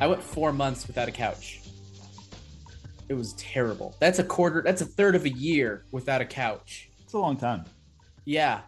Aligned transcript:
I 0.00 0.06
went 0.06 0.22
four 0.22 0.52
months 0.52 0.86
without 0.86 1.08
a 1.08 1.12
couch. 1.12 1.60
It 3.08 3.14
was 3.14 3.32
terrible. 3.34 3.96
That's 4.00 4.18
a 4.18 4.24
quarter. 4.24 4.62
That's 4.62 4.82
a 4.82 4.86
third 4.86 5.16
of 5.16 5.24
a 5.24 5.30
year 5.30 5.84
without 5.90 6.20
a 6.20 6.24
couch. 6.26 6.90
It's 7.02 7.14
a 7.14 7.18
long 7.18 7.36
time. 7.36 7.64
Yeah, 8.24 8.60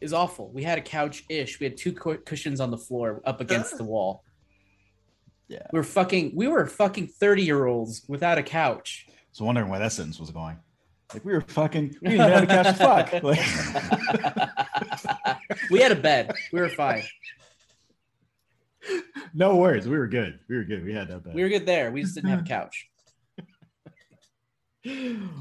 it's 0.00 0.12
awful. 0.12 0.50
We 0.52 0.62
had 0.62 0.78
a 0.78 0.82
couch 0.82 1.24
ish. 1.28 1.60
We 1.60 1.64
had 1.64 1.76
two 1.76 1.92
cu- 1.92 2.18
cushions 2.18 2.60
on 2.60 2.70
the 2.70 2.78
floor 2.78 3.20
up 3.24 3.40
against 3.40 3.76
the 3.76 3.84
wall. 3.84 4.24
Yeah. 5.48 5.66
We 5.72 5.78
were 5.78 5.84
fucking. 5.84 6.32
We 6.34 6.48
were 6.48 6.66
fucking 6.66 7.08
thirty 7.08 7.42
year 7.44 7.66
olds 7.66 8.02
without 8.08 8.38
a 8.38 8.42
couch. 8.42 9.06
So 9.32 9.44
wondering 9.44 9.68
where 9.68 9.78
that 9.78 9.92
sentence 9.92 10.18
was 10.18 10.30
going. 10.30 10.56
Like 11.12 11.24
we 11.24 11.32
were 11.34 11.42
fucking. 11.42 11.96
We 12.00 12.08
didn't 12.10 12.30
have 12.30 12.42
a 12.44 12.46
couch 12.46 12.66
to 12.66 12.72
fuck. 12.74 13.12
Like, 15.26 15.38
we 15.70 15.80
had 15.80 15.92
a 15.92 15.96
bed. 15.96 16.32
We 16.52 16.60
were 16.60 16.68
fine. 16.68 17.02
No 19.34 19.56
worries. 19.56 19.86
We 19.86 19.96
were 19.96 20.06
good. 20.06 20.38
We 20.48 20.56
were 20.56 20.64
good. 20.64 20.84
We 20.84 20.92
had 20.92 21.08
that 21.08 21.24
bed. 21.24 21.34
We 21.34 21.42
were 21.42 21.48
good 21.48 21.66
there. 21.66 21.90
We 21.90 22.02
just 22.02 22.14
didn't 22.14 22.30
have 22.30 22.40
a 22.40 22.42
couch. 22.48 22.88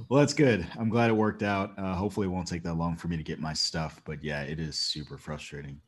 well, 0.10 0.20
that's 0.20 0.34
good. 0.34 0.66
I'm 0.78 0.90
glad 0.90 1.10
it 1.10 1.14
worked 1.14 1.44
out. 1.44 1.78
Uh, 1.78 1.96
hopefully, 1.96 2.28
it 2.28 2.30
won't 2.30 2.48
take 2.48 2.64
that 2.64 2.76
long 2.76 2.96
for 2.96 3.08
me 3.08 3.18
to 3.18 3.24
get 3.24 3.40
my 3.40 3.54
stuff. 3.54 4.02
But 4.06 4.24
yeah, 4.24 4.42
it 4.44 4.60
is 4.60 4.78
super 4.78 5.18
frustrating 5.18 5.82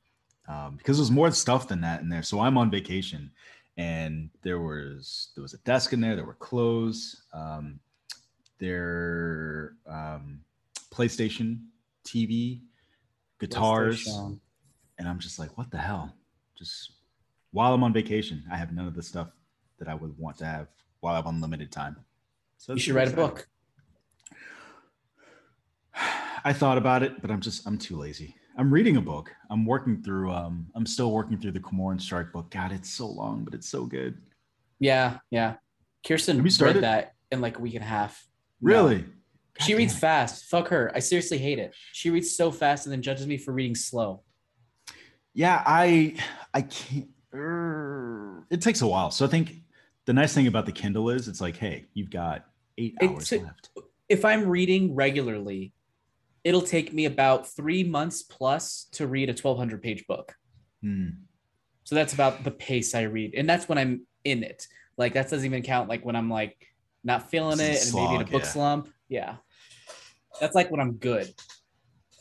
um, 0.48 0.76
because 0.78 0.98
there's 0.98 1.12
more 1.12 1.32
stuff 1.32 1.68
than 1.68 1.82
that 1.82 2.02
in 2.02 2.10
there. 2.10 2.24
So 2.24 2.40
I'm 2.40 2.58
on 2.58 2.70
vacation, 2.70 3.32
and 3.78 4.30
there 4.42 4.60
was 4.60 5.30
there 5.36 5.42
was 5.42 5.54
a 5.54 5.60
desk 5.60 5.94
in 5.94 6.02
there. 6.02 6.16
There 6.16 6.26
were 6.26 6.34
clothes. 6.34 7.24
Um, 7.34 7.80
there, 8.60 9.74
um, 9.88 10.40
PlayStation, 10.92 11.60
TV, 12.06 12.62
guitars, 13.40 14.06
PlayStation. 14.06 14.40
and 14.98 15.08
I'm 15.08 15.20
just 15.20 15.40
like, 15.40 15.58
what 15.58 15.72
the 15.72 15.78
hell? 15.78 16.16
Just 16.58 16.92
while 17.56 17.74
I'm 17.74 17.86
on 17.86 17.94
vacation, 17.94 18.44
I 18.52 18.58
have 18.58 18.74
none 18.74 18.86
of 18.86 18.96
the 18.96 19.02
stuff 19.02 19.30
that 19.80 19.88
I 19.88 19.96
would 19.96 20.18
want 20.18 20.38
to 20.40 20.46
have 20.46 20.68
while 21.00 21.14
I 21.14 21.16
have 21.16 21.26
unlimited 21.26 21.72
time. 21.72 21.96
So 22.58 22.74
You 22.74 22.80
should 22.80 22.96
write 22.96 23.08
a 23.08 23.16
book. 23.16 23.48
I 26.44 26.52
thought 26.52 26.78
about 26.78 27.02
it, 27.02 27.22
but 27.22 27.32
I'm 27.32 27.40
just 27.40 27.66
I'm 27.66 27.78
too 27.78 27.96
lazy. 27.96 28.36
I'm 28.58 28.74
reading 28.74 28.98
a 28.98 29.02
book. 29.02 29.32
I'm 29.50 29.66
working 29.66 30.04
through 30.04 30.32
um 30.32 30.68
I'm 30.76 30.86
still 30.86 31.12
working 31.12 31.40
through 31.40 31.54
the 31.54 31.62
Cormoran 31.62 31.98
Strike 31.98 32.34
book. 32.34 32.52
God, 32.52 32.74
it's 32.74 32.92
so 32.92 33.08
long, 33.08 33.46
but 33.46 33.54
it's 33.54 33.70
so 33.70 33.86
good. 33.86 34.18
Yeah, 34.80 35.20
yeah. 35.32 35.56
Kirsten 36.06 36.44
you 36.44 36.50
started? 36.50 36.76
read 36.76 36.84
that 36.84 37.14
in 37.32 37.40
like 37.40 37.58
a 37.58 37.62
week 37.62 37.76
and 37.76 37.84
a 37.86 37.88
half. 37.88 38.28
No. 38.60 38.68
Really? 38.68 39.06
She 39.62 39.76
reads 39.76 39.96
it. 39.96 40.00
fast. 40.00 40.46
Fuck 40.46 40.68
her. 40.68 40.92
I 40.94 41.00
seriously 41.00 41.38
hate 41.38 41.60
it. 41.60 41.74
She 41.94 42.10
reads 42.10 42.36
so 42.36 42.52
fast 42.52 42.86
and 42.86 42.92
then 42.92 43.02
judges 43.02 43.26
me 43.26 43.38
for 43.38 43.54
reading 43.54 43.76
slow. 43.76 44.24
Yeah, 45.34 45.64
I 45.66 46.16
I 46.54 46.62
can't. 46.62 47.15
It 48.50 48.62
takes 48.62 48.82
a 48.82 48.88
while. 48.88 49.12
So 49.12 49.26
I 49.26 49.30
think 49.30 49.62
the 50.06 50.14
nice 50.14 50.34
thing 50.34 50.48
about 50.48 50.66
the 50.66 50.72
Kindle 50.72 51.10
is 51.10 51.28
it's 51.28 51.42
like, 51.42 51.58
hey, 51.58 51.86
you've 51.94 52.10
got 52.10 52.46
eight 52.78 52.96
hours 53.02 53.32
left. 53.32 53.70
If 54.08 54.24
I'm 54.24 54.48
reading 54.48 54.94
regularly, 54.94 55.74
it'll 56.44 56.62
take 56.62 56.94
me 56.94 57.06
about 57.06 57.48
three 57.48 57.84
months 57.84 58.22
plus 58.22 58.88
to 58.92 59.08
read 59.08 59.30
a 59.30 59.34
1200 59.34 59.82
page 59.82 60.06
book. 60.08 60.36
Hmm. 60.82 61.10
So 61.84 61.96
that's 61.96 62.14
about 62.14 62.44
the 62.44 62.52
pace 62.52 62.96
I 62.96 63.04
read. 63.04 63.34
And 63.36 63.50
that's 63.50 63.68
when 63.68 63.78
I'm 63.78 64.06
in 64.24 64.44
it. 64.44 64.68
Like 64.98 65.14
that 65.14 65.30
doesn't 65.30 65.46
even 65.46 65.64
count 65.64 65.90
like 65.90 66.06
when 66.06 66.16
I'm 66.16 66.30
like 66.30 66.68
not 67.04 67.30
feeling 67.30 67.60
it 67.60 67.72
It's 67.72 67.94
and 67.94 67.96
maybe 67.96 68.16
in 68.16 68.22
a 68.22 68.26
book 68.26 68.44
yeah. 68.44 68.48
slump. 68.48 68.90
Yeah. 69.10 69.36
That's 70.40 70.56
like 70.56 70.72
when 70.72 70.80
I'm 70.80 70.94
good. 70.94 71.28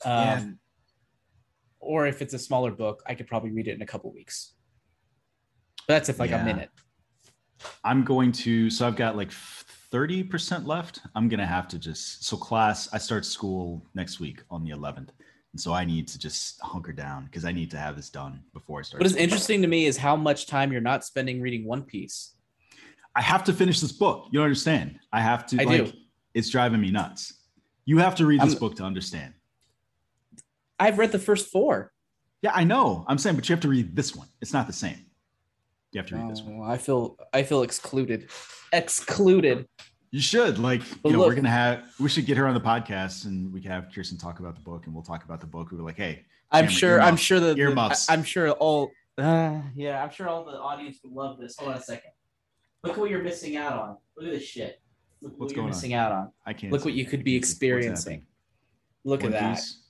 Um, 0.04 0.12
Yeah. 0.12 0.44
Or 1.80 2.06
if 2.06 2.22
it's 2.22 2.32
a 2.32 2.38
smaller 2.38 2.70
book, 2.70 3.02
I 3.06 3.14
could 3.14 3.26
probably 3.26 3.50
read 3.50 3.68
it 3.68 3.72
in 3.72 3.82
a 3.82 3.86
couple 3.86 4.10
weeks. 4.10 4.54
But 5.86 5.94
that's 5.94 6.08
if 6.08 6.18
like 6.18 6.30
Yeah. 6.30 6.46
it. 6.56 6.70
I'm 7.82 8.04
going 8.04 8.32
to 8.32 8.70
so 8.70 8.86
I've 8.86 8.96
got 8.96 9.16
like 9.16 9.30
30% 9.30 10.66
left. 10.66 11.00
I'm 11.14 11.28
gonna 11.28 11.46
have 11.46 11.68
to 11.68 11.78
just 11.78 12.24
so 12.24 12.36
class, 12.36 12.92
I 12.92 12.98
start 12.98 13.24
school 13.24 13.86
next 13.94 14.20
week 14.20 14.42
on 14.50 14.64
the 14.64 14.70
11th. 14.70 15.10
And 15.52 15.60
so 15.60 15.72
I 15.72 15.84
need 15.84 16.08
to 16.08 16.18
just 16.18 16.60
hunker 16.62 16.92
down 16.92 17.26
because 17.26 17.44
I 17.44 17.52
need 17.52 17.70
to 17.70 17.78
have 17.78 17.94
this 17.94 18.10
done 18.10 18.42
before 18.52 18.80
I 18.80 18.82
start. 18.82 19.00
What 19.00 19.06
is 19.06 19.14
interesting 19.14 19.62
to 19.62 19.68
me 19.68 19.86
is 19.86 19.96
how 19.96 20.16
much 20.16 20.46
time 20.46 20.72
you're 20.72 20.80
not 20.80 21.04
spending 21.04 21.40
reading 21.40 21.64
One 21.64 21.84
Piece. 21.84 22.34
I 23.14 23.22
have 23.22 23.44
to 23.44 23.52
finish 23.52 23.78
this 23.80 23.92
book. 23.92 24.26
You 24.32 24.38
don't 24.40 24.44
understand. 24.46 24.98
I 25.12 25.20
have 25.20 25.46
to 25.46 25.60
I 25.60 25.64
like 25.64 25.84
do. 25.86 25.92
it's 26.34 26.50
driving 26.50 26.80
me 26.80 26.90
nuts. 26.90 27.32
You 27.84 27.98
have 27.98 28.16
to 28.16 28.26
read 28.26 28.40
this 28.40 28.50
I'm- 28.54 28.58
book 28.58 28.74
to 28.76 28.82
understand. 28.82 29.34
I've 30.80 30.98
read 30.98 31.12
the 31.12 31.20
first 31.20 31.52
four. 31.52 31.92
Yeah, 32.42 32.50
I 32.52 32.64
know. 32.64 33.04
I'm 33.06 33.16
saying, 33.16 33.36
but 33.36 33.48
you 33.48 33.52
have 33.54 33.62
to 33.62 33.68
read 33.68 33.94
this 33.94 34.14
one. 34.16 34.26
It's 34.40 34.52
not 34.52 34.66
the 34.66 34.72
same. 34.72 35.06
You 35.94 36.00
have 36.00 36.08
to 36.08 36.16
read 36.16 36.28
this 36.30 36.42
one. 36.42 36.58
Oh, 36.60 36.64
I 36.64 36.76
feel 36.76 37.16
I 37.32 37.44
feel 37.44 37.62
excluded. 37.62 38.28
Excluded. 38.72 39.68
You 40.10 40.20
should 40.20 40.58
like, 40.58 40.82
But 41.02 41.10
you 41.10 41.16
know, 41.16 41.24
we're 41.24 41.34
gonna 41.34 41.48
have. 41.50 41.84
We 42.00 42.08
should 42.08 42.26
get 42.26 42.36
her 42.36 42.46
on 42.46 42.54
the 42.54 42.60
podcast, 42.60 43.26
and 43.26 43.52
we 43.52 43.60
can 43.60 43.70
have 43.70 43.88
Kirsten 43.94 44.18
talk 44.18 44.40
about 44.40 44.56
the 44.56 44.60
book, 44.60 44.86
and 44.86 44.94
we'll 44.94 45.04
talk 45.04 45.24
about 45.24 45.40
the 45.40 45.46
book. 45.46 45.70
We 45.70 45.76
were 45.76 45.84
like, 45.84 45.96
hey, 45.96 46.24
I'm 46.50 46.64
Cameron, 46.64 46.76
sure. 46.76 47.00
I'm 47.00 47.16
sure 47.16 47.40
that 47.40 47.54
the- 47.56 47.62
Earmuffs. 47.62 48.10
I, 48.10 48.14
am 48.14 48.24
sure 48.24 48.50
all. 48.50 48.90
Uh, 49.16 49.60
yeah, 49.76 50.02
I'm 50.02 50.10
sure 50.10 50.28
all 50.28 50.44
the 50.44 50.52
audience 50.52 50.98
would 51.04 51.12
love 51.12 51.38
this. 51.38 51.56
Hold 51.58 51.72
on 51.72 51.78
a 51.78 51.82
second. 51.82 52.10
Look 52.82 52.96
what 52.96 53.08
you're 53.10 53.22
missing 53.22 53.56
out 53.56 53.72
on. 53.72 53.96
Look 54.16 54.26
at 54.26 54.32
this 54.32 54.42
shit. 54.44 54.80
Look 55.22 55.32
What's 55.32 55.40
what 55.40 55.50
you're 55.50 55.54
going 55.56 55.64
on? 55.66 55.70
missing 55.70 55.94
out 55.94 56.10
on. 56.12 56.32
I 56.44 56.52
can't. 56.52 56.72
Look 56.72 56.84
what 56.84 56.94
you 56.94 57.04
could 57.06 57.22
be 57.22 57.34
can't 57.34 57.44
see. 57.44 57.48
What's 57.48 57.52
experiencing. 57.52 58.26
Look 59.04 59.22
One 59.22 59.32
at 59.32 59.40
that. 59.40 59.54
Piece? 59.56 59.80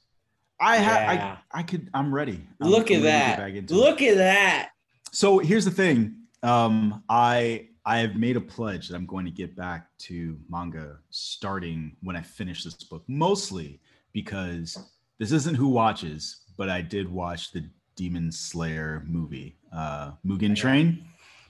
I 0.60 0.76
have. 0.76 1.18
Yeah. 1.18 1.36
I. 1.52 1.60
I 1.60 1.62
could. 1.62 1.88
I'm 1.94 2.14
ready. 2.14 2.46
I'm- 2.60 2.70
Look 2.70 2.90
I'm 2.90 2.98
at 2.98 3.02
ready 3.02 3.02
that. 3.04 3.38
back 3.38 3.52
it. 3.54 3.70
Look 3.70 4.02
at 4.02 4.16
that. 4.16 4.70
So 5.14 5.38
here's 5.38 5.64
the 5.64 5.70
thing. 5.70 6.16
Um, 6.42 7.04
I 7.08 7.68
I 7.86 7.98
have 7.98 8.16
made 8.16 8.36
a 8.36 8.40
pledge 8.40 8.88
that 8.88 8.96
I'm 8.96 9.06
going 9.06 9.24
to 9.24 9.30
get 9.30 9.54
back 9.54 9.86
to 9.98 10.36
manga 10.48 10.98
starting 11.10 11.96
when 12.02 12.16
I 12.16 12.20
finish 12.22 12.64
this 12.64 12.74
book. 12.74 13.04
Mostly 13.06 13.80
because 14.12 14.76
this 15.20 15.30
isn't 15.30 15.54
Who 15.54 15.68
Watches, 15.68 16.42
but 16.56 16.68
I 16.68 16.80
did 16.80 17.08
watch 17.08 17.52
the 17.52 17.64
Demon 17.94 18.32
Slayer 18.32 19.04
movie, 19.06 19.56
uh, 19.72 20.12
Mugen 20.26 20.56
Train. 20.56 21.04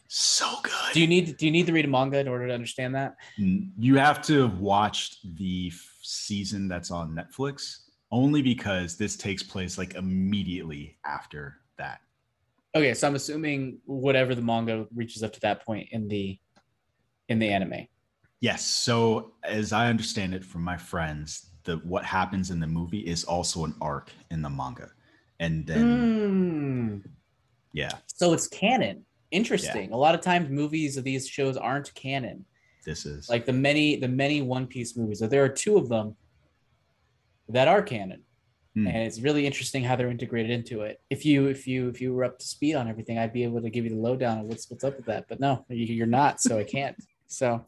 So 0.08 0.46
good. 0.62 0.92
Do 0.92 1.00
you 1.00 1.06
need 1.06 1.34
Do 1.38 1.46
you 1.46 1.50
need 1.50 1.66
to 1.66 1.72
read 1.72 1.86
a 1.86 1.88
manga 1.88 2.18
in 2.18 2.28
order 2.28 2.46
to 2.46 2.52
understand 2.52 2.94
that? 2.94 3.16
You 3.38 3.96
have 3.96 4.20
to 4.26 4.42
have 4.42 4.58
watched 4.58 5.36
the 5.38 5.72
season 6.02 6.68
that's 6.68 6.90
on 6.90 7.16
Netflix 7.16 7.78
only 8.12 8.42
because 8.42 8.98
this 8.98 9.16
takes 9.16 9.42
place 9.42 9.78
like 9.78 9.94
immediately 9.94 10.98
after 11.06 11.56
that. 11.78 12.00
Okay, 12.76 12.92
so 12.94 13.06
I'm 13.06 13.14
assuming 13.14 13.78
whatever 13.84 14.34
the 14.34 14.42
manga 14.42 14.86
reaches 14.94 15.22
up 15.22 15.32
to 15.34 15.40
that 15.40 15.64
point 15.64 15.88
in 15.92 16.08
the 16.08 16.38
in 17.28 17.38
the 17.38 17.48
anime. 17.48 17.86
Yes. 18.40 18.64
So 18.66 19.32
as 19.44 19.72
I 19.72 19.88
understand 19.88 20.34
it 20.34 20.44
from 20.44 20.62
my 20.62 20.76
friends, 20.76 21.50
the 21.64 21.76
what 21.78 22.04
happens 22.04 22.50
in 22.50 22.60
the 22.60 22.66
movie 22.66 23.00
is 23.00 23.24
also 23.24 23.64
an 23.64 23.74
arc 23.80 24.10
in 24.30 24.42
the 24.42 24.50
manga. 24.50 24.90
And 25.40 25.66
then 25.66 27.00
Mm. 27.02 27.02
yeah, 27.72 27.92
So 28.06 28.32
it's 28.32 28.48
canon. 28.48 29.04
Interesting. 29.30 29.92
A 29.92 29.96
lot 29.96 30.14
of 30.14 30.20
times 30.20 30.48
movies 30.50 30.96
of 30.96 31.04
these 31.04 31.26
shows 31.28 31.56
aren't 31.56 31.92
canon. 31.94 32.44
this 32.84 33.06
is 33.06 33.28
Like 33.28 33.46
the 33.46 33.52
many 33.52 33.96
the 33.96 34.08
many 34.08 34.42
One 34.42 34.66
Piece 34.66 34.96
movies. 34.96 35.20
So 35.20 35.26
there 35.28 35.44
are 35.44 35.48
two 35.48 35.76
of 35.78 35.88
them 35.88 36.16
that 37.48 37.68
are 37.68 37.82
canon. 37.82 38.22
Hmm. 38.74 38.88
And 38.88 38.96
it's 38.98 39.20
really 39.20 39.46
interesting 39.46 39.84
how 39.84 39.94
they're 39.94 40.10
integrated 40.10 40.50
into 40.50 40.80
it. 40.82 41.00
If 41.08 41.24
you 41.24 41.46
if 41.46 41.66
you 41.66 41.88
if 41.88 42.00
you 42.00 42.12
were 42.12 42.24
up 42.24 42.38
to 42.40 42.46
speed 42.46 42.74
on 42.74 42.88
everything, 42.88 43.18
I'd 43.18 43.32
be 43.32 43.44
able 43.44 43.62
to 43.62 43.70
give 43.70 43.84
you 43.84 43.90
the 43.90 43.96
lowdown 44.00 44.40
of 44.40 44.46
what's 44.46 44.68
what's 44.68 44.82
up 44.82 44.96
with 44.96 45.06
that. 45.06 45.26
But 45.28 45.38
no, 45.40 45.64
you- 45.68 45.94
you're 45.94 46.06
not, 46.06 46.40
so 46.40 46.58
I 46.58 46.64
can't. 46.64 46.96
So 47.28 47.64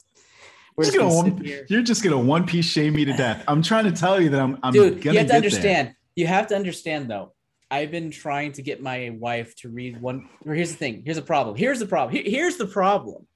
we're 0.76 0.84
Just 0.84 0.96
gonna 0.96 1.10
gonna 1.10 1.34
one- 1.34 1.44
you're 1.68 1.82
just 1.82 2.02
gonna 2.02 2.18
one 2.18 2.44
piece 2.44 2.66
shame 2.66 2.94
me 2.94 3.04
to 3.04 3.12
death. 3.16 3.44
I'm 3.46 3.62
trying 3.62 3.84
to 3.84 3.92
tell 3.92 4.20
you 4.20 4.30
that 4.30 4.40
I'm 4.40 4.58
I'm 4.64 4.72
dude 4.72 5.00
gonna 5.00 5.12
you 5.14 5.18
have 5.20 5.28
to 5.28 5.34
understand 5.36 5.94
you 6.16 6.26
have 6.26 6.46
to 6.48 6.56
understand 6.56 7.08
though 7.10 7.32
i've 7.70 7.90
been 7.90 8.10
trying 8.12 8.52
to 8.52 8.62
get 8.62 8.80
my 8.82 9.10
wife 9.18 9.54
to 9.56 9.68
read 9.68 10.00
one 10.00 10.28
or 10.46 10.54
here's 10.54 10.70
the 10.70 10.76
thing 10.76 11.02
here's 11.04 11.16
the 11.16 11.22
problem 11.22 11.56
here's 11.56 11.78
the 11.80 11.86
problem 11.86 12.14
Here- 12.14 12.24
here's 12.24 12.56
the 12.58 12.66
problem 12.66 13.26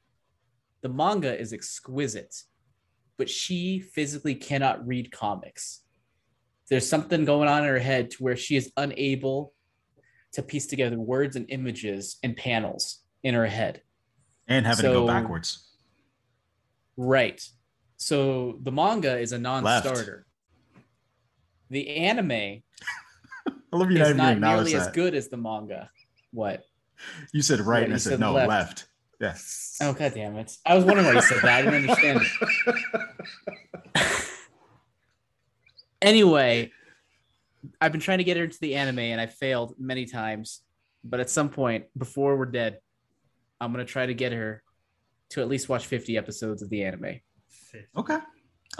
the 0.82 0.88
manga 0.88 1.36
is 1.38 1.52
exquisite 1.52 2.34
but 3.16 3.28
she 3.28 3.80
physically 3.80 4.34
cannot 4.36 4.86
read 4.86 5.10
comics 5.10 5.80
there's 6.70 6.88
something 6.88 7.24
going 7.24 7.48
on 7.48 7.64
in 7.64 7.68
her 7.68 7.78
head 7.78 8.12
to 8.12 8.22
where 8.22 8.36
she 8.36 8.56
is 8.56 8.72
unable 8.76 9.52
to 10.32 10.42
piece 10.42 10.68
together 10.68 10.98
words 10.98 11.34
and 11.34 11.46
images 11.50 12.16
and 12.22 12.36
panels 12.36 13.00
in 13.24 13.34
her 13.34 13.46
head. 13.46 13.82
And 14.46 14.64
having 14.64 14.84
to 14.84 14.92
go 14.92 15.06
backwards. 15.06 15.68
Right. 16.96 17.42
So 17.96 18.58
the 18.62 18.70
manga 18.72 19.18
is 19.18 19.32
a 19.32 19.38
non-starter. 19.38 20.26
Left. 20.74 20.86
The 21.70 21.88
anime 21.96 22.30
I 22.32 22.62
love 23.76 23.90
you 23.90 24.02
is 24.02 24.14
not 24.16 24.38
nearly 24.38 24.74
as 24.74 24.88
good 24.88 25.14
as 25.14 25.28
the 25.28 25.36
manga. 25.36 25.90
What? 26.32 26.64
You 27.32 27.42
said 27.42 27.60
right, 27.60 27.80
Yeah, 27.80 27.84
and 27.86 27.94
I 27.94 27.96
said, 27.98 28.10
said 28.10 28.20
no, 28.20 28.32
left. 28.32 28.48
left. 28.48 28.86
Yes. 29.20 29.76
Oh 29.82 29.92
god 29.92 30.12
damn 30.14 30.36
it! 30.36 30.56
I 30.64 30.74
was 30.74 30.84
wondering 30.84 31.06
why 31.06 31.12
you 31.14 31.20
said 31.20 31.38
that. 31.42 31.66
I 31.66 31.70
didn't 31.70 31.90
understand. 31.90 32.20
anyway, 36.02 36.70
I've 37.80 37.92
been 37.92 38.00
trying 38.00 38.18
to 38.18 38.24
get 38.24 38.36
her 38.36 38.44
into 38.44 38.58
the 38.60 38.74
anime 38.76 38.98
and 39.00 39.20
I 39.20 39.26
failed 39.26 39.74
many 39.78 40.06
times. 40.06 40.62
But 41.04 41.20
at 41.20 41.30
some 41.30 41.48
point, 41.48 41.86
before 41.96 42.36
we're 42.36 42.46
dead, 42.46 42.78
I'm 43.60 43.72
gonna 43.72 43.84
try 43.84 44.06
to 44.06 44.14
get 44.14 44.32
her 44.32 44.62
to 45.30 45.40
at 45.40 45.48
least 45.48 45.68
watch 45.68 45.86
50 45.86 46.16
episodes 46.18 46.62
of 46.62 46.68
the 46.70 46.82
anime, 46.84 47.20
Okay. 47.96 48.18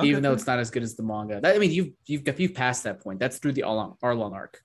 even 0.02 0.22
though 0.22 0.32
it's 0.32 0.46
not 0.46 0.58
as 0.58 0.70
good 0.70 0.82
as 0.82 0.96
the 0.96 1.02
manga. 1.02 1.40
That, 1.40 1.54
I 1.54 1.58
mean, 1.58 1.70
you've 1.70 1.92
you've 2.06 2.40
you've 2.40 2.54
passed 2.54 2.84
that 2.84 3.00
point. 3.02 3.20
That's 3.20 3.38
through 3.38 3.52
the 3.52 3.62
Arlong, 3.62 3.98
Arlong 4.00 4.32
arc. 4.32 4.60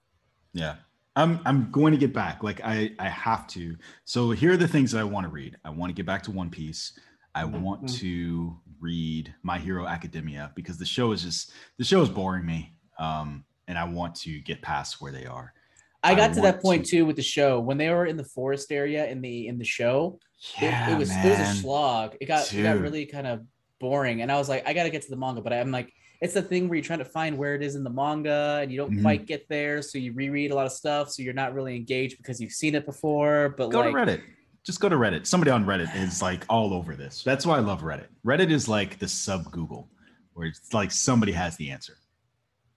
Yeah. 0.54 0.76
I'm 1.16 1.40
I'm 1.46 1.72
going 1.72 1.94
to 1.94 1.98
get 1.98 2.12
back. 2.12 2.44
Like 2.44 2.60
I 2.64 2.92
I 3.00 3.08
have 3.08 3.48
to. 3.50 3.78
So 4.04 4.32
here 4.32 4.52
are 4.52 4.58
the 4.58 4.68
things 4.68 4.92
that 4.92 5.00
I 5.00 5.04
want 5.06 5.26
to 5.26 5.30
read. 5.32 5.56
I 5.64 5.70
want 5.70 5.90
to 5.90 5.94
get 5.94 6.06
back 6.06 6.24
to 6.24 6.32
One 6.32 6.50
Piece. 6.50 7.00
I 7.36 7.44
want 7.46 7.84
Mhm. 7.84 7.98
to 8.00 8.60
read 8.80 9.34
My 9.44 9.60
Hero 9.60 9.86
Academia 9.86 10.52
because 10.56 10.78
the 10.78 10.86
show 10.86 11.12
is 11.12 11.22
just 11.22 11.52
the 11.78 11.84
show 11.84 12.02
is 12.02 12.10
boring 12.10 12.46
me. 12.46 12.74
Um 12.98 13.44
and 13.68 13.78
I 13.78 13.84
want 13.84 14.16
to 14.18 14.40
get 14.42 14.62
past 14.62 15.02
where 15.02 15.12
they 15.12 15.26
are. 15.26 15.54
I 16.04 16.12
I 16.12 16.16
got 16.16 16.34
to 16.36 16.42
that 16.42 16.62
point 16.62 16.86
to- 16.86 16.92
too 16.92 17.06
with 17.06 17.16
the 17.16 17.24
show 17.24 17.60
when 17.60 17.78
they 17.78 17.90
were 17.90 18.06
in 18.06 18.16
the 18.16 18.24
forest 18.24 18.72
area 18.72 19.08
in 19.10 19.22
the 19.22 19.48
in 19.48 19.58
the 19.58 19.66
show. 19.66 20.20
it- 20.58 20.64
Yeah, 20.64 20.92
it, 20.94 20.98
was 20.98 21.10
man. 21.10 21.26
it 21.26 21.30
was 21.32 21.40
a 21.40 21.62
slog. 21.62 22.16
It 22.22 22.26
got 22.28 22.54
it 22.54 22.62
got 22.64 22.80
really 22.80 23.06
kind 23.06 23.26
of 23.28 23.46
boring, 23.80 24.22
and 24.22 24.32
I 24.32 24.38
was 24.38 24.48
like, 24.48 24.68
I 24.68 24.74
got 24.74 24.84
to 24.84 24.90
get 24.90 25.02
to 25.04 25.10
the 25.10 25.16
manga, 25.18 25.42
but 25.42 25.52
I'm 25.54 25.72
like, 25.72 25.92
it's 26.22 26.34
the 26.34 26.42
thing 26.42 26.68
where 26.70 26.76
you're 26.78 26.84
trying 26.84 27.00
to 27.00 27.06
find 27.06 27.38
where 27.38 27.56
it 27.56 27.64
is 27.64 27.76
in 27.76 27.84
the 27.84 27.90
manga, 27.90 28.60
and 28.62 28.72
you 28.72 28.78
don't 28.78 28.92
Mhm. 28.94 29.02
quite 29.02 29.26
get 29.26 29.48
there, 29.50 29.82
so 29.82 29.98
you 29.98 30.14
reread 30.14 30.52
a 30.52 30.56
lot 30.56 30.66
of 30.66 30.72
stuff, 30.72 31.10
so 31.10 31.24
you're 31.24 31.34
not 31.34 31.54
really 31.54 31.76
engaged 31.76 32.18
because 32.18 32.40
you've 32.40 32.52
seen 32.54 32.76
it 32.76 32.86
before. 32.86 33.56
But 33.58 33.70
Go 33.72 33.80
like, 33.82 33.92
to 33.92 33.96
Reddit. 33.96 34.22
Just 34.66 34.80
go 34.80 34.90
to 34.90 34.96
Reddit. 34.96 35.28
Somebody 35.28 35.52
on 35.52 35.66
Reddit 35.66 35.96
is 35.96 36.22
like 36.22 36.44
all 36.50 36.74
over 36.74 36.96
this. 36.96 37.24
That's 37.24 37.46
why 37.46 37.58
I 37.58 37.60
love 37.60 37.82
Reddit. 37.82 38.08
Reddit 38.26 38.50
is 38.50 38.68
like 38.68 38.98
the 38.98 39.08
sub 39.08 39.52
Google, 39.52 39.90
where 40.34 40.48
it's 40.48 40.74
like 40.74 40.92
somebody 40.92 41.32
has 41.34 41.56
the 41.58 41.70
answer. 41.70 41.98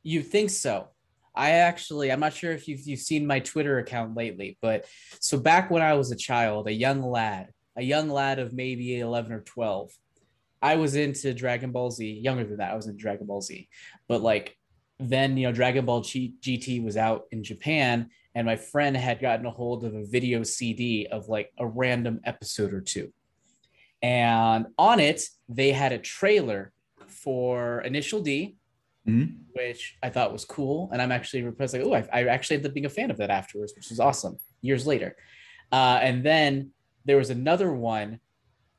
You 0.03 0.23
think 0.23 0.51
so? 0.51 0.89
I 1.35 1.51
actually, 1.51 2.11
I'm 2.11 2.21
not 2.21 2.35
sure 2.35 2.53
if 2.53 2.69
you've, 2.69 2.87
you've 2.87 3.01
seen 3.01 3.27
my 3.27 3.39
Twitter 3.41 3.79
account 3.79 4.17
lately, 4.17 4.59
but 4.61 4.87
so 5.21 5.39
back 5.39 5.71
when 5.71 5.83
I 5.83 5.95
was 5.95 6.11
a 6.11 6.17
child, 6.17 6.67
a 6.67 6.73
young 6.73 7.03
lad, 7.03 7.53
a 7.77 7.83
young 7.83 8.11
lad 8.11 8.39
of 8.39 8.53
maybe 8.53 8.99
11 8.99 9.33
or 9.33 9.41
12, 9.41 9.93
I 10.61 10.77
was 10.77 10.97
into 10.97 11.33
Dragon 11.33 11.71
Ball 11.71 11.91
Z. 11.93 12.21
Younger 12.23 12.45
than 12.45 12.57
that, 12.57 12.73
I 12.73 12.75
was 12.75 12.89
in 12.89 12.97
Dragon 12.97 13.27
Ball 13.27 13.41
Z, 13.41 13.69
but 14.09 14.21
like 14.21 14.59
then, 14.99 15.37
you 15.37 15.47
know, 15.47 15.53
Dragon 15.53 15.87
Ball 15.87 16.01
G- 16.01 16.35
GT 16.41 16.83
was 16.83 16.97
out 16.97 17.27
in 17.31 17.45
Japan, 17.45 18.11
and 18.35 18.47
my 18.47 18.57
friend 18.57 18.97
had 18.97 19.21
gotten 19.21 19.47
a 19.47 19.51
hold 19.51 19.85
of 19.85 19.95
a 19.95 20.05
video 20.05 20.43
CD 20.43 21.07
of 21.11 21.29
like 21.29 21.53
a 21.59 21.67
random 21.67 22.21
episode 22.25 22.73
or 22.73 22.81
two. 22.81 23.13
And 24.03 24.67
on 24.79 25.01
it, 25.01 25.23
they 25.49 25.73
had 25.73 25.93
a 25.93 25.99
trailer 25.99 26.73
for 27.07 27.81
Initial 27.81 28.21
D, 28.21 28.57
Mhm. 29.07 29.39
which 29.55 29.97
I 30.03 30.11
thought 30.11 30.33
was 30.33 30.45
cool. 30.45 30.91
And 30.93 31.01
I'm 31.01 31.11
actually 31.13 31.43
impressed, 31.43 31.73
like, 31.75 31.83
oh, 31.83 31.95
I, 31.95 32.07
I 32.13 32.25
actually 32.27 32.57
ended 32.57 32.71
up 32.71 32.75
being 32.75 32.87
a 32.87 32.91
fan 32.91 33.11
of 33.11 33.17
that 33.17 33.31
afterwards, 33.31 33.73
which 33.75 33.89
was 33.89 33.99
awesome 33.99 34.39
years 34.61 34.87
later. 34.87 35.17
Uh, 35.73 35.99
and 36.03 36.23
then 36.25 36.71
there 37.05 37.17
was 37.17 37.31
another 37.31 37.73
one 37.73 38.21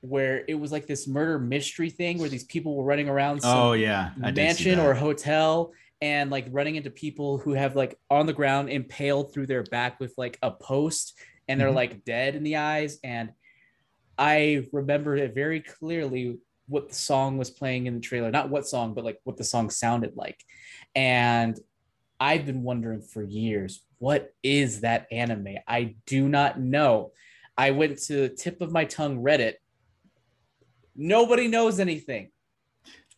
where 0.02 0.46
it 0.48 0.54
was 0.56 0.72
like 0.72 0.88
this 0.88 1.08
murder 1.08 1.38
mystery 1.40 1.90
thing 1.90 2.20
where 2.20 2.30
these 2.30 2.46
people 2.46 2.76
were 2.76 2.84
running 2.86 3.10
around 3.10 3.42
some 3.42 3.58
Oh 3.58 3.74
yeah, 3.74 4.12
mansion 4.18 4.80
or 4.80 4.94
hotel 4.94 5.74
and 6.02 6.30
like 6.32 6.48
running 6.52 6.76
into 6.76 6.90
people 6.90 7.38
who 7.38 7.54
have 7.54 7.76
like 7.76 7.98
on 8.10 8.26
the 8.26 8.34
ground 8.34 8.70
impaled 8.70 9.34
through 9.34 9.48
their 9.48 9.64
back 9.64 10.00
with 10.00 10.14
like 10.18 10.38
a 10.42 10.52
post 10.52 11.18
and 11.48 11.60
they're 11.60 11.70
Mhm. 11.70 11.76
like 11.76 12.06
dead 12.06 12.36
in 12.36 12.44
the 12.44 12.58
eyes. 12.58 13.00
And 13.04 13.32
i 14.18 14.68
remember 14.74 15.16
it 15.16 15.34
very 15.34 15.62
clearly 15.62 16.38
what 16.68 16.90
the 16.90 16.96
song 16.96 17.38
was 17.38 17.50
playing 17.50 17.88
in 17.88 17.96
the 17.96 18.00
trailer. 18.02 18.30
Not 18.32 18.50
what 18.50 18.68
song 18.68 18.94
but 18.94 19.04
like 19.06 19.20
what 19.24 19.38
the 19.38 19.44
song 19.44 19.70
sounded 19.70 20.16
like. 20.16 20.40
And 20.96 21.60
i've 22.20 22.46
been 22.46 22.64
wondering 22.64 23.02
for 23.02 23.24
years 23.24 23.82
what 23.98 24.34
is 24.44 24.82
that 24.82 25.08
anime? 25.12 25.58
I 25.68 25.96
do 26.06 26.30
not 26.30 26.60
know. 26.60 27.12
I 27.58 27.72
went 27.72 27.98
to 28.04 28.14
the 28.14 28.30
tip 28.30 28.62
of 28.62 28.72
my 28.72 28.86
tongue 28.86 29.22
reddit. 29.22 29.56
Nobody 30.96 31.48
knows 31.50 31.80
anything 31.80 32.32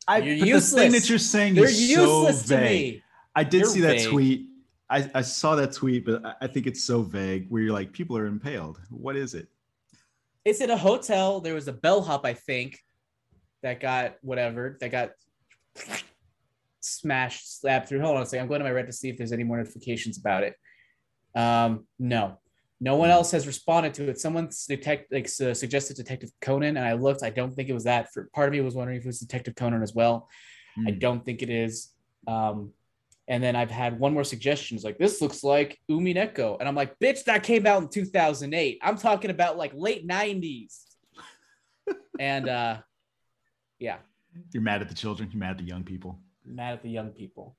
I, 0.07 0.17
You're 0.17 0.57
but 0.57 0.63
the 0.63 0.75
thing 0.75 0.91
that 0.91 1.09
you're 1.09 1.19
saying 1.19 1.55
they're 1.55 1.65
is 1.65 1.77
so 1.93 2.01
useless 2.01 2.41
to 2.43 2.57
vague. 2.57 2.95
me 2.95 3.03
I 3.35 3.43
did 3.43 3.61
You're 3.61 3.69
see 3.69 3.81
that 3.81 3.97
vague. 3.97 4.09
tweet. 4.09 4.47
I, 4.89 5.09
I 5.15 5.21
saw 5.21 5.55
that 5.55 5.71
tweet, 5.71 6.05
but 6.05 6.21
I, 6.41 6.47
think 6.47 6.67
it's 6.67 6.83
so 6.83 7.01
vague 7.01 7.45
where 7.49 7.61
you're 7.61 7.71
like, 7.71 7.93
people 7.93 8.17
are 8.17 8.25
impaled. 8.25 8.77
What 8.89 9.15
is 9.15 9.33
it? 9.35 9.47
it's 10.43 10.59
in 10.59 10.69
a 10.69 10.77
hotel. 10.77 11.39
There 11.39 11.53
was 11.53 11.67
a 11.67 11.73
bellhop, 11.73 12.25
I 12.25 12.33
think, 12.33 12.79
that 13.63 13.79
got 13.79 14.15
whatever 14.21 14.77
that 14.81 14.89
got 14.89 15.11
smashed, 16.81 17.61
slapped 17.61 17.87
through. 17.87 18.01
Hold 18.01 18.17
on 18.17 18.23
a 18.23 18.25
second. 18.25 18.43
I'm 18.43 18.49
going 18.49 18.59
to 18.59 18.65
my 18.65 18.71
Reddit 18.71 18.87
to 18.87 18.93
see 18.93 19.09
if 19.09 19.17
there's 19.17 19.31
any 19.31 19.43
more 19.43 19.57
notifications 19.57 20.17
about 20.17 20.43
it. 20.43 20.55
Um, 21.35 21.87
no, 21.99 22.39
no 22.83 22.95
one 22.95 23.09
else 23.11 23.29
has 23.31 23.45
responded 23.47 23.93
to 23.93 24.09
it. 24.09 24.19
Someone 24.19 24.49
detect 24.67 25.13
like 25.13 25.29
su- 25.29 25.53
suggested 25.53 25.95
Detective 25.95 26.31
Conan, 26.41 26.75
and 26.77 26.85
I 26.85 26.93
looked. 26.93 27.21
I 27.23 27.29
don't 27.29 27.53
think 27.53 27.69
it 27.69 27.73
was 27.73 27.83
that. 27.85 28.11
For 28.11 28.27
part 28.33 28.47
of 28.49 28.53
me 28.53 28.59
was 28.61 28.73
wondering 28.75 28.97
if 28.97 29.03
it 29.03 29.07
was 29.07 29.19
Detective 29.19 29.55
Conan 29.55 29.83
as 29.83 29.93
well. 29.93 30.27
I 30.87 30.91
Hmm. 30.91 30.99
don't 30.99 31.23
think 31.23 31.41
it 31.43 31.49
is. 31.49 31.93
Um, 32.27 32.73
and 33.27 33.41
then 33.43 33.55
I've 33.55 33.69
had 33.71 33.99
one 33.99 34.13
more 34.13 34.23
suggestion. 34.23 34.75
It's 34.75 34.83
like 34.83 34.97
this 34.97 35.21
looks 35.21 35.43
like 35.43 35.79
Umineko, 35.89 36.57
and 36.59 36.67
I'm 36.67 36.75
like, 36.75 36.97
bitch, 36.99 37.23
that 37.25 37.43
came 37.43 37.65
out 37.67 37.81
in 37.83 37.87
2008. 37.89 38.79
I'm 38.81 38.97
talking 38.97 39.29
about 39.31 39.57
like 39.57 39.71
late 39.75 40.07
90s. 40.07 40.81
and 42.19 42.49
uh, 42.49 42.77
yeah, 43.79 43.97
You're 44.53 44.63
mad 44.63 44.81
at 44.81 44.89
the 44.89 44.95
children. 44.95 45.29
You're 45.31 45.39
mad 45.39 45.51
at 45.51 45.57
the 45.59 45.63
young 45.65 45.83
people. 45.83 46.19
mad 46.45 46.73
at 46.73 46.83
the 46.83 46.89
young 46.89 47.09
people. 47.11 47.55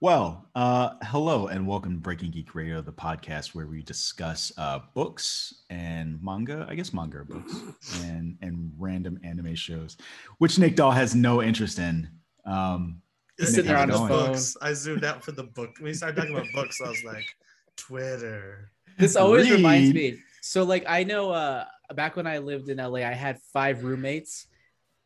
Well, 0.00 0.48
uh, 0.54 0.94
hello 1.04 1.46
and 1.46 1.66
welcome 1.66 1.94
to 1.94 2.00
Breaking 2.00 2.30
Geek 2.30 2.54
Radio, 2.54 2.80
the 2.80 2.92
podcast 2.92 3.54
where 3.54 3.66
we 3.66 3.82
discuss 3.82 4.50
uh, 4.58 4.80
books 4.94 5.62
and 5.70 6.20
manga. 6.22 6.66
I 6.68 6.74
guess 6.74 6.92
manga 6.92 7.18
are 7.18 7.24
books 7.24 7.54
and 8.02 8.36
and 8.42 8.72
random 8.78 9.20
anime 9.22 9.54
shows, 9.54 9.96
which 10.38 10.58
Nick 10.58 10.74
Doll 10.74 10.90
has 10.90 11.14
no 11.14 11.42
interest 11.42 11.78
in. 11.78 12.08
Um, 12.44 13.00
He's 13.38 13.48
Nick, 13.48 13.54
sitting 13.54 13.68
there 13.68 13.76
how's 13.76 14.00
on 14.00 14.08
his 14.08 14.18
books. 14.18 14.56
I 14.60 14.72
zoomed 14.72 15.04
out 15.04 15.24
for 15.24 15.32
the 15.32 15.44
book. 15.44 15.76
When 15.78 15.84
we 15.84 15.94
started 15.94 16.16
talking 16.16 16.34
about 16.34 16.48
books, 16.52 16.80
I 16.84 16.88
was 16.88 17.04
like, 17.04 17.26
Twitter. 17.76 18.72
This 18.98 19.16
always 19.16 19.50
reminds 19.50 19.94
me. 19.94 20.18
So 20.40 20.64
like 20.64 20.84
I 20.88 21.04
know 21.04 21.30
uh 21.30 21.64
back 21.94 22.16
when 22.16 22.26
I 22.26 22.38
lived 22.38 22.68
in 22.68 22.78
LA, 22.78 23.00
I 23.00 23.12
had 23.12 23.38
five 23.52 23.84
roommates, 23.84 24.46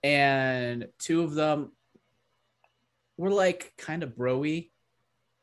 and 0.02 0.88
two 0.98 1.22
of 1.22 1.34
them 1.34 1.72
were 3.16 3.30
like 3.30 3.72
kind 3.78 4.02
of 4.02 4.16
broy. 4.16 4.70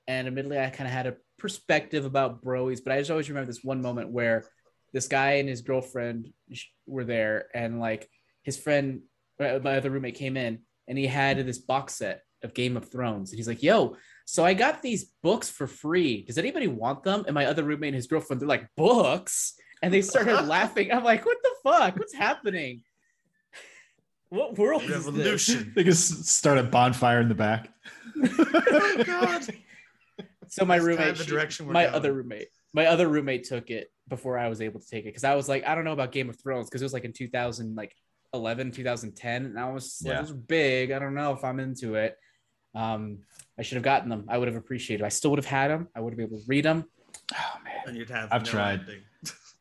And 0.07 0.27
admittedly, 0.27 0.59
I 0.59 0.69
kind 0.69 0.87
of 0.87 0.93
had 0.93 1.07
a 1.07 1.15
perspective 1.39 2.05
about 2.05 2.43
broies, 2.43 2.83
but 2.83 2.93
I 2.93 2.99
just 2.99 3.11
always 3.11 3.29
remember 3.29 3.47
this 3.47 3.63
one 3.63 3.81
moment 3.81 4.09
where 4.09 4.45
this 4.91 5.07
guy 5.07 5.33
and 5.33 5.49
his 5.49 5.61
girlfriend 5.61 6.31
were 6.85 7.03
there, 7.03 7.47
and 7.53 7.79
like 7.79 8.09
his 8.43 8.57
friend, 8.57 9.01
my 9.39 9.55
other 9.55 9.89
roommate 9.89 10.15
came 10.15 10.37
in, 10.37 10.59
and 10.87 10.97
he 10.97 11.07
had 11.07 11.37
this 11.45 11.57
box 11.57 11.95
set 11.95 12.21
of 12.43 12.53
Game 12.53 12.77
of 12.77 12.91
Thrones, 12.91 13.31
and 13.31 13.37
he's 13.37 13.47
like, 13.47 13.63
"Yo, 13.63 13.95
so 14.25 14.45
I 14.45 14.53
got 14.53 14.81
these 14.81 15.11
books 15.23 15.49
for 15.49 15.65
free. 15.65 16.23
Does 16.23 16.37
anybody 16.37 16.67
want 16.67 17.03
them?" 17.03 17.23
And 17.25 17.33
my 17.33 17.45
other 17.45 17.63
roommate 17.63 17.89
and 17.89 17.95
his 17.95 18.07
girlfriend, 18.07 18.41
they're 18.41 18.47
like, 18.47 18.67
"Books," 18.77 19.53
and 19.81 19.93
they 19.93 20.01
started 20.01 20.45
laughing. 20.47 20.91
I'm 20.91 21.03
like, 21.03 21.25
"What 21.25 21.37
the 21.41 21.55
fuck? 21.63 21.97
What's 21.97 22.13
happening? 22.13 22.83
What 24.33 24.57
world 24.57 24.81
is 24.83 24.89
this?" 24.89 25.05
Revolution. 25.05 25.73
they 25.75 25.83
just 25.83 26.25
start 26.25 26.57
a 26.57 26.63
bonfire 26.63 27.21
in 27.21 27.29
the 27.29 27.35
back. 27.35 27.69
oh 28.23 29.03
God. 29.05 29.47
So 30.49 30.65
my 30.65 30.77
That's 30.77 30.87
kind 30.87 30.99
roommate, 30.99 31.07
of 31.13 31.17
the 31.17 31.23
she- 31.23 31.29
direction 31.31 31.65
we're 31.67 31.73
my 31.73 31.83
going. 31.83 31.95
other 31.95 32.13
roommate, 32.13 32.47
my 32.73 32.85
other 32.87 33.07
roommate 33.07 33.43
took 33.45 33.69
it 33.69 33.91
before 34.07 34.37
I 34.37 34.49
was 34.49 34.61
able 34.61 34.79
to 34.79 34.87
take 34.87 35.03
it 35.05 35.09
because 35.09 35.23
I 35.23 35.35
was 35.35 35.47
like, 35.49 35.65
I 35.65 35.73
don't 35.75 35.83
know 35.85 35.93
about 35.93 36.11
Game 36.11 36.29
of 36.29 36.39
Thrones 36.39 36.69
because 36.69 36.81
it 36.81 36.85
was 36.85 36.93
like 36.93 37.05
in 37.05 37.13
2000, 37.13 37.75
like 37.75 37.95
11, 38.33 38.71
2010, 38.71 39.45
and 39.45 39.59
I 39.59 39.69
was 39.71 40.01
like, 40.03 40.13
Yeah. 40.13 40.21
this 40.21 40.29
is 40.31 40.35
big. 40.35 40.91
I 40.91 40.99
don't 40.99 41.13
know 41.15 41.31
if 41.33 41.43
I'm 41.43 41.59
into 41.59 41.95
it. 41.95 42.17
Um, 42.75 43.19
I 43.57 43.61
should 43.61 43.75
have 43.75 43.83
gotten 43.83 44.09
them. 44.09 44.25
I 44.27 44.37
would 44.37 44.47
have 44.47 44.57
appreciated. 44.57 45.03
I 45.03 45.09
still 45.09 45.29
would 45.31 45.39
have 45.39 45.45
had 45.45 45.69
them. 45.71 45.87
I 45.95 45.99
would 46.01 46.11
have 46.13 46.17
been 46.17 46.27
able 46.27 46.37
to 46.39 46.43
read 46.47 46.65
them. 46.65 46.85
Oh 47.33 47.59
man. 47.63 47.73
And 47.87 47.97
you'd 47.97 48.09
have 48.09 48.29
I've 48.31 48.43
no 48.43 48.49
tried. 48.51 48.79
ending. 48.81 49.01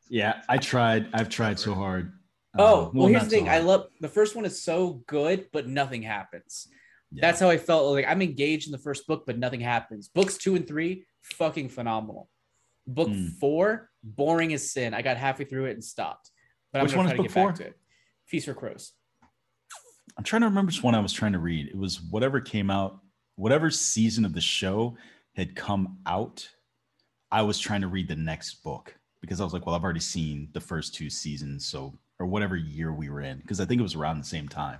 Yeah, 0.08 0.42
I 0.48 0.56
tried. 0.58 1.08
I've 1.14 1.28
tried 1.28 1.58
so 1.58 1.74
hard. 1.74 2.12
Oh, 2.58 2.86
Uh, 2.86 2.90
well, 2.92 3.06
here's 3.08 3.24
the 3.24 3.30
thing. 3.30 3.48
I 3.48 3.58
love 3.58 3.86
the 4.00 4.08
first 4.08 4.36
one 4.36 4.44
is 4.44 4.62
so 4.62 5.02
good, 5.06 5.46
but 5.52 5.66
nothing 5.68 6.02
happens. 6.02 6.68
Yeah. 7.10 7.20
That's 7.22 7.40
how 7.40 7.48
I 7.50 7.56
felt. 7.58 7.92
Like 7.92 8.06
I'm 8.06 8.22
engaged 8.22 8.66
in 8.68 8.72
the 8.72 8.78
first 8.78 9.06
book, 9.06 9.24
but 9.26 9.38
nothing 9.38 9.60
happens. 9.60 10.08
Books 10.08 10.36
two 10.36 10.54
and 10.56 10.66
three, 10.66 11.06
fucking 11.22 11.68
phenomenal. 11.70 12.28
Book 12.86 13.08
Hmm. 13.08 13.28
four, 13.40 13.90
boring 14.02 14.52
as 14.52 14.70
sin. 14.70 14.92
I 14.94 15.02
got 15.02 15.16
halfway 15.16 15.44
through 15.44 15.66
it 15.66 15.72
and 15.72 15.84
stopped. 15.84 16.30
But 16.72 16.82
Which 16.82 16.92
I'm 16.92 16.98
one 16.98 17.06
is 17.06 17.12
to 17.12 17.16
book 17.18 17.26
get 17.26 17.34
back 17.34 17.42
four? 17.44 17.52
to 17.52 17.66
it. 17.66 17.78
Feast 18.26 18.46
for 18.46 18.54
Crows. 18.54 18.92
I'm 20.16 20.24
trying 20.24 20.42
to 20.42 20.46
remember 20.48 20.68
which 20.70 20.82
one 20.82 20.94
I 20.94 21.00
was 21.00 21.12
trying 21.12 21.32
to 21.32 21.38
read. 21.38 21.68
It 21.68 21.76
was 21.76 22.00
whatever 22.02 22.40
came 22.40 22.70
out, 22.70 23.00
whatever 23.36 23.70
season 23.70 24.24
of 24.24 24.34
the 24.34 24.40
show 24.40 24.96
had 25.36 25.54
come 25.54 25.98
out. 26.06 26.48
I 27.30 27.42
was 27.42 27.58
trying 27.58 27.80
to 27.82 27.88
read 27.88 28.08
the 28.08 28.16
next 28.16 28.62
book 28.62 28.94
because 29.22 29.40
I 29.40 29.44
was 29.44 29.52
like, 29.54 29.64
well, 29.64 29.74
I've 29.74 29.84
already 29.84 30.00
seen 30.00 30.48
the 30.52 30.60
first 30.60 30.94
two 30.94 31.08
seasons, 31.08 31.66
so 31.66 31.98
or 32.22 32.26
whatever 32.26 32.56
year 32.56 32.92
we 32.92 33.10
were 33.10 33.20
in, 33.20 33.38
because 33.38 33.60
I 33.60 33.64
think 33.64 33.80
it 33.80 33.82
was 33.82 33.96
around 33.96 34.18
the 34.18 34.24
same 34.24 34.48
time. 34.48 34.78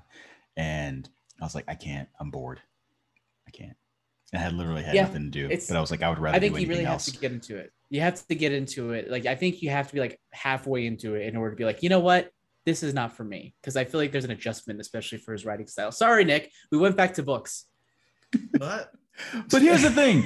And 0.57 1.09
I 1.41 1.45
was 1.45 1.55
like, 1.55 1.65
I 1.67 1.75
can't. 1.75 2.09
I'm 2.21 2.31
bored. 2.31 2.61
I 3.49 3.51
can't. 3.51 3.77
I 4.33 4.39
had 4.39 4.53
literally 4.55 4.83
had 4.83 4.95
Yeah, 4.95 5.03
nothing 5.03 5.31
to 5.31 5.49
do, 5.49 5.49
but 5.49 5.77
I 5.77 5.81
was 5.81 5.91
like, 5.91 6.03
I 6.03 6.09
would 6.09 6.19
rather 6.19 6.37
I 6.37 6.41
think 6.41 6.55
do 6.55 6.63
you 6.63 6.69
really 6.69 6.87
else. 6.87 7.07
have 7.07 7.15
to 7.17 7.21
get 7.21 7.33
into 7.33 7.57
it. 7.57 7.73
You 7.91 8.01
have 8.01 8.27
to 8.29 8.35
get 8.35 8.53
into 8.53 8.93
it. 8.93 9.11
Like 9.11 9.27
I 9.27 9.35
think 9.35 9.61
you 9.61 9.71
have 9.71 9.89
to 9.89 9.95
be 9.95 10.01
like 10.01 10.19
halfway 10.33 10.87
into 10.87 11.17
it 11.17 11.27
in 11.27 11.37
order 11.37 11.51
to 11.51 11.57
be 11.57 11.65
like, 11.65 11.83
you 11.83 11.89
know 11.91 12.01
what, 12.01 12.31
this 12.65 12.83
is 12.83 12.95
not 12.95 13.15
for 13.15 13.25
me. 13.25 13.55
Because 13.61 13.77
I 13.77 13.85
feel 13.85 14.01
like 14.01 14.13
there's 14.13 14.25
an 14.25 14.31
adjustment, 14.31 14.81
especially 14.81 15.19
for 15.19 15.33
his 15.33 15.45
writing 15.45 15.67
style. 15.67 15.93
Sorry, 15.93 16.25
Nick. 16.25 16.51
We 16.71 16.79
went 16.79 16.97
back 16.97 17.15
to 17.15 17.23
books. 17.23 17.67
But 18.59 18.93
But 19.51 19.63
here's 19.63 19.83
the 19.83 19.91
thing. 19.91 20.23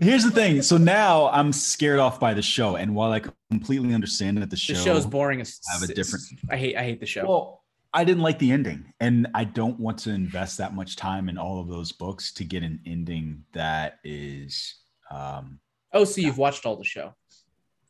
Here's 0.00 0.24
the 0.24 0.30
thing. 0.30 0.62
So 0.62 0.76
now 0.76 1.28
I'm 1.30 1.52
scared 1.52 1.98
off 1.98 2.18
by 2.18 2.34
the 2.34 2.42
show, 2.42 2.76
and 2.76 2.94
while 2.94 3.12
I 3.12 3.20
completely 3.50 3.92
understand 3.94 4.38
that 4.38 4.50
the 4.50 4.56
show, 4.56 4.72
The 4.74 4.80
show's 4.80 5.06
boring 5.06 5.40
as 5.40 5.60
have 5.72 5.82
a 5.88 5.92
different- 5.92 6.24
I 6.50 6.56
hate. 6.56 6.76
I 6.76 6.82
hate 6.82 7.00
the 7.00 7.06
show. 7.06 7.26
Well, 7.26 7.64
I 7.92 8.04
didn't 8.04 8.22
like 8.22 8.38
the 8.38 8.50
ending, 8.52 8.92
and 9.00 9.28
I 9.34 9.44
don't 9.44 9.78
want 9.78 9.98
to 10.00 10.10
invest 10.10 10.58
that 10.58 10.74
much 10.74 10.96
time 10.96 11.28
in 11.28 11.36
all 11.38 11.60
of 11.60 11.68
those 11.68 11.92
books 11.92 12.32
to 12.34 12.44
get 12.44 12.62
an 12.62 12.80
ending 12.86 13.44
that 13.52 13.98
is. 14.04 14.74
Um, 15.10 15.60
oh, 15.92 16.04
so 16.04 16.20
you've 16.20 16.38
watched 16.38 16.66
all 16.66 16.76
the 16.76 16.84
show? 16.84 17.14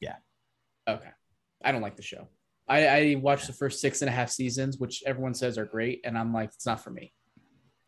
Yeah. 0.00 0.16
Okay. 0.88 1.10
I 1.62 1.70
don't 1.72 1.82
like 1.82 1.96
the 1.96 2.02
show. 2.02 2.28
I, 2.66 2.86
I 2.86 3.14
watched 3.16 3.46
the 3.46 3.52
first 3.52 3.80
six 3.80 4.00
and 4.00 4.08
a 4.08 4.12
half 4.12 4.30
seasons, 4.30 4.78
which 4.78 5.02
everyone 5.06 5.34
says 5.34 5.58
are 5.58 5.64
great, 5.66 6.00
and 6.04 6.16
I'm 6.16 6.32
like, 6.32 6.50
it's 6.54 6.66
not 6.66 6.82
for 6.82 6.90
me. 6.90 7.12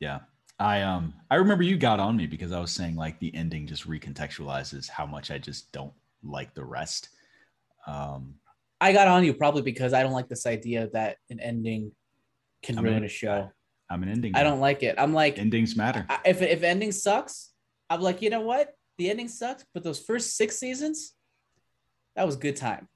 yeah, 0.00 0.20
I 0.58 0.82
um, 0.82 1.14
I 1.30 1.36
remember 1.36 1.64
you 1.64 1.76
got 1.76 1.98
on 2.00 2.16
me 2.16 2.26
because 2.26 2.52
I 2.52 2.60
was 2.60 2.70
saying 2.70 2.94
like 2.96 3.18
the 3.18 3.34
ending 3.34 3.66
just 3.66 3.88
recontextualizes 3.88 4.88
how 4.88 5.06
much 5.06 5.30
I 5.30 5.38
just 5.38 5.72
don't 5.72 5.92
like 6.22 6.54
the 6.54 6.64
rest. 6.64 7.08
Um, 7.86 8.34
I 8.80 8.92
got 8.92 9.08
on 9.08 9.24
you 9.24 9.34
probably 9.34 9.62
because 9.62 9.92
I 9.92 10.02
don't 10.02 10.12
like 10.12 10.28
this 10.28 10.46
idea 10.46 10.88
that 10.92 11.16
an 11.30 11.40
ending 11.40 11.92
can 12.62 12.78
I'm 12.78 12.84
ruin 12.84 12.98
an- 12.98 13.04
a 13.04 13.08
show. 13.08 13.50
I'm 13.90 14.02
an 14.02 14.08
ending. 14.08 14.34
I 14.36 14.42
don't 14.42 14.60
like 14.60 14.82
it. 14.82 14.94
I'm 14.98 15.12
like, 15.12 15.38
endings 15.38 15.76
matter. 15.76 16.06
I- 16.08 16.20
if 16.26 16.40
if 16.42 16.62
ending 16.62 16.92
sucks, 16.92 17.52
I'm 17.90 18.00
like, 18.00 18.22
you 18.22 18.30
know 18.30 18.40
what? 18.42 18.70
The 18.98 19.10
ending 19.10 19.28
sucks, 19.28 19.64
but 19.74 19.82
those 19.82 20.00
first 20.00 20.36
six 20.36 20.58
seasons, 20.58 21.12
that 22.14 22.24
was 22.26 22.36
good 22.36 22.56
time. 22.56 22.88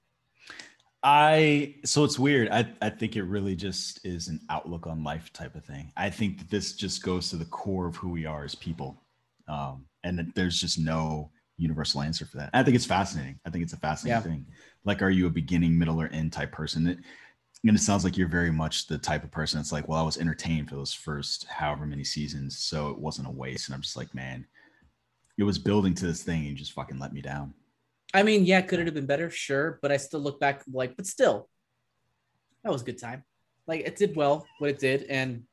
I 1.03 1.77
so 1.85 2.05
it's 2.05 2.19
weird. 2.19 2.49
I 2.49 2.73
I 2.83 2.91
think 2.91 3.17
it 3.17 3.23
really 3.23 3.55
just 3.55 4.05
is 4.05 4.29
an 4.29 4.41
outlook 4.51 4.87
on 4.87 5.05
life 5.05 5.33
type 5.33 5.55
of 5.55 5.65
thing. 5.65 5.93
I 5.97 6.11
think 6.11 6.39
that 6.39 6.51
this 6.51 6.73
just 6.75 7.03
goes 7.03 7.31
to 7.31 7.37
the 7.37 7.45
core 7.45 7.87
of 7.87 7.97
who 7.97 8.09
we 8.09 8.27
are 8.27 8.45
as 8.45 8.55
people, 8.55 9.03
um, 9.49 9.87
and 10.05 10.19
that 10.19 10.35
there's 10.35 10.61
just 10.61 10.79
no 10.79 11.31
universal 11.59 12.03
answer 12.03 12.27
for 12.27 12.39
that. 12.39 12.51
I 12.53 12.63
think 12.63 12.75
it's 12.77 12.85
fascinating. 12.85 13.39
I 13.47 13.51
think 13.51 13.63
it's 13.65 13.73
a 13.73 13.79
fascinating 13.79 14.23
Yeah. 14.23 14.31
thing. 14.31 14.47
Like, 14.85 15.01
are 15.01 15.11
you 15.11 15.27
a 15.27 15.31
beginning, 15.31 15.79
middle, 15.79 16.01
or 16.01 16.09
end 16.09 16.33
type 16.33 16.53
person? 16.53 16.87
It, 16.87 16.99
and 17.67 17.77
it 17.77 17.81
sounds 17.81 18.05
like 18.05 18.17
you're 18.17 18.29
very 18.29 18.51
much 18.51 18.87
the 18.87 18.99
type 18.99 19.25
of 19.25 19.31
person 19.31 19.59
that's 19.59 19.73
like, 19.73 19.89
well, 19.89 19.99
I 19.99 20.03
was 20.03 20.19
entertained 20.19 20.69
for 20.69 20.77
those 20.77 20.93
first 20.93 21.45
however 21.45 21.87
many 21.87 22.05
seasons, 22.05 22.59
so 22.59 22.91
it 22.91 22.99
wasn't 22.99 23.29
a 23.29 23.31
waste. 23.31 23.69
And 23.69 23.75
I'm 23.75 23.81
just 23.81 23.97
like, 23.97 24.15
man, 24.15 24.47
it 25.39 25.45
was 25.45 25.59
building 25.59 25.95
to 25.95 26.07
this 26.07 26.23
thing, 26.23 26.41
and 26.41 26.49
you 26.49 26.55
just 26.55 26.73
fucking 26.73 26.99
let 26.99 27.13
me 27.13 27.23
down. 27.23 27.55
I 28.15 28.23
mean, 28.23 28.45
yeah, 28.45 28.61
could 28.63 28.79
it 28.81 28.87
have 28.87 28.95
been 28.95 29.07
better? 29.07 29.31
Sure, 29.31 29.79
but 29.83 29.93
I 29.93 29.97
still 29.97 30.21
look 30.21 30.41
back 30.41 30.63
like, 30.73 30.97
but 30.97 31.07
still, 31.07 31.49
that 32.63 32.73
was 32.73 32.83
a 32.83 32.85
good 32.85 32.99
time. 33.01 33.25
Like 33.67 33.81
it 33.81 33.97
did 33.97 34.17
well 34.17 34.47
what 34.59 34.71
it 34.71 34.79
did, 34.79 35.05
and 35.05 35.45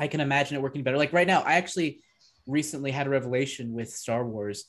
I 0.00 0.06
can 0.08 0.20
imagine 0.20 0.56
it 0.56 0.62
working 0.62 0.82
better. 0.82 0.96
Like 0.96 1.12
right 1.12 1.26
now, 1.26 1.42
I 1.42 1.54
actually 1.54 2.00
recently 2.46 2.90
had 2.90 3.06
a 3.06 3.10
revelation 3.10 3.72
with 3.72 3.90
Star 3.90 4.24
Wars. 4.26 4.64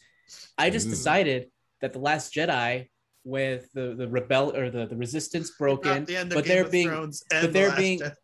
I 0.57 0.69
just 0.69 0.87
Ooh. 0.87 0.91
decided 0.91 1.49
that 1.81 1.93
the 1.93 1.99
Last 1.99 2.33
Jedi, 2.33 2.89
with 3.23 3.71
the 3.73 3.95
the 3.95 4.07
rebel 4.07 4.55
or 4.55 4.69
the 4.69 4.85
the 4.85 4.97
Resistance 4.97 5.51
broken, 5.51 6.03
the 6.05 6.17
end 6.17 6.31
of 6.31 6.35
but 6.35 6.45
Game 6.45 6.55
there 6.55 6.69
being 6.69 6.89
but 6.89 7.13
and 7.31 7.47
The 7.47 7.51
there 7.51 7.75
being- 7.75 7.99
Jedi. 7.99 8.15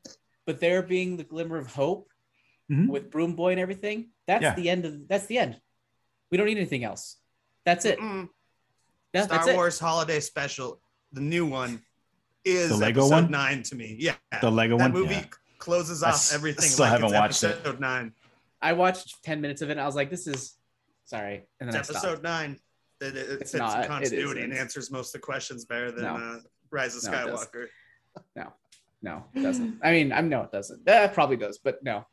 but 0.46 0.60
there 0.60 0.84
being 0.84 1.16
the 1.18 1.24
glimmer 1.24 1.58
of 1.58 1.68
hope 1.68 2.10
Mhm. 2.70 2.88
with 2.90 3.10
Broom 3.10 3.36
Boy 3.36 3.52
and 3.52 3.60
everything. 3.62 4.10
That's 4.28 4.44
Yeah. 4.44 4.56
the 4.56 4.70
end 4.70 4.86
of 4.86 5.08
that's 5.08 5.26
the 5.28 5.38
end. 5.40 5.60
We 6.30 6.38
don't 6.38 6.48
need 6.48 6.58
anything 6.58 6.84
else. 6.84 7.18
That's 7.66 7.86
it. 7.86 7.98
Mm. 8.00 8.30
That- 9.14 9.26
Star 9.26 9.38
that's 9.40 9.50
it. 9.50 9.56
Wars 9.56 9.80
Holiday 9.80 10.20
Special, 10.20 10.80
the 11.12 11.22
new 11.22 11.46
one, 11.46 11.82
is 12.46 12.70
The 12.70 12.78
Lego 12.78 13.02
episode 13.02 13.16
one? 13.24 13.32
nine 13.32 13.64
to 13.64 13.76
me. 13.76 13.96
Yeah, 14.00 14.16
The 14.42 14.52
Lego 14.52 14.78
that 14.78 14.92
one? 14.92 15.02
movie 15.02 15.16
Yeah. 15.16 15.26
closes 15.58 16.04
off 16.04 16.14
s- 16.14 16.32
I 16.32 16.36
everything. 16.36 16.66
still 16.70 16.86
like 16.86 16.92
haven't 16.92 17.06
it's 17.08 17.14
watched 17.16 17.44
it. 17.44 17.52
episode 17.58 17.80
nine. 17.80 18.14
I 18.62 18.74
watched 18.74 19.24
10 19.24 19.42
minutes 19.42 19.62
of 19.62 19.70
it 19.70 19.74
and 19.74 19.82
I 19.82 19.86
was 19.86 19.96
like, 19.96 20.10
this 20.10 20.28
is 20.28 20.58
sorry. 21.06 21.48
And 21.60 21.70
then 21.72 21.80
It's 21.80 21.90
stopped. 21.90 22.06
episode 22.06 22.24
nine. 22.24 22.60
It, 23.02 23.08
it, 23.08 23.16
it 23.16 23.30
It's 23.42 23.52
fits 23.52 23.54
not. 23.56 23.84
It 23.84 23.88
continuity 23.88 24.42
and 24.42 24.54
answers 24.54 24.92
most 24.92 25.10
of 25.16 25.22
the 25.22 25.26
questions 25.26 25.66
better 25.66 25.92
than 25.92 26.04
No. 26.04 26.16
uh, 26.16 26.40
Rise 26.70 26.96
of 26.96 27.12
No, 27.12 27.18
it. 27.18 27.34
Skywalker. 27.34 27.68
No, 28.36 28.54
no, 29.02 29.26
it 29.34 29.42
doesn't. 29.42 29.80
I 29.84 29.92
mean, 29.92 30.12
I 30.12 30.20
know 30.22 30.44
it 30.44 30.52
doesn't. 30.52 30.88
Uh, 30.88 30.92
it 31.10 31.14
probably 31.14 31.38
does, 31.38 31.58
but 31.58 31.82
no. 31.84 32.06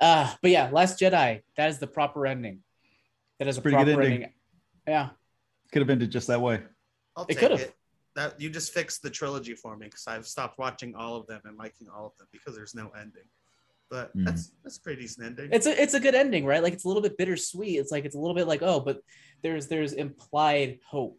Uh, 0.00 0.32
but 0.42 0.50
yeah, 0.50 0.70
Last 0.72 0.98
Jedi, 0.98 1.42
that 1.56 1.70
is 1.70 1.78
the 1.78 1.86
proper 1.86 2.26
ending. 2.26 2.60
That 3.38 3.48
is 3.48 3.58
a 3.58 3.62
Pretty 3.62 3.76
good 3.76 3.86
proper 3.86 4.02
ending. 4.02 4.14
ending. 4.24 4.32
Yeah. 4.88 5.10
Could 5.72 5.82
have 5.82 5.90
ended 5.90 6.10
just 6.10 6.26
that 6.28 6.40
way. 6.40 6.62
I'll 7.16 7.24
It 7.24 7.34
take 7.34 7.38
could've. 7.40 7.60
it. 7.60 7.74
That 8.16 8.40
you 8.40 8.50
just 8.50 8.72
fixed 8.74 9.02
the 9.02 9.10
trilogy 9.10 9.54
for 9.54 9.76
me 9.76 9.86
because 9.86 10.06
I've 10.08 10.26
stopped 10.26 10.58
watching 10.58 10.94
all 10.96 11.16
of 11.16 11.26
them 11.28 11.40
and 11.44 11.56
liking 11.56 11.86
all 11.88 12.06
of 12.06 12.12
them 12.18 12.26
because 12.32 12.56
there's 12.56 12.74
no 12.74 12.88
ending. 12.90 13.22
But 13.88 14.16
Mm. 14.16 14.24
that's 14.24 14.52
that's 14.62 14.78
a 14.78 14.80
pretty 14.80 15.02
decent 15.02 15.26
ending. 15.26 15.50
It's 15.52 15.66
a 15.66 15.80
it's 15.80 15.94
a 15.94 16.00
good 16.00 16.14
ending, 16.14 16.44
right? 16.44 16.62
Like 16.62 16.72
it's 16.72 16.84
a 16.84 16.88
little 16.88 17.02
bit 17.02 17.16
bittersweet. 17.16 17.78
It's 17.78 17.90
like 17.92 18.04
it's 18.04 18.14
a 18.16 18.18
little 18.18 18.34
bit 18.34 18.46
like, 18.48 18.62
oh, 18.62 18.80
but 18.80 19.00
there's 19.42 19.68
there's 19.68 19.92
implied 19.92 20.78
hope 20.86 21.18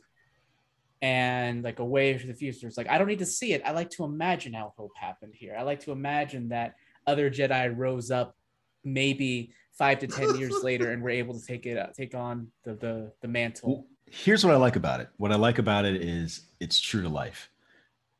and 1.02 1.64
like 1.64 1.80
a 1.80 1.86
way 1.86 2.18
for 2.18 2.28
the 2.28 2.34
future. 2.34 2.68
It's 2.68 2.78
like 2.78 2.90
I 2.90 2.98
don't 2.98 3.08
need 3.08 3.20
to 3.20 3.26
see 3.26 3.54
it. 3.54 3.62
I 3.66 3.72
like 3.72 3.90
to 3.92 4.04
imagine 4.04 4.54
how 4.54 4.74
hope 4.78 4.92
happened 4.96 5.34
here. 5.36 5.56
I 5.58 5.64
like 5.64 5.80
to 5.82 5.92
imagine 5.92 6.50
that 6.50 6.76
other 7.08 7.30
Jedi 7.30 7.74
rose 7.76 8.12
up 8.12 8.36
maybe 8.84 9.54
five 9.78 10.00
to 10.00 10.08
ten 10.08 10.36
years 10.36 10.56
later 10.64 10.92
and 10.92 11.02
were 11.02 11.10
able 11.10 11.40
to 11.40 11.46
take 11.46 11.66
it 11.66 11.78
uh, 11.78 11.88
take 11.96 12.16
on 12.16 12.48
the 12.64 12.74
the 12.76 13.12
the 13.22 13.28
mantle. 13.28 13.88
Here's 14.12 14.46
what 14.46 14.54
I 14.54 14.58
like 14.58 14.76
about 14.76 15.00
it. 15.00 15.10
What 15.18 15.32
I 15.32 15.36
like 15.36 15.58
about 15.58 15.86
it 15.86 16.02
is 16.02 16.42
it's 16.60 16.80
true 16.80 17.02
to 17.02 17.10
life. 17.10 17.50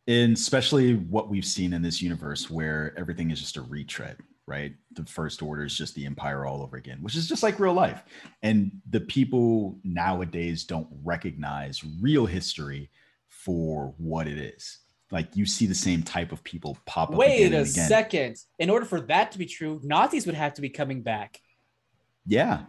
And 0.08 0.34
especially 0.34 0.96
what 0.96 1.30
we've 1.30 1.46
seen 1.46 1.74
in 1.74 1.82
this 1.82 2.02
universe 2.02 2.50
where 2.50 2.94
everything 2.98 3.30
is 3.30 3.40
just 3.40 3.58
a 3.58 3.62
retread, 3.62 4.18
right? 4.48 4.74
The 4.94 5.06
first 5.06 5.42
order 5.42 5.64
is 5.64 5.78
just 5.78 5.94
the 5.96 6.06
empire 6.06 6.46
all 6.46 6.62
over 6.62 6.78
again, 6.78 7.00
which 7.02 7.16
is 7.16 7.28
just 7.28 7.44
like 7.44 7.60
real 7.60 7.74
life. 7.74 8.02
And 8.42 8.72
the 8.90 9.02
people 9.02 9.78
nowadays 9.84 10.64
don't 10.64 10.88
recognize 11.04 11.84
real 12.00 12.26
history 12.26 12.90
for 13.28 13.94
what 13.98 14.28
it 14.28 14.38
is. 14.38 14.80
Like 15.12 15.36
you 15.36 15.46
see 15.46 15.66
the 15.66 15.76
same 15.76 16.04
type 16.04 16.32
of 16.32 16.42
people 16.44 16.78
pop 16.86 17.10
up 17.10 17.16
Wait 17.16 17.46
again 17.46 17.54
a 17.54 17.58
and 17.58 17.70
again. 17.70 17.88
second. 17.88 18.38
In 18.60 18.70
order 18.70 18.86
for 18.86 19.02
that 19.02 19.34
to 19.34 19.38
be 19.38 19.46
true, 19.46 19.82
Nazis 19.84 20.26
would 20.26 20.36
have 20.36 20.54
to 20.54 20.62
be 20.62 20.70
coming 20.70 21.02
back. 21.02 21.42
Yeah. 22.26 22.62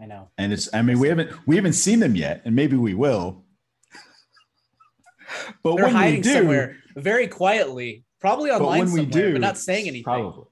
I 0.00 0.06
know. 0.06 0.30
And 0.38 0.52
it's 0.52 0.72
I 0.72 0.82
mean 0.82 0.98
we 0.98 1.08
haven't 1.08 1.30
we 1.46 1.56
haven't 1.56 1.72
seen 1.74 2.00
them 2.00 2.14
yet, 2.14 2.42
and 2.44 2.54
maybe 2.54 2.76
we 2.76 2.94
will. 2.94 3.44
but 5.62 5.74
They're 5.74 5.84
when 5.84 5.94
we 5.94 5.98
hiding 5.98 6.20
do, 6.22 6.32
somewhere 6.32 6.76
very 6.96 7.26
quietly, 7.28 8.04
probably 8.20 8.50
online 8.50 8.60
but 8.60 8.64
online 8.66 8.80
when 8.80 8.92
we 8.92 9.00
somewhere, 9.12 9.26
do, 9.28 9.32
but 9.32 9.40
not 9.40 9.58
saying 9.58 9.88
anything. 9.88 10.04
Probably. 10.04 10.44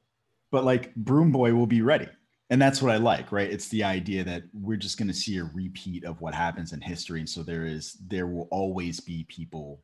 But 0.51 0.65
like 0.65 0.95
Broom 0.95 1.33
Boy 1.33 1.55
will 1.55 1.67
be 1.67 1.83
ready. 1.83 2.09
And 2.49 2.63
that's 2.63 2.81
what 2.81 2.93
I 2.93 2.99
like, 2.99 3.33
right? 3.33 3.51
It's 3.51 3.69
the 3.69 3.83
idea 3.83 4.23
that 4.23 4.45
we're 4.53 4.77
just 4.77 4.99
going 4.99 5.09
to 5.09 5.15
see 5.15 5.39
a 5.39 5.51
repeat 5.53 6.05
of 6.05 6.21
what 6.21 6.33
happens 6.33 6.73
in 6.73 6.81
history. 6.81 7.19
And 7.19 7.29
so 7.29 7.43
there 7.43 7.67
is, 7.67 7.97
there 8.07 8.29
will 8.29 8.47
always 8.53 9.01
be 9.01 9.27
people 9.29 9.83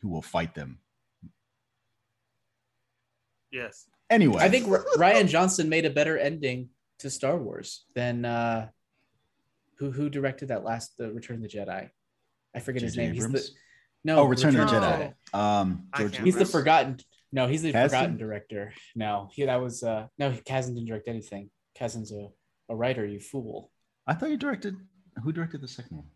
who 0.00 0.08
will 0.08 0.22
fight 0.22 0.54
them. 0.54 0.78
yes. 3.50 3.86
Anyway, 4.08 4.42
I 4.42 4.48
think 4.48 4.66
R- 4.66 4.86
Rian 4.96 5.28
Johnson 5.28 5.68
made 5.68 5.84
a 5.84 5.90
better 5.90 6.16
ending 6.16 6.70
to 7.00 7.10
Star 7.10 7.36
Wars 7.36 7.84
than 7.94 8.24
uh, 8.24 8.68
who 9.78 9.90
who 9.90 10.08
directed 10.10 10.48
that 10.48 10.64
last 10.64 10.96
the 10.98 11.12
Return 11.12 11.36
of 11.36 11.42
the 11.42 11.48
Jedi. 11.48 11.88
I 12.54 12.60
forget 12.60 12.82
his 12.82 12.94
J.J. 12.94 13.06
name. 13.06 13.14
He's 13.14 13.28
the 13.30 13.48
no 14.04 14.18
oh, 14.20 14.24
Return 14.24 14.56
of 14.56 14.68
the 14.68 14.74
Return- 14.76 15.14
Jedi. 15.34 15.38
Um, 15.38 15.88
George 15.96 16.12
can't 16.12 16.24
He's 16.24 16.36
the 16.36 16.46
forgotten. 16.46 16.98
No, 17.32 17.46
he's 17.46 17.62
the 17.62 17.72
Kasdan? 17.72 17.84
forgotten 17.84 18.16
director. 18.16 18.72
No, 18.96 19.28
he 19.32 19.44
that 19.44 19.60
was 19.60 19.82
uh 19.82 20.06
no. 20.18 20.30
Kasdan 20.32 20.74
didn't 20.74 20.86
direct 20.86 21.08
anything. 21.08 21.50
Kasdan's 21.78 22.12
a, 22.12 22.28
a 22.68 22.76
writer. 22.76 23.04
You 23.06 23.20
fool. 23.20 23.70
I 24.06 24.14
thought 24.14 24.30
you 24.30 24.36
directed. 24.36 24.76
Who 25.22 25.32
directed 25.32 25.60
the 25.60 25.68
second 25.68 25.96
one? 25.98 26.06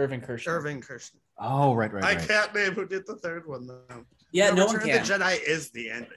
Irvin 0.00 0.20
Kershner. 0.20 0.48
Irving 0.48 0.80
Kirsten. 0.80 1.20
Oh, 1.40 1.74
right, 1.74 1.92
right, 1.92 2.04
I 2.04 2.14
can't 2.14 2.52
name 2.54 2.72
who 2.72 2.86
did 2.86 3.06
the 3.06 3.16
third 3.16 3.46
one 3.48 3.66
though. 3.66 4.04
Yeah, 4.32 4.50
no, 4.50 4.66
one 4.66 4.76
Return 4.76 4.90
can. 4.90 5.00
of 5.02 5.06
the 5.08 5.14
Jedi 5.14 5.38
is 5.48 5.70
the 5.70 5.90
ending. 5.90 6.10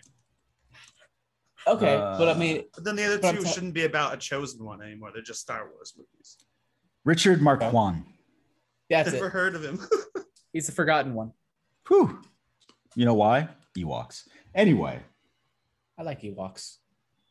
Okay, 1.67 1.95
but 1.97 2.27
I 2.27 2.31
Uh, 2.31 2.35
mean, 2.37 2.63
But 2.73 2.83
then 2.85 2.95
the 2.95 3.05
other 3.05 3.17
two 3.33 3.43
ta- 3.43 3.49
shouldn't 3.49 3.73
be 3.75 3.85
about 3.85 4.13
a 4.15 4.17
chosen 4.17 4.65
one 4.65 4.81
anymore. 4.81 5.11
They're 5.13 5.21
just 5.21 5.41
Star 5.41 5.69
Wars 5.71 5.93
movies. 5.95 6.37
Richard 7.05 7.41
Marquand. 7.41 8.03
that's 8.89 9.11
Never 9.11 9.27
it. 9.27 9.31
heard 9.31 9.55
of 9.55 9.63
him. 9.63 9.79
He's 10.53 10.65
the 10.67 10.71
forgotten 10.71 11.13
one. 11.13 11.31
Whew. 11.87 12.19
You 12.95 13.05
know 13.05 13.13
why? 13.13 13.49
Ewoks. 13.77 14.27
Anyway, 14.53 14.99
I 15.97 16.03
like 16.03 16.21
Ewoks. 16.21 16.77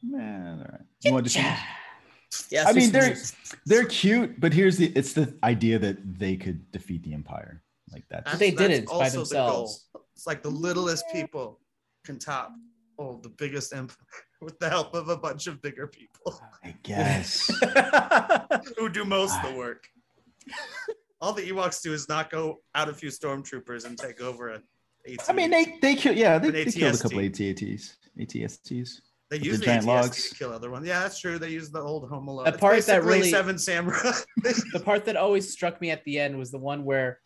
man, 0.03 0.59
all 0.61 0.65
right. 0.73 0.81
You 1.05 1.13
want 1.13 1.25
to 1.27 1.31
see? 1.31 1.45
Yeah, 2.51 2.65
I 2.67 2.73
mean, 2.73 2.91
they're 2.91 3.17
they're 3.67 3.85
cute, 3.87 4.41
but 4.41 4.53
here's 4.55 4.77
the 4.79 4.87
it's 4.97 5.13
the 5.13 5.37
idea 5.43 5.79
that 5.81 6.19
they 6.19 6.37
could 6.37 6.71
defeat 6.73 7.03
the 7.03 7.13
Empire. 7.13 7.63
Like 7.93 8.05
that's 8.09 8.31
But 8.31 8.39
they 8.39 8.53
did 8.53 8.71
it 8.71 8.87
by 8.87 8.93
also 8.93 9.11
the 9.11 9.17
themselves. 9.19 9.89
It's 10.15 10.27
like 10.27 10.43
the 10.43 10.51
littlest 10.51 11.05
people 11.13 11.61
can 12.05 12.19
top 12.19 12.53
oh 12.99 13.21
the 13.23 13.29
biggest 13.31 13.75
empire 13.75 13.97
with 14.41 14.59
the 14.59 14.69
help 14.69 14.95
of 14.95 15.09
a 15.09 15.17
bunch 15.17 15.47
of 15.47 15.61
bigger 15.63 15.87
people 15.87 16.41
I 16.65 16.75
guess. 16.83 17.51
who 18.79 18.89
do 18.89 19.05
most 19.05 19.37
of 19.37 19.43
the 19.43 19.55
ah. 19.55 19.57
work. 19.57 19.89
All 21.21 21.33
the 21.33 21.43
Ewoks 21.43 21.83
do 21.83 21.93
is 21.93 22.09
not 22.09 22.31
go 22.31 22.61
out 22.75 22.89
a 22.89 22.95
few 22.95 23.11
stormtroopers 23.11 23.85
and 23.85 23.99
take 23.99 24.21
over 24.21 24.51
a 24.51 24.63
AT. 25.09 25.29
I 25.29 25.33
mean, 25.33 25.51
they 25.51 25.79
they 25.81 25.95
kill 25.95 26.15
yeah 26.15 26.39
they, 26.39 26.51
they 26.51 26.65
killed 26.65 26.95
a 26.95 26.97
ATST. 26.97 27.03
couple 27.03 27.19
ATATs 27.19 27.97
ATSTs. 28.19 29.01
they 29.31 29.39
the 29.39 29.45
use 29.45 29.59
the, 29.61 29.67
giant 29.67 29.85
ATST 29.85 29.87
logs. 29.87 30.29
to 30.31 30.35
kill 30.35 30.53
other 30.53 30.71
ones. 30.71 30.87
Yeah, 30.87 31.01
that's 31.01 31.19
true. 31.19 31.39
They 31.39 31.51
use 31.51 31.71
the 31.71 31.81
old 31.81 32.09
Home 32.09 32.29
Alone. 32.29 32.45
The 32.45 32.51
It's 32.51 32.61
part 32.61 32.85
that 32.87 33.05
really- 33.05 33.31
Seven 33.31 33.59
Samurai. 33.59 34.13
the 34.37 34.83
part 34.85 35.05
that 35.07 35.17
always 35.17 35.51
struck 35.51 35.81
me 35.81 35.91
at 35.91 36.05
the 36.05 36.19
end 36.19 36.39
was 36.39 36.51
the 36.51 36.59
one 36.59 36.85
where 36.85 37.21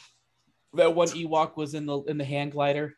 that 0.75 0.94
one 0.94 1.09
Ewok 1.09 1.56
was 1.56 1.75
in 1.75 1.87
the 1.87 2.00
in 2.02 2.18
the 2.18 2.25
hand 2.25 2.52
glider 2.52 2.97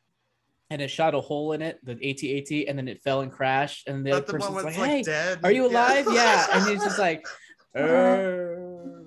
and 0.71 0.83
it 0.83 0.89
shot 0.89 1.15
a 1.15 1.21
hole 1.21 1.53
in 1.53 1.63
it, 1.63 1.79
the 1.85 1.93
AT-AT, 1.93 2.69
and 2.69 2.77
then 2.79 2.89
it 2.89 3.03
fell 3.03 3.21
and 3.21 3.31
crashed. 3.31 3.87
And 3.89 4.05
the 4.05 4.11
Not 4.11 4.23
other 4.29 4.39
the 4.39 4.39
one 4.39 4.53
person's 4.65 4.65
like, 4.65 4.73
it's 4.73 4.79
like 4.79 4.91
"Hey, 4.91 5.03
dead. 5.03 5.39
are 5.45 5.53
you 5.53 5.67
alive?" 5.67 6.07
Yeah, 6.11 6.47
and 6.53 6.69
he's 6.69 6.83
just 6.83 6.99
like, 6.99 7.27
uh-huh. 7.77 7.87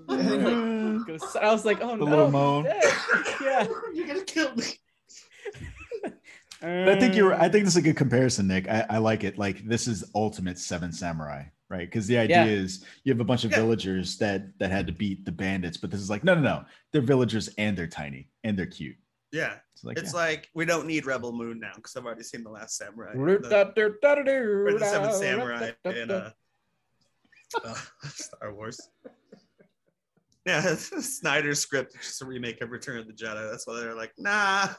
And 0.10 0.28
then, 0.30 0.98
like, 1.00 1.08
goes- 1.08 1.36
I 1.36 1.52
was 1.52 1.66
like, 1.66 1.80
"Oh 1.82 1.92
The 1.98 2.06
no, 2.06 2.06
little 2.06 2.32
moan. 2.32 2.66
yeah. 3.42 3.68
You're 3.94 4.08
gonna 4.08 4.24
kill 4.24 4.56
me. 4.56 4.64
But 6.62 6.90
I 6.90 7.00
think 7.00 7.16
you're. 7.16 7.34
I 7.34 7.48
think 7.48 7.64
this 7.64 7.74
is 7.74 7.78
a 7.78 7.82
good 7.82 7.96
comparison, 7.96 8.48
Nick. 8.48 8.68
I, 8.68 8.86
I 8.90 8.98
like 8.98 9.24
it. 9.24 9.38
Like 9.38 9.66
this 9.66 9.88
is 9.88 10.04
ultimate 10.14 10.60
Seven 10.60 10.92
Samurai, 10.92 11.44
right? 11.70 11.88
Because 11.88 12.06
the 12.06 12.18
idea 12.18 12.44
Yeah. 12.46 12.52
is 12.52 12.84
you 13.06 13.14
have 13.14 13.22
a 13.22 13.24
bunch 13.24 13.46
of 13.46 13.52
Yeah. 13.52 13.58
villagers 13.60 14.18
that 14.18 14.58
that 14.60 14.70
had 14.70 14.86
to 14.88 14.92
beat 14.94 15.24
the 15.24 15.32
bandits, 15.32 15.78
but 15.78 15.90
this 15.90 16.02
is 16.02 16.10
like 16.10 16.26
no, 16.26 16.36
no, 16.36 16.42
no. 16.42 16.66
They're 16.92 17.02
villagers 17.02 17.48
and 17.58 17.78
they're 17.78 17.88
tiny 17.88 18.30
and 18.44 18.60
they're 18.60 18.66
cute. 18.66 18.98
Yeah, 19.32 19.56
It's 19.74 19.84
like 19.84 19.98
it's 19.98 20.14
yeah. 20.14 20.20
like 20.20 20.50
we 20.56 20.66
don't 20.66 20.88
need 20.88 21.06
Rebel 21.06 21.32
Moon 21.32 21.60
now 21.60 21.72
because 21.76 21.96
I've 21.96 22.06
already 22.06 22.24
seen 22.24 22.44
the 22.44 22.50
Last 22.50 22.78
Samurai. 22.78 23.14
The, 23.14 23.20
or 24.68 24.80
the 24.80 24.86
Seven 24.86 25.14
Samurai 25.14 25.72
in 25.86 26.10
uh, 26.12 26.32
uh, 27.64 27.76
Star 28.06 28.54
Wars. 28.54 28.80
Yeah, 30.46 30.62
Snyder's 30.76 31.60
script 31.60 31.94
is 31.96 32.08
just 32.08 32.22
a 32.22 32.26
remake 32.26 32.62
of 32.62 32.72
Return 32.72 32.98
of 32.98 33.08
the 33.08 33.14
Jedi. 33.14 33.50
That's 33.52 33.68
why 33.68 33.80
they're 33.80 33.96
like, 33.96 34.14
nah. 34.18 34.68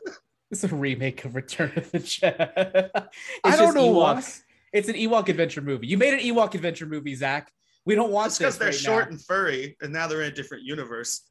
It's 0.52 0.64
a 0.64 0.68
remake 0.74 1.24
of 1.24 1.36
Return 1.36 1.72
of 1.76 1.92
the 1.92 2.00
Jedi. 2.00 2.90
It's 2.92 3.08
I 3.44 3.56
don't 3.56 3.66
just 3.66 3.76
know 3.76 3.86
why. 3.92 4.14
Ewoks. 4.14 4.42
It's 4.72 4.88
an 4.88 4.96
Ewok 4.96 5.28
adventure 5.28 5.60
movie. 5.60 5.86
You 5.86 5.96
made 5.96 6.12
an 6.12 6.18
Ewok 6.18 6.54
adventure 6.54 6.86
movie, 6.86 7.14
Zach. 7.14 7.52
We 7.86 7.94
don't 7.94 8.10
want 8.10 8.30
That's 8.30 8.38
because 8.38 8.58
they're 8.58 8.68
right 8.70 8.74
short 8.74 9.04
now. 9.04 9.10
and 9.10 9.24
furry, 9.24 9.76
and 9.80 9.92
now 9.92 10.08
they're 10.08 10.22
in 10.22 10.32
a 10.32 10.34
different 10.34 10.64
universe. 10.64 11.22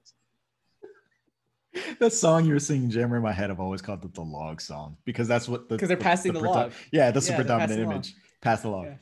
That 2.00 2.14
song 2.14 2.46
you 2.46 2.54
were 2.54 2.60
singing, 2.60 2.90
Jammer, 2.90 3.18
in 3.18 3.24
my 3.24 3.32
head. 3.32 3.52
I've 3.52 3.60
always 3.60 3.82
called 3.82 4.04
it 4.06 4.14
the 4.14 4.22
log 4.22 4.60
song 4.62 4.98
because 5.06 5.28
that's 5.28 5.48
what 5.48 5.70
the 5.70 5.78
'Cause 5.78 5.88
they're 5.88 5.98
passing 5.98 6.34
the 6.34 6.40
predo- 6.40 6.56
log. 6.56 6.72
Yeah, 6.92 7.12
that's 7.12 7.28
Yeah, 7.30 7.38
the 7.38 7.44
predominant 7.44 7.80
the 7.80 7.86
log. 7.86 7.94
image. 7.94 8.14
Pass 8.42 8.62
the 8.62 8.70
log. 8.70 8.86
Yeah. 8.86 8.96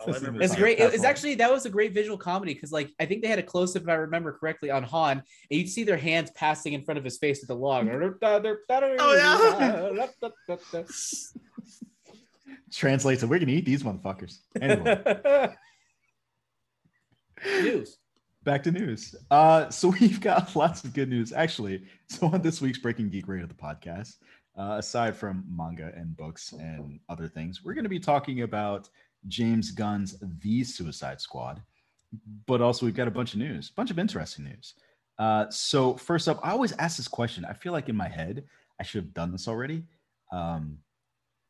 All 0.00 0.08
I 0.08 0.12
That's 0.12 0.22
remember 0.24 0.42
It's 0.44 0.56
great. 0.56 0.78
pass 0.78 0.88
It 0.88 0.92
was 0.92 1.04
actually 1.04 1.34
that 1.36 1.52
was 1.52 1.66
a 1.66 1.70
great 1.70 1.92
visual 1.94 2.18
comedy 2.18 2.52
because 2.52 2.72
like 2.72 2.90
I 3.00 3.06
think 3.06 3.22
they 3.22 3.28
had 3.28 3.38
a 3.38 3.42
close 3.44 3.74
up 3.76 3.82
if 3.82 3.88
I 3.88 3.94
remember 3.94 4.32
correctly 4.32 4.70
on 4.70 4.82
Han, 4.82 5.18
and 5.18 5.24
you'd 5.60 5.68
see 5.68 5.84
their 5.84 5.96
hands 5.96 6.30
passing 6.32 6.72
in 6.72 6.84
front 6.84 6.98
of 6.98 7.04
his 7.04 7.16
face 7.18 7.40
with 7.40 7.48
the 7.48 7.54
log. 7.56 7.86
Oh, 8.22 9.14
yeah. 9.16 10.84
Translates 12.72 13.22
it. 13.22 13.26
We're 13.28 13.38
gonna 13.38 13.52
eat 13.52 13.64
these 13.64 13.82
motherfuckers. 13.84 14.38
Anyway. 14.60 15.54
News. 17.62 17.98
Back 18.44 18.62
to 18.64 18.70
news. 18.70 19.14
Uh, 19.30 19.68
so 19.70 19.88
we've 20.00 20.20
got 20.20 20.54
lots 20.54 20.84
of 20.84 20.92
good 20.92 21.08
news, 21.08 21.32
actually. 21.32 21.82
So 22.08 22.28
on 22.28 22.42
this 22.42 22.60
week's 22.60 22.78
Breaking 22.78 23.08
Geek 23.08 23.26
Rate 23.26 23.42
of 23.42 23.48
the 23.48 23.54
podcast, 23.54 24.16
uh, 24.56 24.76
aside 24.78 25.16
from 25.16 25.44
manga 25.48 25.92
and 25.96 26.16
books 26.16 26.52
and 26.52 27.00
other 27.08 27.26
things, 27.26 27.64
we're 27.64 27.74
going 27.74 27.84
to 27.84 27.90
be 27.90 27.98
talking 27.98 28.42
about 28.42 28.88
James 29.26 29.70
Gunn's 29.70 30.16
The 30.20 30.62
Suicide 30.62 31.20
Squad, 31.20 31.62
but 32.46 32.60
also 32.60 32.86
we've 32.86 32.94
got 32.94 33.08
a 33.08 33.10
bunch 33.10 33.32
of 33.32 33.40
news, 33.40 33.70
a 33.70 33.74
bunch 33.74 33.90
of 33.90 33.98
interesting 33.98 34.44
news. 34.44 34.74
Uh, 35.18 35.48
so 35.50 35.96
first 35.96 36.28
up, 36.28 36.38
I 36.42 36.50
always 36.50 36.72
ask 36.78 36.96
this 36.96 37.08
question. 37.08 37.44
I 37.44 37.52
feel 37.52 37.72
like 37.72 37.88
in 37.88 37.96
my 37.96 38.08
head, 38.08 38.44
I 38.78 38.82
should 38.82 39.04
have 39.04 39.14
done 39.14 39.32
this 39.32 39.48
already. 39.48 39.84
Um, 40.32 40.78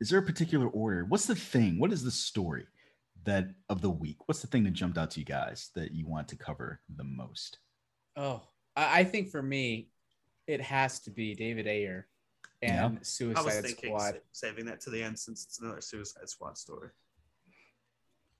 is 0.00 0.10
there 0.10 0.18
a 0.18 0.22
particular 0.22 0.68
order? 0.68 1.04
What's 1.04 1.26
the 1.26 1.34
thing? 1.34 1.78
What 1.78 1.92
is 1.92 2.04
the 2.04 2.10
story? 2.10 2.66
That 3.24 3.50
of 3.68 3.80
the 3.80 3.90
week? 3.90 4.16
What's 4.26 4.40
the 4.40 4.46
thing 4.46 4.64
that 4.64 4.72
jumped 4.72 4.98
out 4.98 5.10
to 5.12 5.20
you 5.20 5.26
guys 5.26 5.70
that 5.74 5.92
you 5.92 6.06
want 6.06 6.28
to 6.28 6.36
cover 6.36 6.80
the 6.94 7.04
most? 7.04 7.58
Oh, 8.16 8.42
I, 8.76 9.00
I 9.00 9.04
think 9.04 9.30
for 9.30 9.42
me, 9.42 9.88
it 10.46 10.60
has 10.60 11.00
to 11.00 11.10
be 11.10 11.34
David 11.34 11.66
Ayer 11.66 12.06
and 12.62 12.80
I 12.80 12.86
was 12.98 13.08
Suicide 13.08 13.62
thinking 13.64 13.90
Squad. 13.90 14.20
saving 14.32 14.66
that 14.66 14.80
to 14.82 14.90
the 14.90 15.02
end 15.02 15.18
since 15.18 15.44
it's 15.44 15.60
another 15.60 15.80
Suicide 15.80 16.28
Squad 16.28 16.58
story. 16.58 16.90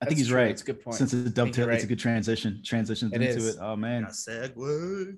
I 0.01 0.07
think 0.07 0.11
That's 0.11 0.21
he's 0.21 0.29
true. 0.29 0.37
right. 0.39 0.51
It's 0.51 0.63
a 0.63 0.67
good 0.67 0.83
point. 0.83 0.97
Since 0.97 1.15
it's 1.15 1.29
a 1.29 1.33
dovetail, 1.33 1.67
you're 1.67 1.75
it's 1.75 1.85
a 1.85 1.87
good 1.87 1.99
transition. 1.99 2.63
Transitions 2.65 3.13
It 3.13 3.23
into 3.23 3.37
is. 3.37 3.57
it. 3.57 3.59
Oh 3.61 3.77
man, 3.77 4.05
segue. 4.07 5.17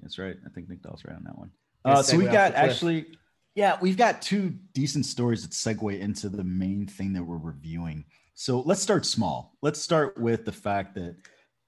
that's 0.00 0.18
right. 0.18 0.36
I 0.46 0.48
think 0.50 0.68
Nick 0.68 0.82
Doll's 0.82 1.04
right 1.04 1.16
on 1.16 1.24
that 1.24 1.36
one. 1.36 1.50
Uh, 1.84 2.02
so 2.02 2.16
we 2.16 2.24
segue 2.24 2.32
got 2.32 2.54
actually, 2.54 3.06
yeah, 3.54 3.78
we've 3.80 3.96
got 3.96 4.22
two 4.22 4.54
decent 4.74 5.06
stories 5.06 5.42
that 5.42 5.50
segue 5.52 5.98
into 6.00 6.28
the 6.28 6.44
main 6.44 6.86
thing 6.86 7.12
that 7.14 7.22
we're 7.24 7.36
reviewing. 7.36 8.04
So 8.38 8.60
let's 8.60 8.82
start 8.82 9.06
small. 9.06 9.56
Let's 9.62 9.80
start 9.80 10.18
with 10.18 10.44
the 10.44 10.52
fact 10.52 10.94
that 10.96 11.16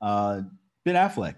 uh, 0.02 0.42
Ben 0.85 0.96
Affleck 0.96 1.37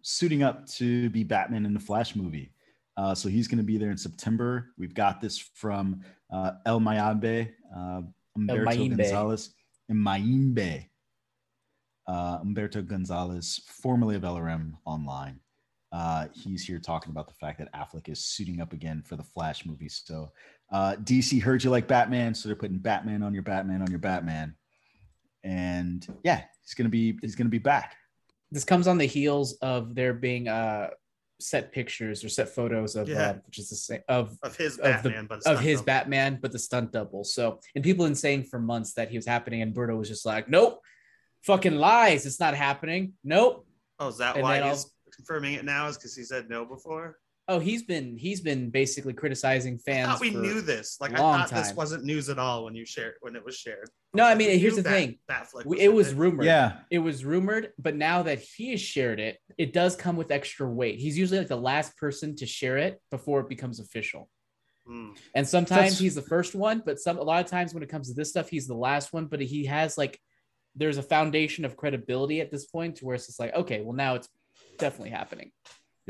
suiting 0.00 0.42
up 0.42 0.66
to 0.70 1.10
be 1.10 1.24
Batman 1.24 1.66
in 1.66 1.74
the 1.74 1.80
Flash 1.80 2.16
movie. 2.16 2.54
Uh, 2.96 3.14
so 3.14 3.28
he's 3.28 3.46
going 3.46 3.58
to 3.58 3.64
be 3.64 3.76
there 3.76 3.90
in 3.90 3.98
September. 3.98 4.70
We've 4.78 4.94
got 4.94 5.20
this 5.20 5.38
from 5.38 6.00
uh, 6.32 6.52
El 6.64 6.80
Mayimbe, 6.80 7.50
uh, 7.76 8.00
Umberto 8.34 8.64
Mayimbe. 8.64 8.96
Gonzalez, 8.96 9.50
and 9.90 9.98
Mayimbe. 9.98 10.86
Uh, 12.06 12.38
Umberto 12.40 12.80
Gonzalez, 12.80 13.60
formerly 13.66 14.16
of 14.16 14.22
LRM 14.22 14.72
Online. 14.86 15.38
Uh, 15.92 16.28
he's 16.32 16.64
here 16.64 16.78
talking 16.78 17.10
about 17.10 17.28
the 17.28 17.34
fact 17.34 17.58
that 17.58 17.72
Affleck 17.74 18.08
is 18.08 18.24
suiting 18.24 18.62
up 18.62 18.72
again 18.72 19.02
for 19.02 19.16
the 19.16 19.22
Flash 19.22 19.66
movie. 19.66 19.88
So 19.88 20.32
uh, 20.72 20.96
DC 20.96 21.40
heard 21.42 21.64
you 21.64 21.70
like 21.70 21.86
Batman, 21.88 22.34
so 22.34 22.48
they're 22.48 22.56
putting 22.56 22.78
Batman 22.78 23.22
on 23.22 23.34
your 23.34 23.42
Batman 23.42 23.82
on 23.82 23.90
your 23.90 23.98
Batman, 23.98 24.54
and 25.44 26.06
yeah, 26.22 26.42
he's 26.62 26.74
gonna 26.74 26.88
be 26.88 27.18
he's 27.20 27.34
gonna 27.34 27.50
be 27.50 27.58
back. 27.58 27.96
This 28.50 28.64
comes 28.64 28.86
on 28.88 28.98
the 28.98 29.06
heels 29.06 29.54
of 29.62 29.94
there 29.94 30.12
being 30.14 30.48
uh 30.48 30.90
set 31.40 31.72
pictures 31.72 32.22
or 32.22 32.28
set 32.28 32.50
photos 32.50 32.96
of 32.96 33.08
Yeah. 33.08 33.30
uh, 33.30 33.34
which 33.46 33.58
is 33.58 33.70
the 33.70 33.76
same 33.76 34.00
of 34.08 34.36
Of 34.42 34.56
his 34.56 34.76
Of 34.78 35.02
the- 35.02 35.26
but 35.28 35.46
of 35.46 35.58
his 35.60 35.76
double. 35.78 35.86
Batman, 35.86 36.38
but 36.42 36.52
the 36.52 36.58
stunt 36.58 36.92
double. 36.92 37.24
So, 37.24 37.60
and 37.74 37.82
people 37.82 38.04
been 38.04 38.14
saying 38.14 38.44
for 38.44 38.58
months 38.60 38.92
that 38.94 39.08
he 39.10 39.16
was 39.16 39.24
happening, 39.26 39.62
and 39.62 39.74
Berto 39.74 39.96
was 39.96 40.08
just 40.08 40.26
like, 40.26 40.48
"Nope, 40.50 40.82
fucking 41.42 41.76
lies, 41.76 42.26
it's 42.26 42.40
not 42.40 42.54
happening. 42.54 43.14
Nope." 43.24 43.66
Oh, 43.98 44.08
is 44.08 44.18
that 44.18 44.34
And 44.36 44.42
why 44.42 44.60
then 44.60 44.68
he's 44.70 44.86
confirming 45.14 45.54
it 45.54 45.64
now? 45.64 45.88
Is 45.88 45.96
because 45.96 46.14
he 46.14 46.24
said 46.24 46.48
no 46.50 46.64
before? 46.66 47.18
Oh, 47.50 47.58
he's 47.58 47.82
been 47.82 48.16
he's 48.16 48.40
been 48.40 48.70
basically 48.70 49.12
criticizing 49.12 49.74
I 49.74 49.90
fans. 49.90 50.08
thought 50.08 50.20
we 50.20 50.30
for- 50.30 50.38
knew 50.38 50.60
this. 50.60 50.98
Like 51.00 51.14
I 51.14 51.20
long 51.20 51.40
thought 51.40 51.50
this 51.50 51.74
wasn't 51.74 52.04
news 52.04 52.28
at 52.28 52.38
all 52.38 52.64
when 52.64 52.76
you 52.76 52.86
shared 52.86 53.14
when 53.22 53.34
it 53.34 53.44
was 53.44 53.56
shared. 53.56 53.90
No, 54.14 54.24
I 54.24 54.36
mean, 54.36 54.50
we 54.50 54.58
here's 54.58 54.76
the 54.76 54.82
that 54.82 54.90
thing. 54.90 55.18
Batfleck 55.28 55.64
We- 55.66 55.76
was 55.76 55.84
it 55.84 55.88
in 55.90 55.94
was 55.96 56.14
rumored. 56.14 56.44
Yeah, 56.46 56.78
It 56.90 57.00
was 57.00 57.24
rumored, 57.24 57.72
but 57.76 57.96
now 57.96 58.22
that 58.22 58.38
he 58.38 58.70
has 58.70 58.80
shared 58.80 59.18
it, 59.18 59.38
it 59.58 59.72
does 59.72 59.96
come 59.96 60.16
with 60.16 60.30
extra 60.30 60.68
weight. 60.68 61.00
He's 61.00 61.18
usually 61.18 61.38
like 61.40 61.48
the 61.48 61.56
last 61.56 61.96
person 61.96 62.36
to 62.36 62.46
share 62.46 62.78
it 62.78 63.00
before 63.10 63.40
it 63.40 63.48
becomes 63.48 63.80
official. 63.80 64.28
Hmm. 64.86 65.10
And 65.34 65.46
sometimes 65.46 65.80
That's- 65.80 65.98
he's 65.98 66.14
the 66.14 66.22
first 66.22 66.54
one, 66.54 66.82
but 66.86 67.00
some 67.00 67.18
a 67.18 67.22
lot 67.22 67.44
of 67.44 67.50
times 67.50 67.74
when 67.74 67.82
it 67.82 67.88
comes 67.88 68.08
to 68.08 68.14
this 68.14 68.30
stuff, 68.30 68.48
he's 68.48 68.68
the 68.68 68.74
last 68.76 69.12
one. 69.12 69.26
But 69.26 69.40
he 69.40 69.64
has 69.66 69.98
like 69.98 70.20
there's 70.76 70.98
a 70.98 71.02
foundation 71.02 71.64
of 71.64 71.76
credibility 71.76 72.40
at 72.40 72.52
this 72.52 72.66
point 72.66 72.96
to 72.98 73.04
where 73.04 73.16
it's 73.16 73.26
just 73.26 73.40
like, 73.40 73.52
okay, 73.56 73.80
well 73.80 73.92
now 73.96 74.14
it's 74.14 74.28
definitely 74.78 75.10
happening. 75.10 75.50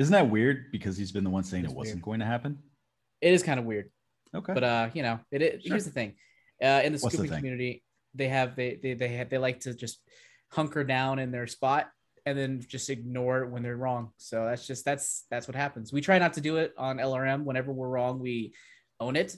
Isn't 0.01 0.13
that 0.13 0.29
weird? 0.31 0.73
Because 0.73 0.97
he's 0.97 1.13
been 1.13 1.25
the 1.25 1.31
one 1.31 1.43
saying 1.45 1.65
It's 1.65 1.73
it 1.73 1.77
wasn't 1.77 1.97
weird. 1.99 2.05
going 2.05 2.21
to 2.21 2.27
happen. 2.27 2.59
It 3.21 3.33
is 3.33 3.43
kind 3.43 3.61
of 3.61 3.67
weird. 3.67 3.91
Okay, 4.35 4.53
But 4.55 4.65
uh, 4.65 4.91
you 4.95 5.03
know, 5.03 5.21
it, 5.31 5.43
it 5.43 5.63
Sure. 5.63 5.73
here's 5.73 5.85
the 5.85 5.91
thing. 5.91 6.15
Uh, 6.63 6.81
in 6.85 6.93
the 6.93 6.99
What's 6.99 7.03
the 7.03 7.11
scooping 7.11 7.31
thing? 7.31 7.39
community, 7.39 7.83
they 8.15 8.29
have 8.29 8.57
they 8.57 8.79
they 8.83 8.95
they 8.95 9.09
have, 9.09 9.29
they 9.31 9.39
like 9.39 9.61
to 9.61 9.75
just 9.75 10.01
hunker 10.53 10.85
down 10.85 11.19
in 11.19 11.31
their 11.31 11.47
spot 11.47 11.89
and 12.27 12.37
then 12.39 12.61
just 12.67 12.91
ignore 12.91 13.43
it 13.43 13.51
when 13.51 13.63
they're 13.63 13.77
wrong. 13.77 14.11
So 14.19 14.45
that's 14.47 14.67
just 14.67 14.85
that's 14.85 15.25
that's 15.31 15.49
what 15.49 15.55
happens. 15.57 15.93
We 15.93 16.01
try 16.01 16.19
not 16.19 16.35
to 16.35 16.41
do 16.41 16.57
it 16.59 16.73
on 16.79 16.99
LRM. 16.99 17.45
Whenever 17.45 17.73
we're 17.73 17.89
wrong, 17.89 18.21
we 18.21 18.55
own 19.01 19.17
it. 19.17 19.37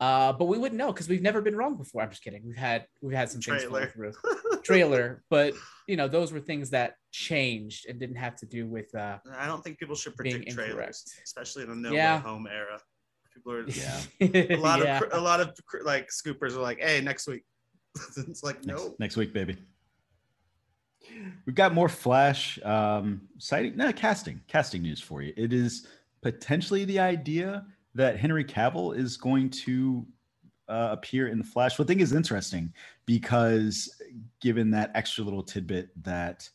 Uh, 0.00 0.32
but 0.32 0.44
we 0.44 0.56
wouldn't 0.58 0.78
know 0.78 0.92
because 0.92 1.08
we've 1.08 1.22
never 1.22 1.40
been 1.40 1.56
wrong 1.56 1.76
before. 1.76 2.02
I'm 2.02 2.10
just 2.10 2.22
kidding. 2.22 2.42
We've 2.46 2.56
had 2.56 2.86
we've 3.02 3.16
had 3.16 3.28
some 3.30 3.40
things 3.40 3.62
Trailer. 3.64 3.86
fall 3.86 3.92
through 3.92 4.12
trailer, 4.68 5.22
but 5.30 5.54
you 5.86 5.96
know 5.96 6.08
those 6.08 6.32
were 6.32 6.40
things 6.40 6.70
that 6.70 6.94
changed 7.10 7.86
and 7.88 7.98
didn't 7.98 8.16
have 8.16 8.36
to 8.36 8.46
do 8.46 8.66
with. 8.66 8.94
uh 8.94 9.18
I 9.36 9.46
don't 9.46 9.62
think 9.64 9.78
people 9.78 9.94
should 9.96 10.14
predict 10.16 10.50
trailers, 10.50 10.70
incorrect. 10.70 10.98
especially 11.24 11.62
in 11.64 11.68
the 11.70 11.76
no 11.76 11.92
Yeah. 11.92 12.16
way 12.16 12.22
home 12.22 12.46
era. 12.46 12.78
People 13.34 13.52
are 13.52 13.68
Yeah. 13.68 14.00
a 14.20 14.56
lot 14.68 14.80
yeah. 14.80 14.98
of 15.02 15.12
a 15.12 15.20
lot 15.20 15.40
of 15.40 15.52
like 15.84 16.08
scoopers 16.10 16.52
are 16.56 16.60
like, 16.60 16.80
"Hey, 16.80 17.00
next 17.00 17.26
week." 17.26 17.44
it's 18.16 18.42
like 18.42 18.64
Next, 18.64 18.66
no. 18.84 18.94
next 18.98 19.16
week, 19.16 19.32
baby. 19.32 19.56
We've 21.46 21.54
got 21.54 21.72
more 21.74 21.88
Flash 21.88 22.58
um, 22.64 23.22
sighting, 23.38 23.76
no 23.76 23.92
casting, 23.92 24.40
casting 24.46 24.82
news 24.82 25.00
for 25.00 25.22
you. 25.22 25.32
It 25.36 25.52
is 25.52 25.86
potentially 26.22 26.84
the 26.84 26.98
idea 27.00 27.64
that 27.94 28.18
Henry 28.18 28.44
Cavill 28.44 28.96
is 28.96 29.16
going 29.16 29.48
to 29.50 30.06
uh, 30.68 30.88
appear 30.92 31.28
in 31.28 31.38
the 31.38 31.44
Flash. 31.44 31.78
What 31.78 31.86
I 31.86 31.88
think 31.88 32.00
is 32.00 32.12
interesting 32.12 32.72
because 33.06 34.00
given 34.40 34.70
that 34.72 34.90
extra 34.94 35.24
little 35.24 35.42
tidbit 35.42 35.90
that 36.04 36.48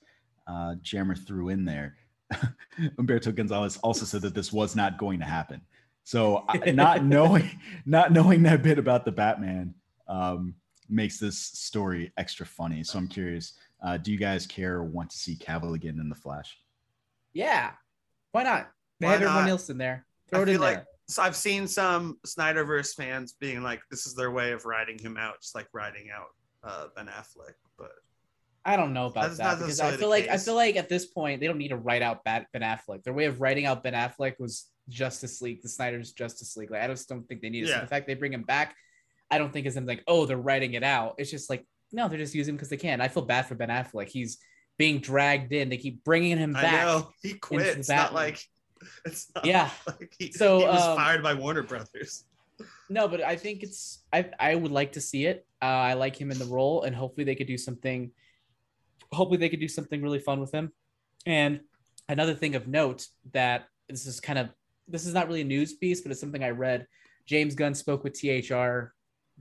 uh, 0.48 0.76
Jammer 0.82 1.16
threw 1.16 1.50
in 1.50 1.66
there, 1.66 1.96
Umberto 2.98 3.32
Gonzalez 3.32 3.78
also 3.78 4.06
said 4.06 4.22
that 4.22 4.36
this 4.36 4.54
was 4.54 4.76
not 4.76 4.98
going 4.98 5.20
to 5.20 5.26
happen. 5.26 5.62
So 6.04 6.46
not 6.68 7.04
knowing, 7.04 7.50
not 7.86 8.12
knowing 8.12 8.44
that 8.44 8.62
bit 8.62 8.78
about 8.78 9.06
the 9.06 9.12
Batman 9.12 9.74
um, 10.08 10.56
makes 10.90 11.18
this 11.18 11.38
story 11.38 12.12
extra 12.18 12.46
funny. 12.46 12.84
So 12.84 13.00
I'm 13.00 13.08
curious, 13.08 13.54
uh, 13.84 13.98
do 13.98 14.12
you 14.12 14.18
guys 14.18 14.46
care 14.46 14.76
or 14.76 14.84
want 14.84 15.10
to 15.12 15.18
see 15.18 15.36
Cavill 15.36 15.76
again 15.76 16.00
in 16.00 16.10
the 16.10 16.16
Flash? 16.16 16.58
Yeah. 17.34 17.72
Why 18.32 18.44
not? 18.44 18.72
They 19.00 19.08
Why 19.08 19.14
had 19.14 19.24
everyone 19.24 19.44
not? 19.46 19.50
else 19.50 19.70
in 19.70 19.78
there. 19.78 20.06
I 20.28 20.30
Throw 20.30 20.44
it 20.44 20.50
in 20.50 20.56
feel 20.56 20.62
there. 20.62 20.86
So 21.08 21.22
I've 21.22 21.36
seen 21.36 21.68
some 21.68 22.18
Snyderverse 22.26 22.96
fans 22.96 23.34
being 23.40 23.62
like, 23.62 23.82
"This 23.92 24.06
is 24.06 24.16
their 24.16 24.32
way 24.32 24.52
of 24.52 24.66
riding 24.66 24.98
him 24.98 25.18
out, 25.18 25.42
just 25.42 25.56
like 25.56 25.68
riding 25.74 26.10
out 26.12 26.28
uh, 26.64 26.88
Ben 26.96 27.08
Affleck." 27.08 27.54
But 27.78 27.92
I 28.66 28.78
don't 28.78 28.94
know 28.94 29.08
about 29.08 29.36
that 29.38 29.60
because 29.60 29.80
I 29.80 29.92
feel 29.92 30.10
like 30.10 30.28
I 30.30 30.38
feel 30.38 30.56
like 30.56 30.76
at 30.76 30.90
this 30.90 31.06
point 31.06 31.42
they 31.42 31.48
don't 31.48 31.58
need 31.58 31.70
to 31.70 31.78
write 31.78 32.02
out 32.02 32.24
Ben 32.24 32.46
Affleck. 32.56 33.04
Their 33.04 33.14
way 33.14 33.26
of 33.26 33.42
writing 33.42 33.66
out 33.66 33.84
Ben 33.84 33.94
Affleck 33.94 34.40
was 34.40 34.70
Justice 34.90 35.42
League, 35.42 35.62
the 35.62 35.70
Snyder's 35.70 36.14
Justice 36.14 36.56
League. 36.56 36.72
Like 36.72 36.82
I 36.82 36.88
just 36.88 37.10
don't 37.10 37.28
think 37.28 37.42
they 37.42 37.50
need 37.50 37.66
it. 37.66 37.70
So 37.70 37.80
the 37.82 37.88
fact 37.88 38.08
they 38.08 38.16
bring 38.16 38.34
him 38.34 38.44
back, 38.44 38.76
I 39.30 39.38
don't 39.38 39.52
think 39.52 39.66
is 39.66 39.76
them 39.76 39.86
like, 39.86 40.04
oh, 40.08 40.26
they're 40.26 40.38
writing 40.38 40.74
it 40.74 40.84
out. 40.84 41.16
It's 41.18 41.32
just 41.32 41.50
like 41.50 41.66
no, 41.92 42.08
they're 42.08 42.18
just 42.18 42.34
using 42.34 42.54
him 42.54 42.56
because 42.56 42.70
they 42.70 42.78
can. 42.78 43.02
I 43.02 43.08
feel 43.08 43.24
bad 43.24 43.46
for 43.46 43.56
Ben 43.56 43.70
Affleck. 43.70 44.08
He's 44.08 44.40
being 44.78 45.00
dragged 45.00 45.54
in. 45.54 45.70
They 45.70 45.78
keep 45.78 46.04
bringing 46.04 46.38
him 46.38 46.56
I 46.56 46.62
back. 46.62 46.86
know 46.86 47.10
he 47.22 47.34
quit. 47.34 47.78
It's 47.78 47.90
not 47.90 48.14
like 48.14 48.44
Yeah. 49.44 49.70
like 49.88 50.14
he, 50.18 50.32
So, 50.32 50.60
he 50.60 50.66
was 50.66 50.82
um, 50.82 50.96
fired 50.98 51.24
by 51.24 51.34
Warner 51.34 51.64
Brothers. 51.64 52.26
No, 52.90 53.08
but 53.08 53.22
I 53.22 53.36
think 53.36 53.64
it's 53.64 54.04
I 54.14 54.30
I 54.40 54.56
would 54.56 54.72
like 54.72 54.92
to 54.94 55.02
see 55.02 55.26
it. 55.26 55.46
Uh, 55.62 55.66
I 55.66 55.94
like 55.94 56.16
him 56.16 56.32
in 56.32 56.38
the 56.38 56.46
role, 56.46 56.84
and 56.84 56.96
hopefully 56.96 57.24
they 57.24 57.36
could 57.36 57.48
do 57.48 57.58
something. 57.58 58.12
Hopefully 59.12 59.38
they 59.38 59.50
could 59.50 59.60
do 59.60 59.68
something 59.68 60.02
really 60.02 60.20
fun 60.20 60.40
with 60.40 60.52
him. 60.54 60.72
And 61.26 61.62
another 62.10 62.34
thing 62.36 62.56
of 62.56 62.68
note 62.68 63.08
that 63.32 63.66
this 63.90 64.06
is 64.06 64.20
kind 64.20 64.38
of 64.40 64.50
this 64.88 65.06
is 65.06 65.14
not 65.14 65.28
really 65.28 65.42
a 65.42 65.46
news 65.46 65.74
piece, 65.74 66.02
but 66.02 66.12
it's 66.12 66.20
something 66.22 66.44
I 66.44 66.50
read. 66.50 66.86
James 67.26 67.56
Gunn 67.56 67.74
spoke 67.74 68.04
with 68.04 68.14
THR 68.20 68.94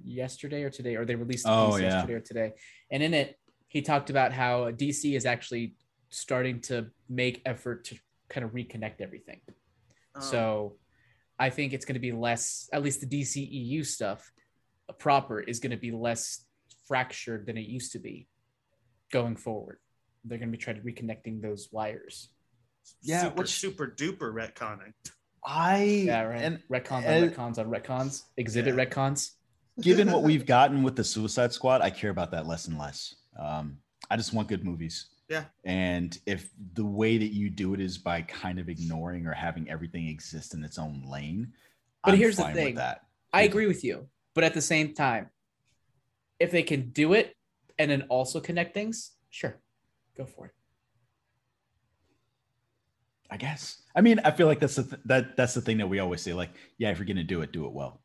yesterday 0.04 0.62
or 0.62 0.70
today, 0.70 0.96
or 0.96 1.04
they 1.04 1.14
released 1.16 1.46
a 1.46 1.50
Oh, 1.50 1.76
yeah. 1.76 1.88
yesterday 1.88 2.14
or 2.14 2.20
today, 2.20 2.52
and 2.90 3.02
in 3.02 3.12
it 3.14 3.38
he 3.68 3.82
talked 3.82 4.10
about 4.10 4.32
how 4.32 4.70
DC 4.70 5.16
is 5.16 5.26
actually 5.26 5.74
starting 6.10 6.60
to 6.60 6.86
make 7.08 7.40
effort 7.46 7.84
to 7.86 7.96
kind 8.32 8.44
of 8.44 8.52
reconnect 8.52 9.00
everything. 9.00 9.40
Um, 10.14 10.22
So 10.22 10.76
I 11.38 11.50
think 11.50 11.72
it's 11.72 11.84
going 11.84 11.94
to 11.94 12.00
be 12.00 12.12
less, 12.12 12.68
at 12.72 12.82
least 12.82 13.00
the 13.00 13.06
DCEU 13.06 13.84
stuff 13.86 14.32
uh, 14.88 14.92
proper 14.94 15.40
is 15.40 15.60
going 15.60 15.70
to 15.72 15.76
be 15.76 15.90
less 15.92 16.44
fractured 16.88 17.46
than 17.46 17.56
it 17.56 17.66
used 17.66 17.92
to 17.92 17.98
be 17.98 18.26
going 19.12 19.36
forward. 19.36 19.78
They're 20.24 20.38
going 20.38 20.50
to 20.50 20.56
be 20.56 20.62
trying 20.62 20.76
to 20.76 20.82
reconnecting 20.82 21.40
those 21.42 21.68
wires. 21.72 22.28
Yeah, 23.02 23.22
super, 23.24 23.34
which- 23.42 23.50
super 23.50 23.86
duper 23.86 24.32
retconning. 24.32 24.92
I 25.44 25.82
Yeah, 26.06 26.22
right. 26.22 26.42
and 26.42 26.62
retcons 26.70 27.02
and- 27.04 27.24
on 27.24 27.30
retcons 27.30 27.58
on 27.58 27.66
retcons, 27.66 28.22
exhibit 28.36 28.74
Yeah. 28.76 28.84
retcons. 28.84 29.32
given 29.80 30.10
what 30.12 30.22
we've 30.28 30.46
gotten 30.46 30.82
with 30.82 30.94
the 30.96 31.02
Suicide 31.04 31.52
Squad, 31.52 31.80
I 31.82 31.90
care 31.90 32.10
about 32.10 32.30
that 32.32 32.46
less 32.46 32.68
and 32.68 32.78
less. 32.78 33.16
Um, 33.38 33.78
I 34.10 34.16
just 34.16 34.32
want 34.32 34.46
good 34.48 34.64
movies. 34.64 35.06
Yeah. 35.28 35.44
And 35.64 36.18
if 36.26 36.50
the 36.74 36.84
way 36.84 37.18
that 37.18 37.32
you 37.32 37.48
do 37.48 37.74
it 37.74 37.80
is 37.80 37.98
by 37.98 38.22
kind 38.22 38.58
of 38.58 38.68
ignoring 38.68 39.26
or 39.26 39.32
having 39.32 39.70
everything 39.70 40.08
exist 40.08 40.54
in 40.54 40.62
its 40.62 40.78
own 40.78 41.02
lane, 41.06 41.52
But 42.04 42.12
I'm 42.12 42.18
here's 42.18 42.36
the 42.36 42.44
thing. 42.44 42.74
That. 42.74 43.02
I 43.32 43.42
agree 43.42 43.66
with 43.66 43.82
you, 43.82 44.08
but 44.34 44.44
at 44.44 44.52
the 44.54 44.60
same 44.60 44.94
time, 44.94 45.30
if 46.38 46.50
they 46.50 46.62
can 46.62 46.90
do 46.90 47.14
it 47.14 47.34
and 47.78 47.90
then 47.90 48.02
also 48.08 48.40
connect 48.40 48.74
things, 48.74 49.12
sure, 49.30 49.58
go 50.16 50.26
for 50.26 50.46
it. 50.46 50.52
I 53.30 53.38
guess. 53.38 53.80
I 53.96 54.02
mean, 54.02 54.20
I 54.24 54.30
feel 54.30 54.46
like 54.46 54.60
that's 54.60 54.76
the 54.76 54.82
th- 54.82 55.02
that 55.06 55.36
that's 55.38 55.54
the 55.54 55.62
thing 55.62 55.78
that 55.78 55.88
we 55.88 56.00
always 56.00 56.20
say. 56.20 56.34
Like, 56.34 56.50
yeah, 56.76 56.90
if 56.90 56.98
you're 56.98 57.06
gonna 57.06 57.24
do 57.24 57.40
it, 57.40 57.52
do 57.52 57.64
it 57.64 57.72
well. 57.72 58.01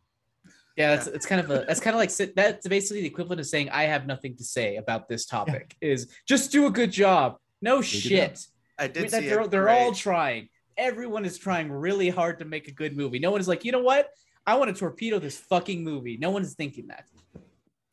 Yeah, 0.77 0.95
that's 0.95 1.07
it's 1.07 1.25
kind 1.25 1.41
of 1.41 1.49
a 1.49 1.65
that's 1.67 1.79
kind 1.79 1.95
of 1.95 1.97
like 1.97 2.11
sit- 2.11 2.35
that's 2.35 2.67
basically 2.67 3.01
the 3.01 3.07
equivalent 3.07 3.39
of 3.39 3.47
saying 3.47 3.69
I 3.71 3.83
have 3.83 4.05
nothing 4.05 4.37
to 4.37 4.43
say 4.43 4.75
about 4.75 5.09
this 5.09 5.25
topic. 5.25 5.75
Is 5.81 6.07
just 6.27 6.51
do 6.51 6.67
a 6.67 6.71
good 6.71 6.91
job. 6.91 7.37
No 7.61 7.77
good 7.77 7.85
shit. 7.85 8.45
I 8.77 8.83
I 8.83 8.87
did 8.87 9.01
mean, 9.01 9.09
see 9.09 9.19
that 9.21 9.29
they're 9.29 9.47
they're 9.47 9.69
all 9.69 9.91
trying. 9.91 10.49
Everyone 10.77 11.25
is 11.25 11.39
trying 11.39 11.71
really 11.71 12.09
hard 12.09 12.37
to 12.39 12.45
make 12.45 12.67
a 12.67 12.71
good 12.71 12.95
movie. 12.95 13.17
No 13.17 13.31
one 13.31 13.41
is 13.41 13.47
like, 13.47 13.65
you 13.65 13.71
know 13.71 13.81
what? 13.81 14.11
I 14.45 14.55
want 14.55 14.73
to 14.73 14.79
torpedo 14.79 15.17
this 15.17 15.37
fucking 15.37 15.83
movie. 15.83 16.17
No 16.17 16.29
one 16.29 16.43
is 16.43 16.53
thinking 16.53 16.87
that. 16.87 17.05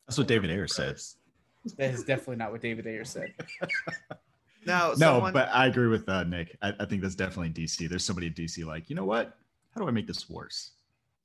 That's 0.07 0.19
what 0.19 0.27
David 0.27 0.51
Ayer 0.51 0.67
says. 0.67 1.15
That 1.77 1.91
is 1.91 2.03
definitely 2.03 2.35
not 2.35 2.51
what 2.51 2.61
David 2.61 2.85
Ayer 2.85 3.03
said. 3.03 3.33
Now, 4.67 4.89
No, 4.89 4.95
someone, 4.95 5.31
but 5.31 5.49
I 5.53 5.67
agree 5.67 5.87
with 5.87 6.09
uh, 6.09 6.23
Nick. 6.23 6.57
I, 6.59 6.73
I 6.79 6.85
think 6.85 7.03
that's 7.03 7.13
definitely 7.13 7.49
DC. 7.51 7.87
There's 7.87 8.03
somebody 8.03 8.27
at 8.27 8.35
DC 8.35 8.65
like, 8.65 8.89
you 8.89 8.95
know 8.95 9.05
what? 9.05 9.37
How 9.75 9.81
do 9.81 9.87
I 9.87 9.91
make 9.91 10.07
this 10.07 10.27
worse? 10.27 10.71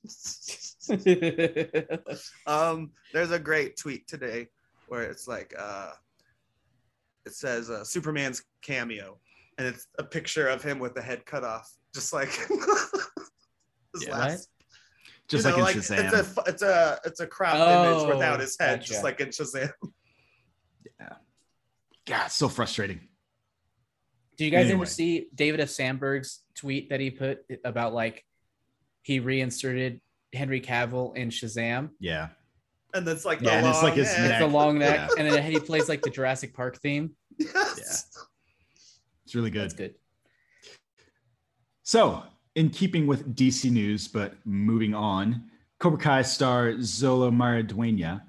um, 2.47 2.91
there's 3.13 3.31
a 3.31 3.39
great 3.39 3.77
tweet 3.77 4.07
today 4.07 4.47
where 4.87 5.03
it's 5.03 5.27
like, 5.27 5.53
uh, 5.57 5.91
it 7.25 7.33
says 7.33 7.69
uh, 7.69 7.83
Superman's 7.83 8.43
cameo, 8.61 9.19
and 9.57 9.67
it's 9.67 9.87
a 9.99 10.03
picture 10.03 10.47
of 10.47 10.63
him 10.63 10.79
with 10.79 10.95
the 10.95 11.01
head 11.01 11.25
cut 11.25 11.43
off, 11.43 11.71
just 11.93 12.13
like 12.13 12.29
his 13.93 14.05
Yeah. 14.07 14.17
last. 14.17 14.49
Just 15.27 15.45
you 15.45 15.51
know, 15.51 15.57
like 15.59 15.75
in 15.75 15.81
Shazam. 15.81 16.13
It's 16.13 16.37
a 16.37 16.43
it's 16.47 16.61
a 16.61 16.99
it's 17.05 17.19
a 17.21 17.27
cropped 17.27 17.57
Oh, 17.59 18.03
image 18.03 18.15
without 18.15 18.39
his 18.41 18.57
head, 18.59 18.79
gotcha. 18.79 18.91
just 18.91 19.03
like 19.03 19.19
in 19.21 19.29
Shazam. 19.29 19.71
Yeah. 20.99 21.13
God, 22.05 22.27
so 22.27 22.49
frustrating. 22.49 23.07
Do 24.37 24.43
you 24.45 24.51
guys 24.51 24.65
Anyway. 24.65 24.81
ever 24.81 24.85
see 24.87 25.27
David 25.33 25.59
F. 25.61 25.69
Sandberg's 25.69 26.41
tweet 26.55 26.89
that 26.89 26.99
he 26.99 27.11
put 27.11 27.39
about 27.63 27.93
like 27.93 28.25
he 29.03 29.19
reinserted 29.19 30.01
Henry 30.33 30.61
Cavill 30.61 31.15
in 31.15 31.29
Shazam? 31.29 31.89
Yeah. 31.99 32.29
And 32.93 33.07
that's 33.07 33.25
like 33.25 33.41
Yeah, 33.41 33.51
the 33.51 33.57
and 33.57 33.67
it's 33.67 33.83
like 33.83 33.91
long 33.91 33.97
his 33.99 34.13
head. 34.13 34.31
It's 34.31 34.39
the 34.39 34.47
long 34.47 34.79
neck, 34.79 35.09
Yeah. 35.15 35.23
and 35.23 35.31
then 35.33 35.51
he 35.51 35.59
plays 35.59 35.87
like 35.87 36.01
the 36.01 36.09
Jurassic 36.09 36.53
Park 36.53 36.77
theme. 36.77 37.11
Yes. 37.37 38.09
It's 39.25 39.33
really 39.35 39.49
good. 39.49 39.63
That's 39.63 39.73
good. 39.73 39.93
good. 39.93 39.95
So, 41.83 42.23
in 42.55 42.69
keeping 42.69 43.07
with 43.07 43.35
DC 43.35 43.71
news, 43.71 44.07
but 44.07 44.35
moving 44.45 44.93
on, 44.93 45.45
Cobra 45.79 45.97
Kai 45.99 46.21
star 46.21 46.73
Xolo 46.73 47.31
Maridueña, 47.31 48.21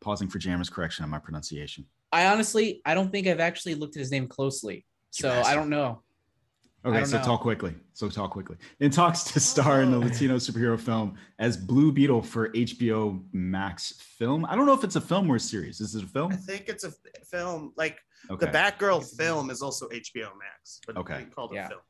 pausing 0.00 0.28
for 0.28 0.38
Jammer's 0.38 0.70
correction 0.70 1.02
on 1.04 1.10
my 1.10 1.18
pronunciation. 1.18 1.86
I 2.12 2.26
honestly, 2.26 2.82
I 2.84 2.94
don't 2.94 3.10
think 3.10 3.26
I've 3.26 3.40
actually 3.40 3.74
looked 3.74 3.96
at 3.96 4.00
his 4.00 4.10
name 4.10 4.28
closely, 4.28 4.84
so 5.10 5.30
I 5.44 5.54
don't 5.54 5.70
know. 5.70 6.02
Okay, 6.84 7.04
so 7.04 7.18
know. 7.18 7.24
talk 7.24 7.40
quickly. 7.40 7.74
So 7.92 8.08
talk 8.08 8.30
quickly. 8.32 8.56
In 8.80 8.90
talks 8.90 9.22
to 9.24 9.38
star 9.40 9.82
in 9.82 9.90
the 9.92 9.98
Oh. 9.98 10.00
Latino 10.00 10.36
superhero 10.36 10.78
film 10.78 11.16
as 11.38 11.56
Blue 11.56 11.92
Beetle 11.92 12.22
for 12.22 12.48
HBO 12.50 13.24
Max 13.32 13.92
film. 14.00 14.44
I 14.46 14.56
don't 14.56 14.66
know 14.66 14.72
if 14.74 14.82
it's 14.82 14.96
a 14.96 15.00
film 15.00 15.30
or 15.30 15.36
a 15.36 15.40
series. 15.40 15.80
Is 15.80 15.94
it 15.94 16.02
a 16.02 16.06
film? 16.08 16.32
I 16.32 16.36
think 16.36 16.68
it's 16.68 16.82
a 16.84 16.92
film. 17.24 17.72
Like 17.76 17.98
Okay. 18.30 18.46
the 18.46 18.52
Batgirl 18.52 19.04
film 19.16 19.50
is 19.50 19.62
also 19.62 19.88
HBO 19.90 20.30
Max, 20.38 20.80
but 20.86 20.96
Okay. 20.96 21.18
they 21.18 21.24
called 21.30 21.52
it 21.52 21.56
Yeah. 21.56 21.68
film. 21.68 21.80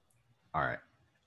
All 0.54 0.62
right. 0.62 0.78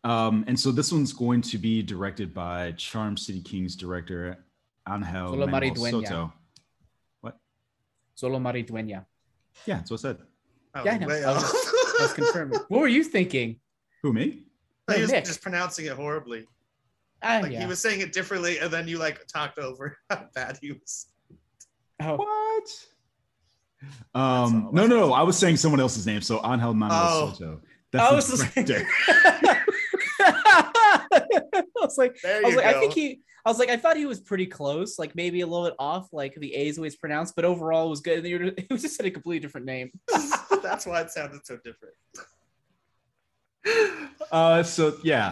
Um, 0.03 0.43
and 0.47 0.59
so 0.59 0.71
this 0.71 0.91
one's 0.91 1.11
going 1.13 1.41
to 1.41 1.57
be 1.57 1.81
directed 1.81 2.33
by 2.35 2.73
Charm 2.73 3.17
City 3.17 3.41
Kings 3.41 3.75
director 3.75 4.45
Angel 4.87 5.29
Solo 5.31 5.47
Manuel 5.47 5.73
Maridueña. 5.73 6.07
Soto. 6.07 6.33
What? 7.21 7.39
Xolo 8.15 8.39
Maridueña. 8.39 9.05
Yeah, 9.65 9.77
that's 9.77 9.89
what 9.89 10.01
I 10.01 10.03
said. 10.03 10.17
I 10.75 10.83
Yeah, 10.83 10.91
I 10.93 10.97
know. 10.99 11.07
way 11.95 11.99
I 11.99 12.03
was- 12.03 12.11
off. 12.11 12.15
Confirming. 12.15 12.59
what 12.67 12.81
were 12.81 12.87
you 12.87 13.03
thinking? 13.03 13.59
Who 14.03 14.13
me? 14.13 14.23
he 14.23 14.43
Oh, 14.89 14.99
was 15.01 15.11
Nick. 15.11 15.25
just 15.25 15.41
pronouncing 15.41 15.85
it 15.85 15.93
horribly. 15.93 16.45
Ah, 17.23 17.39
Like 17.41 17.51
yeah. 17.53 17.61
he 17.61 17.65
was 17.65 17.79
saying 17.79 18.01
it 18.01 18.11
differently, 18.13 18.59
and 18.59 18.71
then 18.71 18.87
you 18.87 18.97
like 18.99 19.25
talked 19.27 19.57
over 19.57 19.97
how 20.09 20.27
bad 20.35 20.59
he 20.61 20.73
was. 20.73 21.07
oh, 22.03 22.17
What? 22.17 22.85
Um, 24.13 24.69
no, 24.71 24.85
no, 24.87 24.95
no. 25.07 25.13
I 25.13 25.21
was 25.23 25.37
saying 25.37 25.57
someone 25.57 25.79
else's 25.79 26.05
name. 26.07 26.21
So 26.21 26.39
Angel 26.45 26.73
Manuel 26.73 26.99
Oh. 27.01 27.33
Soto. 27.33 27.61
I 27.97 28.13
was 28.13 28.29
just- 28.29 28.53
director. 28.55 28.87
I 30.19 31.61
was 31.81 31.97
like, 31.97 32.15
I 32.25 32.41
was 32.43 32.55
like, 32.55 32.63
go. 32.65 32.69
I 32.69 32.73
think 32.79 32.93
he, 32.93 33.21
I 33.45 33.49
was 33.49 33.59
like, 33.59 33.69
I 33.69 33.77
thought 33.77 33.95
he 33.97 34.05
was 34.05 34.19
pretty 34.19 34.47
close, 34.47 34.97
like 34.97 35.15
maybe 35.15 35.41
a 35.41 35.47
little 35.47 35.65
bit 35.65 35.75
off, 35.77 36.09
like 36.11 36.33
the 36.35 36.53
A's 36.55 36.77
always 36.77 36.95
pronounced, 36.95 37.35
but 37.35 37.45
overall 37.45 37.87
it 37.87 37.89
was 37.89 38.01
good. 38.01 38.19
And 38.19 38.27
you're, 38.27 38.43
it 38.57 38.67
was 38.69 38.81
just 38.81 38.95
said 38.95 39.05
a 39.05 39.11
completely 39.11 39.39
different 39.39 39.65
name. 39.67 39.91
That's 40.63 40.85
why 40.85 41.01
it 41.01 41.11
sounded 41.11 41.45
so 41.45 41.57
different. 41.57 41.95
Uh, 44.31 44.61
so 44.63 44.97
yeah, 45.03 45.31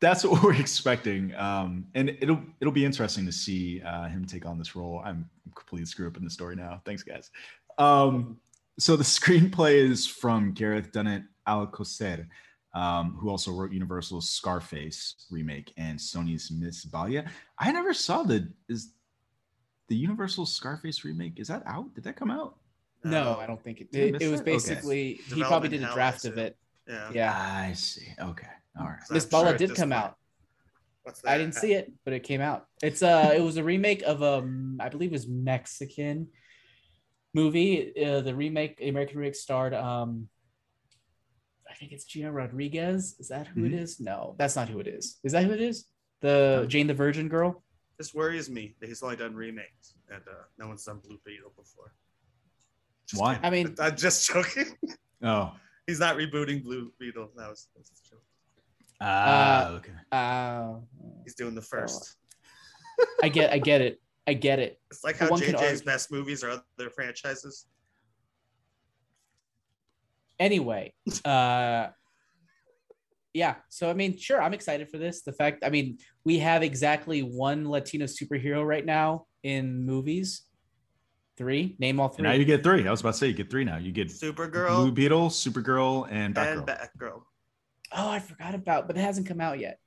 that's 0.00 0.24
what 0.24 0.42
we're 0.42 0.54
expecting. 0.54 1.34
Um, 1.34 1.86
and 1.94 2.10
it'll 2.20 2.40
it'll 2.60 2.72
be 2.72 2.84
interesting 2.84 3.26
to 3.26 3.32
see 3.32 3.82
uh, 3.82 4.08
him 4.08 4.24
take 4.24 4.46
on 4.46 4.58
this 4.58 4.76
role. 4.76 5.02
I'm 5.04 5.28
completely 5.54 5.86
screwed 5.86 6.12
up 6.12 6.16
in 6.16 6.24
the 6.24 6.30
story 6.30 6.56
now. 6.56 6.80
Thanks, 6.84 7.02
guys. 7.02 7.30
Um, 7.78 8.38
so 8.78 8.96
the 8.96 9.04
screenplay 9.18 9.74
is 9.74 10.06
from 10.06 10.52
Gareth 10.52 10.92
Dunnett 10.92 11.24
Alcocer, 11.46 12.26
um, 12.74 13.16
who 13.18 13.30
also 13.30 13.52
wrote 13.52 13.72
Universal's 13.72 14.28
Scarface 14.28 15.26
remake 15.30 15.72
and 15.76 15.98
Sony's 15.98 16.50
Miss 16.50 16.84
Bala. 16.84 17.24
I 17.58 17.72
never 17.72 17.94
saw 17.94 18.22
the 18.22 18.48
is 18.68 18.92
the 19.88 19.96
Universal 19.96 20.46
Scarface 20.46 21.04
remake. 21.04 21.38
Is 21.38 21.48
that 21.48 21.62
out? 21.66 21.94
Did 21.94 22.04
that 22.04 22.16
come 22.16 22.30
out? 22.30 22.56
No, 23.10 23.36
I 23.40 23.46
don't 23.46 23.62
think 23.62 23.80
it 23.80 23.90
Did 23.92 24.14
I 24.14 24.24
It 24.24 24.28
was 24.30 24.40
that? 24.40 24.48
Okay. 24.48 24.52
basically 24.52 25.14
he 25.34 25.42
probably 25.42 25.68
did 25.68 25.82
a 25.82 25.92
draft 25.92 26.24
of 26.24 26.38
it. 26.38 26.56
Yeah. 26.88 27.10
Yeah, 27.12 27.34
I 27.68 27.72
see. 27.72 28.06
Okay. 28.20 28.46
All 28.78 28.86
right. 28.86 29.02
So 29.04 29.14
Miss 29.14 29.24
Bala 29.24 29.48
sure 29.50 29.58
did 29.58 29.74
come 29.74 29.90
point- 29.90 30.04
out. 30.04 30.16
What's 31.02 31.20
that? 31.22 31.30
I 31.30 31.38
didn't 31.38 31.54
see 31.54 31.72
it, 31.72 31.92
but 32.04 32.12
it 32.14 32.20
came 32.24 32.40
out. 32.40 32.66
It's 32.82 33.02
uh 33.02 33.32
it 33.36 33.40
was 33.40 33.56
a 33.56 33.62
remake 33.64 34.02
of 34.02 34.22
um 34.22 34.76
I 34.80 34.88
believe 34.88 35.10
it 35.10 35.12
was 35.12 35.28
Mexican 35.28 36.28
movie. 37.34 37.92
Uh, 38.04 38.20
the 38.22 38.34
remake, 38.34 38.80
American 38.82 39.18
remake 39.18 39.34
starred 39.36 39.72
um 39.74 40.28
I 41.70 41.74
think 41.74 41.92
it's 41.92 42.04
Gina 42.04 42.32
Rodriguez. 42.32 43.16
Is 43.18 43.28
that 43.28 43.46
who 43.48 43.64
it 43.66 43.72
Mhm. 43.72 43.80
is? 43.82 44.00
No, 44.00 44.34
that's 44.38 44.56
not 44.56 44.68
who 44.68 44.78
it 44.80 44.86
is. 44.88 45.18
Is 45.24 45.32
that 45.32 45.44
who 45.44 45.52
it 45.52 45.60
is? 45.60 45.86
The 46.22 46.60
No. 46.62 46.66
Jane 46.66 46.86
the 46.86 46.94
Virgin 46.94 47.28
girl? 47.28 47.62
This 47.98 48.14
worries 48.14 48.48
me 48.50 48.74
that 48.80 48.88
he's 48.88 49.02
only 49.02 49.16
done 49.16 49.34
remakes 49.34 49.94
and 50.10 50.22
uh, 50.28 50.44
no 50.58 50.68
one's 50.68 50.84
done 50.84 50.98
Blue 51.00 51.18
Beetle 51.24 51.52
before. 51.56 51.92
Just 53.08 53.20
Why? 53.22 53.34
kidding. 53.34 53.46
I 53.46 53.50
mean- 53.50 53.74
I'm 53.80 53.96
just 53.96 54.26
joking. 54.28 54.76
Oh. 55.22 55.52
he's 55.86 56.00
not 56.00 56.16
rebooting 56.16 56.62
Blue 56.62 56.92
Beetle. 56.98 57.30
That 57.36 57.48
was, 57.48 57.68
that 57.74 57.80
was 57.80 57.90
a 57.90 58.08
joke. 58.10 58.22
Ah. 59.00 59.68
okay. 59.72 59.92
Uh 60.12 60.74
He's 61.24 61.34
doing 61.34 61.54
the 61.54 61.62
first. 61.62 62.16
I 63.22 63.28
get 63.28 63.52
I 63.52 63.58
get 63.58 63.80
it. 63.82 64.00
I 64.26 64.32
get 64.34 64.58
it. 64.58 64.80
It's 64.90 65.04
like 65.04 65.18
But 65.18 65.30
how 65.30 65.36
JJ's 65.36 65.82
best 65.82 66.10
movies 66.10 66.42
are 66.44 66.50
other 66.50 66.90
franchises. 66.90 67.66
anyway 70.38 70.92
uh 71.24 71.88
yeah 73.32 73.54
so 73.70 73.88
i 73.88 73.94
mean 73.94 74.16
sure 74.18 74.42
i'm 74.42 74.52
excited 74.52 74.86
for 74.90 74.98
this 74.98 75.22
the 75.22 75.32
fact 75.32 75.64
i 75.64 75.70
mean 75.70 75.96
we 76.24 76.38
have 76.38 76.62
exactly 76.62 77.20
one 77.22 77.68
latino 77.68 78.04
superhero 78.06 78.66
right 78.66 78.84
now 78.84 79.24
in 79.42 79.84
movies 79.86 80.42
three 81.36 81.76
name 81.78 82.00
all 82.00 82.14
And 82.16 82.24
now 82.24 82.32
you 82.32 82.44
get 82.44 82.62
three. 82.62 82.86
I 82.86 82.90
was 82.90 83.00
about 83.00 83.12
to 83.12 83.18
say 83.18 83.26
you 83.28 83.34
get 83.34 83.50
three 83.50 83.64
now. 83.64 83.76
You 83.76 83.92
get 83.92 84.08
Supergirl, 84.08 84.76
Blue 84.76 84.92
Beetle, 84.92 85.28
Supergirl, 85.28 86.08
and 86.10 86.34
Batgirl. 86.34 86.58
and 86.58 86.66
Batgirl. 86.66 86.88
Batgirl. 86.98 87.22
oh 87.92 88.10
i 88.10 88.18
forgot 88.18 88.54
about 88.54 88.86
but 88.86 88.96
it 88.96 89.00
hasn't 89.00 89.26
come 89.28 89.40
out 89.40 89.58
yet 89.58 89.78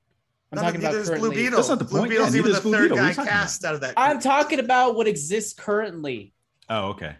i'm 0.52 0.56
No, 0.56 0.62
talking 0.62 0.80
about 0.80 0.94
is 0.94 1.10
Blue 1.10 1.30
Beetle. 1.30 1.56
That's 1.56 1.68
not 1.68 1.78
the 1.78 1.84
Blue 1.84 2.00
point. 2.00 2.10
Beetle's 2.10 2.34
Yeah, 2.34 2.40
even 2.40 2.52
the 2.52 2.60
Blue 2.60 2.72
third 2.72 2.82
Beetle. 2.90 2.96
Guy 2.98 3.08
you 3.08 3.14
talking 3.14 3.30
cast 3.30 3.64
out 3.64 3.74
of 3.74 3.80
that. 3.82 3.94
i'm 3.96 4.20
talking 4.20 4.58
about 4.60 4.94
what 4.96 5.06
exists 5.06 5.52
currently 5.52 6.32
oh, 6.68 6.88
okay. 6.90 7.16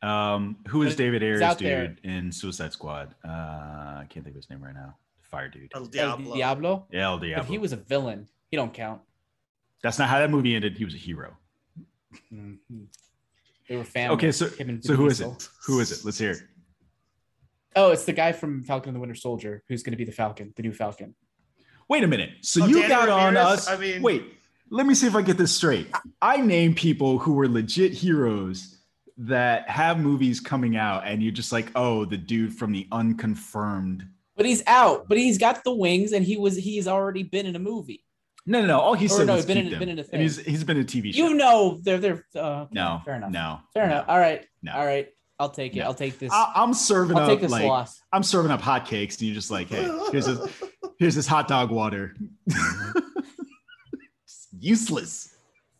Um, 0.00 0.56
who 0.66 0.82
is 0.82 0.96
David 0.96 1.22
Ayers, 1.22 1.40
dude, 1.56 1.68
there. 1.68 1.96
in 2.02 2.32
Suicide 2.32 2.72
Squad? 2.72 3.14
Uh, 3.24 3.28
I 3.28 4.06
can't 4.10 4.24
think 4.24 4.34
of 4.34 4.42
his 4.42 4.50
name 4.50 4.60
right 4.60 4.74
now. 4.74 4.96
Fire 5.20 5.48
dude. 5.48 5.70
El 5.76 5.82
El 5.82 5.86
Diablo. 5.86 6.34
diablo 6.34 6.86
Yeah, 6.90 7.04
El 7.04 7.18
but 7.18 7.24
Diablo. 7.26 7.44
he 7.44 7.58
was 7.58 7.72
a 7.72 7.76
villain 7.76 8.26
he 8.50 8.56
don't 8.56 8.74
count 8.74 9.00
That's 9.82 9.98
not 10.00 10.08
how 10.08 10.18
that 10.18 10.28
movie 10.30 10.56
ended. 10.56 10.76
He 10.76 10.84
was 10.84 10.94
a 10.94 10.98
hero. 10.98 11.36
They 13.72 13.78
were 13.78 13.84
family 13.84 14.14
Okay, 14.14 14.32
so 14.32 14.48
Him 14.48 14.68
and 14.68 14.84
so 14.84 14.94
who 14.94 15.06
is 15.06 15.20
it? 15.20 15.24
Vin 15.24 15.34
Diesel. 15.34 15.50
Who 15.66 15.80
is 15.80 15.92
it? 15.92 16.04
Let's 16.04 16.18
hear 16.18 16.32
it. 16.32 16.42
oh 17.74 17.90
it's 17.90 18.04
the 18.04 18.12
guy 18.12 18.32
from 18.32 18.62
falcon 18.62 18.90
and 18.90 18.96
the 18.96 19.00
winter 19.00 19.14
soldier 19.14 19.62
who's 19.68 19.82
going 19.82 19.92
to 19.92 19.96
be 19.96 20.04
the 20.04 20.12
falcon 20.12 20.52
the 20.56 20.62
new 20.62 20.72
falcon 20.72 21.14
Wait 21.88 22.04
a 22.04 22.06
minute. 22.06 22.30
So 22.40 22.62
Oh, 22.62 22.66
you 22.66 22.76
Danny 22.76 22.88
got 22.88 23.08
on 23.08 23.36
us. 23.36 23.68
I 23.68 23.76
mean- 23.76 24.02
wait. 24.02 24.24
Let 24.70 24.86
me 24.86 24.94
see 24.94 25.06
if 25.06 25.14
I 25.14 25.20
get 25.20 25.36
this 25.36 25.54
straight. 25.54 25.88
I 26.22 26.38
name 26.38 26.74
people 26.74 27.18
who 27.18 27.34
were 27.34 27.46
legit 27.46 27.92
heroes 27.92 28.78
that 29.18 29.68
have 29.68 29.98
movies 29.98 30.40
coming 30.40 30.76
out, 30.76 31.02
and 31.04 31.22
you're 31.22 31.32
just 31.32 31.52
like, 31.52 31.70
oh, 31.74 32.06
the 32.06 32.16
dude 32.16 32.54
from 32.54 32.72
the 32.72 32.88
unconfirmed. 32.90 34.06
But 34.36 34.46
he's 34.46 34.62
out. 34.66 35.06
But 35.06 35.18
he's 35.18 35.36
got 35.36 35.62
the 35.64 35.74
wings, 35.74 36.12
and 36.12 36.24
he 36.24 36.38
was 36.38 36.56
he's 36.56 36.88
already 36.88 37.22
been 37.22 37.44
in 37.44 37.54
a 37.54 37.58
movie. 37.58 38.02
No, 38.44 38.60
no, 38.60 38.66
no. 38.66 38.80
All 38.80 38.94
he 38.94 39.06
Or 39.06 39.08
said 39.08 39.26
no, 39.28 39.36
was 39.36 39.46
been 39.46 39.56
in- 39.58 39.62
keep 39.64 39.70
them. 39.72 39.78
been 39.80 39.88
in 39.90 39.98
a 40.00 40.04
And 40.12 40.20
he's 40.22 40.38
he's 40.38 40.64
been 40.64 40.76
in 40.76 40.82
a 40.82 40.86
TV 40.86 41.12
show. 41.14 41.28
You 41.28 41.34
know, 41.34 41.78
they're 41.82 41.98
they're 41.98 42.24
uh, 42.34 42.66
no, 42.72 43.00
fair 43.04 43.14
enough. 43.16 43.30
no, 43.30 43.60
fair 43.72 43.86
no. 43.86 43.92
enough. 43.94 44.06
All 44.08 44.18
right, 44.18 44.44
No. 44.62 44.72
all 44.74 44.84
right. 44.84 45.08
I'll 45.38 45.50
take 45.50 45.74
it. 45.76 45.80
No. 45.80 45.84
I'll 45.86 45.94
take 45.94 46.18
this. 46.18 46.30
I, 46.32 46.52
I'm 46.56 46.74
serving 46.74 47.16
I'll 47.16 47.24
up 47.24 47.28
take 47.30 47.40
this 47.40 47.50
like 47.52 47.64
loss. 47.64 48.00
I'm 48.12 48.22
serving 48.22 48.50
up 48.52 48.60
hotcakes, 48.60 49.12
and 49.18 49.22
you're 49.22 49.34
just 49.34 49.50
like, 49.50 49.68
hey, 49.68 49.82
here's 50.12 50.26
this 50.26 50.62
here's 50.98 51.14
this 51.14 51.26
hot 51.26 51.46
dog 51.48 51.70
water. 51.70 52.14
Useless. 54.58 55.34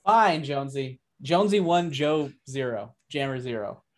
Fine, 0.04 0.42
Jonesy. 0.44 1.00
Jonesy 1.20 1.60
one, 1.60 1.92
Joe 1.92 2.32
zero, 2.48 2.94
Jammer 3.08 3.38
zero. 3.40 3.82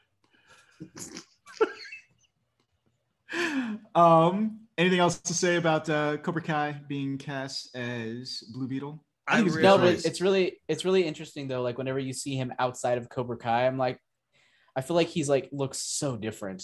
Um, 3.95 4.64
anything 4.79 4.99
else 4.99 5.19
to 5.19 5.35
say 5.35 5.57
about 5.57 5.89
uh, 5.89 6.17
Cobra 6.19 6.43
Kai 6.43 6.81
being 6.89 7.19
cast 7.19 7.75
as 7.77 8.43
Blue 8.53 8.67
Beetle? 8.67 9.05
I 9.27 9.37
think 9.37 9.49
it's 9.49 9.57
really, 9.57 9.69
No, 9.69 9.79
but 9.79 10.05
it's 10.05 10.21
really 10.21 10.61
it's 10.69 10.85
really 10.85 11.05
interesting 11.05 11.49
though. 11.49 11.63
Like 11.63 11.79
whenever 11.79 11.99
you 11.99 12.13
see 12.13 12.37
him 12.37 12.53
outside 12.59 12.99
of 12.99 13.09
Cobra 13.09 13.37
Kai, 13.37 13.67
I'm 13.67 13.79
like, 13.79 13.99
I 14.77 14.83
feel 14.83 14.97
like 14.97 15.09
he's 15.09 15.29
like 15.29 15.49
looks 15.53 15.79
so 15.79 16.17
different, 16.17 16.63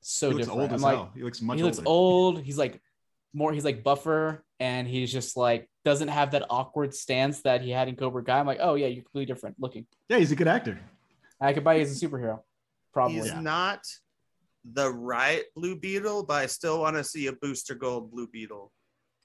so 0.00 0.28
he 0.28 0.34
looks 0.34 0.46
different. 0.46 0.60
old 0.60 0.70
I'm 0.70 0.74
as 0.76 0.82
like, 0.82 0.94
hell. 0.94 1.10
He 1.14 1.22
looks 1.22 1.40
much 1.40 1.56
he 1.56 1.62
looks 1.62 1.80
old. 1.84 2.42
He's 2.42 2.58
like 2.58 2.80
more. 3.32 3.52
He's 3.52 3.64
like 3.64 3.82
buffer, 3.82 4.44
and 4.60 4.86
he's 4.86 5.10
just 5.10 5.36
like 5.36 5.68
doesn't 5.84 6.08
have 6.08 6.32
that 6.32 6.44
awkward 6.50 6.94
stance 6.94 7.42
that 7.42 7.62
he 7.62 7.70
had 7.70 7.88
in 7.88 7.96
Cobra 7.96 8.22
Kai. 8.22 8.38
I'm 8.38 8.46
like, 8.46 8.58
oh 8.60 8.74
yeah, 8.74 8.88
you're 8.88 9.04
completely 9.04 9.32
different 9.32 9.56
looking. 9.58 9.86
Yeah, 10.08 10.18
he's 10.18 10.32
a 10.32 10.36
good 10.36 10.48
actor. 10.48 10.78
I 11.40 11.54
could 11.54 11.64
buy 11.64 11.76
you 11.76 11.82
as 11.82 12.02
a 12.02 12.06
superhero, 12.06 12.40
probably. 12.92 13.16
he's 13.16 13.32
not 13.34 13.86
the 14.70 14.90
right 14.90 15.42
Blue 15.56 15.76
Beetle, 15.78 16.24
but 16.24 16.34
I 16.42 16.46
still 16.46 16.80
want 16.80 16.96
to 16.96 17.04
see 17.04 17.26
a 17.26 17.32
Booster 17.32 17.74
Gold 17.74 18.10
Blue 18.12 18.26
Beetle. 18.28 18.72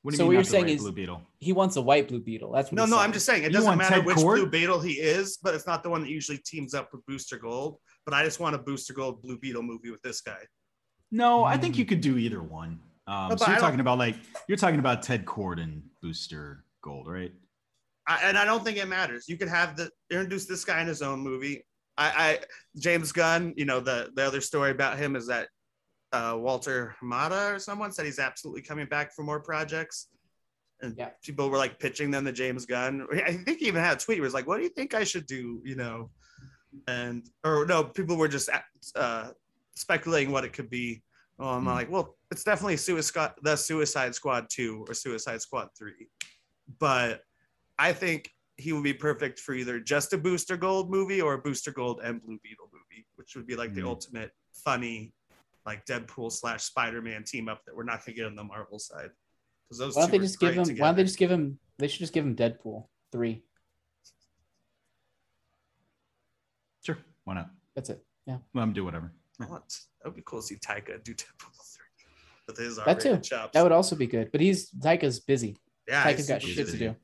What 0.02 0.12
do 0.12 0.16
you 0.16 0.18
So 0.18 0.24
mean 0.24 0.28
what 0.28 0.34
you're 0.36 0.44
saying 0.46 0.64
right 0.66 0.74
is- 0.74 0.82
Blue 0.82 0.92
Beetle? 0.92 1.22
He 1.40 1.54
wants 1.54 1.76
a 1.76 1.82
white 1.82 2.08
blue 2.08 2.20
beetle. 2.20 2.52
That's 2.54 2.72
what 2.72 2.76
No, 2.78 2.86
no, 2.86 2.92
saying. 2.92 3.02
I'm 3.04 3.14
just 3.14 3.26
saying 3.26 3.44
it 3.44 3.48
You 3.52 3.58
doesn't 3.58 3.78
matter 3.78 3.96
Ted 3.96 4.06
which 4.06 4.16
Cord? 4.16 4.40
Blue 4.40 4.50
Beetle 4.50 4.80
he 4.82 4.94
is, 4.94 5.38
but 5.42 5.54
it's 5.54 5.68
not 5.68 5.84
the 5.84 5.90
one 5.90 6.02
that 6.02 6.10
usually 6.10 6.38
teams 6.40 6.74
up 6.74 6.90
with 6.94 7.06
Booster 7.06 7.38
Gold. 7.38 7.78
But 8.06 8.14
I 8.14 8.24
just 8.24 8.40
want 8.40 8.56
a 8.56 8.60
Booster 8.60 8.94
Gold 8.94 9.22
Blue 9.22 9.38
Beetle 9.38 9.64
movie 9.64 9.92
with 9.92 10.02
this 10.02 10.22
guy. 10.22 10.40
No, 11.12 11.44
I 11.44 11.58
think 11.58 11.76
Mm. 11.76 11.78
you 11.80 11.86
could 11.86 12.02
do 12.02 12.18
either 12.18 12.42
one. 12.42 12.80
Um, 13.08 13.30
No, 13.30 13.36
so 13.36 13.46
but 13.46 13.48
you're 13.52 13.60
talking 13.60 13.80
about 13.80 13.98
like 13.98 14.16
you're 14.48 14.58
talking 14.58 14.80
about 14.80 15.04
Ted 15.04 15.26
Kord 15.26 15.62
and 15.62 15.84
Booster 16.02 16.64
Gold, 16.82 17.08
right? 17.08 17.34
I, 18.08 18.22
and 18.30 18.38
I 18.38 18.46
don't 18.46 18.64
think 18.64 18.78
it 18.78 18.88
matters. 18.88 19.28
You 19.28 19.38
could 19.38 19.50
have 19.50 19.76
the 19.76 19.90
introduce 20.10 20.46
this 20.46 20.64
guy 20.64 20.82
in 20.82 20.88
his 20.88 21.02
own 21.02 21.20
movie. 21.20 21.64
I, 21.98 22.08
I 22.32 22.40
James 22.78 23.12
Gunn, 23.12 23.54
you 23.58 23.66
know, 23.66 23.80
the 23.80 24.12
the 24.16 24.26
other 24.26 24.42
story 24.42 24.72
about 24.72 24.98
him 24.98 25.16
is 25.16 25.28
that 25.28 25.48
uh, 26.14 26.36
Walter 26.38 26.96
Hamada 27.02 27.56
or 27.56 27.60
someone 27.60 27.92
said 27.92 28.06
he's 28.06 28.20
absolutely 28.20 28.62
coming 28.62 28.88
back 28.88 29.14
for 29.14 29.24
more 29.24 29.40
projects. 29.40 30.08
And 30.82 30.96
Yeah. 30.98 31.10
people 31.24 31.50
were 31.50 31.58
like 31.58 31.80
pitching 31.80 32.12
them 32.12 32.24
the 32.24 32.32
James 32.32 32.66
Gunn. 32.66 33.08
I 33.26 33.34
think 33.34 33.60
he 33.60 33.68
even 33.68 33.82
had 33.84 33.98
a 33.98 34.00
tweet 34.00 34.20
where 34.20 34.26
it's 34.28 34.36
like, 34.36 34.48
"What 34.48 34.58
do 34.58 34.64
you 34.64 34.70
think 34.70 34.94
I 34.94 35.04
should 35.04 35.26
do?" 35.26 35.62
You 35.66 35.76
know, 35.76 36.12
and 36.88 37.28
or 37.44 37.66
no, 37.66 37.84
people 37.84 38.16
were 38.16 38.28
just 38.28 38.50
uh, 38.96 39.32
speculating 39.76 40.32
what 40.32 40.46
it 40.46 40.54
could 40.54 40.70
be. 40.70 41.04
Well, 41.40 41.50
I'm 41.50 41.62
Hmm. 41.64 41.70
like, 41.70 41.90
well, 41.92 42.16
it's 42.32 42.44
definitely 42.44 42.78
Suicide, 42.78 43.34
the 43.42 43.56
Suicide 43.56 44.14
Squad 44.14 44.48
two 44.50 44.86
or 44.88 44.94
Suicide 44.94 45.42
Squad 45.42 45.70
three, 45.78 46.10
but 46.80 47.22
I 47.80 47.94
think 47.94 48.30
he 48.58 48.74
would 48.74 48.84
be 48.84 48.94
perfect 48.94 49.40
for 49.40 49.54
either 49.54 49.80
just 49.80 50.14
a 50.14 50.18
Booster 50.18 50.58
Gold 50.58 50.90
movie 50.90 51.22
or 51.22 51.34
a 51.36 51.38
Booster 51.38 51.72
Gold 51.72 52.02
and 52.04 52.22
Blue 52.22 52.40
Beetle 52.44 52.70
movie, 52.74 53.06
which 53.16 53.36
would 53.36 53.46
be 53.48 53.56
like 53.56 53.74
the 53.74 53.82
Hmm. 53.82 53.88
ultimate 53.88 54.32
funny, 54.52 55.14
like 55.66 55.86
Deadpool 55.86 56.32
slash 56.32 56.64
Spider 56.64 57.02
Man 57.02 57.24
team 57.24 57.48
up 57.50 57.64
that 57.66 57.76
we're 57.76 57.84
not 57.84 58.04
gonna 58.06 58.16
get 58.16 58.26
on 58.26 58.36
the 58.36 58.44
Marvel 58.44 58.80
side. 58.80 59.12
Because 59.66 59.78
those 59.80 59.96
Why 59.96 60.02
don't 60.04 60.12
two 60.12 60.18
they 60.20 60.24
just 60.26 60.40
give 60.40 60.56
great 60.56 60.68
him? 60.70 60.78
Why 60.78 60.88
don't 60.88 60.96
they 60.96 61.04
just 61.04 61.18
give 61.18 61.30
him? 61.32 61.60
They 61.78 61.88
should 61.88 62.00
just 62.00 62.14
give 62.14 62.26
him 62.26 62.36
Deadpool 62.36 62.88
three. 63.12 63.44
Sure, 66.84 66.98
why 67.26 67.36
not? 67.36 67.52
That's 67.76 67.90
it. 67.90 68.04
Yeah, 68.26 68.38
Let 68.54 68.64
him 68.64 68.74
do 68.74 68.84
whatever. 68.86 69.12
I 69.40 69.46
want- 69.46 69.82
That 70.02 70.10
would 70.10 70.16
be 70.16 70.24
cool 70.26 70.42
to 70.42 70.48
see 70.48 70.56
Taika 70.56 71.04
do 71.04 71.14
Deadpool 71.14 71.54
three 71.76 71.86
with 72.48 72.58
his 72.58 72.78
That 72.78 73.00
too. 73.00 73.18
Chops. 73.20 73.54
that 73.54 73.62
would 73.62 73.72
also 73.72 73.96
be 73.96 74.08
good. 74.08 74.32
But 74.32 74.42
he's 74.42 74.72
Taika's 74.72 75.20
busy. 75.20 75.58
yeah, 75.88 76.04
Taika's 76.04 76.18
he's 76.20 76.28
got 76.28 76.42
super 76.42 76.54
shit 76.54 76.66
busy. 76.66 76.78
to 76.80 76.90
do. 76.94 76.96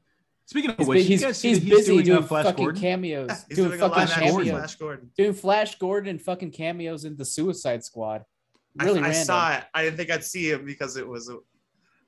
Speaking 0.53 0.69
of 0.69 0.77
He's, 0.77 0.87
which, 0.87 0.99
bu- 0.99 1.03
he's, 1.07 1.21
you 1.21 1.27
guys 1.27 1.37
see 1.39 1.49
he's 1.49 1.59
busy 1.61 1.93
doing, 1.93 2.05
doing 2.05 2.23
uh, 2.23 2.27
Flash 2.27 2.45
fucking 2.45 2.63
Gordon? 2.63 2.79
cameos, 2.79 3.43
he's 3.49 3.57
doing 3.57 3.69
doing 3.69 3.79
fucking 3.79 3.97
live 3.97 4.09
action 4.11 4.23
cameos, 4.23 4.49
Flash 4.51 4.75
Gordon. 4.75 5.11
doing 5.17 5.33
Flash 5.33 5.75
Gordon 5.79 6.09
and 6.11 6.21
fucking 6.21 6.51
cameos 6.51 7.05
in 7.05 7.17
the 7.17 7.25
Suicide 7.25 7.83
Squad. 7.83 8.23
Really 8.79 8.99
I, 8.99 9.07
I 9.07 9.11
saw 9.13 9.57
it. 9.57 9.63
I 9.73 9.83
didn't 9.83 9.97
think 9.97 10.11
I'd 10.11 10.23
see 10.23 10.51
him 10.51 10.63
because 10.63 10.95
it 10.95 11.07
was 11.07 11.27
a 11.27 11.37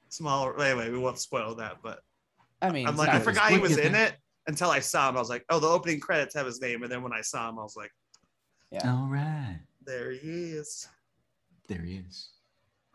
small. 0.09 0.61
Anyway, 0.61 0.91
we 0.91 0.99
won't 0.99 1.17
spoil 1.17 1.55
that. 1.55 1.77
But 1.81 2.01
I 2.61 2.69
mean, 2.69 2.87
I'm 2.87 2.95
like, 2.95 3.09
I 3.09 3.17
forgot 3.17 3.51
he 3.51 3.57
was 3.57 3.79
in 3.79 3.93
think? 3.93 4.09
it. 4.09 4.15
until 4.45 4.69
I 4.69 4.79
saw 4.79 5.09
him, 5.09 5.17
I 5.17 5.21
was 5.21 5.29
like, 5.31 5.43
oh, 5.49 5.59
the 5.59 5.67
opening 5.67 5.99
credits 5.99 6.35
have 6.35 6.45
his 6.45 6.61
name, 6.61 6.83
and 6.83 6.91
then 6.91 7.01
when 7.01 7.13
I 7.13 7.21
saw 7.21 7.49
him, 7.49 7.57
I 7.57 7.63
was 7.63 7.75
like, 7.75 7.89
yeah, 8.71 8.93
All 8.93 9.07
right. 9.07 9.59
there 9.83 10.11
he 10.11 10.51
is. 10.51 10.87
There 11.67 11.81
he 11.81 11.95
is. 11.95 12.29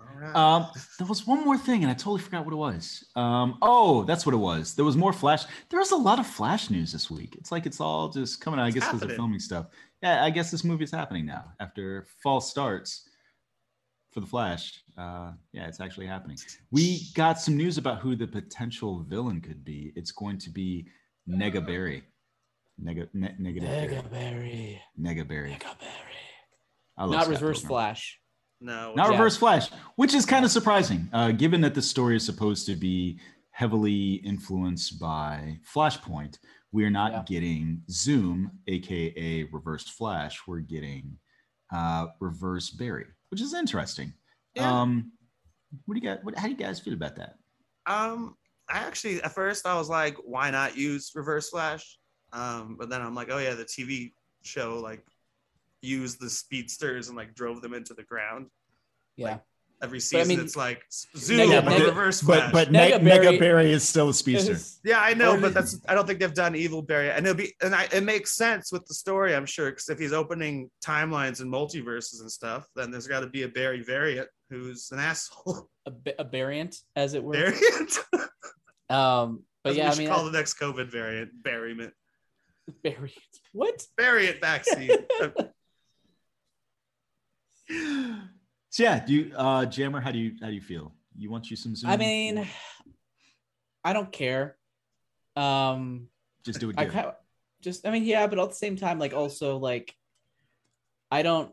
All 0.01 0.21
right. 0.21 0.35
Um, 0.35 0.67
there 0.99 1.07
was 1.07 1.27
one 1.27 1.45
more 1.45 1.59
thing, 1.59 1.83
and 1.83 1.91
I 1.91 1.95
totally 1.95 2.21
forgot 2.21 2.45
what 2.45 2.53
it 2.53 2.57
was. 2.57 3.05
Um, 3.17 3.59
oh, 3.63 4.05
that's 4.05 4.25
what 4.25 4.35
it 4.35 4.39
was. 4.39 4.75
There 4.75 4.85
was 4.85 4.97
more 4.97 5.13
Flash. 5.13 5.45
There 5.69 5.79
was 5.79 5.91
a 5.93 5.97
lot 5.97 6.19
of 6.19 6.27
Flash 6.27 6.71
news 6.71 6.93
this 6.93 7.11
week. 7.11 7.37
It's 7.37 7.53
like 7.53 7.67
it's 7.67 7.81
all 7.81 8.09
just 8.09 8.41
coming 8.41 8.59
out. 8.59 8.67
I 8.67 8.71
guess 8.71 8.87
because 8.87 9.01
they're 9.01 9.17
filming 9.17 9.41
stuff. 9.41 9.67
Yeah, 10.03 10.25
I 10.25 10.31
guess 10.31 10.51
this 10.51 10.65
movie 10.65 10.85
is 10.85 10.91
happening 10.91 11.27
now 11.27 11.53
after 11.61 12.07
fall 12.23 12.41
starts 12.41 13.09
for 14.13 14.21
the 14.21 14.27
Flash. 14.27 14.83
Uh, 14.97 15.33
yeah, 15.53 15.67
it's 15.67 15.81
actually 15.81 16.07
happening. 16.07 16.39
We 16.71 17.03
got 17.15 17.41
some 17.41 17.57
news 17.57 17.79
about 17.79 17.99
who 18.01 18.17
the 18.17 18.27
potential 18.27 19.05
villain 19.09 19.41
could 19.41 19.65
be. 19.65 19.93
It's 19.97 20.13
going 20.13 20.39
to 20.39 20.51
be 20.51 20.89
Nega 21.29 21.65
Berry. 21.65 22.03
Nega, 22.83 23.09
ne- 23.13 23.35
negative 23.39 23.69
Berry. 23.69 23.89
Negaberry. 23.89 24.79
Nega 25.01 25.29
Berry. 25.29 25.51
Negaberry. 25.51 25.59
I 26.97 27.03
love 27.05 27.13
Not 27.13 27.25
Scott 27.25 27.31
Reverse 27.31 27.61
Pilgrim. 27.61 27.69
Flash. 27.69 28.21
No, 28.61 28.95
Not 28.95 29.07
Yeah. 29.07 29.13
Reverse 29.13 29.37
Flash, 29.37 29.71
which 29.97 30.15
is 30.15 30.27
kind 30.27 30.45
of 30.45 30.51
surprising, 30.51 31.09
uh, 31.13 31.33
given 31.33 31.61
that 31.63 31.75
the 31.75 31.83
story 31.83 32.17
is 32.17 32.25
supposed 32.25 32.67
to 32.67 32.77
be 32.77 33.19
heavily 33.53 34.15
influenced 34.17 34.99
by 35.01 35.59
Flashpoint. 35.75 36.39
We 36.73 36.85
are 36.85 36.91
not 36.91 37.13
Yeah. 37.13 37.23
getting 37.27 37.83
Zoom, 37.91 38.53
aka 38.69 39.45
Reverse 39.45 39.89
Flash. 39.89 40.41
We're 40.47 40.61
getting 40.61 41.19
uh, 41.73 42.09
Reverse 42.21 42.71
Barry, 42.71 43.07
which 43.31 43.41
is 43.41 43.55
interesting. 43.55 44.13
Yeah. 44.55 44.81
Um, 44.83 45.13
what 45.85 45.95
do 45.95 46.01
you 46.01 46.07
got? 46.07 46.25
What, 46.25 46.37
how 46.37 46.45
do 46.47 46.51
you 46.51 46.57
guys 46.57 46.81
feel 46.81 46.95
about 46.95 47.17
that? 47.17 47.37
Um, 47.87 48.37
I 48.69 48.79
actually 48.79 49.23
at 49.23 49.33
first 49.35 49.67
I 49.67 49.77
was 49.77 49.89
like, 49.89 50.17
why 50.25 50.51
not 50.51 50.77
use 50.77 51.13
Reverse 51.15 51.49
Flash? 51.51 51.99
Um, 52.33 52.77
but 52.79 52.89
then 52.91 53.03
I'm 53.03 53.15
like, 53.15 53.31
oh 53.31 53.39
yeah, 53.39 53.55
the 53.55 53.65
TV 53.65 54.13
show 54.43 54.79
like 54.81 55.05
used 55.83 56.21
the 56.21 56.31
speedsters 56.31 57.09
and 57.09 57.17
like 57.17 57.35
drove 57.35 57.63
them 57.63 57.75
into 57.75 57.95
the 57.95 58.03
ground. 58.03 58.47
Yeah. 59.17 59.39
Every 59.83 59.97
But 59.99 60.03
I 60.03 60.23
season, 60.23 60.29
mean- 60.29 60.41
it's 60.41 60.57
like 60.57 60.83
Zoom, 61.17 61.51
Yeah, 61.51 61.63
but 61.63 61.79
but- 61.79 61.87
Reverse 61.87 62.21
Flash. 62.21 62.53
But 62.53 62.67
but 62.67 62.73
Nega 62.75 63.01
Nega, 63.01 63.05
Barry- 63.23 63.39
Barry 63.39 63.73
is 63.73 63.83
still 63.89 64.11
a 64.11 64.15
speedster. 64.15 64.59
yeah, 64.85 65.01
I 65.01 65.15
know, 65.15 65.41
but 65.41 65.55
that's 65.55 65.81
I 65.89 65.95
don't 65.95 66.07
think 66.07 66.21
they've 66.21 66.35
done 66.35 66.55
Evil 66.55 66.83
Barry, 66.83 67.11
and 67.11 67.27
it'll 67.27 67.35
be 67.39 67.55
and 67.63 67.75
I, 67.75 67.89
it 67.91 68.03
makes 68.03 68.33
sense 68.37 68.73
with 68.73 68.85
the 68.85 68.93
story, 68.93 69.35
I'm 69.35 69.47
sure, 69.47 69.71
because 69.71 69.89
if 69.89 69.99
he's 69.99 70.13
opening 70.13 70.71
timelines 70.85 71.41
and 71.41 71.51
multiverses 71.51 72.21
and 72.21 72.31
stuff, 72.31 72.67
then 72.77 72.91
there's 72.91 73.07
got 73.07 73.21
to 73.21 73.27
be 73.27 73.45
a 73.45 73.49
Barry 73.49 73.83
variant 73.83 74.29
who's 74.51 74.91
an 74.93 74.99
asshole 74.99 75.71
A, 75.87 75.93
a 76.19 76.25
variant, 76.25 76.77
as 76.95 77.15
it 77.15 77.23
were. 77.25 77.33
variant. 77.33 77.99
Um, 78.91 79.45
but 79.63 79.71
That's 79.71 79.79
yeah, 79.79 79.85
what 79.85 79.87
I 79.87 79.91
we 79.91 79.95
should 79.95 79.99
mean, 80.01 80.09
call 80.11 80.25
the 80.25 80.33
next 80.33 80.59
COVID 80.59 80.89
variant 80.91 81.31
variant 81.43 81.95
variant. 82.83 83.13
What? 83.53 83.87
variant 83.97 84.41
vaccine. 84.41 84.91
So 88.71 88.83
yeah, 88.83 89.05
do 89.05 89.13
you, 89.13 89.33
uh, 89.37 89.67
Jammer? 89.67 90.01
How 90.01 90.11
do 90.11 90.19
you 90.19 90.33
how 90.41 90.49
do 90.49 90.55
you 90.55 90.61
feel? 90.61 90.93
You 91.17 91.31
want 91.31 91.51
you 91.51 91.57
some 91.57 91.75
Zoom? 91.75 91.91
I 91.91 91.97
mean, 91.97 92.47
I 93.85 93.93
don't 93.93 94.13
care. 94.13 94.57
Um, 95.37 96.09
just 96.45 96.61
do 96.61 96.71
it. 96.71 96.77
I 96.79 96.85
good. 96.85 96.93
kind 96.93 97.07
of 97.07 97.15
just, 97.63 97.87
I 97.87 97.91
mean, 97.91 98.05
yeah, 98.05 98.27
but 98.27 98.39
at 98.39 98.49
the 98.49 98.55
same 98.55 98.77
time, 98.77 98.99
like, 98.99 99.13
also, 99.13 99.59
like, 99.59 99.95
I 101.11 101.23
don't, 101.23 101.53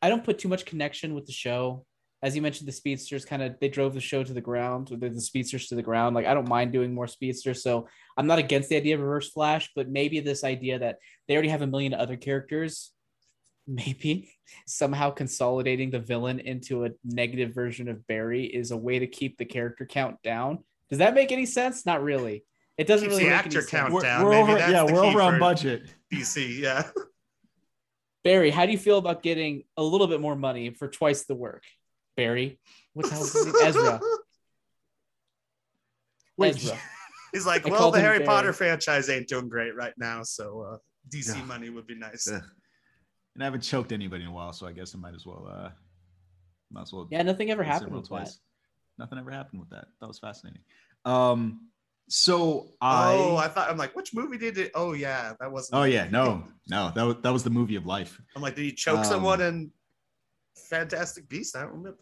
I 0.00 0.08
don't 0.08 0.24
put 0.24 0.38
too 0.38 0.48
much 0.48 0.64
connection 0.64 1.14
with 1.14 1.26
the 1.26 1.32
show. 1.32 1.84
As 2.22 2.34
you 2.34 2.42
mentioned, 2.42 2.68
the 2.68 2.72
speedsters 2.72 3.24
kind 3.24 3.42
of 3.42 3.54
they 3.60 3.68
drove 3.68 3.94
the 3.94 4.00
show 4.00 4.24
to 4.24 4.32
the 4.32 4.40
ground, 4.40 4.90
or 4.90 4.96
the, 4.96 5.08
the 5.08 5.20
speedsters 5.20 5.68
to 5.68 5.76
the 5.76 5.82
ground. 5.82 6.14
Like, 6.14 6.26
I 6.26 6.34
don't 6.34 6.48
mind 6.48 6.72
doing 6.72 6.94
more 6.94 7.06
speedsters, 7.06 7.62
so 7.62 7.88
I'm 8.16 8.26
not 8.26 8.38
against 8.38 8.68
the 8.68 8.76
idea 8.76 8.96
of 8.96 9.00
Reverse 9.00 9.30
Flash, 9.30 9.70
but 9.74 9.88
maybe 9.88 10.20
this 10.20 10.44
idea 10.44 10.78
that 10.80 10.98
they 11.26 11.34
already 11.34 11.48
have 11.48 11.62
a 11.62 11.66
million 11.66 11.94
other 11.94 12.16
characters, 12.16 12.92
maybe 13.68 14.30
somehow 14.66 15.10
consolidating 15.10 15.90
the 15.90 15.98
villain 16.00 16.40
into 16.40 16.84
a 16.86 16.90
negative 17.04 17.54
version 17.54 17.88
of 17.88 18.04
Barry 18.06 18.44
is 18.46 18.70
a 18.70 18.76
way 18.76 18.98
to 18.98 19.06
keep 19.06 19.36
the 19.38 19.44
character 19.44 19.84
count 19.86 20.16
down. 20.22 20.64
Does 20.88 20.98
that 20.98 21.14
make 21.14 21.30
any 21.30 21.44
sense? 21.46 21.84
Not 21.84 22.02
really. 22.02 22.44
It 22.78 22.86
doesn't 22.86 23.08
Keeps 23.08 23.18
really 23.18 23.30
the 23.30 23.36
make 23.36 23.38
any 23.40 23.46
actor 23.46 23.60
sense. 23.60 23.70
count 23.70 23.92
We're, 23.92 24.00
we're 24.24 24.30
Maybe 24.30 24.42
over. 24.42 24.54
that's 24.58 24.72
Yeah, 24.72 24.84
the 24.86 24.92
we're 24.94 25.02
key 25.02 25.08
over 25.08 25.20
on 25.20 25.32
for 25.34 25.38
budget. 25.40 25.82
DC, 26.12 26.58
yeah. 26.58 26.88
Barry, 28.24 28.50
how 28.50 28.64
do 28.66 28.72
you 28.72 28.78
feel 28.78 28.98
about 28.98 29.22
getting 29.22 29.64
a 29.76 29.82
little 29.82 30.06
bit 30.06 30.20
more 30.20 30.34
money 30.36 30.70
for 30.70 30.88
twice 30.88 31.24
the 31.24 31.34
work? 31.34 31.62
Barry, 32.16 32.58
what 32.94 33.06
the 33.06 33.14
hell 33.14 33.22
is 33.24 33.32
his? 33.32 33.54
Ezra. 33.62 34.00
Wait, 36.36 36.56
Ezra. 36.56 36.78
He's 37.32 37.46
like, 37.46 37.66
I 37.66 37.70
well, 37.70 37.90
the 37.90 38.00
Harry 38.00 38.18
Barry. 38.18 38.26
Potter 38.26 38.52
franchise 38.52 39.08
ain't 39.10 39.28
doing 39.28 39.48
great 39.48 39.74
right 39.74 39.92
now, 39.98 40.22
so 40.22 40.62
uh, 40.62 40.76
DC 41.10 41.36
Yeah. 41.36 41.44
money 41.44 41.68
would 41.70 41.86
be 41.86 41.94
nice. 41.96 42.28
Ugh. 42.32 42.42
And 43.38 43.44
I 43.44 43.46
haven't 43.46 43.60
choked 43.60 43.92
anybody 43.92 44.24
in 44.24 44.30
a 44.30 44.32
while, 44.32 44.52
so 44.52 44.66
I 44.66 44.72
guess 44.72 44.96
I 44.96 44.98
might 44.98 45.14
as 45.14 45.24
well. 45.24 45.46
Uh, 45.48 45.70
might 46.72 46.82
as 46.82 46.92
well. 46.92 47.06
Yeah, 47.08 47.22
nothing 47.22 47.52
ever 47.52 47.62
happened 47.62 47.92
roll 47.92 48.00
with 48.00 48.10
that. 48.10 48.32
Nothing 48.98 49.16
ever 49.16 49.30
happened 49.30 49.60
with 49.60 49.70
that. 49.70 49.84
That 50.00 50.08
was 50.08 50.18
fascinating. 50.18 50.62
Um, 51.04 51.68
so 52.08 52.66
I. 52.80 53.14
Oh, 53.14 53.36
I 53.36 53.46
thought 53.46 53.70
I'm 53.70 53.76
like, 53.76 53.94
which 53.94 54.12
movie 54.12 54.38
did 54.38 54.58
it? 54.58 54.72
Oh 54.74 54.92
yeah, 54.92 55.34
that 55.38 55.52
wasn't. 55.52 55.80
Oh 55.80 55.84
yeah, 55.84 56.08
no, 56.10 56.42
no, 56.68 56.90
that 56.96 57.04
was 57.04 57.16
that 57.22 57.32
was 57.32 57.44
the 57.44 57.50
movie 57.50 57.76
of 57.76 57.86
life. 57.86 58.20
I'm 58.34 58.42
like, 58.42 58.56
did 58.56 58.64
he 58.64 58.72
choke 58.72 58.98
Um, 58.98 59.04
someone 59.04 59.40
in 59.40 59.70
Fantastic 60.68 61.28
Beast? 61.28 61.54
I 61.54 61.60
don't 61.60 61.74
remember. 61.74 61.98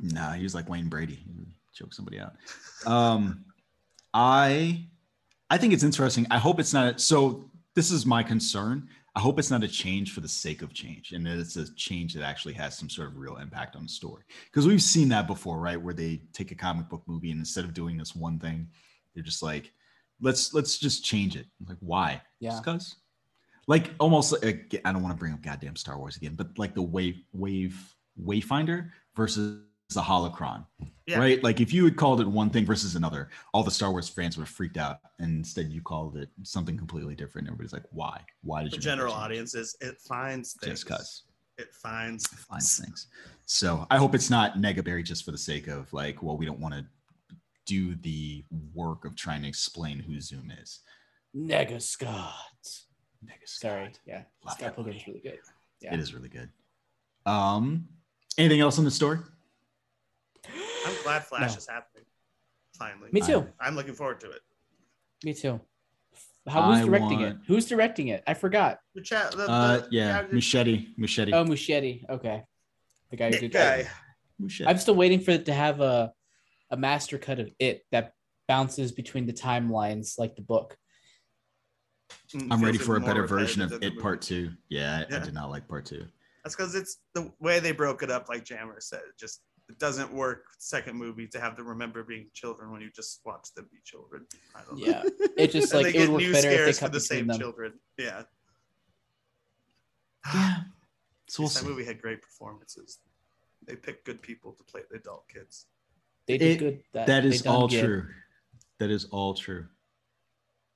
Nah, 0.00 0.32
he 0.32 0.42
was 0.42 0.52
like 0.52 0.68
Wayne 0.68 0.88
Brady. 0.88 1.14
He 1.14 1.30
would 1.38 1.52
choke 1.72 1.94
somebody 1.94 2.18
out. 2.18 2.32
Um, 2.86 3.44
I, 4.12 4.88
I 5.48 5.58
think 5.58 5.74
it's 5.74 5.84
interesting. 5.84 6.26
I 6.28 6.38
hope 6.38 6.58
it's 6.58 6.72
not. 6.72 7.00
So 7.00 7.52
this 7.76 7.92
is 7.92 8.04
my 8.04 8.24
concern. 8.24 8.88
I 9.14 9.20
hope 9.20 9.38
it's 9.38 9.50
not 9.50 9.62
a 9.62 9.68
change 9.68 10.12
for 10.12 10.20
the 10.20 10.28
sake 10.28 10.62
of 10.62 10.72
change, 10.72 11.12
and 11.12 11.26
that 11.26 11.38
it's 11.38 11.56
a 11.56 11.72
change 11.74 12.14
that 12.14 12.24
actually 12.24 12.54
has 12.54 12.78
some 12.78 12.88
sort 12.88 13.08
of 13.08 13.18
real 13.18 13.36
impact 13.36 13.76
on 13.76 13.82
the 13.82 13.88
story. 13.88 14.22
Because 14.46 14.66
we've 14.66 14.80
seen 14.82 15.08
that 15.10 15.26
before, 15.26 15.60
right? 15.60 15.80
Where 15.80 15.92
they 15.92 16.22
take 16.32 16.50
a 16.50 16.54
comic 16.54 16.88
book 16.88 17.02
movie 17.06 17.30
and 17.30 17.38
instead 17.38 17.64
of 17.64 17.74
doing 17.74 17.98
this 17.98 18.16
one 18.16 18.38
thing, 18.38 18.68
they're 19.14 19.22
just 19.22 19.42
like, 19.42 19.72
let's 20.20 20.54
let's 20.54 20.78
just 20.78 21.04
change 21.04 21.36
it. 21.36 21.46
Like, 21.66 21.76
why? 21.80 22.22
Yeah. 22.40 22.58
because 22.58 22.96
like 23.68 23.90
almost 24.00 24.32
like 24.42 24.80
I 24.84 24.92
don't 24.92 25.02
want 25.02 25.14
to 25.14 25.18
bring 25.18 25.32
up 25.32 25.42
goddamn 25.42 25.76
Star 25.76 25.98
Wars 25.98 26.16
again, 26.16 26.34
but 26.34 26.58
like 26.58 26.74
the 26.74 26.82
wave 26.82 27.22
wave 27.32 27.78
wayfinder 28.20 28.90
versus 29.14 29.60
the 29.94 30.02
holocron, 30.02 30.64
Yeah. 31.06 31.18
right? 31.18 31.42
Like 31.42 31.60
if 31.60 31.72
you 31.72 31.84
had 31.84 31.96
called 31.96 32.20
it 32.20 32.26
one 32.26 32.50
thing 32.50 32.64
versus 32.66 32.94
another, 32.96 33.30
all 33.52 33.62
the 33.62 33.70
Star 33.70 33.90
Wars 33.90 34.08
fans 34.08 34.36
would 34.36 34.44
have 34.44 34.54
freaked 34.54 34.76
out, 34.76 34.98
and 35.18 35.38
instead 35.38 35.70
you 35.72 35.80
called 35.82 36.16
it 36.16 36.28
something 36.42 36.76
completely 36.76 37.14
different. 37.14 37.48
Everybody's 37.48 37.72
like, 37.72 37.84
why? 37.90 38.20
Why 38.42 38.62
did 38.62 38.72
The 38.72 38.76
you? 38.76 38.82
general 38.82 39.12
audiences, 39.12 39.76
it 39.80 39.98
finds 40.00 40.54
things. 40.54 40.72
just 40.72 40.86
cause 40.86 41.22
It 41.58 41.74
finds. 41.74 42.26
finds 42.26 42.78
things. 42.78 43.06
So 43.46 43.86
I 43.90 43.98
hope 43.98 44.14
it's 44.14 44.30
not 44.30 44.54
Negaberry 44.56 45.04
just 45.04 45.24
for 45.24 45.30
the 45.32 45.38
sake 45.38 45.66
of 45.68 45.92
like, 45.92 46.22
well, 46.22 46.36
we 46.36 46.46
don't 46.46 46.60
want 46.60 46.74
to 46.74 46.86
do 47.66 47.94
the 47.96 48.44
work 48.74 49.04
of 49.04 49.14
trying 49.16 49.42
to 49.42 49.48
explain 49.48 49.98
who 50.00 50.20
Zoom 50.20 50.50
is. 50.50 50.80
Nega 51.36 51.80
Scott. 51.80 52.32
Nega 53.24 53.46
Sorry. 53.46 53.92
Yeah. 54.06 54.22
Love 54.44 54.54
Scott 54.54 54.58
that 54.58 54.74
Pilgrim's 54.74 55.06
really 55.06 55.20
good. 55.20 55.38
Yeah. 55.80 55.94
It 55.94 56.00
is 56.00 56.12
really 56.14 56.28
good. 56.28 56.48
Um, 57.24 57.88
anything 58.36 58.60
else 58.60 58.78
in 58.78 58.84
the 58.84 58.90
story? 58.90 59.18
I'm 60.84 61.02
glad 61.02 61.24
Flash 61.24 61.52
No. 61.52 61.56
is 61.58 61.68
happening. 61.68 62.04
Finally. 62.78 63.10
Me 63.12 63.20
too. 63.20 63.46
I'm 63.60 63.76
looking 63.76 63.94
forward 63.94 64.20
to 64.20 64.30
it. 64.30 64.40
Me 65.24 65.34
too. 65.34 65.60
How 66.48 66.62
who's 66.72 66.80
I 66.80 66.84
directing 66.84 67.20
it? 67.20 67.36
Who's 67.46 67.66
directing 67.66 68.08
it? 68.08 68.24
I 68.26 68.34
forgot. 68.34 68.78
The 68.94 69.02
chat. 69.02 69.32
The, 69.32 69.48
Uh, 69.48 69.86
yeah, 69.90 70.22
the- 70.22 70.34
Machete, 70.34 70.88
Machete, 70.96 71.32
Oh, 71.32 71.44
Muschietti. 71.44 72.08
Okay. 72.08 72.42
The 73.10 73.16
guy 73.16 73.30
who 73.30 73.38
did 73.38 73.52
guy. 73.52 73.88
Machete. 74.38 74.68
I'm 74.68 74.78
still 74.78 74.94
waiting 74.96 75.20
for 75.20 75.30
it 75.32 75.46
to 75.46 75.52
have 75.52 75.80
a 75.80 76.12
a 76.70 76.76
master 76.76 77.18
cut 77.18 77.38
of 77.38 77.50
it 77.58 77.84
that 77.92 78.14
bounces 78.48 78.92
between 78.92 79.26
the 79.26 79.32
timelines 79.32 80.18
like 80.18 80.34
the 80.36 80.42
book. 80.42 80.76
Mm, 82.34 82.48
I'm 82.50 82.64
ready 82.64 82.78
for 82.78 82.96
a 82.96 83.00
better 83.00 83.26
version 83.26 83.60
of 83.60 83.72
it 83.74 83.80
the 83.80 83.90
part 84.00 84.22
two. 84.22 84.52
Yeah, 84.70 85.04
I, 85.10 85.16
I 85.16 85.18
did 85.18 85.34
not 85.34 85.50
like 85.50 85.68
part 85.68 85.84
two. 85.84 86.06
That's 86.42 86.56
because 86.56 86.74
it's 86.74 86.96
the 87.14 87.30
way 87.40 87.60
they 87.60 87.72
broke 87.72 88.02
it 88.02 88.10
up, 88.10 88.28
like 88.30 88.44
Jammer 88.44 88.80
said. 88.80 89.02
Just 89.20 89.42
it 89.72 89.78
doesn't 89.78 90.12
work. 90.12 90.44
Second 90.58 90.96
movie 90.96 91.26
to 91.28 91.40
have 91.40 91.56
them 91.56 91.66
remember 91.66 92.02
being 92.04 92.26
children 92.34 92.70
when 92.70 92.80
you 92.82 92.90
just 92.94 93.20
watch 93.24 93.48
them 93.56 93.66
be 93.72 93.78
children. 93.84 94.26
I 94.54 94.60
don't 94.64 94.78
know. 94.78 94.86
Yeah. 94.86 95.02
It 95.36 95.50
just 95.50 95.72
And 95.74 95.82
like 95.82 95.94
they 95.94 96.00
it 96.00 96.08
would 96.08 96.08
get 96.08 96.12
work 96.12 96.20
new 96.22 96.32
better 96.32 96.50
if 96.50 96.66
they 96.66 96.72
for 96.72 96.80
cut 96.80 96.92
the 96.92 97.00
same 97.00 97.26
them. 97.26 97.38
children. 97.38 97.72
Yeah. 97.98 98.22
Yeah. 100.34 100.56
So 101.28 101.44
we'll 101.44 101.48
that 101.48 101.60
see. 101.60 101.66
movie 101.66 101.84
had 101.84 102.02
great 102.02 102.20
performances. 102.20 102.98
They 103.66 103.74
picked 103.74 104.04
good 104.04 104.20
people 104.20 104.52
to 104.52 104.62
play 104.64 104.82
the 104.90 104.98
adult 104.98 105.24
kids. 105.32 105.64
They 106.26 106.36
did 106.36 106.56
It- 106.56 106.58
good. 106.58 106.82
That, 106.92 107.06
that 107.06 107.22
they 107.22 107.28
is 107.30 107.40
done 107.40 107.54
all 107.54 107.68
good. 107.68 107.82
true. 107.82 108.06
That 108.80 108.90
is 108.90 109.06
all 109.06 109.32
true. 109.32 109.66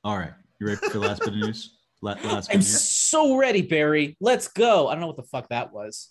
All 0.03 0.17
right, 0.17 0.33
you 0.59 0.67
ready 0.67 0.79
for 0.79 0.89
the 0.99 1.01
last 1.01 1.19
bit 1.21 1.29
of 1.29 1.35
news? 1.35 1.77
La- 2.01 2.13
last 2.25 2.49
bit 2.49 2.55
I'm 2.55 2.61
news? 2.61 2.81
so 2.81 3.37
ready, 3.37 3.61
Barry. 3.61 4.17
Let's 4.19 4.49
go. 4.49 4.89
I 4.89 4.93
don't 4.95 5.03
know 5.03 5.09
what 5.09 5.17
the 5.17 5.25
fuck 5.25 5.49
that 5.51 5.75
was. 5.75 6.09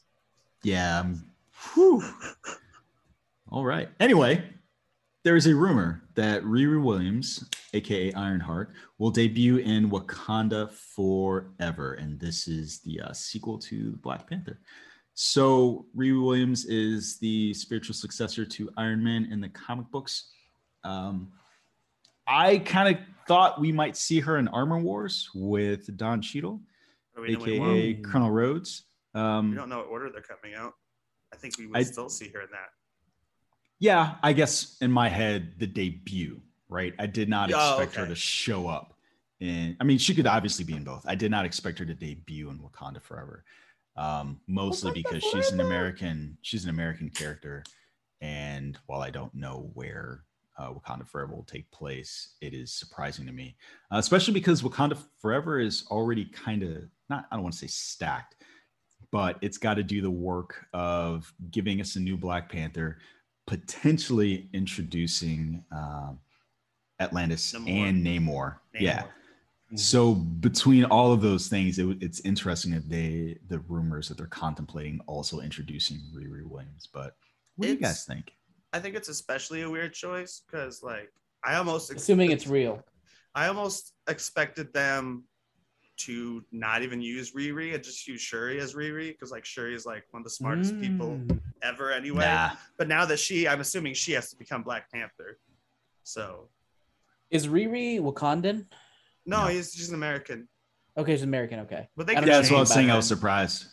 Yeah. 0.61 0.99
Um, 0.99 1.25
whew. 1.73 2.03
All 3.51 3.63
right. 3.65 3.89
Anyway, 3.99 4.43
there 5.23 5.35
is 5.35 5.47
a 5.47 5.55
rumor 5.55 6.03
that 6.15 6.43
Riri 6.43 6.81
Williams, 6.81 7.47
aka 7.73 8.11
Ironheart, 8.13 8.73
will 8.97 9.11
debut 9.11 9.57
in 9.57 9.89
Wakanda 9.89 10.71
Forever, 10.71 11.93
and 11.93 12.19
this 12.19 12.47
is 12.47 12.79
the 12.81 13.01
uh, 13.01 13.13
sequel 13.13 13.57
to 13.59 13.91
Black 13.97 14.27
Panther. 14.29 14.59
So 15.13 15.85
Riri 15.95 16.21
Williams 16.21 16.65
is 16.65 17.17
the 17.19 17.53
spiritual 17.53 17.93
successor 17.95 18.45
to 18.45 18.69
Iron 18.77 19.03
Man 19.03 19.29
in 19.31 19.39
the 19.41 19.49
comic 19.49 19.89
books. 19.91 20.31
Um, 20.83 21.31
I 22.27 22.57
kind 22.59 22.95
of 22.95 23.01
thought 23.27 23.61
we 23.61 23.71
might 23.71 23.95
see 23.95 24.19
her 24.19 24.37
in 24.37 24.47
Armor 24.49 24.79
Wars 24.79 25.29
with 25.35 25.95
Don 25.97 26.21
Cheadle, 26.21 26.59
We, 27.19 27.35
we, 27.35 27.53
aka. 27.59 27.93
Colonel 28.01 28.31
Rhodes. 28.31 28.83
we 29.13 29.21
Um, 29.21 29.55
don't 29.55 29.69
know 29.69 29.77
what 29.77 29.87
order 29.87 30.09
they're 30.11 30.21
coming 30.21 30.55
out. 30.57 30.73
I 31.31 31.37
think 31.37 31.57
we 31.59 31.67
would 31.67 31.77
I- 31.77 31.83
still 31.83 32.09
see 32.09 32.29
her 32.29 32.41
in 32.41 32.47
that. 32.51 32.69
Yeah, 33.79 34.15
I 34.23 34.33
guess 34.33 34.77
in 34.81 34.91
my 34.91 35.09
head, 35.09 35.53
the 35.57 35.67
debut, 35.67 36.41
right? 36.69 36.93
I 36.99 37.07
did 37.07 37.29
not 37.29 37.51
Oh, 37.53 37.79
expect 37.79 37.95
her 37.95 38.07
to 38.07 38.15
show 38.15 38.67
up. 38.67 38.93
And 39.41 39.75
I 39.79 39.83
mean, 39.83 39.97
she 39.97 40.15
could 40.15 40.27
obviously 40.27 40.63
be 40.63 40.73
in 40.73 40.83
both. 40.83 41.05
I 41.07 41.15
did 41.15 41.29
not 41.31 41.45
expect 41.45 41.79
her 41.79 41.85
to 41.85 41.93
debut 41.93 42.49
in 42.49 42.59
Wakanda 42.59 43.01
Forever, 43.01 43.43
um, 43.97 44.39
mostly 44.47 44.91
Wakanda 44.91 45.03
because 45.03 45.23
she's 45.23 45.51
an 45.51 45.59
American. 45.59 46.37
She's 46.41 46.63
an 46.63 46.69
American 46.69 47.09
character, 47.09 47.63
and 48.21 48.77
while 48.85 49.01
I 49.01 49.09
don't 49.09 49.35
know 49.35 49.69
where 49.73 50.23
uh, 50.57 50.71
Wakanda 50.71 51.05
Forever 51.05 51.35
will 51.35 51.43
take 51.43 51.69
place, 51.71 52.35
it 52.39 52.53
is 52.53 52.71
surprising 52.71 53.25
to 53.25 53.33
me, 53.33 53.57
uh, 53.91 53.97
especially 53.97 54.33
because 54.33 54.61
Wakanda 54.61 54.97
Forever 55.19 55.59
is 55.59 55.85
already 55.91 56.25
kind 56.25 56.63
of 56.63 56.83
not. 57.09 57.25
I 57.29 57.35
don't 57.35 57.43
want 57.43 57.53
to 57.55 57.59
say 57.59 57.67
stacked, 57.67 58.37
but 59.11 59.37
it's 59.41 59.57
got 59.57 59.73
to 59.73 59.83
do 59.83 60.01
the 60.01 60.09
work 60.09 60.65
of 60.73 61.31
giving 61.51 61.81
us 61.81 61.97
a 61.97 61.99
new 61.99 62.15
Black 62.15 62.49
Panther, 62.49 62.99
potentially 63.47 64.49
introducing 64.53 65.63
um, 65.71 66.19
Atlantis 66.99 67.53
Namor. 67.53 67.69
and 67.69 68.05
Namor. 68.05 68.55
Yeah. 68.73 69.03
Namor. 69.03 69.09
So 69.79 70.13
between 70.13 70.85
all 70.85 71.11
of 71.11 71.21
those 71.21 71.47
things, 71.47 71.79
it, 71.79 71.97
it's 71.99 72.19
interesting 72.21 72.71
that 72.73 72.89
they 72.89 73.37
the 73.49 73.59
rumors 73.59 74.07
that 74.07 74.17
they're 74.17 74.27
contemplating 74.27 75.01
also 75.07 75.39
introducing 75.39 75.97
Riri 76.15 76.45
Williams. 76.45 76.87
But 76.93 77.15
what 77.55 77.67
do 77.67 77.73
you 77.73 77.79
guys 77.79 78.05
think? 78.05 78.31
I 78.73 78.79
think 78.79 78.95
it's 78.95 79.09
especially 79.09 79.63
a 79.63 79.69
weird 79.69 79.93
choice 79.93 80.43
because, 80.45 80.83
like, 80.83 81.11
I 81.43 81.55
almost 81.55 81.91
ex- 81.91 82.03
Assuming 82.03 82.31
it's 82.31 82.47
real. 82.47 82.83
I 83.33 83.47
almost 83.47 83.93
expected 84.07 84.71
them 84.73 85.23
to 85.97 86.43
not 86.51 86.81
even 86.81 87.01
use 87.01 87.31
Riri 87.31 87.73
and 87.73 87.83
just 87.83 88.07
use 88.07 88.21
Shuri 88.21 88.59
as 88.59 88.73
Riri 88.73 89.09
because, 89.09 89.31
like, 89.31 89.45
Shuri 89.45 89.73
is 89.75 89.85
like 89.85 90.03
one 90.11 90.21
of 90.21 90.23
the 90.25 90.29
smartest 90.29 90.79
people 90.79 91.11
Mm. 91.11 91.39
ever 91.61 91.91
anyway. 91.91 92.25
Nah, 92.25 92.51
But 92.77 92.87
now 92.87 93.05
that 93.05 93.17
she, 93.17 93.47
I'm 93.47 93.61
assuming 93.61 93.93
she 93.93 94.11
has 94.13 94.29
to 94.31 94.37
become 94.37 94.63
Black 94.63 94.91
Panther. 94.91 95.39
So 96.03 96.49
Is 97.31 97.47
Riri 97.47 97.99
Wakandan? 97.99 98.65
no, 99.25 99.43
No. 99.43 99.47
he's 99.47 99.73
just 99.73 99.89
an 99.89 99.95
American. 99.95 100.47
Okay, 100.97 101.13
she's 101.13 101.23
American. 101.23 101.59
Okay. 101.61 101.87
But 101.95 102.07
they 102.07 102.15
I 102.15 102.19
could 102.19 102.27
yeah, 102.27 102.33
know 102.35 102.39
that's 102.39 102.51
what 102.51 102.57
I 102.57 102.59
was 102.61 102.69
about 102.71 102.75
saying. 102.75 102.91
I 102.91 102.95
was 102.95 103.07
surprised 103.07 103.65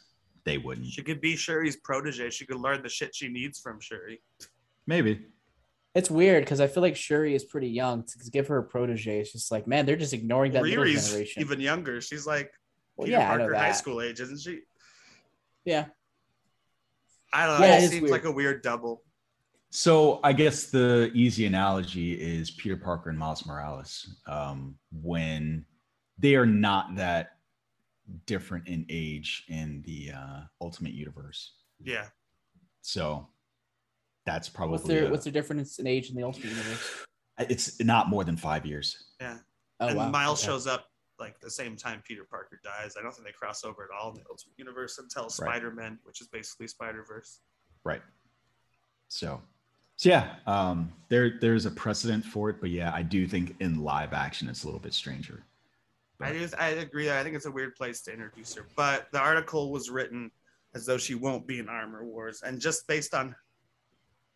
they 0.45 0.59
wouldn't. 0.59 0.87
She 0.89 1.03
could 1.03 1.21
be 1.21 1.35
Shuri's 1.37 1.77
protege. 1.77 2.31
She 2.31 2.47
could 2.47 2.57
learn 2.59 2.83
the 2.83 2.89
shit 2.89 3.15
she 3.15 3.29
needs 3.29 3.61
from 3.61 3.79
Shuri. 3.81 4.21
Maybe. 4.87 5.27
It's 5.95 6.11
weird 6.11 6.45
because 6.45 6.61
I 6.61 6.69
feel 6.69 6.83
like 6.83 6.97
Shuri 6.97 7.35
is 7.35 7.45
pretty 7.45 7.69
young. 7.69 8.05
To 8.05 8.31
give 8.31 8.49
her 8.49 8.59
a 8.59 8.63
protege, 8.63 9.21
it's 9.21 9.33
just 9.33 9.53
like, 9.53 9.67
man, 9.67 9.85
they're 9.85 9.97
just 9.97 10.15
ignoring 10.15 10.53
that 10.53 10.63
middle 10.63 10.85
Riri's 10.85 11.09
generation. 11.09 11.43
even 11.43 11.61
younger. 11.61 12.01
She's 12.01 12.27
like 12.27 12.51
well, 12.97 13.07
Peter 13.07 13.19
yeah, 13.19 13.37
Parker 13.37 13.55
high 13.55 13.73
school 13.73 14.01
age, 14.01 14.21
isn't 14.21 14.41
she? 14.41 14.61
Yeah. 15.65 15.87
I 17.33 17.47
don't 17.47 17.61
know. 17.61 17.67
Yeah, 17.67 17.75
it 17.75 17.79
it 17.79 17.85
is 17.85 17.91
seems 17.91 18.03
weird. 18.03 18.13
like 18.13 18.25
a 18.25 18.33
weird 18.33 18.63
double. 18.63 19.03
So 19.71 20.21
I 20.23 20.35
guess 20.35 20.67
the 20.67 21.11
easy 21.15 21.47
analogy 21.47 22.13
is 22.13 22.51
Peter 22.51 22.77
Parker 22.77 23.09
and 23.09 23.19
Miles 23.19 23.47
Morales 23.47 24.17
um, 24.27 24.77
when 24.91 25.65
they 26.19 26.35
are 26.35 26.45
not 26.45 26.97
that 26.97 27.31
different 28.27 28.69
in 28.69 28.85
age 28.91 29.45
in 29.49 29.83
the 29.87 30.13
uh, 30.15 30.41
Ultimate 30.61 30.93
Universe. 30.93 31.55
Yeah. 31.83 32.07
So 32.83 33.29
that's 34.25 34.49
probably 34.49 34.73
What's 34.73 34.85
their 34.85 35.07
a- 35.07 35.11
What's 35.11 35.25
their 35.25 35.33
difference 35.33 35.79
in 35.79 35.87
age 35.87 36.11
in 36.11 36.17
the 36.17 36.23
Ultimate 36.23 36.51
Universe? 36.51 37.05
it's 37.39 37.81
not 37.81 38.09
more 38.09 38.25
than 38.25 38.37
five 38.37 38.65
years. 38.67 39.05
Yeah. 39.21 39.39
Oh 39.81 39.89
and 39.89 39.97
wow. 39.97 40.11
Miles 40.11 40.43
okay. 40.43 40.53
shows 40.53 40.67
up 40.67 40.87
like 41.19 41.41
the 41.41 41.51
same 41.51 41.77
time 41.77 42.03
Peter 42.07 42.25
Parker 42.29 42.61
dies. 42.63 42.95
I 42.99 43.03
don't 43.03 43.13
think 43.13 43.27
they 43.27 43.33
cross 43.33 43.65
over 43.65 43.85
at 43.85 43.91
all 43.97 44.11
in 44.11 44.17
the 44.17 44.25
Ultimate 44.31 44.59
Universe 44.59 44.99
until 44.99 45.29
Spider-Man, 45.29 45.99
which 46.05 46.21
is 46.21 46.29
basically 46.29 46.67
Spider-Verse. 46.67 47.41
Right. 47.85 48.03
So, 49.09 49.41
so 49.97 50.09
yeah, 50.09 50.35
um, 50.47 50.93
there 51.09 51.39
there's 51.41 51.67
a 51.67 51.71
precedent 51.71 52.25
for 52.25 52.51
it, 52.51 52.57
but 52.61 52.71
yeah, 52.71 52.93
I 52.95 53.03
do 53.03 53.27
think 53.27 53.57
in 53.61 53.83
live 53.83 54.13
action 54.13 54.49
it's 54.49 54.65
a 54.65 54.67
little 54.67 54.81
bit 54.81 54.95
stranger. 54.95 55.45
I 56.21 56.33
just 56.33 56.55
I 56.59 56.69
agree. 56.69 57.11
I 57.11 57.23
think 57.23 57.35
it's 57.35 57.47
a 57.47 57.51
weird 57.51 57.75
place 57.75 58.03
to 58.03 58.13
introduce 58.13 58.55
her. 58.55 58.67
But 58.77 59.09
the 59.13 59.19
article 59.19 59.73
was 59.73 59.91
written 59.91 60.31
as 60.75 60.87
though 60.87 60.99
she 60.99 61.15
won't 61.15 61.47
be 61.47 61.59
in 61.59 61.69
Armor 61.69 62.05
Wars, 62.05 62.43
and 62.43 62.61
just 62.61 62.87
based 62.87 63.13
on 63.13 63.35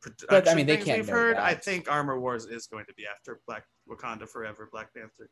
production 0.03 0.57
mean, 0.57 0.67
they 0.67 0.75
things 0.77 0.85
can't 0.87 0.99
we've 0.99 1.09
know 1.09 1.15
heard, 1.15 1.37
I 1.37 1.55
think 1.55 1.91
Armor 1.91 2.21
Wars 2.21 2.47
is 2.47 2.67
going 2.67 2.85
to 2.87 2.95
be 2.95 3.05
after 3.07 3.41
Black 3.47 3.65
Wakanda 3.89 4.29
Forever, 4.29 4.69
Black 4.71 4.93
Panther. 4.95 5.29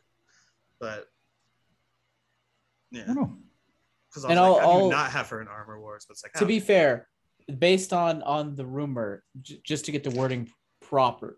But 0.81 1.07
I 2.93 2.99
yeah, 2.99 3.05
don't 3.07 3.15
know. 3.17 3.37
because 4.11 4.25
I 4.25 4.29
was 4.29 4.37
And 4.37 4.41
like, 4.41 4.49
I'll- 4.49 4.61
how 4.61 4.79
do 4.79 4.85
I'll- 4.85 4.91
not 4.91 5.11
have 5.13 5.29
her 5.31 5.41
in 5.41 5.49
Armor 5.49 5.81
Wars? 5.81 6.05
But 6.09 6.15
it's 6.15 6.25
like, 6.25 6.33
to 6.35 6.41
how- 6.41 6.47
be 6.47 6.61
fair, 6.61 7.09
based 7.59 7.93
on 7.93 8.23
on 8.23 8.55
the 8.55 8.67
rumor, 8.67 9.23
j- 9.43 9.61
just 9.65 9.85
to 9.87 9.93
get 9.93 10.05
the 10.05 10.11
wording 10.11 10.51
proper, 10.81 11.37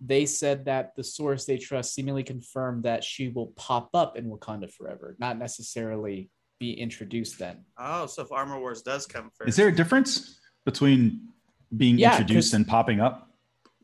they 0.00 0.24
said 0.26 0.64
that 0.66 0.94
the 0.96 1.04
source 1.04 1.44
they 1.44 1.58
trust 1.58 1.94
seemingly 1.94 2.22
confirmed 2.22 2.84
that 2.84 3.04
she 3.04 3.28
will 3.28 3.48
pop 3.56 3.90
up 3.94 4.16
in 4.16 4.26
Wakanda 4.30 4.72
Forever, 4.72 5.16
not 5.18 5.38
necessarily 5.38 6.30
be 6.58 6.72
introduced 6.72 7.38
then. 7.38 7.64
oh, 7.78 8.06
so 8.06 8.22
if 8.22 8.30
Armor 8.32 8.58
Wars 8.60 8.82
does 8.82 9.06
come 9.06 9.30
first, 9.36 9.48
Is 9.48 9.56
there 9.56 9.68
a 9.68 9.74
difference 9.74 10.38
between 10.66 11.28
being 11.76 11.98
Yeah, 11.98 12.12
introduced 12.12 12.50
'cause- 12.50 12.54
and 12.54 12.66
popping 12.66 13.00
up? 13.00 13.30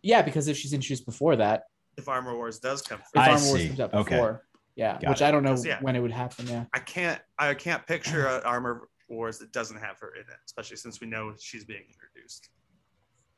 Yeah, 0.03 0.22
because 0.22 0.49
if 0.49 0.57
she's 0.57 0.72
introduced 0.72 1.07
before 1.07 1.37
that, 1.37 1.64
if 1.97 2.09
Armor 2.09 2.34
Wars 2.37 2.59
does 2.59 2.82
come 2.82 2.99
first, 2.99 3.11
if 3.14 3.20
I 3.20 3.30
Armor 3.32 3.47
Wars 3.47 3.61
see. 3.61 3.66
comes 3.68 3.80
out 3.80 3.95
Okay. 3.95 4.11
before, 4.16 4.47
yeah, 4.74 4.99
Got 5.01 5.09
which 5.11 5.20
it. 5.20 5.24
I 5.24 5.30
don't 5.30 5.43
know 5.43 5.57
yeah. 5.64 5.80
when 5.80 5.97
it 5.97 6.01
would 6.01 6.11
happen. 6.12 6.47
Yeah, 6.47 6.64
I 6.72 6.78
can't 6.80 7.20
I 7.39 7.55
can't 7.55 7.87
picture 7.87 8.26
an 8.26 8.43
Armor 8.43 8.89
Wars 9.09 9.39
that 9.39 9.53
doesn't 9.53 9.78
have 9.78 9.99
her 10.01 10.14
in 10.14 10.22
it, 10.22 10.37
especially 10.45 10.76
since 10.76 11.01
we 11.01 11.07
know 11.07 11.34
she's 11.39 11.64
being 11.64 11.84
introduced. 11.89 12.49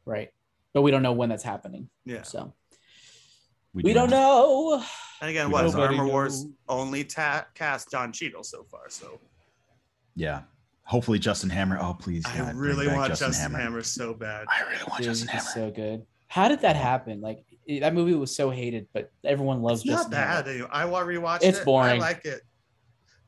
right. 0.04 0.30
But 0.74 0.82
we 0.82 0.90
don't 0.90 1.02
know 1.02 1.12
when 1.12 1.28
that's 1.30 1.42
happening. 1.42 1.88
Yeah. 2.04 2.22
So 2.22 2.54
do 2.72 2.78
we 3.74 3.92
don't 3.92 4.10
not. 4.10 4.16
know. 4.16 4.84
And 5.20 5.30
again, 5.30 5.46
We 5.48 5.52
what 5.54 5.60
don't 5.60 5.68
is 5.68 5.74
Nobody 5.74 5.98
Armor 5.98 6.10
Wars 6.10 6.46
only 6.68 7.04
ta- 7.04 7.46
cast 7.54 7.90
Don 7.90 8.12
Cheadle 8.12 8.42
so 8.44 8.64
far? 8.64 8.88
So 8.90 9.20
Yeah. 10.14 10.42
Hopefully 10.88 11.18
Justin 11.18 11.50
Hammer. 11.50 11.78
Oh, 11.80 11.92
please. 11.94 12.24
I 12.26 12.36
God, 12.38 12.44
bring 12.46 12.56
really 12.56 12.86
back 12.86 12.96
want 12.96 13.14
Justin, 13.14 13.52
Hammer. 13.52 13.82
so 13.82 14.14
bad. 14.14 14.46
I 14.50 14.62
really 14.62 14.82
want 14.88 14.96
Dude, 14.98 15.04
Justin 15.06 15.28
Hammer. 15.28 15.44
so 15.54 15.70
good. 15.70 16.06
How 16.28 16.48
did 16.48 16.60
that 16.62 16.76
happen? 16.76 17.20
Like 17.20 17.44
it- 17.66 17.80
that 17.80 17.92
movie 17.94 18.14
was 18.14 18.34
so 18.34 18.48
hated, 18.48 18.88
but 18.94 19.10
everyone 19.22 19.60
loves 19.62 19.82
It's 19.82 19.90
not 19.90 19.96
Justin 19.96 20.12
Hammer. 20.14 20.42
bad. 20.44 20.48
anyway. 20.48 20.68
I 20.72 20.84
wa- 20.86 21.02
rewatched 21.02 21.36
It's 21.36 21.44
it. 21.44 21.48
It's 21.48 21.60
boring. 21.64 21.96
I 21.96 21.98
like 21.98 22.24
it. 22.24 22.40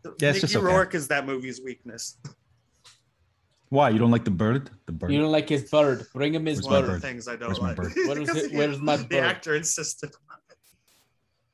The- 0.03 0.15
Yeah, 0.21 0.31
it's 0.31 0.37
Mickey 0.37 0.41
just 0.41 0.57
okay. 0.57 0.65
Rourke 0.65 0.95
is 0.95 1.09
that 1.09 1.27
movie's 1.27 1.61
weakness. 1.63 2.17
Why? 3.69 3.91
You 3.91 3.99
don't 3.99 4.11
like 4.11 4.25
the 4.25 4.31
bird? 4.33 4.71
The 4.87 4.93
bird? 4.93 5.13
You 5.13 5.21
don't 5.21 5.31
like 5.31 5.49
his 5.49 5.71
bird. 5.71 6.07
Bring 6.15 6.35
him 6.35 6.47
his 6.47 6.57
Where's 6.59 6.65
One 6.67 6.73
my 6.73 6.79
of 6.81 6.87
bird. 6.87 6.93
bird? 6.95 7.03
things 7.03 7.29
I 7.29 7.37
don't 7.37 7.49
Where's 7.49 7.61
my 7.61 7.75
bird? 7.75 7.93
What 8.07 8.19
is 8.19 8.29
it- 8.37 8.53
where's 8.53 8.81
my 8.81 8.97
The 8.97 9.19
actor 9.21 9.55
insisted. 9.55 10.11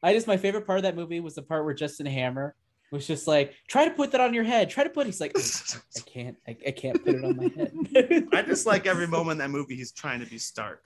I 0.03 0.13
just 0.15 0.27
my 0.29 0.37
favorite 0.37 0.67
part 0.67 0.79
of 0.79 0.83
that 0.85 0.95
movie 0.95 1.19
was 1.21 1.35
the 1.35 1.43
part 1.43 1.65
where 1.65 1.75
Justin 1.75 2.07
Hammer 2.07 2.55
was 2.93 3.07
just 3.07 3.27
like, 3.27 3.55
try 3.69 3.85
to 3.85 3.91
put 3.91 4.13
that 4.13 4.21
on 4.21 4.33
your 4.33 4.45
head. 4.45 4.71
Try 4.71 4.85
to 4.85 4.91
put. 4.91 5.07
He's 5.07 5.21
like, 5.21 5.37
I 5.37 6.01
can't. 6.07 6.37
I, 6.47 6.57
I 6.67 6.71
can't 6.71 7.05
put 7.05 7.15
it 7.15 7.25
on 7.25 7.37
my 7.37 7.51
head. 7.57 8.29
I 8.33 8.43
just 8.43 8.67
like 8.67 8.87
every 8.87 9.07
moment 9.17 9.33
in 9.33 9.39
that 9.39 9.51
movie 9.51 9.75
he's 9.77 9.93
trying 9.93 10.21
to 10.21 10.27
be 10.27 10.39
Stark. 10.39 10.85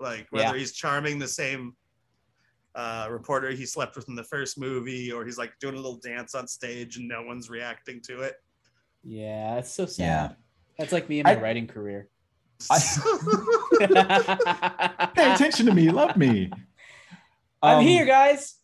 Like 0.00 0.26
whether 0.30 0.48
Yeah. 0.54 0.54
he's 0.58 0.72
charming 0.72 1.18
the 1.18 1.28
same 1.28 1.74
uh, 2.74 3.06
reporter 3.10 3.50
he 3.52 3.64
slept 3.66 3.94
with 3.96 4.08
in 4.08 4.14
the 4.16 4.24
first 4.24 4.58
movie, 4.58 5.12
or 5.12 5.24
he's 5.24 5.38
like 5.38 5.52
doing 5.60 5.74
a 5.74 5.76
little 5.76 5.98
dance 5.98 6.34
on 6.34 6.46
stage 6.48 6.96
and 6.96 7.06
no 7.08 7.22
one's 7.22 7.48
reacting 7.50 8.00
to 8.02 8.20
it. 8.22 8.34
Yeah, 9.04 9.58
it's 9.58 9.70
so 9.72 9.86
sad. 9.86 10.04
Yeah. 10.30 10.32
That's 10.78 10.92
like 10.92 11.08
me 11.08 11.20
in 11.20 11.24
my 11.24 11.36
I- 11.36 11.40
writing 11.40 11.66
career. 11.66 12.08
Pay 15.14 15.32
attention 15.34 15.66
to 15.66 15.74
me. 15.74 15.90
Love 15.90 16.16
me. 16.16 16.50
I'm 17.62 17.78
Um, 17.78 17.84
here, 17.84 18.04
guys. 18.06 18.56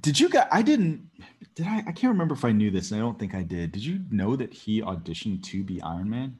Did 0.00 0.18
you 0.18 0.28
guys? 0.28 0.48
I 0.50 0.62
didn't. 0.62 1.08
Did 1.54 1.66
I? 1.66 1.78
I 1.78 1.92
can't 1.92 2.12
remember 2.12 2.34
if 2.34 2.44
I 2.44 2.52
knew 2.52 2.70
this, 2.70 2.90
and 2.90 3.00
I 3.00 3.04
don't 3.04 3.18
think 3.18 3.34
I 3.34 3.42
did. 3.42 3.72
Did 3.72 3.84
you 3.84 4.00
know 4.10 4.36
that 4.36 4.52
he 4.54 4.80
auditioned 4.82 5.42
to 5.44 5.62
be 5.62 5.80
Iron 5.82 6.08
Man? 6.08 6.38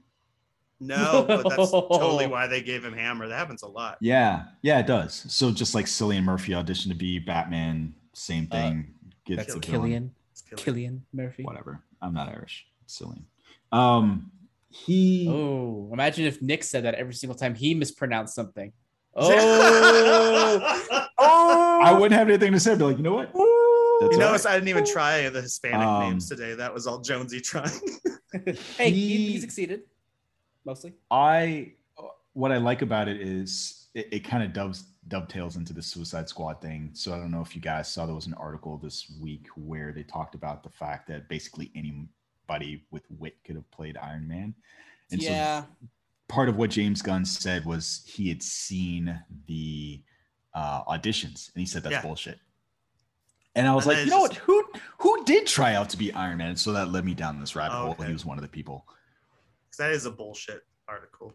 no, 0.81 1.25
but 1.29 1.49
that's 1.49 1.71
totally 1.71 2.27
why 2.35 2.47
they 2.49 2.61
gave 2.63 2.85
him 2.85 2.93
Hammer. 2.93 3.29
That 3.29 3.37
happens 3.39 3.63
a 3.63 3.69
lot. 3.69 3.99
Yeah, 4.01 4.45
yeah, 4.63 4.81
it 4.81 4.87
does. 4.87 5.15
So 5.29 5.51
just 5.53 5.75
like 5.75 5.87
Cillian 5.87 6.25
Murphy 6.25 6.53
auditioned 6.53 6.89
to 6.89 6.95
be 6.97 7.19
Batman, 7.21 7.95
same 8.15 8.49
Uh, 8.51 8.57
thing. 8.57 8.95
Gets 9.25 9.37
That's 9.47 9.55
the 9.55 9.61
villain. 9.61 9.81
Killian. 9.81 10.11
Killian 10.57 11.05
Murphy. 11.13 11.45
Whatever. 11.45 11.81
I'm 12.01 12.13
not 12.15 12.29
Irish. 12.29 12.67
Cillian. 12.89 13.23
Um, 13.71 14.33
he. 14.71 15.29
Oh, 15.31 15.91
imagine 15.93 16.25
if 16.25 16.43
Nick 16.43 16.65
said 16.65 16.85
that 16.85 16.95
every 16.97 17.15
single 17.15 17.37
time 17.37 17.55
he 17.55 17.75
mispronounced 17.75 18.35
something. 18.35 18.73
Oh, 21.25 21.81
I 21.85 21.93
wouldn't 21.93 22.19
have 22.19 22.29
anything 22.29 22.53
to 22.53 22.59
say. 22.61 22.73
I'd 22.73 22.79
be 22.79 22.85
like, 22.85 22.97
you 22.97 23.03
know 23.03 23.15
what? 23.15 23.31
That's 24.09 24.17
you 24.17 24.23
all 24.23 24.29
notice 24.31 24.45
right. 24.45 24.53
I 24.53 24.55
didn't 24.57 24.69
even 24.69 24.85
try 24.85 25.29
the 25.29 25.43
Hispanic 25.43 25.87
Um, 25.87 26.01
names 26.01 26.29
today. 26.29 26.55
That 26.55 26.73
was 26.73 26.87
all 26.87 27.01
Jonesy 27.01 27.41
trying. 27.41 27.71
hey, 28.79 28.91
he, 28.91 29.17
He- 29.17 29.33
he 29.33 29.41
succeeded 29.41 29.83
mostly. 30.65 30.95
I 31.11 31.73
what 32.35 32.51
I 32.51 32.57
like 32.57 32.81
about 32.83 33.09
it 33.09 33.21
is 33.21 33.89
it, 33.95 34.09
it 34.11 34.21
kind 34.21 34.43
of 34.43 34.53
doves 34.55 34.85
dovetails 35.09 35.57
into 35.57 35.73
the 35.75 35.83
Suicide 35.83 36.29
Squad 36.29 36.61
thing. 36.63 36.91
So 36.95 37.13
I 37.13 37.19
don't 37.19 37.31
know 37.31 37.43
if 37.43 37.55
you 37.55 37.61
guys 37.61 37.93
saw 37.93 38.07
there 38.07 38.15
was 38.15 38.27
an 38.27 38.35
article 38.35 38.79
this 38.79 39.13
week 39.21 39.49
where 39.57 39.93
they 39.93 40.03
talked 40.05 40.35
about 40.35 40.63
the 40.63 40.71
fact 40.71 41.09
that 41.09 41.29
basically 41.29 41.71
anybody 41.75 42.85
with 42.91 43.03
wit 43.19 43.37
could 43.45 43.57
have 43.57 43.71
played 43.71 43.97
Iron 43.99 44.27
Man. 44.27 44.55
And 45.11 45.21
yeah, 45.23 45.63
so 45.63 45.67
part 46.29 46.49
of 46.49 46.57
what 46.57 46.71
James 46.71 47.03
Gunn 47.03 47.25
said 47.27 47.67
was 47.67 48.03
he 48.07 48.29
had 48.31 48.43
seen 48.43 49.21
the 49.47 50.03
uh, 50.55 50.85
auditions 50.85 51.53
and 51.55 51.61
he 51.61 51.67
said 51.67 51.83
that's 51.83 51.93
Yeah. 51.95 52.03
bullshit. 52.03 52.39
And 53.55 53.69
I 53.69 53.75
was 53.75 53.87
And 53.87 53.97
like, 53.97 54.05
you 54.05 54.11
know 54.11 54.25
it's 54.25 54.35
what? 54.35 54.43
Who 54.45 54.65
who 54.99 55.25
did 55.25 55.47
try 55.47 55.75
out 55.75 55.91
to 55.91 55.97
be 55.97 56.13
Iron 56.13 56.39
Man? 56.39 56.57
So 56.57 56.73
that 56.73 56.91
led 56.91 57.05
me 57.05 57.15
down 57.15 57.39
this 57.41 57.55
rabbit 57.55 57.77
Oh, 57.77 57.93
hole. 57.93 58.07
He 58.07 58.13
was 58.13 58.25
one 58.25 58.39
of 58.39 58.43
the 58.43 58.49
people. 58.49 58.87
'Cause 58.89 59.77
that 59.79 59.91
is 59.93 60.07
a 60.07 60.11
bullshit 60.11 60.63
article. 60.89 61.35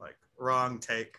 Like 0.00 0.16
wrong 0.38 0.78
take. 0.78 1.16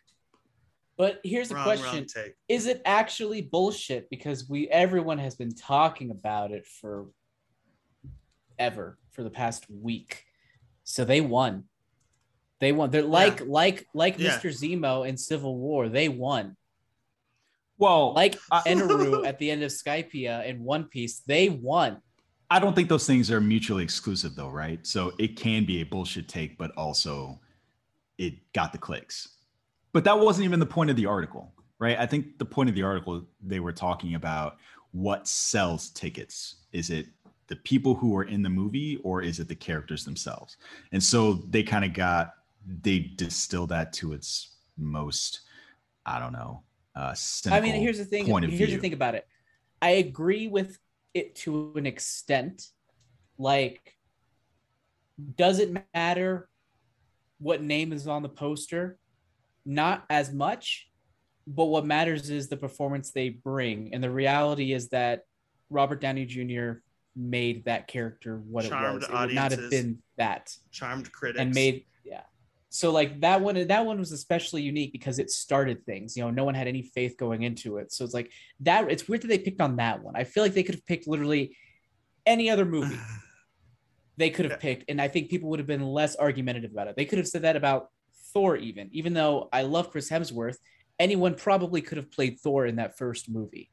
but 0.97 1.19
here's 1.23 1.49
the 1.49 1.55
Wrong, 1.55 1.63
question: 1.65 1.85
wrong 1.99 2.05
take. 2.05 2.35
Is 2.47 2.65
it 2.65 2.81
actually 2.85 3.41
bullshit? 3.41 4.09
Because 4.09 4.49
we 4.49 4.67
everyone 4.69 5.17
has 5.17 5.35
been 5.35 5.53
talking 5.53 6.11
about 6.11 6.51
it 6.51 6.65
for 6.65 7.07
ever 8.57 8.97
for 9.11 9.23
the 9.23 9.29
past 9.29 9.65
week. 9.69 10.23
So 10.83 11.03
they 11.05 11.21
won. 11.21 11.65
They 12.59 12.71
won. 12.71 12.89
They're 12.89 13.03
like 13.03 13.41
like 13.45 13.87
like 13.93 14.17
Yeah. 14.17 14.37
Mr. 14.39 14.49
Zemo 14.49 15.07
in 15.07 15.17
Civil 15.17 15.57
War. 15.57 15.89
They 15.89 16.09
won. 16.09 16.55
Well, 17.77 18.13
Like 18.13 18.37
I- 18.51 18.61
Enru 18.67 19.25
at 19.25 19.39
the 19.39 19.51
end 19.51 19.63
of 19.63 19.71
Skypiea 19.71 20.45
in 20.45 20.63
One 20.63 20.85
Piece. 20.85 21.19
They 21.19 21.49
won. 21.49 22.01
I 22.49 22.59
don't 22.59 22.73
think 22.73 22.87
those 22.87 23.05
things 23.05 23.29
are 23.29 23.41
mutually 23.41 23.83
exclusive, 23.83 24.35
though, 24.35 24.49
right? 24.49 24.85
So 24.87 25.13
it 25.19 25.35
can 25.35 25.65
be 25.65 25.81
a 25.81 25.83
bullshit 25.83 26.27
take, 26.29 26.57
but 26.57 26.71
also 26.77 27.39
it 28.17 28.35
got 28.53 28.71
the 28.71 28.77
clicks. 28.77 29.27
But 29.91 30.03
that 30.05 30.17
wasn't 30.17 30.45
even 30.45 30.59
the 30.59 30.65
point 30.65 30.89
of 30.89 30.95
the 30.95 31.05
article, 31.05 31.51
right? 31.79 31.97
I 31.99 32.05
think 32.05 32.37
the 32.37 32.45
point 32.45 32.69
of 32.69 32.75
the 32.75 32.83
article 32.83 33.25
they 33.41 33.59
were 33.59 33.73
talking 33.73 34.15
about 34.15 34.57
what 34.91 35.27
sells 35.27 35.89
tickets. 35.89 36.55
Is 36.71 36.89
it 36.89 37.07
the 37.47 37.57
people 37.57 37.95
who 37.95 38.15
are 38.15 38.23
in 38.23 38.41
the 38.41 38.49
movie 38.49 38.97
or 39.03 39.21
is 39.21 39.39
it 39.39 39.47
the 39.47 39.55
characters 39.55 40.05
themselves? 40.05 40.57
And 40.93 41.03
so 41.03 41.33
they 41.49 41.63
kind 41.63 41.83
of 41.83 41.93
got 41.93 42.33
they 42.81 42.99
distilled 42.99 43.69
that 43.69 43.91
to 43.93 44.13
its 44.13 44.55
most, 44.77 45.41
I 46.05 46.19
don't 46.19 46.33
know, 46.33 46.63
uh, 46.97 47.15
I 47.51 47.61
mean, 47.61 47.75
here's 47.75 47.99
the 47.99 48.05
thing. 48.05 48.25
point 48.25 48.45
of 48.45 48.51
Here's 48.51 48.69
view. 48.69 48.77
the 48.77 48.81
thing 48.81 48.93
about 48.93 49.13
it. 49.13 49.27
I 49.81 49.91
agree 49.91 50.47
with 50.47 50.79
it 51.13 51.35
to 51.35 51.73
an 51.75 51.85
extent. 51.85 52.63
Like, 53.37 53.95
does 55.35 55.59
it 55.59 55.71
matter 55.93 56.49
what 57.39 57.61
name 57.61 57.93
is 57.93 58.07
on 58.07 58.23
the 58.23 58.29
poster? 58.29 58.97
Not 59.63 60.05
as 60.09 60.33
much, 60.33 60.89
but 61.45 61.65
what 61.65 61.85
matters 61.85 62.31
is 62.31 62.47
the 62.47 62.57
performance 62.57 63.11
they 63.11 63.29
bring. 63.29 63.93
And 63.93 64.03
the 64.03 64.09
reality 64.09 64.73
is 64.73 64.89
that 64.89 65.25
Robert 65.69 66.01
Downey 66.01 66.25
Jr. 66.25 66.79
made 67.15 67.65
that 67.65 67.87
character 67.87 68.37
what 68.37 68.65
Charmed 68.65 69.03
it 69.03 69.11
was. 69.11 69.21
It 69.21 69.25
would 69.27 69.35
not 69.35 69.51
have 69.51 69.69
been 69.69 69.99
that 70.17 70.55
Charmed 70.71 71.11
critics. 71.11 71.41
and 71.41 71.53
made 71.53 71.75
yeah 71.75 71.81
so 72.77 72.91
like 72.91 73.21
that 73.21 73.41
one 73.41 73.55
that 73.67 73.85
one 73.87 73.97
was 73.97 74.11
especially 74.11 74.61
unique 74.61 74.91
because 74.91 75.17
it 75.17 75.31
started 75.31 75.83
things 75.83 76.15
you 76.15 76.23
know 76.23 76.29
no 76.29 76.43
one 76.43 76.53
had 76.53 76.67
any 76.67 76.83
faith 76.83 77.17
going 77.17 77.41
into 77.41 77.77
it. 77.79 77.91
So 77.91 78.05
it's 78.05 78.13
like 78.13 78.31
that 78.59 78.91
it's 78.91 79.07
weird 79.07 79.23
that 79.23 79.29
they 79.29 79.39
picked 79.39 79.61
on 79.61 79.77
that 79.77 80.03
one. 80.03 80.15
I 80.15 80.25
feel 80.25 80.43
like 80.43 80.53
they 80.53 80.61
could 80.61 80.75
have 80.75 80.85
picked 80.85 81.07
literally 81.07 81.57
any 82.25 82.49
other 82.51 82.65
movie. 82.65 82.99
They 84.19 84.31
could 84.31 84.45
have 84.45 84.53
Yeah. 84.59 84.67
picked 84.67 84.83
and 84.89 84.99
i 84.99 85.07
think 85.07 85.29
people 85.29 85.47
would 85.49 85.59
have 85.59 85.67
been 85.75 85.85
less 85.99 86.15
argumentative 86.15 86.71
about 86.71 86.87
it. 86.87 86.95
They 86.95 87.05
could 87.05 87.19
have 87.19 87.27
said 87.27 87.43
that 87.43 87.55
about 87.55 87.89
thor 88.33 88.55
even 88.69 88.89
even 88.91 89.13
though 89.13 89.35
i 89.53 89.61
love 89.75 89.89
chris 89.91 90.09
hemsworth 90.09 90.57
anyone 90.99 91.33
probably 91.35 91.81
could 91.81 91.97
have 92.01 92.11
played 92.11 92.39
thor 92.43 92.65
in 92.67 92.75
that 92.75 92.97
first 92.97 93.23
movie. 93.37 93.69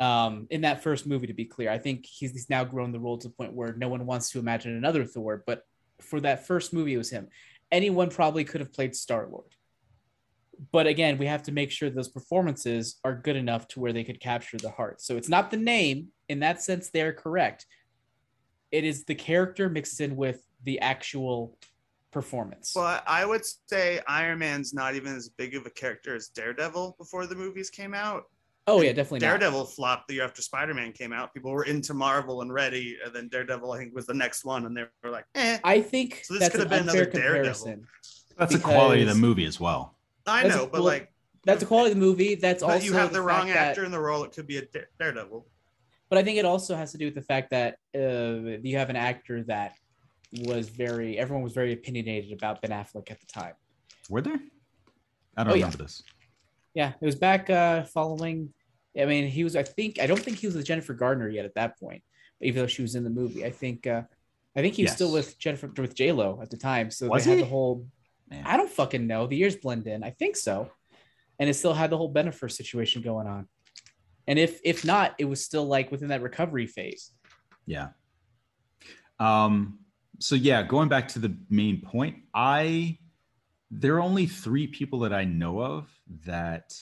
Um 0.00 0.46
in 0.50 0.60
that 0.62 0.82
first 0.82 1.06
movie 1.06 1.26
to 1.28 1.34
be 1.42 1.44
clear. 1.44 1.70
I 1.70 1.78
think 1.78 2.06
he's, 2.06 2.32
he's 2.32 2.50
now 2.50 2.64
grown 2.64 2.90
the 2.92 3.00
role 3.06 3.18
to 3.18 3.28
the 3.28 3.34
point 3.34 3.52
where 3.58 3.72
no 3.74 3.88
one 3.88 4.06
wants 4.06 4.30
to 4.30 4.38
imagine 4.44 4.72
another 4.76 5.04
thor 5.04 5.42
but 5.50 5.62
for 6.00 6.20
that 6.20 6.46
first 6.46 6.72
movie 6.72 6.94
it 6.94 6.98
was 7.04 7.10
him 7.10 7.26
anyone 7.70 8.10
probably 8.10 8.44
could 8.44 8.60
have 8.60 8.72
played 8.72 8.94
star 8.94 9.28
lord. 9.30 9.52
But 10.72 10.86
again 10.86 11.18
we 11.18 11.26
have 11.26 11.42
to 11.44 11.52
make 11.52 11.70
sure 11.70 11.90
those 11.90 12.08
performances 12.08 12.98
are 13.04 13.14
good 13.14 13.36
enough 13.36 13.68
to 13.68 13.80
where 13.80 13.92
they 13.92 14.04
could 14.04 14.20
capture 14.20 14.58
the 14.58 14.70
heart. 14.70 15.00
So 15.00 15.16
it's 15.16 15.28
not 15.28 15.50
the 15.50 15.56
name. 15.56 16.08
In 16.28 16.40
that 16.40 16.62
sense 16.62 16.90
they're 16.90 17.12
correct. 17.12 17.66
It 18.70 18.84
is 18.84 19.04
the 19.04 19.14
character 19.14 19.68
mixed 19.68 20.00
in 20.00 20.16
with 20.16 20.42
the 20.64 20.80
actual 20.80 21.56
performance. 22.10 22.72
Well, 22.74 23.00
I 23.06 23.24
would 23.24 23.44
say 23.66 24.00
Iron 24.06 24.40
Man's 24.40 24.72
not 24.74 24.94
even 24.94 25.14
as 25.14 25.28
big 25.28 25.54
of 25.54 25.66
a 25.66 25.70
character 25.70 26.14
as 26.14 26.28
Daredevil 26.28 26.96
before 26.98 27.26
the 27.26 27.34
movies 27.34 27.70
came 27.70 27.94
out. 27.94 28.24
Oh 28.68 28.80
yeah 28.82 28.92
definitely 28.92 29.18
not. 29.26 29.38
Daredevil 29.38 29.64
flopped 29.66 30.08
the 30.08 30.14
year 30.14 30.24
after 30.24 30.42
Spider 30.42 30.74
Man 30.74 30.92
came 30.92 31.12
out. 31.12 31.32
People 31.34 31.50
were 31.50 31.64
into 31.64 31.94
Marvel 31.94 32.42
and 32.42 32.52
ready, 32.52 32.96
and 33.04 33.14
then 33.14 33.28
Daredevil, 33.28 33.72
I 33.72 33.78
think, 33.78 33.94
was 33.94 34.06
the 34.06 34.14
next 34.14 34.44
one, 34.44 34.66
and 34.66 34.76
they 34.76 34.84
were 35.02 35.10
like, 35.10 35.24
eh. 35.34 35.58
i 35.64 35.80
think 35.80 36.20
So 36.24 36.34
this 36.34 36.40
that's 36.42 36.52
could 36.56 36.60
an 36.66 36.70
have 36.70 36.78
been 36.86 36.88
unfair 36.88 37.02
another 37.04 37.18
Daredevil. 37.20 37.64
comparison 37.64 37.86
That's 38.38 38.52
the 38.52 38.60
quality 38.60 39.02
of 39.02 39.08
the 39.08 39.14
movie 39.14 39.44
as 39.46 39.58
well. 39.58 39.96
I 40.26 40.46
know, 40.46 40.64
but 40.66 40.72
well, 40.74 40.82
like, 40.84 41.12
that's 41.44 41.60
the 41.60 41.66
quality 41.66 41.92
of 41.92 41.96
the 41.98 42.04
movie 42.04 42.34
that's 42.34 42.62
but 42.62 42.70
also 42.72 42.84
you 42.84 42.92
have 42.92 43.12
the, 43.12 43.22
wrong 43.22 43.46
fact 43.46 43.54
that- 43.54 43.68
actor 43.70 43.84
in 43.84 43.90
the 43.90 44.00
role. 44.00 44.22
It 44.24 44.32
could 44.32 44.46
be 44.46 44.58
a 44.58 44.62
Daredevil. 44.98 45.46
but 46.10 46.18
I 46.18 46.22
think 46.22 46.36
it 46.38 46.44
also 46.44 46.76
has 46.76 46.92
to 46.92 46.98
do 46.98 47.06
with 47.06 47.14
the 47.14 47.22
fact 47.22 47.50
that 47.50 47.76
uh, 47.96 48.58
you 48.62 48.76
have 48.76 48.90
an 48.90 48.96
actor 48.96 49.42
that 49.44 49.72
was 50.44 50.68
very 50.68 51.18
everyone 51.18 51.42
was 51.42 51.54
very 51.54 51.72
opinionated 51.72 52.32
about 52.32 52.60
Ben 52.60 52.70
Affleck 52.70 53.10
at 53.10 53.18
the 53.20 53.26
time. 53.26 53.54
Were 54.10 54.20
there? 54.20 54.38
I 55.36 55.44
don't 55.44 55.52
Oh, 55.52 55.56
yeah. 55.56 55.64
remember 55.66 55.84
this. 55.84 56.02
Yeah, 56.74 56.92
it 57.00 57.04
was 57.06 57.14
back 57.16 57.48
uh, 57.48 57.84
following. 57.84 58.52
I 59.00 59.04
mean, 59.04 59.28
he 59.28 59.44
was. 59.44 59.56
I 59.56 59.62
think 59.62 60.00
I 60.00 60.06
don't 60.06 60.20
think 60.20 60.38
he 60.38 60.46
was 60.46 60.56
with 60.56 60.66
Jennifer 60.66 60.94
Gardner 60.94 61.28
yet 61.28 61.44
at 61.44 61.54
that 61.54 61.78
point, 61.78 62.02
even 62.40 62.62
though 62.62 62.66
she 62.66 62.82
was 62.82 62.94
in 62.94 63.04
the 63.04 63.10
movie. 63.10 63.44
I 63.44 63.50
think. 63.50 63.86
Uh, 63.86 64.02
I 64.56 64.60
think 64.60 64.74
he 64.74 64.82
was 64.82 64.92
still 64.92 65.12
with 65.12 65.38
Jennifer 65.38 65.70
with 65.76 65.94
J 65.94 66.10
Lo 66.10 66.40
at 66.42 66.50
the 66.50 66.56
time. 66.56 66.90
So 66.90 67.08
Was 67.08 67.24
they 67.24 67.30
had 67.30 67.38
he? 67.38 67.44
the 67.44 67.50
whole. 67.50 67.86
Man. 68.28 68.44
I 68.44 68.56
don't 68.56 68.70
fucking 68.70 69.06
know. 69.06 69.26
The 69.26 69.36
years 69.36 69.56
blend 69.56 69.86
in. 69.86 70.02
I 70.02 70.10
think 70.10 70.36
so, 70.36 70.70
and 71.38 71.48
it 71.48 71.54
still 71.54 71.74
had 71.74 71.90
the 71.90 71.96
whole 71.96 72.12
Bennifer 72.12 72.50
situation 72.50 73.02
going 73.02 73.26
on. 73.26 73.48
And 74.26 74.38
if 74.38 74.60
if 74.64 74.84
not, 74.84 75.14
it 75.18 75.24
was 75.24 75.44
still 75.44 75.64
like 75.64 75.90
within 75.90 76.08
that 76.08 76.22
recovery 76.22 76.66
phase. 76.66 77.12
Yeah. 77.66 77.88
Um, 79.20 79.80
so 80.18 80.34
yeah, 80.34 80.62
going 80.62 80.88
back 80.88 81.08
to 81.08 81.18
the 81.18 81.36
main 81.48 81.80
point, 81.80 82.16
I 82.34 82.98
there 83.70 83.96
are 83.96 84.00
only 84.00 84.26
three 84.26 84.66
people 84.66 85.00
that 85.00 85.12
I 85.12 85.24
know 85.24 85.60
of 85.60 85.88
that 86.26 86.74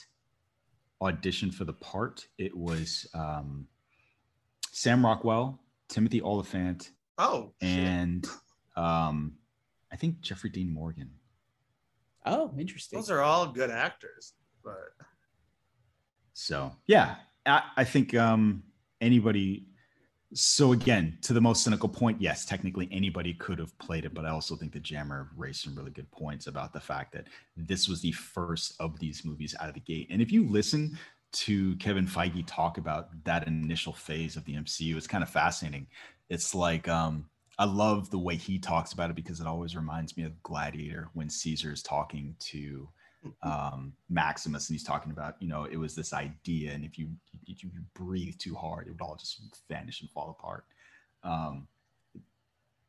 auditioned 1.02 1.54
for 1.54 1.64
the 1.64 1.72
part. 1.72 2.26
It 2.38 2.56
was 2.56 3.06
um, 3.14 3.66
Sam 4.72 5.04
Rockwell, 5.04 5.58
Timothy 5.88 6.22
Olyphant, 6.22 6.90
Oh, 7.18 7.52
and 7.62 8.26
um, 8.76 9.32
I 9.90 9.96
think 9.96 10.20
Jeffrey 10.20 10.50
Dean 10.50 10.70
Morgan. 10.72 11.10
Oh, 12.26 12.52
interesting. 12.58 12.98
those 12.98 13.10
are 13.10 13.22
all 13.22 13.46
good 13.46 13.70
actors. 13.70 14.34
But 14.62 14.92
So 16.34 16.72
yeah, 16.86 17.16
I, 17.46 17.62
I 17.76 17.84
think 17.84 18.14
um, 18.14 18.62
anybody. 19.00 19.66
So 20.34 20.72
again, 20.72 21.18
to 21.22 21.32
the 21.32 21.40
most 21.40 21.62
cynical 21.62 21.88
point, 21.88 22.20
yes, 22.20 22.44
technically 22.44 22.88
anybody 22.90 23.32
could 23.34 23.58
have 23.58 23.76
played 23.78 24.04
it, 24.04 24.12
but 24.12 24.24
I 24.24 24.30
also 24.30 24.56
think 24.56 24.72
the 24.72 24.80
Jammer 24.80 25.30
raised 25.36 25.62
some 25.62 25.74
really 25.76 25.92
good 25.92 26.10
points 26.10 26.48
about 26.48 26.72
the 26.72 26.80
fact 26.80 27.12
that 27.12 27.28
this 27.56 27.88
was 27.88 28.00
the 28.00 28.12
first 28.12 28.74
of 28.80 28.98
these 28.98 29.24
movies 29.24 29.54
out 29.60 29.68
of 29.68 29.74
the 29.74 29.80
gate. 29.80 30.08
And 30.10 30.20
if 30.20 30.32
you 30.32 30.48
listen 30.48 30.98
to 31.32 31.76
Kevin 31.76 32.06
Feige 32.06 32.44
talk 32.46 32.78
about 32.78 33.08
that 33.24 33.46
initial 33.46 33.92
phase 33.92 34.36
of 34.36 34.44
the 34.44 34.54
MCU, 34.54 34.96
it's 34.96 35.06
kind 35.06 35.22
of 35.22 35.30
fascinating. 35.30 35.86
It's 36.28 36.54
like 36.56 36.88
um, 36.88 37.26
I 37.58 37.64
love 37.64 38.10
the 38.10 38.18
way 38.18 38.36
he 38.36 38.58
talks 38.58 38.92
about 38.92 39.10
it 39.10 39.16
because 39.16 39.40
it 39.40 39.46
always 39.46 39.76
reminds 39.76 40.16
me 40.16 40.24
of 40.24 40.42
Gladiator 40.42 41.08
when 41.14 41.30
Caesar 41.30 41.72
is 41.72 41.82
talking 41.82 42.34
to 42.40 42.88
um, 43.42 43.92
Maximus, 44.08 44.68
and 44.68 44.74
he's 44.74 44.84
talking 44.84 45.12
about, 45.12 45.34
you 45.40 45.48
know, 45.48 45.64
it 45.64 45.76
was 45.76 45.94
this 45.94 46.12
idea, 46.12 46.72
and 46.72 46.84
if 46.84 46.98
you 46.98 47.08
if 47.46 47.62
you 47.62 47.70
breathe 47.94 48.36
too 48.38 48.54
hard, 48.54 48.86
it 48.86 48.90
would 48.90 49.00
all 49.00 49.16
just 49.16 49.40
vanish 49.68 50.00
and 50.00 50.10
fall 50.10 50.36
apart. 50.38 50.64
Um, 51.22 51.68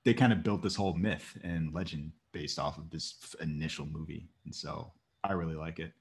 they 0.03 0.13
kind 0.13 0.31
of 0.31 0.43
built 0.43 0.61
this 0.61 0.75
whole 0.75 0.93
myth 0.93 1.37
and 1.43 1.73
legend 1.73 2.11
based 2.31 2.59
off 2.59 2.77
of 2.77 2.89
this 2.89 3.15
f- 3.23 3.35
initial 3.41 3.85
movie, 3.85 4.27
and 4.45 4.53
so 4.55 4.91
I 5.23 5.33
really 5.33 5.55
like 5.55 5.79
it. 5.79 5.91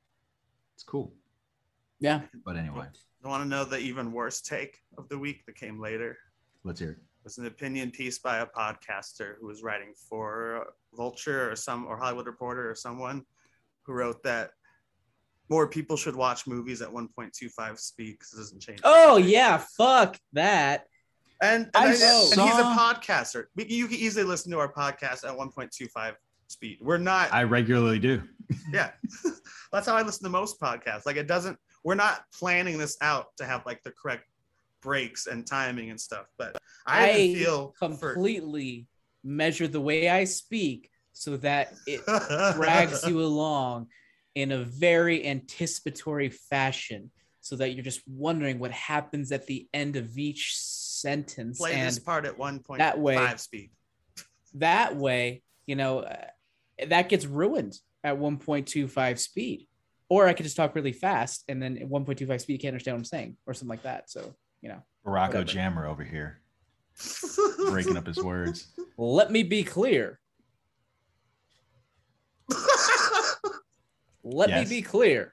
It's 0.74 0.84
cool. 0.84 1.12
yeah. 2.00 2.20
But 2.44 2.56
anyway, 2.56 2.86
I 3.24 3.28
want 3.28 3.42
to 3.42 3.48
know 3.48 3.64
the 3.64 3.78
even 3.78 4.12
worse 4.12 4.40
take 4.40 4.78
of 4.98 5.08
the 5.08 5.18
week 5.18 5.44
that 5.46 5.56
came 5.56 5.80
later. 5.80 6.16
let's 6.64 6.80
hear 6.80 6.90
it. 6.90 6.98
It 6.98 7.24
was 7.24 7.38
an 7.38 7.46
opinion 7.46 7.90
piece 7.90 8.20
by 8.20 8.38
a 8.38 8.46
podcaster 8.46 9.34
who 9.40 9.48
was 9.48 9.62
writing 9.64 9.92
for 10.08 10.66
Vulture 10.94 11.50
or 11.50 11.56
some 11.56 11.84
or 11.86 11.96
Hollywood 11.96 12.26
Reporter 12.26 12.70
or 12.70 12.74
someone 12.76 13.24
who 13.86 13.92
wrote 13.92 14.22
that 14.24 14.50
more 15.48 15.68
people 15.68 15.96
should 15.96 16.16
watch 16.16 16.46
movies 16.46 16.82
at 16.82 16.88
1.25 16.90 17.78
speed 17.78 18.12
because 18.18 18.32
it 18.34 18.36
doesn't 18.38 18.60
change. 18.60 18.80
Oh 18.82 19.16
yeah, 19.16 19.62
fuck 19.76 20.18
that. 20.32 20.86
And, 21.40 21.64
and, 21.66 21.70
I 21.74 21.80
I- 21.82 21.86
and 21.90 21.94
he's 21.94 22.58
a 22.58 22.74
podcaster. 22.76 23.44
We- 23.54 23.66
You 23.66 23.86
can 23.86 23.96
easily 23.98 24.24
listen 24.24 24.50
to 24.52 24.58
our 24.58 24.72
podcast 24.72 25.24
at 25.24 25.36
1.25 25.36 26.14
speed. 26.48 26.78
We're 26.80 26.98
not. 26.98 27.32
I 27.32 27.44
regularly 27.44 27.98
do. 27.98 28.22
yeah, 28.72 28.90
that's 29.72 29.86
how 29.86 29.94
I 29.96 30.02
listen 30.02 30.24
to 30.24 30.30
most 30.30 30.60
podcasts. 30.60 31.06
Like 31.06 31.16
it 31.16 31.26
doesn't. 31.28 31.58
We're 31.84 31.94
not 31.94 32.22
planning 32.34 32.78
this 32.78 32.96
out 33.00 33.26
to 33.36 33.44
have 33.44 33.64
like 33.66 33.82
the 33.84 33.92
correct 33.92 34.24
breaks 34.82 35.26
and 35.26 35.46
timing 35.46 35.90
and 35.90 36.00
stuff. 36.00 36.26
But 36.38 36.56
I, 36.86 37.10
I 37.10 37.16
even 37.18 37.44
feel 37.44 37.74
for- 37.78 38.14
Completely 38.14 38.86
measure 39.22 39.68
the 39.68 39.80
way 39.80 40.08
I 40.08 40.24
speak 40.24 40.90
so 41.16 41.36
that 41.38 41.72
it 41.86 42.04
drags 42.54 43.06
you 43.06 43.22
along 43.22 43.88
in 44.34 44.52
a 44.52 44.58
very 44.58 45.26
anticipatory 45.26 46.28
fashion 46.28 47.10
so 47.40 47.56
that 47.56 47.70
you're 47.70 47.84
just 47.84 48.02
wondering 48.06 48.58
what 48.58 48.70
happens 48.70 49.32
at 49.32 49.46
the 49.46 49.66
end 49.72 49.96
of 49.96 50.18
each 50.18 50.56
sentence 50.56 51.58
play 51.58 51.72
and 51.72 51.88
this 51.88 51.98
part 51.98 52.26
at 52.26 52.36
1.5 52.36 52.78
that 52.78 52.98
way- 52.98 53.34
speed. 53.36 53.70
that 54.54 54.96
way 54.96 55.42
you 55.66 55.74
know 55.74 56.00
uh, 56.00 56.26
that 56.88 57.08
gets 57.08 57.24
ruined 57.24 57.78
at 58.04 58.18
1.25 58.18 59.18
speed 59.18 59.66
or 60.08 60.26
i 60.26 60.34
could 60.34 60.44
just 60.44 60.56
talk 60.56 60.74
really 60.74 60.92
fast 60.92 61.44
and 61.48 61.62
then 61.62 61.78
at 61.78 61.88
1.25 61.88 62.40
speed 62.40 62.52
you 62.52 62.58
can't 62.58 62.72
understand 62.72 62.94
what 62.94 63.00
i'm 63.00 63.04
saying 63.04 63.36
or 63.46 63.54
something 63.54 63.70
like 63.70 63.82
that 63.82 64.10
so 64.10 64.34
you 64.60 64.68
know 64.68 64.82
Baracko 65.04 65.46
Jammer 65.46 65.86
over 65.86 66.02
here 66.02 66.40
breaking 67.70 67.96
up 67.96 68.06
his 68.06 68.22
words. 68.22 68.68
let 68.98 69.30
me 69.30 69.42
be 69.42 69.62
clear 69.62 70.18
let 74.26 74.48
Yes. 74.48 74.68
me 74.68 74.76
be 74.78 74.82
clear 74.82 75.32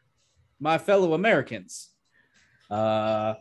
my 0.60 0.78
fellow 0.78 1.14
americans 1.14 1.90
uh 2.70 3.34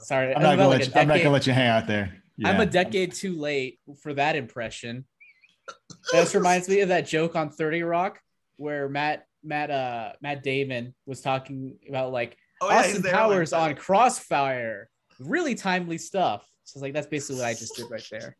sorry 0.00 0.34
I'm 0.34 0.40
not, 0.42 0.56
gonna 0.56 0.68
like 0.68 0.78
let 0.78 0.80
a 0.80 0.90
you, 0.90 1.00
I'm 1.00 1.08
not 1.08 1.18
gonna 1.18 1.30
let 1.30 1.46
you 1.46 1.52
hang 1.52 1.68
out 1.68 1.86
there. 1.86 2.22
I'm 2.44 2.60
a 2.60 2.66
decade 2.66 3.12
too 3.12 3.36
late 3.36 3.80
for 4.02 4.14
that 4.14 4.36
impression. 4.36 5.04
This 6.12 6.34
reminds 6.34 6.68
me 6.68 6.80
of 6.80 6.88
that 6.88 7.06
joke 7.06 7.34
on 7.36 7.50
30 7.50 7.82
Rock 7.82 8.20
where 8.56 8.88
Matt 8.88 9.24
Matt 9.44 9.70
uh 9.70 10.12
Matt 10.22 10.42
Damon 10.42 10.94
was 11.04 11.20
talking 11.20 11.76
about 11.88 12.12
like 12.12 12.38
Oh, 12.62 12.70
yeah, 12.70 12.76
Austin 12.78 13.02
Powers 13.02 13.52
like 13.52 13.70
on. 13.72 13.76
Crossfire. 13.76 14.88
Really 15.20 15.54
timely 15.54 15.98
stuff. 15.98 16.46
So 16.64 16.78
it's 16.78 16.82
like 16.82 16.94
that's 16.94 17.06
basically 17.08 17.40
what 17.42 17.48
I 17.48 17.54
just 17.54 17.76
did 17.76 17.90
right 17.90 18.06
there. 18.10 18.36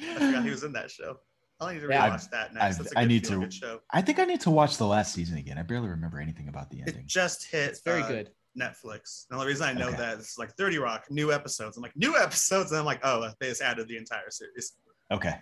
I 0.00 0.14
forgot 0.14 0.44
he 0.44 0.50
was 0.50 0.64
in 0.64 0.72
that 0.72 0.90
show. 0.90 1.18
I 1.66 1.74
need 1.74 1.80
to 1.80 1.88
Yeah. 1.88 2.10
rewatch 2.10 2.30
that 2.30 2.54
next. 2.54 2.64
I've- 2.64 2.82
That's 2.82 2.92
a 2.94 2.98
I 2.98 3.02
good 3.02 3.08
need 3.08 3.26
feel 3.26 3.40
to- 3.40 3.46
good 3.46 3.54
show. 3.54 3.80
I 3.90 4.02
think 4.02 4.18
I 4.18 4.24
need 4.24 4.40
to 4.42 4.50
watch 4.50 4.76
the 4.76 4.86
last 4.86 5.12
season 5.14 5.36
again. 5.38 5.58
I 5.58 5.62
barely 5.62 5.88
remember 5.88 6.18
anything 6.20 6.48
about 6.48 6.70
the 6.70 6.78
ending. 6.80 6.88
It 6.94 6.96
ending. 6.98 7.08
just 7.08 7.44
hit. 7.50 7.70
It's 7.70 7.80
very 7.82 8.02
uh, 8.02 8.08
good. 8.08 8.30
Netflix. 8.58 9.26
The 9.28 9.34
only 9.36 9.46
reason 9.46 9.66
I 9.66 9.72
know 9.72 9.88
Okay. 9.88 9.96
that 9.96 10.18
is 10.18 10.34
like 10.38 10.52
30 10.56 10.78
Rock, 10.78 11.10
new 11.10 11.32
episodes. 11.32 11.76
I'm 11.76 11.82
like, 11.82 11.96
new 11.96 12.18
episodes. 12.18 12.70
And 12.72 12.78
I'm 12.80 12.84
like, 12.84 13.00
oh, 13.02 13.30
they 13.40 13.48
just 13.48 13.62
added 13.62 13.88
the 13.88 13.96
entire 13.96 14.30
series. 14.30 14.72
Okay, 15.10 15.40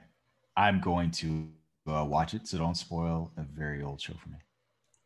I'm 0.56 0.80
going 0.80 1.10
to 1.12 1.48
uh, 1.88 2.04
watch 2.04 2.34
it, 2.34 2.46
so 2.46 2.58
don't 2.58 2.76
spoil 2.76 3.32
a 3.36 3.42
very 3.42 3.82
old 3.82 4.00
show 4.00 4.14
for 4.14 4.28
me. 4.28 4.36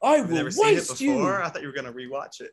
I 0.03 0.17
I've 0.17 0.29
will 0.29 0.35
never 0.37 0.51
seen 0.51 0.77
it 0.77 0.87
before. 0.87 0.97
you. 1.07 1.27
I 1.29 1.49
thought 1.49 1.63
you 1.63 1.69
were 1.69 1.73
going 1.73 1.87
to 1.87 1.93
rewatch 1.93 2.41
it. 2.43 2.51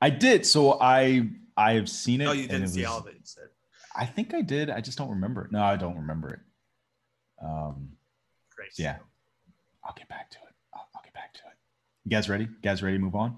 I 0.00 0.08
did, 0.10 0.46
so 0.46 0.78
I 0.80 1.28
I 1.58 1.72
have 1.74 1.88
seen 1.90 2.20
it. 2.22 2.26
Oh, 2.26 2.32
you 2.32 2.46
didn't 2.48 2.62
it 2.64 2.68
see 2.68 2.80
was- 2.80 2.90
all 2.90 2.98
of 3.00 3.06
it, 3.06 3.14
you 3.14 3.20
said. 3.24 3.48
I 3.94 4.04
think 4.06 4.32
I 4.34 4.40
did. 4.42 4.68
I 4.70 4.80
just 4.82 4.96
don't 4.98 5.08
remember 5.10 5.44
it. 5.46 5.52
No, 5.52 5.62
I 5.62 5.76
don't 5.76 5.96
remember 5.96 6.28
it. 6.34 6.40
Um, 7.42 7.95
Great. 8.76 8.84
yeah, 8.84 8.96
I'll 9.84 9.94
get 9.94 10.08
back 10.08 10.30
to 10.30 10.38
it. 10.38 10.54
I'll, 10.74 10.88
I'll 10.94 11.02
get 11.02 11.14
back 11.14 11.32
to 11.34 11.40
it. 11.40 11.56
You 12.04 12.10
guys 12.10 12.28
ready? 12.28 12.44
You 12.44 12.56
guys 12.62 12.82
ready 12.82 12.96
to 12.98 13.02
move 13.02 13.14
on? 13.14 13.36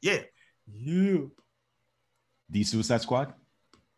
Yeah. 0.00 0.20
You 0.66 1.32
The 2.50 2.62
Suicide 2.64 3.00
Squad. 3.02 3.34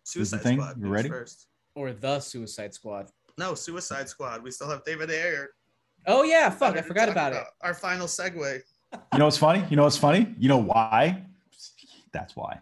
Suicide 0.05 0.43
thing? 0.43 0.59
Squad. 0.59 0.79
You 0.81 0.89
ready? 0.89 1.09
First. 1.09 1.47
or 1.75 1.93
the 1.93 2.21
Suicide 2.21 2.75
Squad. 2.75 3.09
No, 3.39 3.55
Suicide 3.55 4.09
Squad. 4.09 4.43
We 4.43 4.51
still 4.51 4.69
have 4.71 4.85
David 4.85 5.11
Ayer. 5.11 5.51
Oh 6.07 6.23
yeah, 6.23 6.51
fuck, 6.51 6.77
I 6.77 6.83
forgot 6.83 7.07
talk 7.07 7.13
about 7.15 7.33
it. 7.33 7.43
Our 7.63 7.75
final 7.75 8.07
segue. 8.07 8.61
You 9.13 9.19
know 9.19 9.25
what's 9.25 9.39
funny? 9.39 9.65
You 9.71 9.77
know 9.77 9.85
what's 9.85 9.97
funny? 9.97 10.35
You 10.39 10.49
know 10.49 10.59
why? 10.59 11.25
That's 12.13 12.37
why. 12.37 12.59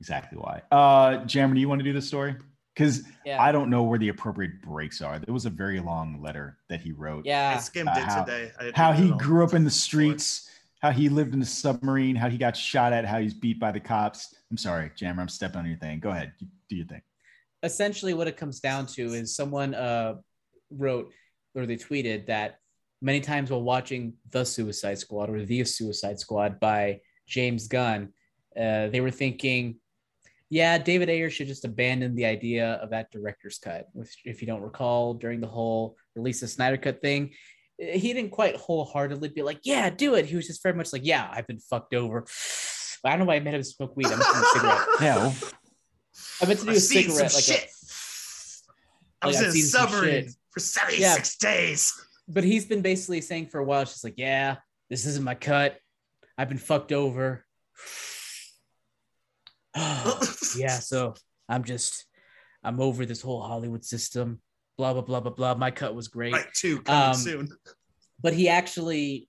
Exactly 0.00 0.38
why. 0.38 0.62
Uh, 0.72 1.24
Jammer, 1.26 1.54
do 1.54 1.60
you 1.60 1.68
want 1.68 1.78
to 1.80 1.84
do 1.84 1.92
this 1.92 2.06
story? 2.08 2.34
Because 2.76 3.04
Yeah. 3.24 3.42
I 3.42 3.52
don't 3.52 3.70
know 3.70 3.82
where 3.84 3.98
the 3.98 4.10
appropriate 4.10 4.60
breaks 4.60 5.00
are. 5.00 5.18
There 5.18 5.32
was 5.32 5.46
a 5.46 5.50
very 5.50 5.80
long 5.80 6.20
letter 6.20 6.58
that 6.68 6.80
he 6.82 6.92
wrote. 6.92 7.26
I 7.26 7.30
yeah. 7.30 7.58
skimmed 7.58 7.88
Uh, 7.88 7.92
it 7.96 8.02
how- 8.04 8.24
today. 8.24 8.52
I 8.60 8.70
how 8.74 8.92
he 8.92 9.10
grew 9.12 9.42
up 9.42 9.54
in 9.54 9.64
the 9.64 9.70
streets, 9.70 10.50
how 10.82 10.90
he 10.90 11.08
lived 11.08 11.32
in 11.32 11.40
a 11.40 11.46
submarine, 11.46 12.14
how 12.16 12.28
he 12.28 12.36
got 12.36 12.54
shot 12.54 12.92
at, 12.92 13.06
how 13.06 13.18
he's 13.18 13.32
beat 13.32 13.58
by 13.58 13.72
the 13.72 13.80
cops. 13.80 14.34
I'm 14.50 14.58
sorry, 14.58 14.92
Jammer, 14.94 15.22
I'm 15.22 15.28
stepping 15.28 15.60
on 15.60 15.66
your 15.66 15.78
thing. 15.78 16.00
Go 16.00 16.10
ahead, 16.10 16.34
You- 16.38 16.48
do 16.68 16.76
your 16.76 16.86
thing. 16.86 17.02
essentially 17.62 18.12
what 18.12 18.28
it 18.28 18.36
comes 18.36 18.60
down 18.60 18.86
to 18.86 19.14
is 19.14 19.34
someone 19.34 19.74
uh, 19.74 20.16
wrote 20.70 21.12
or 21.54 21.64
they 21.64 21.76
tweeted 21.76 22.26
that 22.26 22.58
many 23.00 23.20
times 23.20 23.50
while 23.50 23.62
watching 23.62 24.12
the 24.30 24.44
suicide 24.44 24.98
squad 24.98 25.30
or 25.30 25.42
the 25.44 25.64
suicide 25.64 26.18
squad 26.20 26.60
by 26.60 27.00
james 27.26 27.66
gunn 27.66 28.12
uh, 28.56 28.88
they 28.88 29.00
were 29.00 29.10
thinking 29.10 29.76
yeah 30.50 30.78
david 30.78 31.08
ayer 31.08 31.30
should 31.30 31.46
just 31.48 31.64
abandon 31.64 32.14
the 32.14 32.24
idea 32.24 32.74
of 32.74 32.90
that 32.90 33.10
director's 33.10 33.58
cut 33.58 33.86
which 33.92 34.16
if 34.24 34.40
you 34.40 34.46
don't 34.46 34.62
recall 34.62 35.14
during 35.14 35.40
the 35.40 35.46
whole 35.46 35.96
release 36.14 36.42
of 36.42 36.50
snyder 36.50 36.76
cut 36.76 37.00
thing 37.00 37.32
he 37.78 38.12
didn't 38.12 38.30
quite 38.30 38.56
wholeheartedly 38.56 39.28
be 39.28 39.42
like 39.42 39.60
yeah 39.64 39.90
do 39.90 40.14
it 40.14 40.24
he 40.26 40.36
was 40.36 40.46
just 40.46 40.62
very 40.62 40.74
much 40.74 40.92
like 40.92 41.04
yeah 41.04 41.28
i've 41.32 41.46
been 41.46 41.58
fucked 41.58 41.94
over 41.94 42.24
i 43.04 43.10
don't 43.10 43.18
know 43.20 43.24
why 43.26 43.34
i 43.34 43.40
made 43.40 43.54
him 43.54 43.62
smoke 43.62 43.96
weed 43.96 44.06
i'm 44.06 44.18
just 44.18 44.36
a 44.36 44.46
cigarette 44.54 44.86
Yeah, 45.00 45.16
well, 45.16 45.34
i 46.42 46.46
meant 46.46 46.58
to 46.60 46.64
do 46.64 46.70
I've 46.70 46.76
a 46.78 46.80
seen 46.80 47.10
cigarette 47.10 47.30
some 47.32 47.38
like 47.38 47.58
a, 47.58 47.60
shit. 47.60 47.70
I 49.22 49.26
was 49.26 49.36
Like, 49.36 49.46
I've 49.46 49.54
in 49.54 49.60
a 49.60 49.64
submarine 49.64 50.28
for 50.50 50.60
76 50.60 51.36
days. 51.38 51.92
but 52.28 52.44
he's 52.44 52.66
been 52.66 52.82
basically 52.82 53.20
saying 53.20 53.46
for 53.48 53.58
a 53.60 53.64
while, 53.64 53.82
it's 53.82 53.92
just 53.92 54.04
like, 54.04 54.14
yeah, 54.16 54.56
this 54.90 55.06
isn't 55.06 55.24
my 55.24 55.34
cut. 55.34 55.78
I've 56.38 56.48
been 56.48 56.58
fucked 56.58 56.92
over. 56.92 57.44
yeah, 60.56 60.78
so 60.78 61.14
I'm 61.48 61.64
just, 61.64 62.04
I'm 62.64 62.80
over 62.80 63.04
this 63.06 63.20
whole 63.22 63.42
Hollywood 63.42 63.84
system. 63.84 64.40
Blah 64.78 64.92
blah 64.92 65.02
blah 65.02 65.20
blah 65.20 65.32
blah. 65.32 65.54
My 65.54 65.70
cut 65.70 65.94
was 65.94 66.08
great, 66.08 66.32
Right, 66.34 66.46
two 66.54 66.80
coming 66.82 67.08
Um, 67.10 67.14
soon. 67.14 67.48
but 68.20 68.34
he 68.34 68.48
actually 68.48 69.28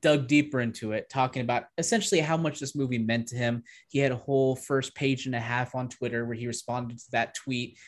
dug 0.00 0.26
deeper 0.26 0.60
into 0.60 0.90
it, 0.90 1.08
talking 1.08 1.40
about 1.42 1.64
essentially 1.78 2.20
how 2.20 2.36
much 2.36 2.58
this 2.58 2.74
movie 2.74 2.98
meant 2.98 3.28
to 3.28 3.36
him. 3.36 3.62
He 3.88 4.00
had 4.00 4.10
a 4.10 4.16
whole 4.16 4.56
first 4.56 4.94
page 4.96 5.26
and 5.26 5.36
a 5.36 5.40
half 5.40 5.74
on 5.76 5.88
Twitter 5.88 6.24
where 6.24 6.34
he 6.34 6.48
responded 6.48 6.98
to 6.98 7.04
that 7.12 7.34
tweet, 7.36 7.78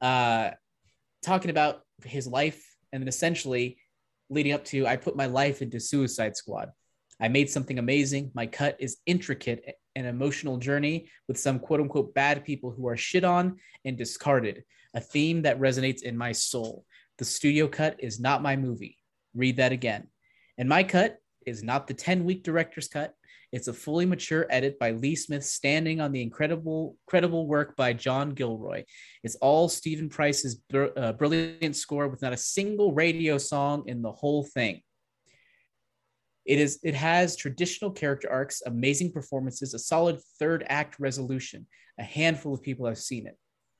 uh, 0.00 0.50
talking 1.24 1.50
about 1.50 1.80
his 2.04 2.26
life 2.28 2.62
and 2.92 3.02
then 3.02 3.08
essentially 3.08 3.78
leading 4.28 4.52
up 4.52 4.64
to 4.66 4.86
I 4.86 4.94
put 4.96 5.16
my 5.16 5.26
life 5.26 5.60
into 5.62 5.80
Suicide 5.80 6.36
Squad. 6.36 6.70
I 7.20 7.28
made 7.28 7.50
something 7.50 7.78
amazing. 7.78 8.30
My 8.34 8.46
cut 8.46 8.76
is 8.78 8.98
intricate 9.06 9.76
and 9.94 10.06
emotional 10.06 10.56
journey 10.56 11.08
with 11.28 11.38
some 11.38 11.58
quote 11.58 11.80
unquote 11.80 12.14
bad 12.14 12.44
people 12.44 12.70
who 12.70 12.88
are 12.88 12.96
shit 12.96 13.24
on 13.24 13.58
and 13.84 13.96
discarded. 13.96 14.64
A 14.94 15.00
theme 15.00 15.42
that 15.42 15.60
resonates 15.60 16.02
in 16.02 16.16
my 16.16 16.32
soul. 16.32 16.84
The 17.18 17.24
studio 17.24 17.68
cut 17.68 17.96
is 17.98 18.18
not 18.18 18.42
my 18.42 18.56
movie. 18.56 18.96
Read 19.34 19.58
that 19.58 19.72
again. 19.72 20.08
And 20.58 20.68
my 20.68 20.82
cut 20.82 21.18
is 21.46 21.62
not 21.62 21.86
the 21.86 21.94
10 21.94 22.24
week 22.24 22.42
director's 22.42 22.88
cut. 22.88 23.14
It's 23.52 23.68
a 23.68 23.72
fully 23.72 24.06
mature 24.06 24.46
edit 24.48 24.78
by 24.78 24.92
Lee 24.92 25.16
Smith, 25.16 25.44
standing 25.44 26.00
on 26.00 26.12
the 26.12 26.22
incredible, 26.22 26.96
credible 27.06 27.48
work 27.48 27.74
by 27.76 27.92
John 27.92 28.30
Gilroy. 28.30 28.84
It's 29.24 29.34
all 29.36 29.68
Stephen 29.68 30.08
Price's 30.08 30.54
br- 30.54 30.96
uh, 30.96 31.12
brilliant 31.14 31.74
score 31.74 32.06
with 32.06 32.22
not 32.22 32.32
a 32.32 32.36
single 32.36 32.92
radio 32.92 33.38
song 33.38 33.84
in 33.86 34.02
the 34.02 34.12
whole 34.12 34.44
thing. 34.44 34.82
It 36.50 36.58
is. 36.58 36.80
It 36.82 36.96
has 36.96 37.36
traditional 37.36 37.92
character 37.92 38.28
arcs, 38.28 38.60
amazing 38.66 39.12
performances, 39.12 39.72
a 39.72 39.78
solid 39.78 40.18
third 40.40 40.66
act 40.68 40.98
resolution. 40.98 41.68
A 41.96 42.02
handful 42.02 42.52
of 42.52 42.60
people 42.60 42.86
have 42.86 42.98
seen 42.98 43.28
it. 43.28 43.38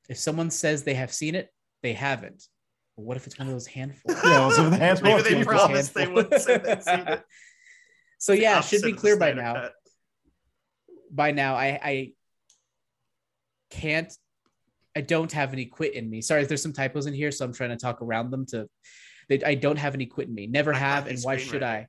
If 0.08 0.18
someone 0.18 0.52
says 0.52 0.84
they 0.84 0.94
have 0.94 1.12
seen 1.12 1.34
it, 1.34 1.48
they 1.82 1.94
haven't. 1.94 2.44
But 2.96 3.06
what 3.06 3.16
if 3.16 3.26
it's 3.26 3.36
one 3.36 3.48
of 3.48 3.54
those 3.54 3.66
handfuls? 3.66 4.16
yeah, 4.22 4.38
well, 4.38 4.50
so 4.52 4.70
the 4.70 4.76
handful 4.76 5.16
Maybe 5.16 5.34
they 5.34 5.42
promised 5.42 5.94
they 5.94 6.06
wouldn't 6.06 6.40
say 6.40 6.58
they'd 6.58 6.84
seen 6.84 6.98
it. 7.08 7.24
So 8.18 8.34
yeah, 8.34 8.60
it 8.60 8.64
should 8.66 8.82
be 8.82 8.92
clear 8.92 9.16
by 9.16 9.32
now. 9.32 9.54
Cut. 9.54 9.72
By 11.10 11.32
now, 11.32 11.56
I 11.56 11.80
I 11.82 12.12
can't. 13.70 14.12
I 14.94 15.00
don't 15.00 15.32
have 15.32 15.52
any 15.52 15.64
quit 15.64 15.94
in 15.94 16.08
me. 16.08 16.20
Sorry, 16.20 16.44
there's 16.44 16.62
some 16.62 16.72
typos 16.72 17.06
in 17.06 17.14
here, 17.14 17.32
so 17.32 17.44
I'm 17.44 17.52
trying 17.52 17.70
to 17.70 17.76
talk 17.76 18.00
around 18.00 18.30
them. 18.30 18.46
To, 18.50 18.68
they, 19.28 19.42
I 19.42 19.56
don't 19.56 19.78
have 19.78 19.94
any 19.94 20.06
quit 20.06 20.28
in 20.28 20.34
me. 20.36 20.46
Never 20.46 20.72
I 20.72 20.78
have, 20.78 21.08
and 21.08 21.18
why 21.22 21.36
should 21.36 21.62
screenwriter. 21.62 21.64
I? 21.64 21.86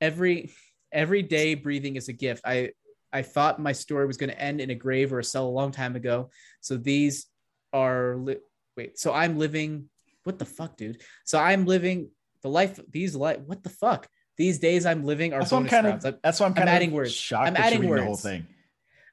Every 0.00 0.52
every 0.92 1.22
day 1.22 1.54
breathing 1.54 1.96
is 1.96 2.08
a 2.08 2.12
gift. 2.12 2.42
I 2.44 2.70
I 3.12 3.22
thought 3.22 3.60
my 3.60 3.72
story 3.72 4.06
was 4.06 4.16
going 4.16 4.30
to 4.30 4.40
end 4.40 4.60
in 4.60 4.70
a 4.70 4.74
grave 4.74 5.12
or 5.12 5.20
a 5.20 5.24
cell 5.24 5.46
a 5.46 5.48
long 5.50 5.70
time 5.70 5.94
ago. 5.96 6.30
So 6.60 6.76
these 6.76 7.26
are 7.72 8.16
li- 8.16 8.38
wait. 8.76 8.98
So 8.98 9.12
I'm 9.12 9.38
living. 9.38 9.88
What 10.24 10.38
the 10.38 10.44
fuck, 10.46 10.76
dude? 10.76 11.02
So 11.24 11.38
I'm 11.38 11.66
living 11.66 12.10
The 12.42 12.48
life, 12.50 12.78
these 12.90 13.14
life, 13.14 13.40
what 13.46 13.62
the 13.62 13.70
fuck? 13.70 14.08
These 14.36 14.58
days 14.58 14.84
I'm 14.84 15.04
living 15.04 15.32
are 15.32 15.40
That's 15.40 15.52
what 15.52 15.58
I'm 15.58 15.62
bonus 15.64 15.70
kind 15.70 15.86
rounds. 15.86 16.04
of. 16.04 16.18
That's 16.22 16.40
why 16.40 16.46
I'm 16.46 16.52
I'm 16.52 16.56
kind 16.56 16.68
adding 16.68 16.90
words. 16.92 17.32
I'm 17.32 17.56
adding 17.56 17.80
reading 17.80 17.96
the 17.96 18.04
whole 18.04 18.16
thing. 18.16 18.46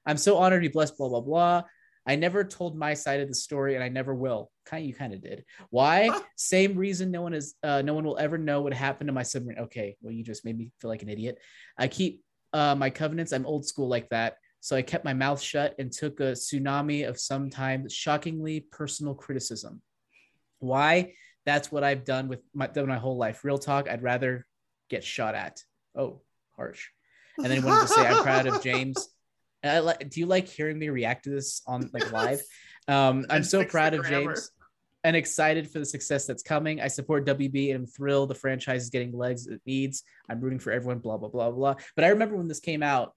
I'm 0.05 0.17
so 0.17 0.37
honored 0.37 0.63
to 0.63 0.67
be 0.69 0.73
blessed. 0.73 0.97
Blah 0.97 1.09
blah 1.09 1.21
blah. 1.21 1.63
I 2.07 2.15
never 2.15 2.43
told 2.43 2.75
my 2.75 2.93
side 2.93 3.19
of 3.19 3.27
the 3.27 3.35
story, 3.35 3.75
and 3.75 3.83
I 3.83 3.89
never 3.89 4.13
will. 4.15 4.51
Kind, 4.65 4.87
you 4.87 4.93
kind 4.93 5.13
of 5.13 5.21
did. 5.21 5.45
Why? 5.69 6.09
Same 6.35 6.75
reason. 6.75 7.11
No 7.11 7.21
one 7.21 7.33
is. 7.33 7.55
Uh, 7.63 7.81
no 7.81 7.93
one 7.93 8.03
will 8.03 8.17
ever 8.17 8.37
know 8.37 8.61
what 8.61 8.73
happened 8.73 9.07
to 9.07 9.13
my 9.13 9.23
submarine. 9.23 9.59
Okay, 9.59 9.95
well, 10.01 10.13
you 10.13 10.23
just 10.23 10.43
made 10.43 10.57
me 10.57 10.71
feel 10.79 10.89
like 10.89 11.03
an 11.03 11.09
idiot. 11.09 11.37
I 11.77 11.87
keep 11.87 12.23
uh, 12.53 12.75
my 12.75 12.89
covenants. 12.89 13.31
I'm 13.31 13.45
old 13.45 13.65
school 13.65 13.87
like 13.87 14.09
that. 14.09 14.37
So 14.61 14.75
I 14.75 14.83
kept 14.83 15.05
my 15.05 15.13
mouth 15.13 15.41
shut 15.41 15.75
and 15.79 15.91
took 15.91 16.19
a 16.19 16.33
tsunami 16.33 17.07
of 17.07 17.19
sometimes 17.19 17.93
shockingly 17.93 18.59
personal 18.59 19.15
criticism. 19.15 19.81
Why? 20.59 21.13
That's 21.45 21.71
what 21.71 21.83
I've 21.83 22.05
done 22.05 22.27
with 22.27 22.41
my, 22.53 22.67
done 22.67 22.87
my 22.87 22.97
whole 22.97 23.17
life. 23.17 23.43
Real 23.43 23.57
talk. 23.57 23.89
I'd 23.89 24.03
rather 24.03 24.45
get 24.89 25.03
shot 25.03 25.33
at. 25.33 25.63
Oh, 25.95 26.21
harsh. 26.55 26.89
And 27.37 27.47
then 27.47 27.59
he 27.61 27.65
wanted 27.65 27.87
to 27.87 27.93
say, 27.93 28.07
I'm 28.07 28.21
proud 28.21 28.45
of 28.45 28.61
James. 28.63 29.09
I 29.63 29.79
like, 29.79 30.09
do 30.09 30.19
you 30.19 30.25
like 30.25 30.47
hearing 30.47 30.79
me 30.79 30.89
react 30.89 31.25
to 31.25 31.29
this 31.29 31.61
on 31.67 31.89
like 31.93 32.11
live? 32.13 32.41
Um, 32.87 33.25
I'm 33.29 33.43
so 33.43 33.63
proud 33.63 33.93
of. 33.93 34.05
James 34.05 34.51
and 35.03 35.15
excited 35.15 35.69
for 35.69 35.79
the 35.79 35.85
success 35.85 36.25
that's 36.25 36.43
coming. 36.43 36.79
I 36.79 36.87
support 36.87 37.25
WB 37.25 37.69
and 37.69 37.79
I'm 37.79 37.85
thrilled 37.87 38.29
the 38.29 38.35
franchise 38.35 38.83
is 38.83 38.89
getting 38.89 39.11
legs 39.17 39.47
it 39.47 39.61
needs. 39.65 40.03
I'm 40.29 40.39
rooting 40.39 40.59
for 40.59 40.71
everyone, 40.71 40.99
blah, 40.99 41.17
blah, 41.17 41.29
blah, 41.29 41.51
blah. 41.51 41.75
But 41.95 42.05
I 42.05 42.09
remember 42.09 42.35
when 42.35 42.47
this 42.47 42.59
came 42.59 42.83
out 42.83 43.15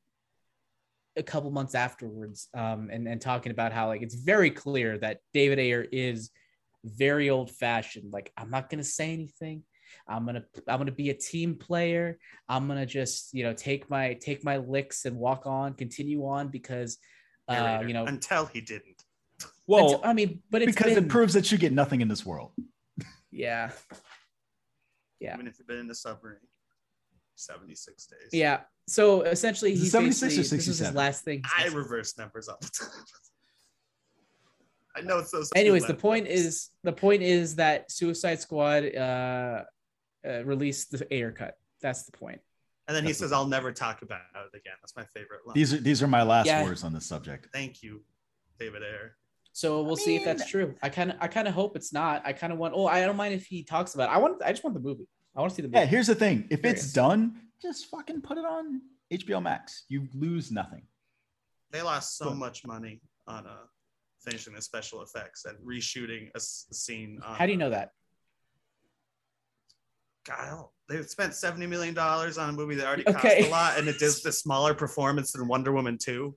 a 1.17 1.23
couple 1.23 1.51
months 1.51 1.75
afterwards 1.75 2.49
um, 2.55 2.89
and, 2.91 3.07
and 3.07 3.21
talking 3.21 3.53
about 3.53 3.73
how 3.73 3.89
like 3.89 4.03
it's 4.03 4.15
very 4.15 4.51
clear 4.51 4.99
that 4.99 5.19
David 5.33 5.59
Ayer 5.59 5.87
is 5.93 6.31
very 6.85 7.31
old 7.31 7.51
fashioned. 7.51 8.13
Like, 8.13 8.33
I'm 8.37 8.51
not 8.51 8.71
going 8.71 8.79
to 8.79 8.85
say 8.85 9.13
anything. 9.13 9.63
I'm 10.09 10.27
gonna 10.27 10.45
I'm 10.69 10.79
gonna 10.79 10.93
be 10.93 11.11
a 11.11 11.15
team 11.15 11.57
player. 11.57 12.19
I'm 12.49 12.69
gonna 12.69 12.87
just 12.87 13.35
you 13.35 13.45
know 13.45 13.53
take 13.53 13.91
my 13.91 14.15
take 14.15 14.45
my 14.45 14.59
licks 14.59 15.05
and 15.05 15.17
walk 15.17 15.47
on, 15.47 15.75
continue 15.75 16.27
on 16.27 16.49
because 16.49 16.99
uh, 17.49 17.83
you 17.87 17.95
know 17.95 18.07
until 18.07 18.47
he 18.47 18.61
didn't. 18.61 19.03
Well, 19.67 20.01
I 20.05 20.13
mean, 20.13 20.41
but 20.51 20.63
it's 20.63 20.75
because 20.75 20.95
been, 20.95 21.05
it 21.05 21.09
proves 21.09 21.35
that 21.35 21.51
you 21.51 21.59
get 21.59 21.73
nothing 21.73 22.01
in 22.01 22.09
this 22.09 22.25
world. 22.25 22.53
yeah, 23.31 23.71
Yeah. 25.21 25.35
Even 25.35 25.47
if 25.47 25.59
you've 25.59 25.67
been 25.67 25.79
in 25.79 25.89
the 25.89 25.95
submarine, 25.95 26.39
76 27.37 28.07
days. 28.07 28.19
yeah. 28.33 28.61
So 28.87 29.23
essentially, 29.23 29.73
Is 29.73 29.81
it 29.81 29.85
he 29.85 29.89
76 29.89 30.23
or 30.23 30.27
basically 30.27 30.37
this 30.37 30.53
was 30.53 30.67
his 30.67 30.77
67? 30.79 30.95
last 30.95 31.25
thing. 31.25 31.43
I 31.57 31.69
reverse 31.69 32.19
numbers 32.19 32.49
all 32.49 32.59
the 32.61 32.69
time. 32.69 32.89
I 34.97 35.01
know 35.01 35.19
it's 35.19 35.31
those. 35.31 35.51
Anyways, 35.57 35.87
the 35.87 35.95
point 35.95 36.27
numbers. 36.27 36.45
is 36.45 36.71
the 36.85 36.93
point 36.93 37.23
is 37.23 37.57
that 37.57 37.91
Suicide 37.91 38.41
Squad 38.41 38.95
uh, 38.95 39.65
uh 40.27 40.45
released 40.45 40.91
the 40.93 41.07
Ayer 41.12 41.33
cut. 41.33 41.59
That's 41.81 42.05
the 42.05 42.12
point. 42.12 42.41
and 42.89 42.97
then 42.97 43.05
he 43.05 43.12
says, 43.12 43.33
"I'll 43.33 43.47
never 43.47 43.72
talk 43.72 44.03
about 44.03 44.20
it 44.35 44.57
again." 44.57 44.75
That's 44.81 44.97
my 44.97 45.05
favorite 45.14 45.47
line. 45.47 45.55
These 45.55 45.72
are 45.75 45.79
these 45.79 46.03
are 46.03 46.07
my 46.09 46.22
last 46.22 46.47
Yeah. 46.47 46.62
words 46.64 46.85
on 46.85 46.93
this 46.93 47.07
subject. 47.07 47.49
Thank 47.53 47.83
you, 47.83 48.03
David 48.59 48.83
Ayer. 48.83 49.16
So 49.53 49.83
we'll 49.83 49.97
see 49.97 50.16
if 50.16 50.25
that's 50.25 50.49
true. 50.51 50.75
I 50.83 50.89
kind 50.89 51.11
of 51.12 51.16
I 51.20 51.29
kind 51.29 51.47
of 51.49 51.55
hope 51.55 51.77
it's 51.77 51.93
not. 51.93 52.22
I 52.27 52.33
kind 52.33 52.53
of 52.53 52.59
want. 52.59 52.75
Oh, 52.77 52.87
I 52.87 53.05
don't 53.07 53.16
mind 53.16 53.35
if 53.35 53.47
he 53.47 53.62
talks 53.62 53.95
about. 53.95 54.11
It. 54.11 54.12
I 54.14 54.18
want. 54.18 54.43
I 54.43 54.51
just 54.51 54.64
want 54.64 54.75
the 54.75 54.81
movie. 54.81 55.07
I 55.37 55.41
want 55.41 55.51
to 55.51 55.57
see 55.57 55.62
the 55.62 55.68
movie. 55.68 55.79
Yeah, 55.79 55.87
here's 55.87 56.07
the 56.09 56.14
thing. 56.14 56.47
If 56.51 56.61
Curious. 56.61 56.85
it's 56.85 56.93
done, 56.93 57.41
just 57.62 57.87
fucking 57.87 58.20
put 58.22 58.37
it 58.39 58.45
on 58.45 58.81
HBO 59.12 59.41
Max. 59.43 59.85
You 59.89 60.09
lose 60.14 60.51
nothing. 60.51 60.83
They 61.70 61.83
lost 61.83 62.16
so 62.18 62.27
Cool. 62.27 62.35
much 62.35 62.64
money 62.66 63.01
on 63.27 63.47
uh, 63.47 63.64
finishing 64.20 64.55
the 64.55 64.62
special 64.62 65.03
effects 65.03 65.45
and 65.45 65.57
reshooting 65.59 66.29
a, 66.35 66.37
s- 66.37 66.66
a 66.70 66.75
scene. 66.75 67.20
On, 67.25 67.35
How 67.35 67.47
do 67.47 67.53
you 67.53 67.59
know 67.59 67.70
that? 67.70 67.91
Kyle, 70.25 70.72
they 70.89 71.03
spent 71.03 71.35
seventy 71.35 71.66
million 71.66 71.95
dollars 71.95 72.39
on 72.39 72.49
a 72.49 72.53
movie 72.53 72.75
that 72.77 72.87
already 72.87 73.07
Okay. 73.09 73.39
cost 73.39 73.49
a 73.49 73.51
lot, 73.51 73.79
and 73.79 73.89
it 73.89 73.99
does 73.99 74.22
the 74.22 74.33
smaller 74.33 74.75
performance 74.75 75.33
than 75.33 75.47
Wonder 75.49 75.72
Woman 75.72 75.99
two. 75.99 76.37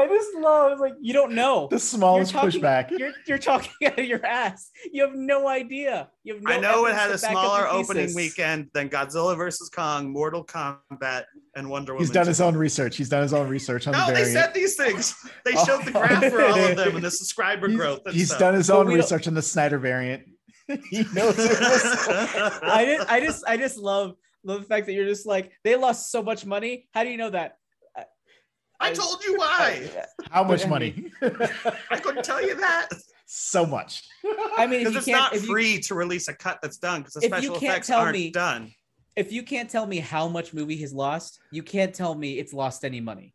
I 0.00 0.06
just 0.06 0.28
love 0.36 0.78
like 0.78 0.94
you 1.00 1.12
don't 1.12 1.32
know. 1.32 1.66
The 1.72 1.80
smallest 1.80 2.32
You're 2.32 2.42
talking- 2.42 2.60
pushback. 2.60 2.90
You're 2.96 3.10
you're 3.26 3.38
talking 3.38 3.72
out 3.84 3.98
of 3.98 4.04
your 4.04 4.24
ass. 4.24 4.70
You 4.92 5.02
have 5.04 5.16
no 5.16 5.48
idea. 5.48 6.08
You 6.22 6.34
have 6.34 6.42
no. 6.44 6.52
I 6.52 6.60
know 6.60 6.86
it 6.86 6.90
evidence 6.94 7.00
had 7.22 7.32
a 7.32 7.34
back 7.34 7.44
up 7.44 7.50
smaller 7.50 7.68
opening 7.68 8.14
weekend 8.14 8.70
than 8.74 8.88
Godzilla 8.90 9.36
versus 9.36 9.68
Kong, 9.68 10.12
Mortal 10.12 10.44
Kombat, 10.44 11.24
and 11.56 11.68
Wonder 11.68 11.94
Woman. 11.94 12.04
He's 12.06 12.12
done 12.14 12.26
2. 12.26 12.28
his 12.28 12.40
own 12.40 12.56
research. 12.56 12.96
He's 12.96 13.08
done 13.08 13.22
his 13.22 13.34
own 13.34 13.48
research 13.48 13.88
on 13.88 13.92
No, 13.94 14.06
the 14.06 14.12
they 14.12 14.22
variant. 14.22 14.44
said 14.44 14.54
these 14.54 14.76
things. 14.76 15.16
They 15.44 15.52
showed 15.66 15.84
the 15.84 15.90
graph 15.90 16.24
for 16.32 16.44
all 16.44 16.56
of 16.56 16.76
them 16.76 16.94
and 16.94 17.04
the 17.04 17.10
subscriber 17.10 17.66
He's- 17.66 17.76
growth. 17.76 18.00
And 18.06 18.14
he's 18.14 18.28
stuff. 18.28 18.38
done 18.38 18.54
his 18.54 18.70
own 18.70 18.86
research 18.86 19.26
on 19.26 19.34
the 19.34 19.42
Snyder 19.42 19.78
variant. 19.80 20.22
he 20.90 21.04
knows 21.14 21.34
it 21.38 21.58
was. 21.60 22.08
I 22.62 22.84
just 22.96 23.10
I 23.10 23.20
just 23.20 23.44
I 23.46 23.56
just 23.56 23.78
love 23.78 24.16
love 24.44 24.60
the 24.60 24.66
fact 24.66 24.86
that 24.86 24.92
you're 24.92 25.06
just 25.06 25.26
like 25.26 25.52
they 25.64 25.76
lost 25.76 26.10
so 26.10 26.22
much 26.22 26.44
money. 26.46 26.88
How 26.92 27.04
do 27.04 27.10
you 27.10 27.16
know 27.16 27.30
that? 27.30 27.56
I 28.80 28.92
told 28.92 29.24
you 29.24 29.36
why. 29.38 29.90
How 30.30 30.44
much 30.44 30.66
money? 30.68 31.10
I 31.20 31.96
couldn't 32.00 32.22
tell 32.24 32.40
you 32.40 32.54
that 32.60 32.88
so 33.26 33.66
much. 33.66 34.04
I 34.56 34.66
mean, 34.68 34.80
if 34.80 34.88
because 34.88 34.92
you 34.92 34.98
it's 34.98 35.06
can't 35.06 35.18
not 35.18 35.34
if 35.34 35.42
you, 35.42 35.48
free 35.48 35.80
to 35.80 35.94
release 35.94 36.28
a 36.28 36.34
cut 36.34 36.60
that's 36.62 36.76
done 36.78 37.00
because 37.00 37.14
the 37.14 37.20
If 37.20 37.24
you 37.24 37.28
special 37.30 37.54
can't 37.54 37.64
effects 37.64 37.86
tell 37.88 38.00
aren't 38.00 38.12
me- 38.12 38.30
done. 38.30 38.72
if 39.16 39.32
you 39.32 39.42
can't 39.42 39.68
tell 39.68 39.84
me 39.86 39.98
how 39.98 40.28
much 40.28 40.54
movie 40.54 40.76
has 40.82 40.92
lost, 40.92 41.40
you 41.50 41.62
can't 41.64 41.92
tell 41.92 42.14
me 42.14 42.38
it's 42.38 42.52
lost 42.52 42.84
any 42.84 43.00
money. 43.00 43.34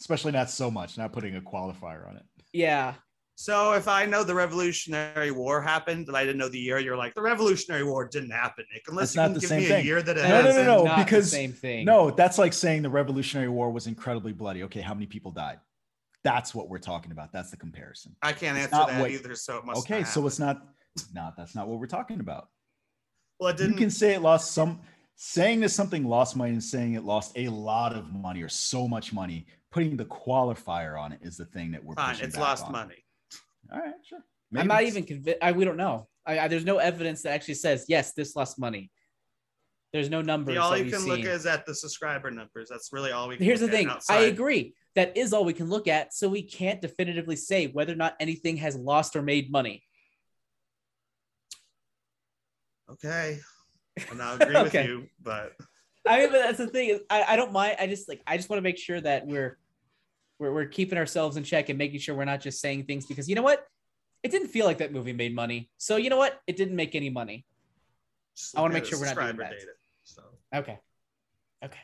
Especially 0.00 0.32
not 0.32 0.48
so 0.48 0.70
much. 0.70 0.96
Not 0.96 1.12
putting 1.12 1.36
a 1.36 1.40
qualifier 1.42 2.08
on 2.08 2.16
it. 2.16 2.22
Yeah. 2.52 2.94
So 3.40 3.74
if 3.74 3.86
I 3.86 4.04
know 4.04 4.24
the 4.24 4.34
Revolutionary 4.34 5.30
War 5.30 5.62
happened, 5.62 6.06
but 6.06 6.16
I 6.16 6.24
didn't 6.24 6.38
know 6.38 6.48
the 6.48 6.58
year, 6.58 6.80
you're 6.80 6.96
like 6.96 7.14
the 7.14 7.22
Revolutionary 7.22 7.84
War 7.84 8.04
didn't 8.08 8.32
happen, 8.32 8.64
Nick. 8.74 8.82
Unless 8.88 9.12
That's 9.12 9.40
you 9.40 9.48
can 9.48 9.48
give 9.48 9.58
me 9.60 9.68
thing. 9.68 9.80
a 9.80 9.84
year 9.86 10.02
that 10.02 10.16
it 10.18 10.22
No, 10.22 10.28
no, 10.28 10.42
has. 10.42 10.56
no, 10.56 10.62
no. 10.64 10.84
Not 10.84 10.98
the 10.98 11.04
because- 11.04 11.30
same 11.30 11.52
thing. 11.52 11.84
No, 11.84 12.10
that's 12.10 12.36
like 12.36 12.52
saying 12.52 12.82
the 12.82 12.90
Revolutionary 12.90 13.48
War 13.48 13.70
was 13.70 13.86
incredibly 13.86 14.32
bloody. 14.32 14.64
Okay, 14.64 14.80
how 14.80 14.92
many 14.92 15.06
people 15.06 15.30
died? 15.30 15.60
That's 16.24 16.52
what 16.52 16.68
we're 16.68 16.78
talking 16.78 17.12
about. 17.12 17.32
That's 17.32 17.52
the 17.52 17.56
comparison. 17.56 18.16
I 18.22 18.32
can't 18.32 18.58
It's 18.58 18.72
answer 18.72 18.90
that 18.92 19.00
what- 19.00 19.10
either. 19.12 19.36
So 19.36 19.58
it 19.58 19.64
must. 19.64 19.78
Okay, 19.86 20.00
not 20.00 20.08
so 20.08 20.26
it's 20.26 20.40
not 20.40 20.66
not 21.14 21.36
that's 21.36 21.54
not 21.54 21.68
what 21.68 21.78
we're 21.78 21.86
talking 21.86 22.18
about. 22.18 22.48
well, 23.38 23.50
it 23.50 23.60
You 23.60 23.66
didn't. 23.66 23.78
can 23.78 23.90
say 23.90 24.14
it 24.14 24.20
lost 24.20 24.50
some 24.50 24.80
saying 25.14 25.60
that 25.60 25.68
something 25.68 26.04
lost 26.04 26.34
money 26.34 26.50
and 26.50 26.64
saying 26.64 26.94
it 26.94 27.04
lost 27.04 27.38
a 27.38 27.46
lot 27.50 27.92
of 27.94 28.12
money 28.12 28.42
or 28.42 28.48
so 28.48 28.88
much 28.88 29.12
money. 29.12 29.46
Putting 29.70 29.96
the 29.96 30.06
qualifier 30.06 31.00
on 31.00 31.12
it 31.12 31.20
is 31.22 31.36
the 31.36 31.44
thing 31.44 31.70
that 31.70 31.84
we're 31.84 31.94
Fine, 31.94 32.14
pushing 32.14 32.26
it's 32.26 32.34
back 32.34 32.44
lost 32.44 32.64
on. 32.66 32.72
money. 32.72 33.04
All 33.72 33.78
right, 33.78 33.94
sure. 34.04 34.24
I'm 34.56 34.66
not 34.66 34.82
even 34.82 35.04
convinced. 35.04 35.40
We 35.54 35.64
don't 35.64 35.76
know. 35.76 36.08
I, 36.26 36.38
I 36.40 36.48
there's 36.48 36.64
no 36.64 36.78
evidence 36.78 37.22
that 37.22 37.32
actually 37.32 37.54
says 37.54 37.84
yes, 37.88 38.12
this 38.12 38.34
lost 38.34 38.58
money. 38.58 38.90
There's 39.92 40.10
no 40.10 40.20
numbers. 40.20 40.54
The, 40.54 40.60
all 40.60 40.70
that 40.72 40.78
you 40.78 40.84
we've 40.84 40.92
can 40.92 41.06
look 41.06 41.18
seen. 41.18 41.26
at 41.26 41.32
is 41.32 41.46
at 41.46 41.64
the 41.64 41.74
subscriber 41.74 42.30
numbers. 42.30 42.68
That's 42.68 42.90
really 42.92 43.10
all 43.10 43.28
we. 43.28 43.36
Can 43.36 43.44
Here's 43.44 43.60
the 43.60 43.66
look 43.66 43.74
at 43.74 44.02
thing. 44.02 44.16
I 44.16 44.20
agree. 44.22 44.74
That 44.94 45.16
is 45.16 45.32
all 45.32 45.44
we 45.44 45.54
can 45.54 45.68
look 45.68 45.88
at. 45.88 46.12
So 46.12 46.28
we 46.28 46.42
can't 46.42 46.80
definitively 46.82 47.36
say 47.36 47.68
whether 47.68 47.92
or 47.92 47.96
not 47.96 48.14
anything 48.20 48.58
has 48.58 48.76
lost 48.76 49.16
or 49.16 49.22
made 49.22 49.50
money. 49.50 49.82
Okay, 52.90 53.38
and 54.10 54.22
I 54.22 54.34
agree 54.34 54.62
with 54.62 54.74
you, 54.74 55.06
but 55.22 55.52
I 56.06 56.20
mean, 56.20 56.30
but 56.30 56.38
that's 56.38 56.58
the 56.58 56.68
thing. 56.68 57.00
I, 57.10 57.24
I 57.28 57.36
don't 57.36 57.52
mind. 57.52 57.76
I 57.78 57.86
just 57.86 58.08
like 58.08 58.22
I 58.26 58.36
just 58.36 58.48
want 58.48 58.58
to 58.58 58.62
make 58.62 58.78
sure 58.78 59.00
that 59.00 59.26
we're, 59.26 59.58
we're 60.38 60.52
we're 60.52 60.66
keeping 60.66 60.98
ourselves 60.98 61.36
in 61.36 61.44
check 61.44 61.68
and 61.68 61.78
making 61.78 62.00
sure 62.00 62.14
we're 62.14 62.24
not 62.24 62.40
just 62.40 62.60
saying 62.60 62.84
things 62.84 63.06
because 63.06 63.28
you 63.28 63.34
know 63.34 63.42
what? 63.42 63.64
It 64.22 64.30
didn't 64.30 64.48
feel 64.48 64.66
like 64.66 64.78
that 64.78 64.92
movie 64.92 65.12
made 65.12 65.34
money. 65.34 65.70
So 65.78 65.96
you 65.96 66.10
know 66.10 66.16
what? 66.16 66.40
It 66.46 66.56
didn't 66.56 66.76
make 66.76 66.94
any 66.94 67.10
money. 67.10 67.44
I 68.56 68.60
wanna 68.60 68.74
make 68.74 68.84
sure 68.84 68.98
we're 68.98 69.06
not 69.06 69.16
doing 69.16 69.36
that. 69.36 69.50
data. 69.50 69.66
So, 70.04 70.22
Okay. 70.54 70.78
Okay. 71.64 71.78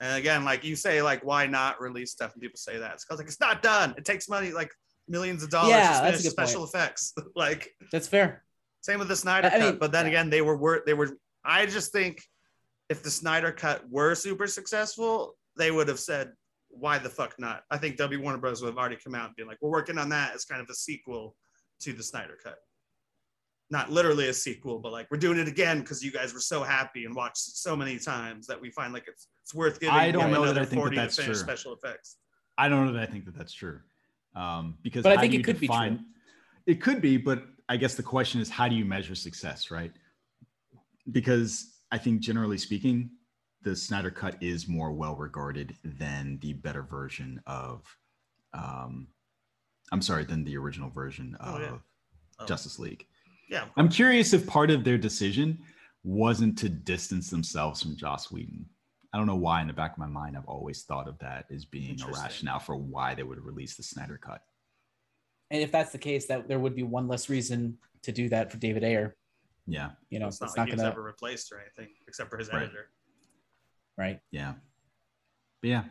and 0.00 0.18
again, 0.18 0.44
like 0.44 0.64
you 0.64 0.74
say, 0.76 1.02
like 1.02 1.24
why 1.24 1.46
not 1.46 1.80
release 1.80 2.10
stuff? 2.12 2.32
And 2.32 2.42
people 2.42 2.58
say 2.58 2.78
that 2.78 2.94
it's 2.94 3.04
because 3.04 3.18
like 3.18 3.28
it's 3.28 3.40
not 3.40 3.62
done. 3.62 3.94
It 3.96 4.04
takes 4.04 4.28
money, 4.28 4.50
like 4.52 4.72
millions 5.06 5.42
of 5.42 5.50
dollars 5.50 5.70
Yeah, 5.70 5.82
to 5.82 5.88
that's 5.88 6.00
a 6.00 6.02
finish 6.10 6.22
good 6.22 6.30
special 6.32 6.64
effects. 6.64 7.14
like 7.36 7.70
That's 7.92 8.08
fair. 8.08 8.44
Same 8.80 8.98
with 8.98 9.08
the 9.08 9.16
Snyder 9.16 9.48
I 9.48 9.50
cut, 9.50 9.60
mean, 9.60 9.78
but 9.78 9.92
then 9.92 10.04
yeah. 10.04 10.10
again, 10.10 10.30
they 10.30 10.42
were, 10.42 10.56
were 10.56 10.82
they 10.86 10.94
were. 10.94 11.10
I 11.44 11.66
just 11.66 11.92
think 11.92 12.22
if 12.88 13.02
the 13.02 13.10
Snyder 13.10 13.52
cut 13.52 13.88
were 13.90 14.14
super 14.14 14.46
successful, 14.46 15.36
they 15.56 15.70
would 15.70 15.88
have 15.88 15.98
said, 15.98 16.32
"Why 16.68 16.98
the 16.98 17.08
fuck 17.08 17.38
not?" 17.38 17.64
I 17.70 17.78
think 17.78 17.96
W 17.96 18.20
Warner 18.20 18.38
Bros. 18.38 18.62
would 18.62 18.68
have 18.68 18.78
already 18.78 18.96
come 18.96 19.14
out 19.14 19.26
and 19.26 19.36
been 19.36 19.46
like, 19.46 19.58
"We're 19.60 19.70
working 19.70 19.98
on 19.98 20.08
that 20.10 20.34
as 20.34 20.44
kind 20.44 20.60
of 20.60 20.68
a 20.70 20.74
sequel 20.74 21.36
to 21.80 21.92
the 21.92 22.02
Snyder 22.02 22.38
cut." 22.42 22.58
Not 23.70 23.90
literally 23.90 24.28
a 24.28 24.34
sequel, 24.34 24.78
but 24.78 24.92
like 24.92 25.08
we're 25.10 25.18
doing 25.18 25.38
it 25.38 25.48
again 25.48 25.80
because 25.80 26.02
you 26.02 26.10
guys 26.10 26.32
were 26.32 26.40
so 26.40 26.62
happy 26.62 27.04
and 27.04 27.14
watched 27.14 27.48
it 27.48 27.56
so 27.56 27.76
many 27.76 27.98
times 27.98 28.46
that 28.46 28.60
we 28.60 28.70
find 28.70 28.92
like 28.92 29.06
it's 29.06 29.28
it's 29.42 29.54
worth 29.54 29.80
giving. 29.80 29.94
I 29.94 30.10
don't 30.10 30.22
them 30.22 30.32
know 30.32 30.42
that 30.42 30.50
another 30.50 30.60
I 30.60 30.64
think 30.64 30.70
that 30.70 30.76
40 30.76 30.96
that's 30.96 31.16
to 31.16 31.22
finish 31.22 31.38
true. 31.38 31.46
special 31.46 31.74
effects. 31.74 32.16
I 32.56 32.68
don't 32.68 32.86
know 32.86 32.92
that 32.92 33.02
I 33.02 33.06
think 33.06 33.24
that 33.26 33.36
that's 33.36 33.52
true. 33.52 33.80
Um, 34.34 34.76
because 34.82 35.02
But 35.02 35.12
I 35.16 35.20
think 35.20 35.32
do 35.32 35.36
it 35.36 35.38
you 35.38 35.44
could 35.44 35.60
be 35.60 35.68
true. 35.68 35.98
It 36.66 36.82
could 36.82 37.00
be, 37.00 37.16
but 37.16 37.44
I 37.68 37.76
guess 37.76 37.94
the 37.94 38.02
question 38.02 38.40
is, 38.40 38.50
how 38.50 38.68
do 38.68 38.74
you 38.74 38.84
measure 38.84 39.14
success, 39.14 39.70
right? 39.70 39.92
Because 41.10 41.78
I 41.90 41.98
think 41.98 42.20
generally 42.20 42.58
speaking, 42.58 43.10
the 43.62 43.74
Snyder 43.74 44.10
Cut 44.10 44.36
is 44.40 44.68
more 44.68 44.92
well 44.92 45.16
regarded 45.16 45.74
than 45.84 46.38
the 46.40 46.52
better 46.52 46.82
version 46.82 47.40
of, 47.46 47.82
um, 48.52 49.08
I'm 49.92 50.02
sorry, 50.02 50.24
than 50.24 50.44
the 50.44 50.56
original 50.56 50.90
version 50.90 51.36
Oh, 51.40 51.54
of 51.56 51.60
yeah. 51.60 51.76
Oh. 52.40 52.46
Justice 52.46 52.78
League. 52.78 53.06
Yeah, 53.50 53.64
I'm 53.76 53.88
curious 53.88 54.32
if 54.32 54.46
part 54.46 54.70
of 54.70 54.84
their 54.84 54.98
decision 54.98 55.58
wasn't 56.04 56.58
to 56.58 56.68
distance 56.68 57.30
themselves 57.30 57.82
from 57.82 57.96
Joss 57.96 58.30
Whedon. 58.30 58.66
I 59.12 59.16
don't 59.16 59.26
know 59.26 59.36
why. 59.36 59.62
In 59.62 59.66
the 59.66 59.72
back 59.72 59.92
of 59.92 59.98
my 59.98 60.06
mind, 60.06 60.36
I've 60.36 60.44
always 60.46 60.82
thought 60.82 61.08
of 61.08 61.18
that 61.20 61.46
as 61.50 61.64
being 61.64 61.98
a 62.02 62.06
rationale 62.12 62.58
for 62.58 62.76
why 62.76 63.14
they 63.14 63.22
would 63.22 63.40
release 63.42 63.74
the 63.74 63.82
Snyder 63.82 64.18
Cut. 64.22 64.42
And 65.50 65.62
if 65.62 65.72
that's 65.72 65.92
the 65.92 65.98
case, 65.98 66.26
that 66.26 66.46
there 66.46 66.58
would 66.58 66.76
be 66.76 66.82
one 66.82 67.08
less 67.08 67.30
reason 67.30 67.78
to 68.02 68.12
do 68.12 68.28
that 68.28 68.52
for 68.52 68.58
David 68.58 68.84
Ayer. 68.84 69.16
Yeah, 69.66 69.90
You 70.10 70.18
know, 70.18 70.26
it's 70.28 70.40
it's, 70.40 70.56
not 70.56 70.56
not, 70.56 70.58
like 70.62 70.68
he 70.68 70.72
was 70.74 70.80
gonna 70.82 70.92
ever 70.92 71.02
replaced 71.02 71.50
or 71.52 71.60
anything 71.60 71.94
except 72.06 72.28
for 72.30 72.36
his 72.36 72.48
Right. 72.50 72.64
editor. 72.64 72.90
Right. 73.98 74.20
yeah, 74.30 74.54
but 75.60 75.68
yeah. 75.68 75.84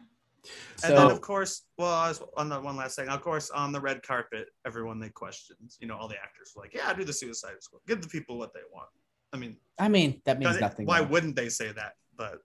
And 0.83 0.95
then, 0.95 1.11
of 1.11 1.19
course, 1.19 1.63
well, 1.77 1.91
I 1.93 2.07
was 2.07 2.21
on 2.37 2.47
the 2.47 2.59
one 2.61 2.77
last 2.77 2.95
thing. 2.95 3.09
Of 3.09 3.21
course, 3.21 3.49
on 3.49 3.73
the 3.73 3.81
red 3.81 4.01
carpet, 4.01 4.47
everyone 4.65 4.97
they 4.99 5.09
questioned. 5.09 5.71
You 5.79 5.87
know, 5.87 5.97
all 5.97 6.07
the 6.07 6.15
actors 6.15 6.53
were 6.55 6.61
like, 6.63 6.73
"Yeah, 6.73 6.93
do 6.93 7.03
the 7.03 7.11
Suicide 7.11 7.55
Squad. 7.61 7.81
Give 7.85 8.01
the 8.01 8.07
people 8.07 8.37
what 8.37 8.53
they 8.53 8.61
want." 8.73 8.87
I 9.33 9.37
mean, 9.37 9.57
I 9.77 9.89
mean 9.89 10.21
that 10.25 10.39
means 10.39 10.47
'cause 10.47 10.57
it- 10.57 10.61
nothing. 10.61 10.85
why 10.85 11.01
though. 11.01 11.07
wouldn't 11.07 11.35
they 11.35 11.49
say 11.49 11.71
that? 11.73 11.93
But 12.15 12.39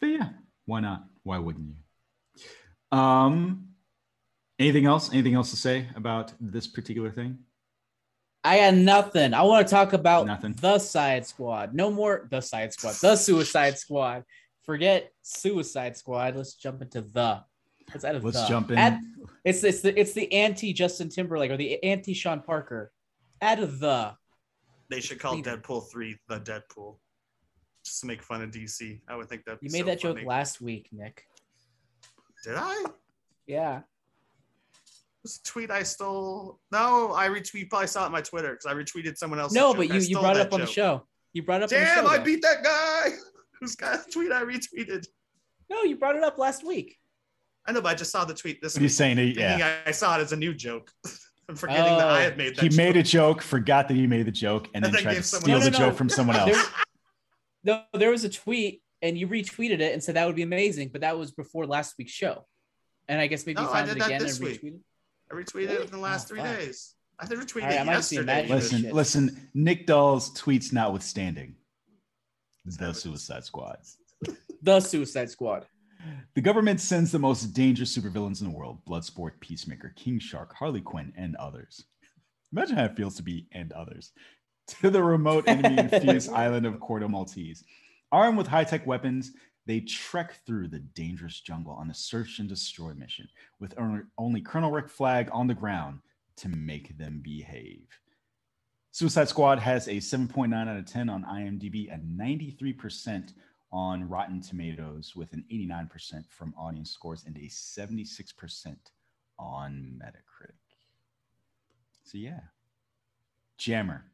But 0.00 0.06
yeah, 0.06 0.28
why 0.66 0.80
not? 0.80 1.06
Why 1.24 1.38
wouldn't 1.38 1.66
you? 1.68 2.96
Um, 2.96 3.74
anything 4.58 4.84
else? 4.86 5.10
Anything 5.12 5.34
else 5.34 5.50
to 5.50 5.56
say 5.56 5.88
about 5.96 6.34
this 6.38 6.66
particular 6.66 7.10
thing? 7.10 7.38
I 8.46 8.58
got 8.58 8.74
nothing. 8.74 9.34
I 9.34 9.42
want 9.42 9.66
to 9.66 9.70
talk 9.74 9.92
about 9.92 10.26
Nothing. 10.26 10.52
the 10.60 10.78
Side 10.78 11.26
Squad. 11.26 11.74
No 11.74 11.90
more 11.90 12.28
the 12.30 12.40
Side 12.40 12.72
Squad. 12.72 12.94
The 12.94 13.16
Suicide 13.16 13.76
Squad. 13.76 14.22
Forget 14.62 15.12
Suicide 15.22 15.96
Squad. 15.96 16.36
Let's 16.36 16.54
jump 16.54 16.80
into 16.82 17.00
the. 17.00 17.42
Let's 17.92 18.04
add 18.04 18.14
a 18.16 18.20
Let's 18.20 18.40
the. 18.42 18.46
jump 18.48 18.70
in. 18.70 18.78
Add- 18.78 19.00
it's 19.44 19.64
it's 19.64 19.80
the 19.80 19.98
it's 19.98 20.12
the 20.12 20.32
anti 20.32 20.72
Justin 20.72 21.08
Timberlake 21.08 21.50
or 21.50 21.56
the 21.56 21.82
anti 21.82 22.14
Sean 22.14 22.40
Parker. 22.40 22.92
Add 23.40 23.60
a 23.60 23.66
the. 23.66 24.12
they 24.90 25.00
should 25.00 25.18
call 25.18 25.34
Leave. 25.34 25.44
Deadpool 25.44 25.90
three 25.90 26.16
the 26.28 26.38
Deadpool, 26.40 26.96
just 27.84 28.00
to 28.00 28.06
make 28.06 28.22
fun 28.22 28.42
of 28.42 28.50
DC. 28.52 29.00
I 29.08 29.16
would 29.16 29.28
think 29.28 29.44
that 29.46 29.58
You 29.60 29.70
made 29.72 29.86
that 29.86 30.00
joke 30.00 30.18
last 30.24 30.60
week, 30.60 30.88
Nick. 30.92 31.24
Did 32.44 32.54
I? 32.56 32.84
Yeah. 33.48 33.82
This 35.26 35.40
tweet 35.44 35.72
I 35.72 35.82
stole. 35.82 36.60
No, 36.70 37.12
I 37.12 37.26
retweet. 37.28 37.68
Probably 37.68 37.88
saw 37.88 38.02
it 38.04 38.06
on 38.06 38.12
my 38.12 38.20
Twitter 38.20 38.52
because 38.52 38.66
I 38.66 38.74
retweeted 38.74 39.18
someone 39.18 39.40
else. 39.40 39.52
No, 39.52 39.70
joke. 39.72 39.88
but 39.88 39.88
you 39.88 40.00
you 40.00 40.20
brought 40.20 40.36
it 40.36 40.38
that 40.38 40.46
up 40.46 40.52
on 40.52 40.60
the 40.60 40.66
show. 40.68 41.04
You 41.32 41.42
brought 41.42 41.62
it 41.62 41.64
up. 41.64 41.72
on 41.72 41.80
the 41.80 41.84
Damn, 41.84 42.04
show, 42.04 42.10
I 42.10 42.18
though. 42.18 42.24
beat 42.24 42.42
that 42.42 42.62
guy. 42.62 43.10
Whose 43.60 43.74
got 43.74 44.06
a 44.06 44.10
tweet 44.10 44.30
I 44.30 44.42
retweeted? 44.44 45.04
No, 45.68 45.82
you 45.82 45.96
brought 45.96 46.14
it 46.14 46.22
up 46.22 46.38
last 46.38 46.64
week. 46.64 46.96
I 47.66 47.72
know, 47.72 47.80
but 47.80 47.88
I 47.88 47.94
just 47.96 48.12
saw 48.12 48.24
the 48.24 48.34
tweet 48.34 48.62
this 48.62 48.74
What 48.74 48.78
are 48.78 48.82
you 48.82 48.86
week. 48.86 48.92
saying? 48.92 49.16
thinking 49.16 49.40
Yeah, 49.42 49.78
I, 49.84 49.88
I 49.88 49.92
saw 49.92 50.16
it 50.16 50.20
as 50.22 50.30
a 50.30 50.36
new 50.36 50.54
joke. 50.54 50.92
I'm 51.48 51.56
forgetting 51.56 51.82
that 51.98 52.06
I 52.06 52.20
Oh. 52.20 52.22
had 52.22 52.36
made 52.38 52.54
that. 52.54 52.70
he 52.70 52.76
made 52.76 52.96
a 52.96 53.02
joke. 53.02 53.38
joke, 53.38 53.42
forgot 53.42 53.88
that 53.88 53.94
he 53.96 54.06
made 54.06 54.26
the 54.26 54.30
joke, 54.30 54.68
and 54.74 54.84
And 54.84 54.84
then 54.84 54.92
then 54.92 55.02
tried 55.02 55.14
to 55.14 55.22
steal 55.24 55.56
else- 55.56 55.64
the 55.64 55.70
No, 55.72 55.78
no, 55.78 55.84
joke 55.86 55.92
no. 55.94 55.96
from 55.96 56.08
someone 56.08 56.36
else. 56.36 56.52
There, 57.64 57.82
no, 57.92 57.98
there 57.98 58.10
was 58.12 58.22
a 58.22 58.28
tweet 58.28 58.82
and 59.02 59.18
you 59.18 59.26
retweeted 59.26 59.80
it 59.80 59.92
and 59.92 60.00
said 60.04 60.14
that 60.14 60.26
would 60.28 60.36
be 60.36 60.42
amazing, 60.42 60.90
but 60.90 61.00
that 61.00 61.18
was 61.18 61.32
before 61.32 61.66
last 61.66 61.96
week's 61.98 62.12
show. 62.12 62.46
And 63.08 63.20
I 63.20 63.26
guess 63.28 63.46
maybe 63.46 63.60
you 63.60 63.66
No, 63.66 63.72
I 63.72 63.74
found 63.84 63.86
did 63.88 63.96
it 63.96 63.98
that 64.00 64.06
again 64.06 64.20
and 64.20 64.28
this 64.28 64.40
week. 64.40 64.60
Retweeted. 65.32 65.32
I 65.32 65.34
retweeted 65.36 65.70
it 65.80 65.80
in 65.86 65.90
the 65.90 65.98
last 65.98 66.26
Oh, 66.26 66.28
three 66.28 66.40
fuck. 66.40 66.56
days. 66.58 66.94
I 67.18 67.26
did 67.26 67.38
retweet 67.38 67.62
All 67.62 67.68
right, 67.68 67.80
I 67.80 67.84
might 67.84 67.92
have 67.92 67.98
yesterday. 68.00 68.24
that. 68.46 68.50
Listen, 68.50 68.82
Shit. 68.82 68.94
listen. 68.94 69.50
Nick 69.54 69.86
Doll's 69.86 70.30
tweets 70.38 70.72
notwithstanding, 70.72 71.54
the 72.64 72.92
Suicide 72.92 73.44
Squad. 73.44 73.78
The 74.62 74.80
Suicide 74.80 75.30
Squad. 75.30 75.66
The 76.34 76.40
government 76.40 76.80
sends 76.80 77.10
the 77.12 77.18
most 77.18 77.46
dangerous 77.54 77.96
supervillains 77.96 78.40
in 78.42 78.50
the 78.50 78.56
world: 78.56 78.84
Bloodsport, 78.86 79.40
Peacemaker, 79.40 79.92
King 79.96 80.18
Shark, 80.18 80.54
Harley 80.54 80.80
Quinn, 80.82 81.12
and 81.16 81.36
others. 81.36 81.84
Imagine 82.52 82.76
how 82.76 82.84
it 82.84 82.96
feels 82.96 83.16
to 83.16 83.22
be 83.22 83.48
"and 83.52 83.72
others" 83.72 84.12
to 84.80 84.90
the 84.90 85.02
remote 85.02 85.44
enemy-infused 85.48 86.30
island 86.32 86.66
of 86.66 86.74
Corto 86.74 87.08
Maltese. 87.08 87.64
Armed 88.12 88.38
with 88.38 88.46
high-tech 88.46 88.86
weapons, 88.86 89.32
they 89.66 89.80
trek 89.80 90.44
through 90.46 90.68
the 90.68 90.78
dangerous 90.78 91.40
jungle 91.40 91.72
on 91.72 91.90
a 91.90 91.94
search 91.94 92.38
and 92.38 92.48
destroy 92.48 92.94
mission, 92.94 93.28
with 93.58 93.74
only- 94.16 94.40
Colonel 94.40 94.70
Rick 94.70 94.88
Flag 94.88 95.28
on 95.32 95.46
the 95.46 95.54
ground 95.54 96.00
to 96.36 96.48
make 96.48 96.96
them 96.96 97.20
behave. 97.22 97.88
Suicide 98.92 99.28
Squad 99.28 99.58
has 99.58 99.88
a 99.88 100.00
7.9 100.00 100.68
out 100.68 100.76
of 100.76 100.86
10 100.86 101.10
on 101.10 101.24
IMDb 101.24 101.92
and 101.92 102.18
93% 102.18 103.34
on 103.72 104.08
Rotten 104.08 104.40
Tomatoes, 104.40 105.14
with 105.14 105.32
an 105.32 105.44
89% 105.50 106.24
from 106.30 106.54
audience 106.56 106.90
scores 106.90 107.24
and 107.24 107.36
a 107.36 107.48
76% 107.48 108.76
on 109.38 110.00
Metacritic. 110.02 110.54
So, 112.04 112.18
yeah. 112.18 112.40
Jammer, 113.58 114.04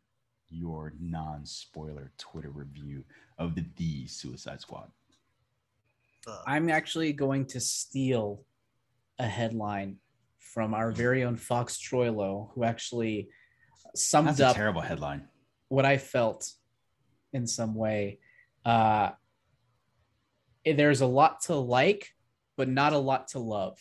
your 0.48 0.94
non 0.98 1.44
spoiler 1.44 2.11
Twitter 2.18 2.50
review 2.50 3.05
of 3.38 3.55
the, 3.55 3.64
the 3.76 4.07
Suicide 4.07 4.61
Squad. 4.61 4.90
I'm 6.46 6.70
actually 6.70 7.12
going 7.12 7.46
to 7.46 7.60
steal 7.60 8.44
a 9.18 9.26
headline 9.26 9.96
from 10.38 10.74
our 10.74 10.92
very 10.92 11.24
own 11.24 11.36
Fox 11.36 11.78
Troilo, 11.78 12.50
who 12.54 12.64
actually 12.64 13.28
summed 13.94 14.28
That's 14.28 14.40
a 14.40 14.48
up 14.48 14.56
terrible 14.56 14.80
headline. 14.80 15.28
what 15.68 15.84
I 15.84 15.98
felt 15.98 16.50
in 17.32 17.46
some 17.46 17.74
way. 17.74 18.18
Uh, 18.64 19.10
eh, 20.64 20.74
there's 20.74 21.00
a 21.00 21.06
lot 21.06 21.42
to 21.42 21.54
like, 21.54 22.10
but 22.56 22.68
not 22.68 22.92
a 22.92 22.98
lot 22.98 23.28
to 23.28 23.38
love. 23.38 23.78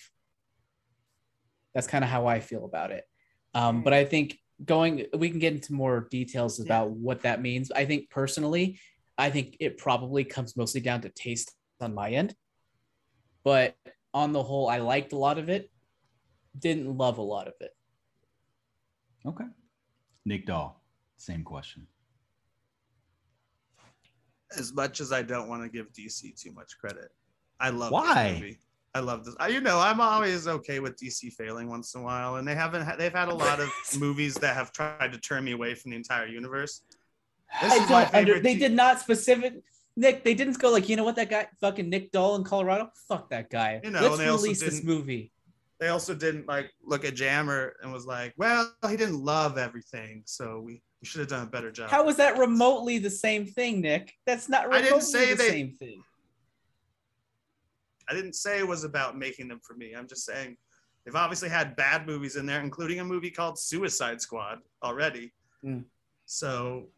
That's 1.74 1.88
kind 1.88 2.04
of 2.04 2.10
how 2.10 2.28
I 2.28 2.40
feel 2.40 2.66
about 2.66 2.92
it. 2.92 3.06
Um, 3.54 3.84
but 3.84 3.94
I 3.94 4.06
think 4.06 4.38
going, 4.64 5.06
we 5.14 5.30
can 5.30 5.40
get 5.40 5.54
into 5.54 5.74
more 5.74 6.08
details 6.10 6.60
about 6.60 6.92
what 6.92 7.22
that 7.24 7.42
means. 7.42 7.72
I 7.72 7.86
think 7.86 8.10
personally, 8.10 8.80
I 9.18 9.30
think 9.30 9.58
it 9.60 9.78
probably 9.78 10.24
comes 10.24 10.56
mostly 10.56 10.82
down 10.82 11.02
to 11.02 11.10
taste 11.10 11.52
on 11.82 11.94
my 11.94 12.12
end. 12.12 12.36
But 13.44 13.76
on 14.14 14.32
the 14.34 14.44
whole, 14.44 14.68
I 14.70 14.78
liked 14.80 15.14
a 15.14 15.18
lot 15.18 15.38
of 15.38 15.50
it, 15.50 15.72
didn't 16.58 16.98
love 16.98 17.18
a 17.18 17.22
lot 17.24 17.48
of 17.48 17.54
it. 17.62 17.72
Okay. 19.26 19.46
Nick 20.26 20.46
Doll, 20.46 20.82
same 21.18 21.44
question. 21.44 21.88
as 24.58 24.74
much 24.74 25.00
as 25.00 25.12
I 25.14 25.22
don't 25.22 25.48
want 25.48 25.64
to 25.64 25.70
give 25.70 25.92
DC 25.94 26.40
too 26.40 26.52
much 26.52 26.78
credit, 26.78 27.10
I 27.60 27.70
love 27.70 27.92
Why? 27.92 28.32
this 28.32 28.40
movie. 28.42 28.60
I 28.94 29.00
love 29.00 29.24
this. 29.24 29.34
I, 29.40 29.48
you 29.48 29.62
know, 29.62 29.80
I'm 29.80 30.02
always 30.02 30.46
okay 30.50 30.82
with 30.82 30.98
DC 30.98 31.32
failing 31.34 31.70
once 31.70 31.94
in 31.96 32.02
a 32.02 32.04
while, 32.04 32.36
and 32.36 32.46
they 32.46 32.56
haven't. 32.56 32.82
ha- 32.82 32.98
They've 32.98 33.14
had 33.14 33.30
a 33.30 33.34
lot 33.34 33.62
of 33.62 33.70
movies 33.98 34.34
that 34.36 34.54
have 34.54 34.74
tried 34.74 35.14
to 35.14 35.18
turn 35.18 35.46
me 35.46 35.54
away 35.54 35.74
from 35.76 35.92
the 35.92 35.98
entire 35.98 36.28
universe. 36.28 36.82
This 37.62 37.72
I 37.72 37.76
is 37.84 37.88
don't 37.90 38.14
under, 38.14 38.40
they 38.42 38.54
t- 38.56 38.60
did 38.60 38.74
not 38.74 39.00
specific 39.00 39.54
Nick, 39.98 40.24
they 40.24 40.34
didn't 40.34 40.58
go 40.60 40.72
like, 40.72 40.88
you 40.90 40.96
know 40.96 41.04
what, 41.04 41.16
that 41.18 41.30
guy 41.30 41.48
fucking 41.60 41.90
Nick 41.90 42.12
Doll 42.12 42.36
in 42.36 42.44
Colorado? 42.44 42.90
Fuck 43.08 43.30
that 43.30 43.50
guy. 43.50 43.82
You 43.84 43.92
know, 43.92 44.02
Let's 44.02 44.18
they 44.18 44.28
also 44.28 44.44
release 44.44 44.60
this 44.62 44.76
didn't- 44.76 44.86
movie. 44.90 45.32
They 45.80 45.88
also 45.88 46.14
didn't 46.14 46.48
like 46.48 46.72
look 46.86 47.06
at 47.06 47.16
Jammer 47.16 47.76
and 47.82 47.92
was 47.92 48.06
like, 48.06 48.36
"Well, 48.38 48.72
he 48.88 48.96
didn't 48.98 49.20
love 49.26 49.58
everything, 49.58 50.22
so 50.26 50.60
we, 50.60 50.74
we 51.02 51.08
should 51.08 51.22
have 51.22 51.28
done 51.30 51.42
a 51.48 51.50
better 51.50 51.72
job." 51.72 51.90
How 51.90 52.08
is 52.08 52.18
that 52.18 52.38
remotely 52.38 53.00
the 53.00 53.10
same 53.10 53.48
thing, 53.48 53.82
Nick? 53.82 54.14
That's 54.28 54.48
not 54.48 54.66
I 54.66 54.66
remotely 54.78 54.90
didn't 54.90 55.02
say 55.02 55.30
the 55.32 55.36
they- 55.38 55.50
same 55.50 55.72
thing. 55.72 56.04
I 58.08 58.14
didn't 58.14 58.34
say 58.34 58.60
it 58.60 58.68
was 58.68 58.84
about 58.84 59.18
making 59.18 59.48
them 59.48 59.60
for 59.64 59.74
me. 59.74 59.94
I'm 59.94 60.08
just 60.08 60.24
saying 60.26 60.56
they've 61.04 61.16
obviously 61.16 61.50
had 61.50 61.76
bad 61.76 62.06
movies 62.06 62.36
in 62.36 62.46
there, 62.46 62.62
including 62.62 63.00
a 63.00 63.04
movie 63.06 63.32
called 63.32 63.58
Suicide 63.58 64.22
Squad 64.22 64.60
already. 64.84 65.32
Mm. 65.66 65.86
So, 66.28 66.90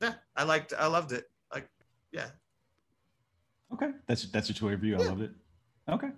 yeah, 0.00 0.14
I 0.34 0.44
liked, 0.44 0.72
I 0.76 0.86
loved 0.86 1.12
it. 1.12 1.26
Yeah, 2.12 2.26
Okay, 3.72 3.90
that's 4.06 4.30
that's 4.30 4.48
your 4.48 4.54
Twitter 4.54 4.76
review. 4.76 4.96
I 4.96 4.98
loved 4.98 5.22
it. 5.22 5.30
Okay. 5.88 6.08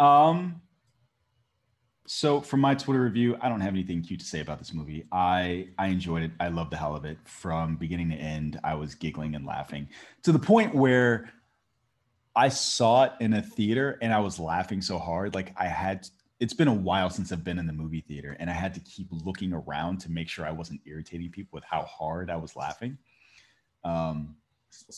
Um. 0.00 0.62
So 2.06 2.40
for 2.40 2.56
my 2.56 2.74
Twitter 2.74 3.02
review, 3.02 3.36
I 3.42 3.50
don't 3.50 3.60
have 3.60 3.74
anything 3.74 4.00
cute 4.00 4.20
to 4.20 4.26
say 4.26 4.40
about 4.40 4.58
this 4.58 4.72
movie. 4.72 5.06
I 5.12 5.68
I 5.76 5.88
enjoyed 5.88 6.22
it. 6.22 6.30
I 6.40 6.48
loved 6.48 6.72
the 6.72 6.76
hell 6.76 6.96
of 6.96 7.04
it 7.04 7.18
from 7.24 7.76
beginning 7.76 8.10
to 8.10 8.16
end. 8.16 8.58
I 8.64 8.74
was 8.74 8.94
giggling 8.94 9.34
and 9.34 9.44
laughing 9.44 9.88
to 10.22 10.32
the 10.32 10.38
point 10.38 10.74
where 10.74 11.30
I 12.34 12.48
saw 12.48 13.04
it 13.04 13.12
in 13.20 13.34
a 13.34 13.42
theater 13.42 13.98
and 14.00 14.12
I 14.12 14.20
was 14.20 14.38
laughing 14.38 14.80
so 14.80 14.98
hard, 14.98 15.34
like 15.34 15.52
I 15.56 15.66
had. 15.66 16.08
It's 16.40 16.54
been 16.54 16.68
a 16.68 16.72
while 16.72 17.10
since 17.10 17.32
I've 17.32 17.42
been 17.42 17.58
in 17.58 17.66
the 17.66 17.72
movie 17.72 18.00
theater, 18.00 18.36
and 18.38 18.48
I 18.48 18.52
had 18.52 18.72
to 18.74 18.80
keep 18.80 19.08
looking 19.10 19.52
around 19.52 19.98
to 20.02 20.10
make 20.10 20.28
sure 20.28 20.46
I 20.46 20.52
wasn't 20.52 20.80
irritating 20.86 21.30
people 21.30 21.56
with 21.56 21.64
how 21.64 21.82
hard 21.82 22.30
I 22.30 22.36
was 22.36 22.54
laughing. 22.54 22.96
Um, 23.82 24.36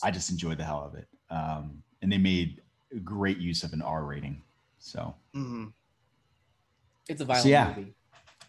I 0.03 0.11
just 0.11 0.29
enjoyed 0.29 0.57
the 0.57 0.63
hell 0.63 0.83
of 0.85 0.95
it. 0.95 1.07
Um, 1.29 1.81
and 2.01 2.11
they 2.11 2.17
made 2.17 2.61
great 3.03 3.37
use 3.37 3.63
of 3.63 3.73
an 3.73 3.81
R 3.81 4.03
rating. 4.03 4.41
So 4.79 5.13
hmm 5.33 5.67
It's 7.07 7.21
a 7.21 7.25
violent 7.25 7.43
So, 7.43 7.49
yeah. 7.49 7.73
movie. 7.75 7.93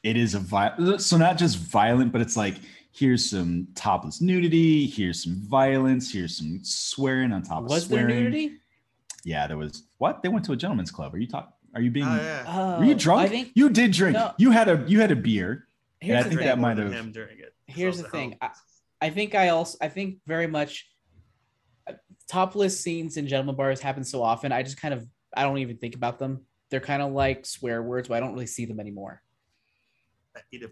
it 0.03 0.17
is 0.17 0.35
a 0.35 0.39
violent. 0.41 1.01
so 1.03 1.17
not 1.17 1.39
just 1.39 1.59
violent, 1.59 2.13
but 2.13 2.21
it's 2.21 2.37
like 2.37 2.57
here's 2.93 3.29
some 3.31 3.67
topless 3.75 4.21
nudity, 4.21 4.87
here's 4.87 5.23
some 5.23 5.37
violence, 5.49 6.13
here's 6.13 6.37
some 6.37 6.61
swearing 6.63 7.33
on 7.33 7.43
top 7.43 7.65
Was 7.65 7.85
of 7.85 7.91
there 7.91 8.01
swearing. 8.07 8.25
nudity? 8.25 8.53
Yeah, 9.25 9.47
there 9.47 9.57
was. 9.57 9.85
What? 9.99 10.23
They 10.23 10.29
went 10.29 10.45
to 10.47 10.53
a 10.53 10.57
gentleman's 10.57 10.91
club. 10.91 11.15
Are 11.15 11.19
you 11.19 11.29
talking? 11.29 11.53
Are 11.75 11.81
you 11.81 11.91
being? 11.91 12.07
oh 12.07 12.17
yeah, 12.17 12.45
Uh, 12.47 12.79
Were 12.81 12.85
you 12.85 12.95
drunk? 12.95 13.31
Think 13.31 13.53
you 13.55 13.71
did 13.71 13.93
drink. 13.93 14.15
No. 14.15 14.33
You 14.37 14.51
had 14.51 14.69
a 14.69 14.85
you 14.89 15.01
had 15.01 15.11
a 15.13 15.17
beer, 15.17 15.69
Here's 16.01 16.19
I 16.19 16.23
think 16.29 16.41
thing. 16.41 16.49
that 16.49 16.59
might 16.59 16.77
have- 16.79 16.93
him. 16.93 17.15
Here's 17.67 18.03
the 18.03 18.09
thing. 18.09 18.37
help. 18.43 18.53
I 19.01 19.11
think 19.11 19.35
I 19.35 19.49
also 19.51 19.79
I 19.81 19.89
think 19.89 20.19
very 20.27 20.47
much 20.49 20.89
topless 22.33 22.81
scenes 22.81 23.19
in 23.19 23.29
gentleman 23.29 23.55
bars 23.55 23.81
happen 23.81 24.03
so 24.05 24.23
often. 24.23 24.53
I 24.53 24.63
just 24.63 24.81
kind 24.81 24.95
of 24.95 25.07
I 25.37 25.43
don't 25.43 25.59
even 25.59 25.77
think 25.77 25.95
about 25.95 26.19
them. 26.19 26.47
They're 26.71 26.81
kind 26.81 27.03
of 27.03 27.13
like 27.13 27.45
swear 27.45 27.83
words, 27.83 28.09
but 28.09 28.15
I 28.17 28.21
don't 28.21 28.33
really 28.33 28.47
see 28.47 28.65
them 28.65 28.81
anymore 28.81 29.23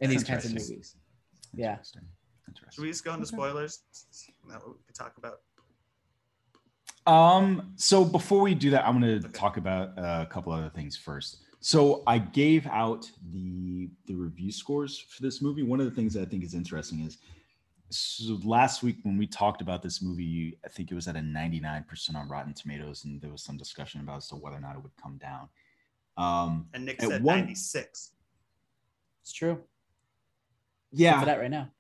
in 0.00 0.08
these 0.08 0.24
kinds 0.24 0.46
of 0.46 0.52
Interesting. 0.52 0.76
movies. 0.76 0.96
Yeah. 1.54 1.72
Interesting. 1.72 2.02
Should 2.72 2.82
we 2.82 2.88
just 2.88 3.04
go 3.04 3.12
into 3.12 3.26
Okay. 3.26 3.36
spoilers? 3.36 3.80
Is 3.92 4.30
that 4.48 4.66
we 4.66 4.72
can 4.86 4.94
talk 4.94 5.14
about? 5.18 5.40
Um, 7.06 7.72
so 7.76 8.04
before 8.04 8.40
we 8.40 8.54
do 8.54 8.70
that, 8.70 8.86
I'm 8.86 9.00
going 9.00 9.20
to 9.20 9.26
Okay. 9.28 9.38
talk 9.38 9.58
about 9.58 9.98
uh, 9.98 10.24
a 10.26 10.32
couple 10.32 10.52
other 10.52 10.70
things 10.70 10.96
first. 10.96 11.38
So 11.60 12.02
I 12.06 12.16
gave 12.18 12.66
out 12.68 13.10
the 13.32 13.90
the 14.06 14.14
review 14.14 14.50
scores 14.50 14.98
for 14.98 15.22
this 15.22 15.42
movie. 15.42 15.62
One 15.62 15.78
of 15.80 15.86
the 15.86 15.92
things 15.92 16.14
that 16.14 16.22
I 16.22 16.24
think 16.24 16.42
is 16.42 16.54
interesting 16.54 17.00
is 17.00 17.18
so 17.90 18.38
last 18.44 18.82
week 18.82 18.98
when 19.02 19.18
we 19.18 19.26
talked 19.26 19.60
about 19.60 19.82
this 19.82 20.00
movie, 20.00 20.58
I 20.64 20.68
think 20.68 20.90
it 20.90 20.94
was 20.94 21.08
at 21.08 21.16
a 21.16 21.20
99% 21.20 22.14
on 22.14 22.28
Rotten 22.28 22.54
Tomatoes, 22.54 23.04
and 23.04 23.20
there 23.20 23.30
was 23.30 23.42
some 23.42 23.56
discussion 23.56 24.00
about 24.00 24.18
as 24.18 24.28
to 24.28 24.36
whether 24.36 24.56
or 24.56 24.60
not 24.60 24.76
it 24.76 24.82
would 24.82 24.96
come 25.02 25.18
down. 25.18 25.48
Um, 26.16 26.68
And 26.72 26.84
Nick 26.86 27.00
said 27.00 27.22
one- 27.22 27.38
96. 27.40 28.12
It's 29.22 29.32
true. 29.32 29.50
Look 29.52 29.66
yeah, 30.92 31.20
for 31.20 31.26
that 31.26 31.38
right 31.40 31.50
now. 31.50 31.70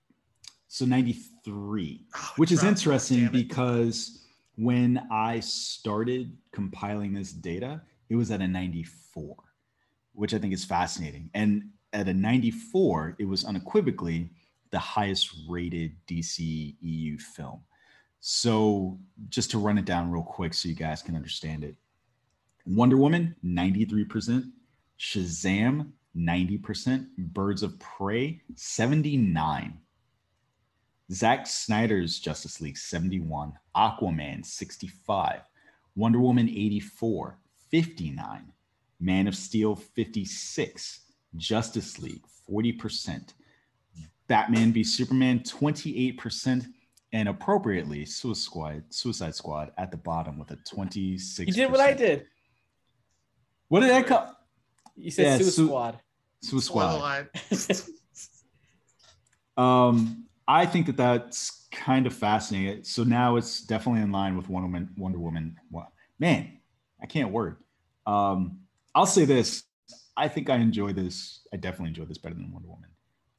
so 0.68 0.84
93. 0.84 2.06
Oh, 2.14 2.30
it 2.34 2.38
which 2.38 2.52
is 2.52 2.62
interesting 2.64 3.28
because 3.28 4.24
when 4.56 5.06
I 5.10 5.40
started 5.40 6.36
compiling 6.52 7.12
this 7.12 7.32
data, 7.32 7.82
it 8.08 8.16
was 8.16 8.30
at 8.30 8.40
a 8.40 8.46
94, 8.48 9.36
which 10.12 10.34
I 10.34 10.38
think 10.38 10.52
is 10.52 10.64
fascinating. 10.64 11.30
And 11.34 11.70
at 11.92 12.08
a 12.08 12.14
94, 12.14 13.16
it 13.18 13.24
was 13.26 13.44
unequivocally 13.44 14.30
the 14.70 14.78
highest 14.78 15.34
rated 15.48 15.94
DC 16.06 16.76
EU 16.80 17.18
film. 17.18 17.60
So 18.20 18.98
just 19.28 19.50
to 19.52 19.58
run 19.58 19.78
it 19.78 19.84
down 19.84 20.10
real 20.10 20.22
quick 20.22 20.54
so 20.54 20.68
you 20.68 20.74
guys 20.74 21.02
can 21.02 21.16
understand 21.16 21.64
it. 21.64 21.74
Wonder 22.66 22.96
Woman 22.96 23.34
93%, 23.44 24.50
Shazam 24.98 25.92
90%, 26.16 27.06
Birds 27.16 27.62
of 27.62 27.78
Prey 27.78 28.42
79. 28.54 29.78
Zack 31.12 31.46
Snyder's 31.46 32.20
Justice 32.20 32.60
League 32.60 32.78
71, 32.78 33.52
Aquaman 33.76 34.46
65, 34.46 35.40
Wonder 35.96 36.20
Woman 36.20 36.48
84, 36.48 37.36
59, 37.70 38.52
Man 39.00 39.26
of 39.26 39.34
Steel 39.34 39.74
56, 39.74 41.00
Justice 41.36 41.98
League 41.98 42.22
40%, 42.48 43.32
Batman 44.30 44.72
v 44.72 44.84
Superman 44.84 45.40
28%, 45.40 46.64
and 47.12 47.28
appropriately 47.28 48.06
Suicide 48.06 48.40
Squad, 48.40 48.84
Suicide 48.90 49.34
Squad 49.34 49.72
at 49.76 49.90
the 49.90 49.96
bottom 49.96 50.38
with 50.38 50.52
a 50.52 50.56
26. 50.72 51.48
You 51.48 51.52
did 51.52 51.68
what 51.72 51.80
I 51.80 51.92
did. 51.92 52.26
What 53.66 53.80
did 53.80 53.90
I 53.90 54.04
call? 54.04 54.32
You 54.94 55.10
said 55.10 55.24
Yeah, 55.24 55.36
Suicide 55.38 55.52
Su- 55.52 55.66
Squad. 55.66 56.00
Suicide 56.42 57.28
Squad. 57.52 57.80
Um, 59.56 60.24
I 60.48 60.64
think 60.64 60.86
that 60.86 60.96
that's 60.96 61.66
kind 61.70 62.06
of 62.06 62.14
fascinating. 62.14 62.82
So 62.82 63.04
now 63.04 63.36
it's 63.36 63.60
definitely 63.60 64.00
in 64.00 64.10
line 64.10 64.34
with 64.34 64.48
Wonder 64.48 64.68
Woman. 64.68 64.88
Wonder 64.96 65.18
Woman. 65.18 65.56
Man, 66.18 66.58
I 67.02 67.04
can't 67.04 67.30
word. 67.30 67.58
Um, 68.06 68.60
I'll 68.94 69.04
say 69.04 69.26
this: 69.26 69.64
I 70.16 70.28
think 70.28 70.48
I 70.48 70.56
enjoy 70.56 70.94
this. 70.94 71.40
I 71.52 71.58
definitely 71.58 71.88
enjoy 71.88 72.06
this 72.06 72.16
better 72.16 72.36
than 72.36 72.50
Wonder 72.52 72.68
Woman. 72.68 72.88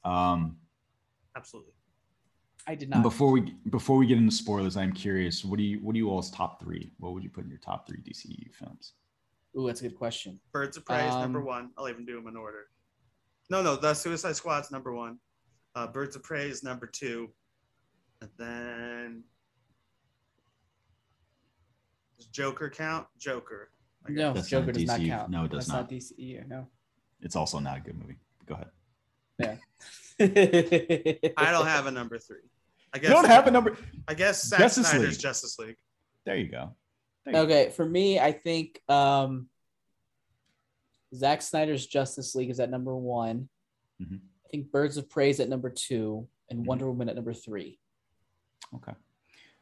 Um, 0.04 0.58
Absolutely. 1.36 1.72
I 2.66 2.74
did 2.74 2.84
and 2.92 2.96
not. 2.96 3.02
before 3.02 3.30
we 3.32 3.54
before 3.70 3.96
we 3.96 4.06
get 4.06 4.18
into 4.18 4.34
spoilers, 4.34 4.76
I'm 4.76 4.92
curious. 4.92 5.44
What 5.44 5.56
do 5.58 5.64
you 5.64 5.78
what 5.80 5.94
do 5.94 5.98
you 5.98 6.08
all's 6.10 6.30
top 6.30 6.60
three? 6.60 6.92
What 6.98 7.12
would 7.12 7.24
you 7.24 7.30
put 7.30 7.44
in 7.44 7.50
your 7.50 7.58
top 7.58 7.88
three 7.88 7.98
DCU 7.98 8.54
films? 8.54 8.92
Ooh, 9.58 9.66
that's 9.66 9.80
a 9.80 9.88
good 9.88 9.98
question. 9.98 10.38
Birds 10.52 10.76
of 10.76 10.84
Prey 10.86 11.06
is 11.06 11.14
number 11.14 11.40
Um, 11.40 11.44
one. 11.46 11.70
I'll 11.76 11.88
even 11.88 12.06
do 12.06 12.14
them 12.14 12.28
in 12.28 12.36
order. 12.36 12.66
No, 13.50 13.62
no, 13.62 13.76
the 13.76 13.92
Suicide 13.94 14.36
Squad's 14.36 14.70
number 14.70 14.94
one. 14.94 15.18
Uh, 15.74 15.86
Birds 15.88 16.14
of 16.16 16.22
Prey 16.22 16.48
is 16.48 16.62
number 16.62 16.86
two. 16.86 17.28
And 18.20 18.30
then 18.38 19.24
does 22.16 22.26
Joker 22.28 22.70
count? 22.70 23.06
Joker. 23.18 23.70
No, 24.08 24.32
That's 24.32 24.48
Joker 24.48 24.66
not 24.66 24.74
does 24.74 24.84
not 24.86 25.00
count. 25.00 25.30
No, 25.30 25.44
it 25.44 25.50
does 25.50 25.66
That's 25.66 25.68
not. 25.68 25.90
not 25.90 25.90
DCU. 25.90 26.46
No. 26.48 26.66
It's 27.20 27.36
also 27.36 27.58
not 27.58 27.78
a 27.78 27.80
good 27.80 27.98
movie. 27.98 28.16
Go 28.46 28.54
ahead. 28.54 29.58
I 30.20 31.50
don't 31.50 31.66
have 31.66 31.86
a 31.86 31.90
number 32.00 32.18
three. 32.18 32.38
I 32.94 32.98
guess 32.98 33.08
You 33.08 33.14
don't 33.14 33.26
have 33.26 33.46
a 33.46 33.50
number. 33.50 33.76
I 34.06 34.14
guess 34.14 34.44
Zack 34.46 34.58
Justice 34.60 34.88
Snyder's 34.90 35.10
League. 35.12 35.18
Justice 35.20 35.58
League. 35.58 35.76
There 36.26 36.36
you 36.36 36.48
go. 36.48 36.74
There 37.24 37.34
you 37.34 37.40
go. 37.40 37.44
Okay, 37.44 37.70
for 37.70 37.84
me, 37.84 38.18
I 38.20 38.32
think 38.32 38.80
um 38.88 39.48
Zack 41.14 41.42
Snyder's 41.42 41.86
Justice 41.86 42.34
League 42.34 42.50
is 42.50 42.60
at 42.60 42.70
number 42.70 42.94
one. 42.96 43.48
Mhm. 44.00 44.20
I 44.44 44.48
think 44.50 44.70
Birds 44.70 44.96
of 44.96 45.08
Prey 45.08 45.30
is 45.30 45.40
at 45.40 45.48
number 45.48 45.70
two, 45.70 46.28
and 46.50 46.60
Mhm. 46.60 46.66
Wonder 46.66 46.88
Woman 46.88 47.08
at 47.08 47.14
number 47.16 47.32
three. 47.34 47.78
Okay. 48.74 48.92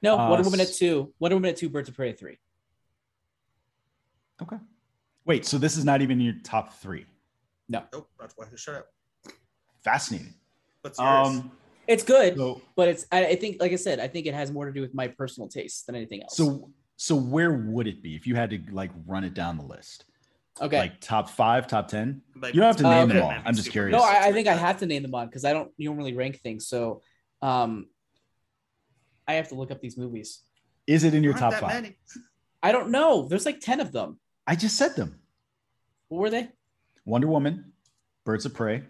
No, 0.03 0.19
Uh, 0.19 0.29
Wonder 0.31 0.45
Woman 0.45 0.61
at 0.61 0.69
two. 0.73 1.13
Wonder 1.19 1.37
Woman 1.37 1.51
at 1.51 1.57
two. 1.57 1.69
Birds 1.69 1.89
of 1.89 1.95
Prey 1.95 2.11
at 2.11 2.19
three. 2.19 2.39
Okay. 4.43 4.57
Wait, 5.25 5.45
so 5.45 5.59
this 5.59 5.77
is 5.77 5.85
not 5.85 6.01
even 6.03 6.19
your 6.21 6.35
top 6.43 6.73
three. 6.75 7.07
No. 7.69 7.85
Nope, 7.93 8.11
that's 8.19 8.35
why. 8.37 8.47
I 8.51 8.57
Shut 8.57 8.75
up. 8.77 8.89
Fascinating. 9.85 10.35
What's 10.83 10.99
yours? 10.99 11.29
Um, 11.29 11.51
It's 11.87 12.03
good, 12.05 12.37
so 12.37 12.61
but 12.77 12.89
it's. 12.89 13.07
I, 13.11 13.27
I 13.27 13.37
think, 13.37 13.57
like 13.61 13.73
I 13.73 13.77
said, 13.77 13.99
I 14.01 14.09
think 14.09 14.27
it 14.27 14.35
has 14.35 14.51
more 14.53 14.67
to 14.67 14.73
do 14.73 14.81
with 14.81 14.95
my 14.95 15.09
personal 15.09 15.49
taste 15.49 15.87
than 15.87 15.95
anything 15.97 16.23
else. 16.23 16.37
so 16.37 16.71
so 16.97 17.17
where 17.17 17.53
would 17.53 17.87
it 17.87 18.03
be 18.03 18.15
if 18.15 18.27
you 18.27 18.35
had 18.37 18.51
to 18.51 18.61
like 18.73 18.91
run 19.07 19.25
it 19.25 19.35
down 19.35 19.57
the 19.57 19.65
list? 19.65 20.05
okay. 20.61 20.79
Like 20.79 21.01
top 21.01 21.31
five, 21.31 21.67
top 21.67 21.89
ten? 21.89 22.21
Like, 22.41 22.55
You 22.55 22.61
don't 22.61 22.67
have 22.69 22.77
to 22.77 22.87
Uh, 22.87 22.91
name 22.91 23.09
them 23.09 23.23
all. 23.25 23.35
I'm 23.45 23.55
just 23.55 23.71
curious. 23.71 23.97
no, 23.97 24.03
I, 24.05 24.27
I 24.27 24.33
think 24.33 24.47
I 24.49 24.55
have 24.55 24.79
to 24.81 24.87
name 24.87 25.03
them 25.03 25.15
all 25.15 25.25
because 25.25 25.45
I 25.47 25.53
don't 25.55 25.71
normally 25.79 26.13
rank 26.15 26.41
things. 26.43 26.67
So, 26.69 27.01
um, 27.41 27.87
I 29.27 29.35
have 29.35 29.49
to 29.49 29.55
look 29.55 29.71
up 29.71 29.81
these 29.81 29.97
movies. 29.97 30.41
Is 30.87 31.05
it 31.05 31.15
in 31.15 31.23
your 31.25 31.35
top 31.35 31.55
five? 31.55 31.69
many. 31.73 31.97
I 32.63 32.73
don't 32.73 32.91
know. 32.91 33.27
There's 33.29 33.47
like 33.47 33.61
ten 33.61 33.81
of 33.81 33.91
them. 33.93 34.19
I 34.47 34.55
just 34.57 34.77
said 34.77 34.97
them. 34.97 35.21
What 36.09 36.19
were 36.21 36.31
they? 36.31 36.49
Wonder 37.07 37.29
Woman, 37.29 37.73
Birds 38.25 38.45
of 38.45 38.53
Prey, 38.53 38.83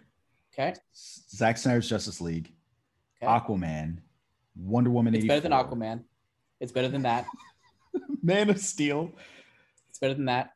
Okay. 0.53 0.73
Zack 0.93 1.57
Snyder's 1.57 1.89
Justice 1.89 2.19
League, 2.21 2.51
Okay. 3.21 3.31
Aquaman, 3.31 3.97
Wonder 4.55 4.89
Woman 4.89 5.13
It's 5.15 5.23
84, 5.25 5.35
better 5.35 5.41
than 5.49 5.51
Aquaman. 5.79 6.03
It's 6.59 6.71
better 6.71 6.87
than 6.89 7.03
that. 7.03 7.25
Man 8.23 8.49
of 8.49 8.59
Steel, 8.59 9.11
It's 9.89 9.99
better 9.99 10.13
than 10.13 10.25
that. 10.25 10.51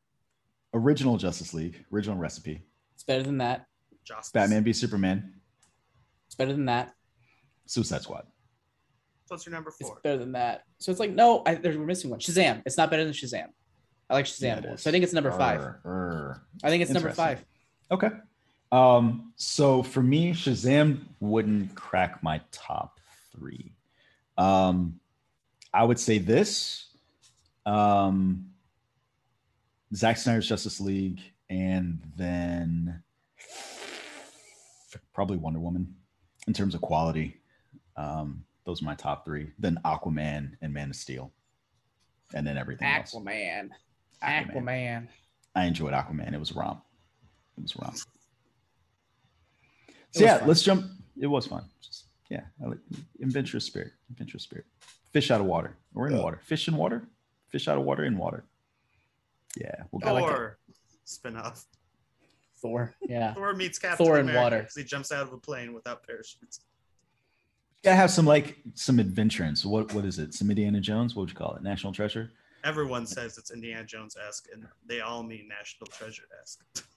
original 0.74 1.18
Justice 1.18 1.54
League, 1.54 1.86
original 1.94 2.18
recipe, 2.18 2.62
It's 2.94 3.04
better 3.04 3.24
than 3.24 3.38
that. 3.40 3.68
Justice. 4.04 4.32
Batman 4.32 4.64
v 4.64 4.74
Superman, 4.74 5.34
It's 6.28 6.36
better 6.36 6.52
than 6.54 6.66
that. 6.66 6.94
Suicide 7.66 8.02
Squad. 8.02 8.26
So 9.26 9.34
what's 9.34 9.46
your 9.46 9.54
number 9.54 9.72
four. 9.72 9.94
It's 9.94 10.02
better 10.04 10.18
than 10.18 10.34
that. 10.34 10.64
So 10.78 10.92
it's 10.92 11.00
like 11.00 11.12
no, 11.12 11.42
I, 11.48 11.56
there's, 11.56 11.78
we're 11.78 11.86
missing 11.86 12.12
one. 12.12 12.20
Shazam. 12.20 12.62
It's 12.66 12.78
not 12.78 12.92
better 12.92 13.04
than 13.04 13.14
Shazam. 13.14 13.48
I 14.08 14.14
like 14.14 14.26
Shazam 14.26 14.42
Yeah, 14.44 14.58
it 14.58 14.64
more. 14.66 14.74
is. 14.76 14.82
So 14.84 14.90
I 14.90 14.92
think 14.92 15.04
it's 15.04 15.14
number 15.14 15.32
five. 15.32 15.62
Err, 15.62 15.82
err. 15.86 16.42
I 16.64 16.70
think 16.70 16.84
it's 16.84 16.92
number 16.92 17.10
five. 17.12 17.44
Okay. 17.90 18.10
Um, 18.76 19.32
so 19.38 19.84
for 19.84 20.04
me, 20.04 20.34
Shazam 20.34 21.00
wouldn't 21.22 21.76
crack 21.76 22.22
my 22.22 22.42
top 22.52 23.00
three. 23.32 23.74
Um, 24.38 25.00
I 25.74 25.86
would 25.86 25.98
say 25.98 26.18
this. 26.18 26.90
Um, 27.66 28.50
Zack 29.94 30.18
Snyder's 30.18 30.50
Justice 30.50 30.82
League, 30.82 31.22
and 31.50 32.02
then 32.18 33.02
probably 35.14 35.38
Wonder 35.38 35.60
Woman 35.60 35.96
in 36.46 36.52
terms 36.52 36.76
of 36.76 36.82
quality. 36.82 37.38
Um, 37.96 38.44
those 38.66 38.82
are 38.82 38.86
my 38.86 38.96
top 38.96 39.24
three. 39.24 39.52
Then 39.58 39.80
Aquaman 39.86 40.58
and 40.62 40.74
Man 40.74 40.90
of 40.90 40.98
Steel, 40.98 41.32
and 42.34 42.46
then 42.46 42.58
everything 42.58 42.90
else. 42.90 43.16
Aquaman. 43.16 43.70
Aquaman. 44.22 44.52
Aquaman. 44.54 45.08
I 45.56 45.66
enjoyed 45.66 45.94
Aquaman. 45.94 46.34
It 46.34 46.40
was 46.42 46.54
romp. 46.54 46.84
It 47.58 47.62
was 47.62 47.78
romp. 47.78 47.96
It 50.16 50.20
So 50.20 50.24
yeah, 50.24 50.38
fun. 50.40 50.48
let's 50.48 50.62
jump. 50.64 50.86
It 51.20 51.28
was 51.28 51.46
fun. 51.48 51.64
Just, 51.82 52.06
yeah, 52.30 52.42
I 52.64 52.68
like 52.68 52.80
adventurous 53.22 53.66
spirit. 53.66 53.92
Adventurous 54.10 54.44
spirit. 54.44 54.66
Fish 55.12 55.32
out 55.32 55.42
of 55.42 55.48
water 55.48 55.78
or 55.94 56.08
in 56.08 56.18
water. 56.18 56.40
Fish 56.44 56.68
in 56.68 56.76
water. 56.76 57.08
Fish 57.50 57.68
out 57.68 57.78
of 57.78 57.84
water 57.84 58.04
in 58.06 58.18
water. 58.18 58.44
Yeah, 59.58 59.84
we'll 59.92 60.00
go. 60.02 60.10
I 60.10 60.12
like 60.12 60.26
Thor 60.26 60.58
spinoff. 61.06 61.64
Thor. 62.58 62.94
Yeah. 63.08 63.34
Thor 63.34 63.54
meets 63.54 63.78
Captain 63.80 64.06
Thor 64.06 64.16
in 64.20 64.24
America 64.30 64.42
water. 64.44 64.64
'cause 64.64 64.76
he 64.76 64.84
jumps 64.84 65.12
out 65.12 65.22
of 65.24 65.34
a 65.34 65.38
plane 65.38 65.74
without 65.74 66.06
parachutes. 66.06 66.62
Gotta 67.84 67.96
have 67.96 68.12
some 68.12 68.26
like 68.26 68.58
some 68.74 69.00
adventure. 69.00 69.50
So 69.56 69.70
what 69.70 69.94
what 69.94 70.04
is 70.06 70.18
it? 70.20 70.34
Some 70.34 70.50
Indiana 70.50 70.80
Jones? 70.82 71.16
What 71.16 71.22
would 71.22 71.30
you 71.30 71.36
call 71.36 71.56
it? 71.56 71.62
National 71.64 71.94
Treasure? 71.94 72.32
Everyone 72.64 73.06
says 73.06 73.38
it's 73.38 73.52
Indiana 73.52 73.84
Jones 73.86 74.18
esque, 74.28 74.48
and 74.52 74.68
they 74.86 75.00
all 75.02 75.22
mean 75.22 75.48
National 75.48 75.88
Treasure 75.88 76.24
esque. 76.42 76.66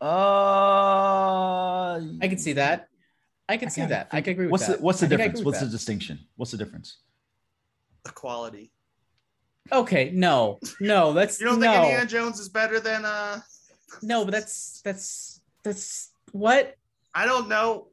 Uh, 0.00 0.06
I 2.22 2.28
can 2.28 2.38
see 2.38 2.52
that. 2.54 2.88
I 3.48 3.56
can 3.56 3.68
I 3.68 3.70
see 3.70 3.80
gotta 3.82 3.90
that. 3.94 4.08
I 4.12 4.20
can 4.20 4.32
agree 4.32 4.46
with 4.46 4.52
what's 4.52 4.66
that. 4.66 4.78
The, 4.78 4.84
what's 4.84 5.00
the 5.00 5.06
I 5.06 5.08
difference? 5.08 5.28
agree 5.30 5.38
with 5.40 5.46
What's 5.46 5.60
the 5.60 5.66
that. 5.66 5.72
distinction? 5.72 6.18
What's 6.36 6.50
the 6.52 6.58
difference? 6.58 6.98
Equality. 8.06 8.70
Okay, 9.72 10.10
no, 10.14 10.58
no, 10.80 11.12
that's 11.12 11.40
You 11.40 11.46
don't 11.46 11.60
no, 11.60 11.70
think 11.70 11.82
Indiana 11.84 12.06
Jones 12.06 12.38
is 12.40 12.48
better 12.48 12.80
than 12.80 13.04
uh? 13.04 13.40
no, 14.02 14.24
but 14.24 14.32
that's 14.32 14.80
that's 14.82 15.40
that's 15.64 16.10
what 16.32 16.74
I 17.18 17.26
don't 17.26 17.48
know. 17.48 17.88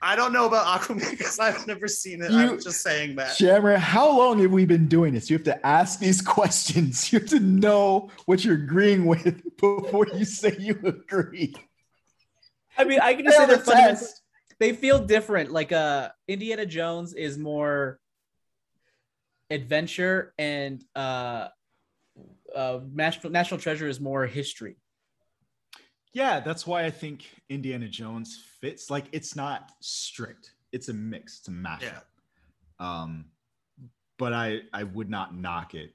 I 0.00 0.16
don't 0.16 0.32
know 0.32 0.46
about 0.46 0.64
Aquaman 0.80 1.10
because 1.10 1.38
I've 1.38 1.66
never 1.66 1.86
seen 1.86 2.22
it. 2.22 2.30
You- 2.30 2.38
I'm 2.38 2.60
just 2.60 2.80
saying 2.80 3.16
that. 3.16 3.36
Jammer, 3.36 3.76
how 3.76 4.08
long 4.16 4.38
have 4.40 4.50
we 4.50 4.64
been 4.64 4.88
doing 4.88 5.12
this? 5.12 5.28
You 5.28 5.36
have 5.36 5.44
to 5.44 5.66
ask 5.66 5.98
these 5.98 6.22
questions. 6.38 7.12
You 7.12 7.18
have 7.18 7.28
to 7.30 7.40
know 7.40 8.08
what 8.24 8.44
you're 8.44 8.54
agreeing 8.54 9.04
with 9.04 9.42
before 9.58 10.06
you 10.14 10.24
say 10.24 10.56
you 10.58 10.78
agree. 10.84 11.54
I 12.78 12.84
mean, 12.84 13.00
I 13.00 13.12
can 13.12 13.26
just 13.26 13.36
say 13.36 13.40
Fail 13.44 13.48
they're 13.48 13.56
the 13.58 13.62
fundamentally, 13.64 14.00
test. 14.06 14.22
they 14.58 14.72
feel 14.72 14.98
different. 15.04 15.52
Like 15.52 15.70
uh 15.72 16.08
Indiana 16.26 16.64
Jones 16.64 17.12
is 17.12 17.36
more 17.36 18.00
adventure 19.50 20.32
and 20.38 20.82
uh 20.96 21.48
uh 22.56 22.80
National 22.94 23.30
National 23.32 23.60
Treasure 23.60 23.86
is 23.88 24.00
more 24.00 24.26
history. 24.26 24.76
Yeah, 26.14 26.40
that's 26.40 26.66
why 26.66 26.84
I 26.84 26.90
think 26.90 27.24
Indiana 27.48 27.88
Jones 27.88 28.44
fits. 28.60 28.90
Like, 28.90 29.06
it's 29.12 29.34
not 29.34 29.72
strict. 29.80 30.52
It's 30.72 30.88
a 30.88 30.92
mix. 30.92 31.38
It's 31.38 31.48
a 31.48 31.52
mashup. 31.52 31.82
Yeah. 31.82 32.00
Um, 32.78 33.26
but 34.18 34.32
I 34.32 34.60
I 34.72 34.84
would 34.84 35.08
not 35.08 35.34
knock 35.34 35.74
it 35.74 35.94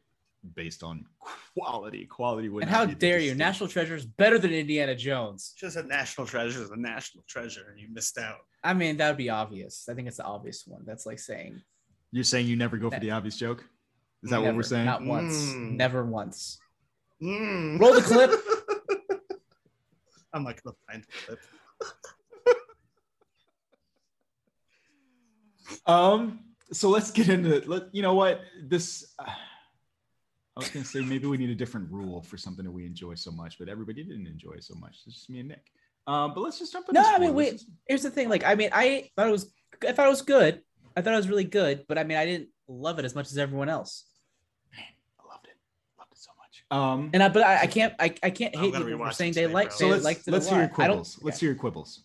based 0.55 0.83
on 0.83 1.05
quality. 1.53 2.05
Quality 2.05 2.49
would. 2.49 2.63
And 2.63 2.69
how 2.69 2.85
be 2.85 2.95
dare 2.95 3.19
you? 3.19 3.35
National 3.35 3.69
Treasure 3.69 3.95
is 3.95 4.05
better 4.05 4.39
than 4.39 4.51
Indiana 4.53 4.95
Jones. 4.95 5.53
Just 5.57 5.77
a 5.77 5.83
national 5.83 6.27
treasure 6.27 6.61
is 6.61 6.71
a 6.71 6.75
national 6.75 7.23
treasure, 7.27 7.67
and 7.69 7.79
you 7.79 7.87
missed 7.91 8.17
out. 8.17 8.39
I 8.63 8.73
mean, 8.73 8.97
that 8.97 9.09
would 9.09 9.17
be 9.17 9.29
obvious. 9.29 9.87
I 9.89 9.93
think 9.93 10.07
it's 10.07 10.17
the 10.17 10.25
obvious 10.25 10.63
one. 10.65 10.83
That's 10.85 11.05
like 11.05 11.19
saying 11.19 11.61
You're 12.11 12.23
saying 12.23 12.47
you 12.47 12.55
never 12.55 12.77
go 12.77 12.89
for 12.89 12.99
the 12.99 13.11
obvious 13.11 13.37
joke? 13.37 13.63
Is 14.23 14.31
that 14.31 14.41
what 14.41 14.55
we're 14.55 14.63
saying? 14.63 14.85
Not 14.85 15.03
once. 15.03 15.53
Mm. 15.53 15.77
Never 15.77 16.03
once. 16.03 16.59
Mm. 17.21 17.79
Roll 17.79 17.93
the 17.93 18.01
clip. 18.01 18.31
I'm 20.37 20.43
not 20.43 20.61
gonna 20.63 20.75
find 20.89 21.03
the 21.03 21.09
clip. 21.25 21.39
Um. 25.85 26.39
So 26.71 26.89
let's 26.89 27.11
get 27.11 27.29
into. 27.29 27.55
It. 27.55 27.67
Let 27.67 27.93
you 27.93 28.01
know 28.01 28.13
what 28.13 28.41
this. 28.61 29.13
Uh, 29.19 29.25
I 29.27 30.59
was 30.59 30.69
gonna 30.69 30.85
say 30.85 31.01
maybe 31.01 31.27
we 31.27 31.37
need 31.37 31.49
a 31.49 31.55
different 31.55 31.91
rule 31.91 32.21
for 32.21 32.37
something 32.37 32.65
that 32.65 32.71
we 32.71 32.85
enjoy 32.85 33.15
so 33.15 33.31
much, 33.31 33.59
but 33.59 33.69
everybody 33.69 34.03
didn't 34.03 34.27
enjoy 34.27 34.53
it 34.53 34.63
so 34.63 34.75
much. 34.75 34.97
It's 35.05 35.15
just 35.15 35.29
me 35.29 35.39
and 35.39 35.49
Nick. 35.49 35.65
Um. 36.07 36.33
But 36.33 36.41
let's 36.41 36.59
just 36.59 36.71
jump 36.71 36.87
into. 36.89 37.01
No, 37.01 37.07
I 37.07 37.19
mean, 37.19 37.29
spoilers. 37.29 37.35
wait. 37.35 37.63
Here's 37.87 38.03
the 38.03 38.11
thing. 38.11 38.29
Like, 38.29 38.45
I 38.45 38.55
mean, 38.55 38.69
I 38.73 39.09
thought 39.15 39.27
it 39.27 39.31
was, 39.31 39.51
I 39.87 39.91
thought 39.91 40.07
it 40.07 40.09
was 40.09 40.21
good. 40.21 40.61
I 40.95 41.01
thought 41.01 41.13
it 41.13 41.17
was 41.17 41.29
really 41.29 41.43
good, 41.43 41.85
but 41.87 41.97
I 41.97 42.03
mean, 42.03 42.17
I 42.17 42.25
didn't 42.25 42.49
love 42.67 42.97
it 42.99 43.05
as 43.05 43.13
much 43.13 43.27
as 43.27 43.37
everyone 43.37 43.69
else. 43.69 44.05
I 44.73 45.27
loved 45.31 45.47
it. 45.47 45.57
Loved 45.99 46.11
it 46.11 46.17
so 46.17 46.31
much. 46.37 46.56
Um. 46.69 47.09
And 47.13 47.23
I, 47.23 47.29
but 47.29 47.43
I, 47.43 47.61
I 47.61 47.67
can't, 47.67 47.93
I, 47.99 48.13
I 48.21 48.29
can't 48.29 48.55
hate 48.55 48.73
people 48.73 48.97
for 48.97 49.11
saying 49.11 49.33
they 49.33 49.43
today, 49.43 49.53
like, 49.53 49.69
bro. 49.69 49.77
they 49.77 49.85
so 49.85 49.87
let's 49.89 50.03
liked 50.03 50.27
it 50.27 50.31
let's 50.31 50.47
a 50.47 50.49
hear 50.49 50.59
your 50.59 50.67
lot. 50.67 50.79
I 50.79 50.87
quibbles. 50.87 51.19
Let's 51.23 51.39
hear 51.39 51.49
your 51.51 51.59
quibbles. 51.59 51.99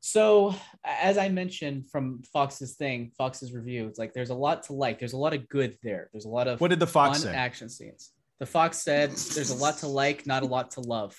So, 0.00 0.54
as 0.84 1.18
I 1.18 1.28
mentioned 1.28 1.90
from 1.90 2.22
Fox's 2.32 2.74
thing, 2.74 3.12
Fox's 3.18 3.52
review, 3.52 3.86
it's 3.86 3.98
like 3.98 4.12
there's 4.14 4.30
a 4.30 4.34
lot 4.34 4.64
to 4.64 4.72
like. 4.72 4.98
There's 4.98 5.12
a 5.12 5.16
lot 5.18 5.34
of 5.34 5.48
good 5.48 5.76
there. 5.82 6.08
There's 6.12 6.24
a 6.24 6.28
lot 6.30 6.48
of 6.48 6.60
What 6.60 6.68
did 6.68 6.80
the 6.80 6.86
fox 6.86 7.22
fun 7.22 7.32
say? 7.32 7.36
action 7.36 7.68
scenes. 7.68 8.12
The 8.38 8.46
Fox 8.46 8.78
said 8.78 9.10
there's 9.10 9.50
a 9.50 9.56
lot 9.56 9.78
to 9.78 9.88
like, 9.88 10.24
not 10.24 10.44
a 10.44 10.46
lot 10.46 10.70
to 10.72 10.80
love. 10.80 11.16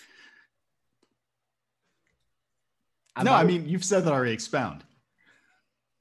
I'm 3.16 3.26
no, 3.26 3.32
not- 3.32 3.44
I 3.44 3.48
mean 3.48 3.68
you've 3.68 3.84
said 3.84 4.06
that 4.06 4.14
already. 4.14 4.32
Expound. 4.32 4.84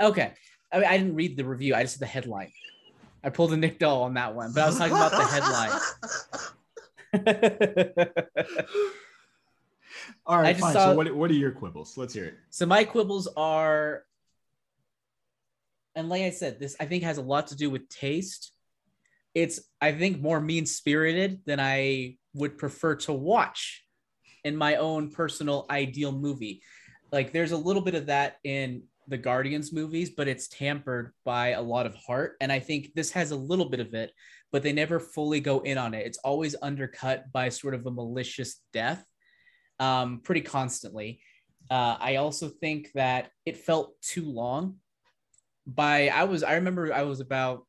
Okay. 0.00 0.32
I 0.72 0.78
mean, 0.78 0.88
I 0.88 0.96
didn't 0.96 1.16
read 1.16 1.36
the 1.36 1.44
review. 1.44 1.74
I 1.74 1.82
just 1.82 1.94
said 1.94 2.00
the 2.02 2.06
headline. 2.06 2.52
I 3.24 3.30
pulled 3.30 3.52
a 3.52 3.56
Nick 3.56 3.78
Doll 3.78 4.02
on 4.02 4.14
that 4.14 4.34
one, 4.34 4.52
but 4.52 4.62
I 4.62 4.66
was 4.66 4.78
talking 4.78 4.96
about 4.96 5.10
the 5.12 5.24
headline. 5.24 5.80
All 10.26 10.38
right, 10.40 10.56
fine. 10.56 10.72
saw- 10.72 10.90
So 10.90 10.94
what 10.96 11.14
what 11.14 11.30
are 11.30 11.34
your 11.34 11.52
quibbles? 11.52 11.96
Let's 11.96 12.14
hear 12.14 12.26
it. 12.26 12.34
so 12.50 12.66
my 12.66 12.84
quibbles 12.84 13.28
are, 13.36 14.04
and 15.94 16.08
like 16.08 16.22
I 16.22 16.30
said, 16.30 16.60
this 16.60 16.76
I 16.78 16.86
think 16.86 17.02
has 17.04 17.18
a 17.18 17.22
lot 17.22 17.48
to 17.48 17.56
do 17.56 17.70
with 17.70 17.88
taste. 17.88 18.52
It's 19.34 19.60
I 19.80 19.92
think 19.92 20.20
more 20.20 20.40
mean 20.40 20.66
spirited 20.66 21.40
than 21.46 21.60
I 21.60 22.16
would 22.34 22.58
prefer 22.58 22.96
to 22.96 23.12
watch 23.12 23.84
in 24.44 24.56
my 24.56 24.76
own 24.76 25.10
personal 25.10 25.66
ideal 25.70 26.12
movie. 26.12 26.62
Like 27.10 27.32
there's 27.32 27.52
a 27.52 27.56
little 27.56 27.82
bit 27.82 27.94
of 27.94 28.06
that 28.06 28.36
in 28.44 28.82
the 29.08 29.18
Guardians 29.18 29.72
movies, 29.72 30.10
but 30.10 30.28
it's 30.28 30.48
tampered 30.48 31.12
by 31.24 31.48
a 31.48 31.62
lot 31.62 31.86
of 31.86 31.94
heart. 31.94 32.36
And 32.40 32.52
I 32.52 32.60
think 32.60 32.92
this 32.94 33.10
has 33.12 33.30
a 33.30 33.36
little 33.36 33.68
bit 33.68 33.80
of 33.80 33.94
it, 33.94 34.12
but 34.52 34.62
they 34.62 34.72
never 34.72 35.00
fully 35.00 35.40
go 35.40 35.60
in 35.60 35.78
on 35.78 35.94
it. 35.94 36.06
It's 36.06 36.18
always 36.18 36.54
undercut 36.62 37.30
by 37.32 37.48
sort 37.48 37.74
of 37.74 37.86
a 37.86 37.90
malicious 37.90 38.60
death 38.72 39.04
um, 39.80 40.20
pretty 40.22 40.42
constantly. 40.42 41.20
Uh, 41.70 41.96
I 41.98 42.16
also 42.16 42.48
think 42.48 42.90
that 42.94 43.30
it 43.44 43.56
felt 43.56 44.00
too 44.00 44.24
long. 44.24 44.76
By 45.66 46.08
I 46.08 46.24
was 46.24 46.42
I 46.42 46.54
remember 46.54 46.92
I 46.94 47.02
was 47.02 47.20
about 47.20 47.66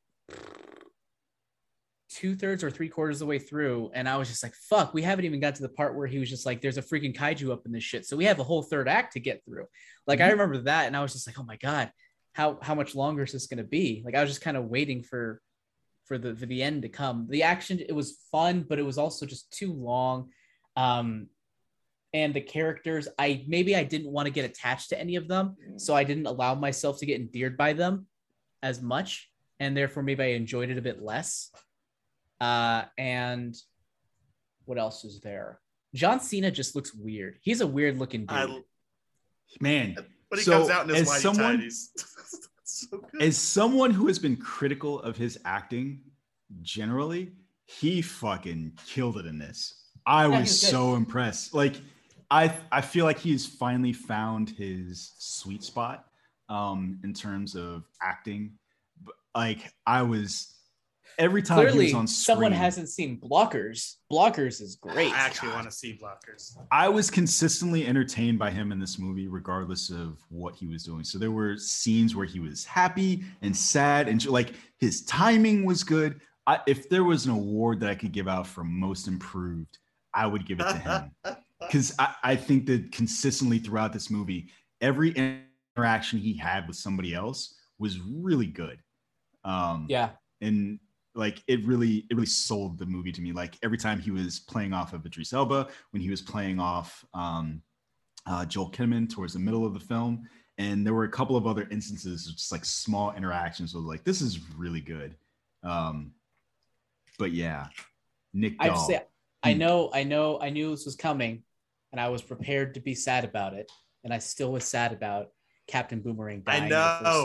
two 2.10 2.36
thirds 2.36 2.64
or 2.64 2.72
three 2.72 2.90
quarters 2.90 3.18
of 3.18 3.20
the 3.20 3.26
way 3.28 3.40
through, 3.40 3.92
and 3.94 4.10
I 4.10 4.18
was 4.18 4.28
just 4.28 4.44
like, 4.44 4.54
"Fuck!" 4.56 4.94
We 4.94 5.04
haven't 5.04 5.26
even 5.26 5.40
got 5.40 5.56
to 5.56 5.62
the 5.62 5.70
part 5.70 5.96
where 5.96 6.08
he 6.08 6.20
was 6.20 6.30
just 6.30 6.46
like, 6.46 6.62
"There's 6.62 6.78
a 6.78 6.82
freaking 6.82 7.16
kaiju 7.16 7.52
up 7.52 7.66
in 7.66 7.72
this 7.72 7.84
shit," 7.84 8.06
so 8.06 8.18
we 8.18 8.26
have 8.26 8.40
a 8.40 8.44
whole 8.44 8.64
third 8.64 8.88
act 8.88 9.14
to 9.14 9.20
get 9.20 9.44
through. 9.46 9.68
Like 10.08 10.22
I 10.22 10.30
remember 10.30 10.58
that, 10.60 10.88
and 10.88 10.98
I 10.98 11.02
was 11.02 11.14
just 11.14 11.28
like, 11.28 11.40
"Oh 11.40 11.44
my 11.44 11.58
god, 11.58 11.92
how 12.34 12.58
how 12.62 12.76
much 12.76 12.96
longer 12.96 13.24
is 13.24 13.32
this 13.32 13.48
going 13.48 13.60
to 13.60 13.64
be?" 13.64 14.02
Like 14.06 14.16
I 14.16 14.22
was 14.22 14.30
just 14.30 14.42
kind 14.42 14.58
of 14.58 14.66
waiting 14.66 15.04
for 15.04 15.42
for 16.06 16.18
the 16.18 16.36
for 16.36 16.46
the 16.46 16.64
end 16.64 16.82
to 16.82 16.90
come. 16.90 17.28
The 17.30 17.44
action 17.44 17.80
it 17.80 17.94
was 17.94 18.18
fun, 18.32 18.66
but 18.68 18.80
it 18.80 18.86
was 18.86 18.98
also 18.98 19.26
just 19.26 19.52
too 19.52 19.72
long. 19.72 20.30
Um, 20.76 21.28
and 22.14 22.34
the 22.34 22.42
characters 22.42 23.08
i 23.20 23.46
maybe 23.48 23.76
i 23.76 23.84
didn't 23.84 24.12
want 24.12 24.26
to 24.26 24.32
get 24.32 24.44
attached 24.44 24.90
to 24.90 25.00
any 25.00 25.16
of 25.16 25.28
them 25.28 25.56
so 25.78 25.96
i 25.96 26.04
didn't 26.04 26.26
allow 26.26 26.56
myself 26.56 26.98
to 26.98 27.06
get 27.06 27.20
endeared 27.20 27.56
by 27.56 27.72
them 27.72 28.08
as 28.64 28.82
much 28.82 29.30
and 29.60 29.78
therefore 29.78 30.02
maybe 30.02 30.24
i 30.24 30.28
enjoyed 30.28 30.70
it 30.70 30.78
a 30.80 30.82
bit 30.82 31.04
less 31.04 31.52
uh 32.42 32.84
and 32.98 33.56
what 34.66 34.78
else 34.78 35.04
is 35.04 35.20
there 35.22 35.60
john 35.94 36.20
cena 36.20 36.50
just 36.52 36.76
looks 36.76 36.94
weird 36.94 37.38
he's 37.42 37.62
a 37.62 37.68
weird 37.68 37.98
looking 37.98 38.22
dude 38.22 38.38
I, 38.38 38.62
Man, 39.60 39.96
but 40.30 40.38
he 40.38 40.46
So, 40.46 40.52
comes 40.60 40.70
out 40.70 40.88
in 40.90 40.96
his 40.96 41.10
as 41.12 41.22
someone- 41.24 41.72
so 42.64 42.98
good. 43.00 43.22
as 43.22 43.36
someone 43.36 43.90
who 43.92 44.06
has 44.08 44.20
been 44.20 44.36
critical 44.38 45.02
of 45.02 45.18
his 45.18 45.40
acting 45.44 46.02
generally, 46.62 47.32
he 47.66 48.02
fucking 48.04 48.74
killed 48.86 49.18
it 49.18 49.26
in 49.26 49.40
this. 49.40 49.90
I 50.06 50.28
Yeah, 50.28 50.40
was 50.40 50.40
was 50.42 50.62
so 50.62 50.94
impressed. 50.96 51.56
Like, 51.56 51.78
I 52.30 52.56
I 52.72 52.82
feel 52.82 53.06
like 53.06 53.18
he's 53.18 53.48
finally 53.48 53.92
found 53.94 54.52
his 54.52 55.14
sweet 55.18 55.64
spot 55.64 56.06
um 56.48 57.00
in 57.04 57.12
terms 57.14 57.56
of 57.56 57.86
acting. 58.04 58.52
But 59.04 59.16
like 59.36 59.74
I 59.88 60.04
was 60.04 60.54
every 61.20 61.44
time 61.44 61.60
he 61.60 61.66
clearly 61.66 61.86
was 61.86 61.94
on 61.94 62.08
screen, 62.08 62.36
someone 62.36 62.52
hasn't 62.52 62.90
seen 62.90 63.20
blockers 63.20 63.98
blockers 64.12 64.62
is 64.62 64.76
great 64.76 65.14
I 65.14 65.18
actually 65.18 65.50
want 65.50 65.66
to 65.66 65.72
see 65.72 66.00
blockers. 66.02 66.58
I 66.72 66.90
was 66.90 67.12
consistently 67.12 67.86
entertained 67.86 68.40
by 68.40 68.50
him 68.50 68.72
in 68.72 68.80
this 68.80 68.98
movie, 68.98 69.28
regardless 69.28 69.90
of 69.90 70.18
what 70.30 70.56
he 70.56 70.66
was 70.66 70.84
doing. 70.84 71.04
So 71.04 71.20
there 71.20 71.32
were 71.32 71.58
scenes 71.58 72.16
where 72.16 72.26
he 72.26 72.40
was 72.40 72.66
happy 72.66 73.24
and 73.42 73.56
sad, 73.56 74.08
and 74.08 74.26
like 74.26 74.54
his 74.80 75.06
timing 75.06 75.66
was 75.66 75.84
good. 75.84 76.22
I, 76.48 76.60
if 76.66 76.90
there 76.90 77.04
was 77.04 77.26
an 77.26 77.32
award 77.32 77.80
that 77.82 77.90
I 77.90 77.96
could 77.96 78.12
give 78.12 78.28
out 78.28 78.48
for 78.48 78.64
most 78.64 79.08
improved, 79.08 79.78
I 80.14 80.26
would 80.26 80.48
give 80.48 80.60
it 80.60 80.68
to 80.70 80.78
him 80.78 81.12
because 81.62 81.94
I, 82.00 82.16
I 82.24 82.36
think 82.36 82.66
that 82.68 82.92
consistently 82.92 83.60
throughout 83.60 83.94
this 83.94 84.10
movie, 84.10 84.50
every 84.82 85.12
interaction 85.76 86.18
he 86.18 86.36
had 86.36 86.68
with 86.68 86.78
somebody 86.78 87.14
else 87.14 87.56
was 87.78 88.00
really 88.00 88.48
good. 88.48 88.80
Um, 89.46 89.86
yeah 89.88 90.10
and 90.42 90.80
like 91.20 91.44
it 91.48 91.64
really 91.66 92.06
it 92.10 92.16
really 92.16 92.26
sold 92.26 92.78
the 92.80 92.86
movie 92.86 93.12
to 93.12 93.22
me 93.22 93.32
like 93.32 93.58
every 93.64 93.78
time 93.78 94.00
he 94.00 94.12
was 94.12 94.40
playing 94.40 94.74
off 94.74 94.94
of 94.94 95.06
Idris 95.06 95.34
Elba 95.34 95.68
when 95.92 96.02
he 96.02 96.10
was 96.10 96.22
playing 96.22 96.60
off 96.60 97.06
um 97.14 97.62
uh, 98.26 98.46
Joel 98.46 98.70
Kinnaman 98.72 99.10
towards 99.10 99.34
the 99.34 99.40
middle 99.40 99.66
of 99.66 99.74
the 99.74 99.80
film 99.80 100.28
and 100.58 100.86
there 100.86 100.94
were 100.94 101.06
a 101.06 101.10
couple 101.10 101.36
of 101.38 101.48
other 101.48 101.68
instances 101.72 102.28
of 102.28 102.34
just 102.36 102.52
like 102.52 102.66
small 102.66 103.14
interactions 103.14 103.74
with 103.74 103.84
like 103.86 104.04
this 104.04 104.22
is 104.22 104.40
really 104.58 104.82
good 104.82 105.16
um 105.64 106.12
but 107.18 107.32
yeah 107.32 107.68
Nick 108.34 108.54
i 108.60 108.68
just 108.70 108.82
Dahl, 108.82 108.90
say 108.90 109.02
i 109.44 109.54
Hmm. 109.54 109.60
know 109.60 109.90
i 109.94 110.04
know 110.04 110.40
i 110.42 110.50
knew 110.50 110.72
this 110.72 110.86
was 110.86 110.96
coming 110.96 111.44
and 111.92 112.00
i 112.00 112.10
was 112.10 112.22
prepared 112.22 112.74
to 112.76 112.80
be 112.82 112.94
sad 112.94 113.24
about 113.26 113.54
it 113.54 113.72
and 114.04 114.14
i 114.14 114.20
still 114.20 114.52
was 114.52 114.64
sad 114.66 114.92
about 114.94 115.30
captain 115.68 116.02
boomerang 116.02 116.44
I 116.46 116.60
dying 116.60 116.64
in 116.64 116.70
the 116.70 116.98
first 117.00 117.04
know. 117.04 117.24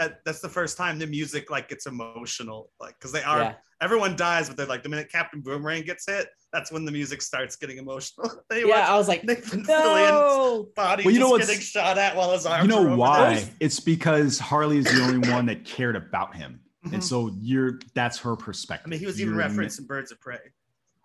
Scene. 0.00 0.08
that, 0.10 0.24
that's 0.24 0.40
the 0.40 0.48
first 0.48 0.76
time 0.76 0.98
the 0.98 1.06
music 1.06 1.50
like 1.50 1.68
gets 1.68 1.86
emotional, 1.86 2.70
like 2.80 2.94
because 2.98 3.12
they 3.12 3.22
are 3.22 3.40
Yeah. 3.40 3.54
everyone 3.80 4.16
dies, 4.16 4.48
but 4.48 4.56
they're 4.56 4.66
like 4.66 4.82
the 4.82 4.88
minute 4.88 5.10
Captain 5.10 5.40
Boomerang 5.40 5.82
gets 5.84 6.06
hit, 6.06 6.28
that's 6.52 6.70
when 6.72 6.84
the 6.84 6.92
music 6.92 7.22
starts 7.22 7.56
getting 7.56 7.78
emotional. 7.78 8.30
Then 8.50 8.66
Yeah, 8.66 8.80
watch 8.80 8.88
I 8.90 8.96
was 8.96 9.08
like, 9.08 9.24
Nathan 9.24 9.64
Fillion's 9.64 10.10
no. 10.10 10.68
body 10.76 11.04
Well, 11.04 11.14
you 11.14 11.20
know 11.20 11.26
just 11.26 11.32
what's- 11.32 11.46
getting 11.48 11.62
shot 11.62 11.98
at 11.98 12.16
while 12.16 12.32
his 12.32 12.46
arms. 12.46 12.62
You 12.64 12.68
know 12.68 12.80
over 12.86 12.96
why? 12.96 13.34
there. 13.36 13.48
It's 13.60 13.80
because 13.80 14.38
Harley 14.38 14.78
is 14.78 14.84
the 14.84 15.02
only 15.02 15.28
one 15.32 15.46
that 15.46 15.64
cared 15.64 15.96
about 15.96 16.34
him, 16.36 16.60
Mhm. 16.86 16.94
and 16.94 17.04
so 17.04 17.30
you're 17.40 17.78
that's 17.94 18.18
her 18.18 18.36
perspective. 18.36 18.86
I 18.86 18.90
mean, 18.90 19.00
he 19.00 19.06
was 19.06 19.20
even 19.20 19.34
You're- 19.34 19.44
referenced 19.44 19.78
in 19.78 19.86
Birds 19.86 20.12
of 20.12 20.20
Prey. 20.20 20.38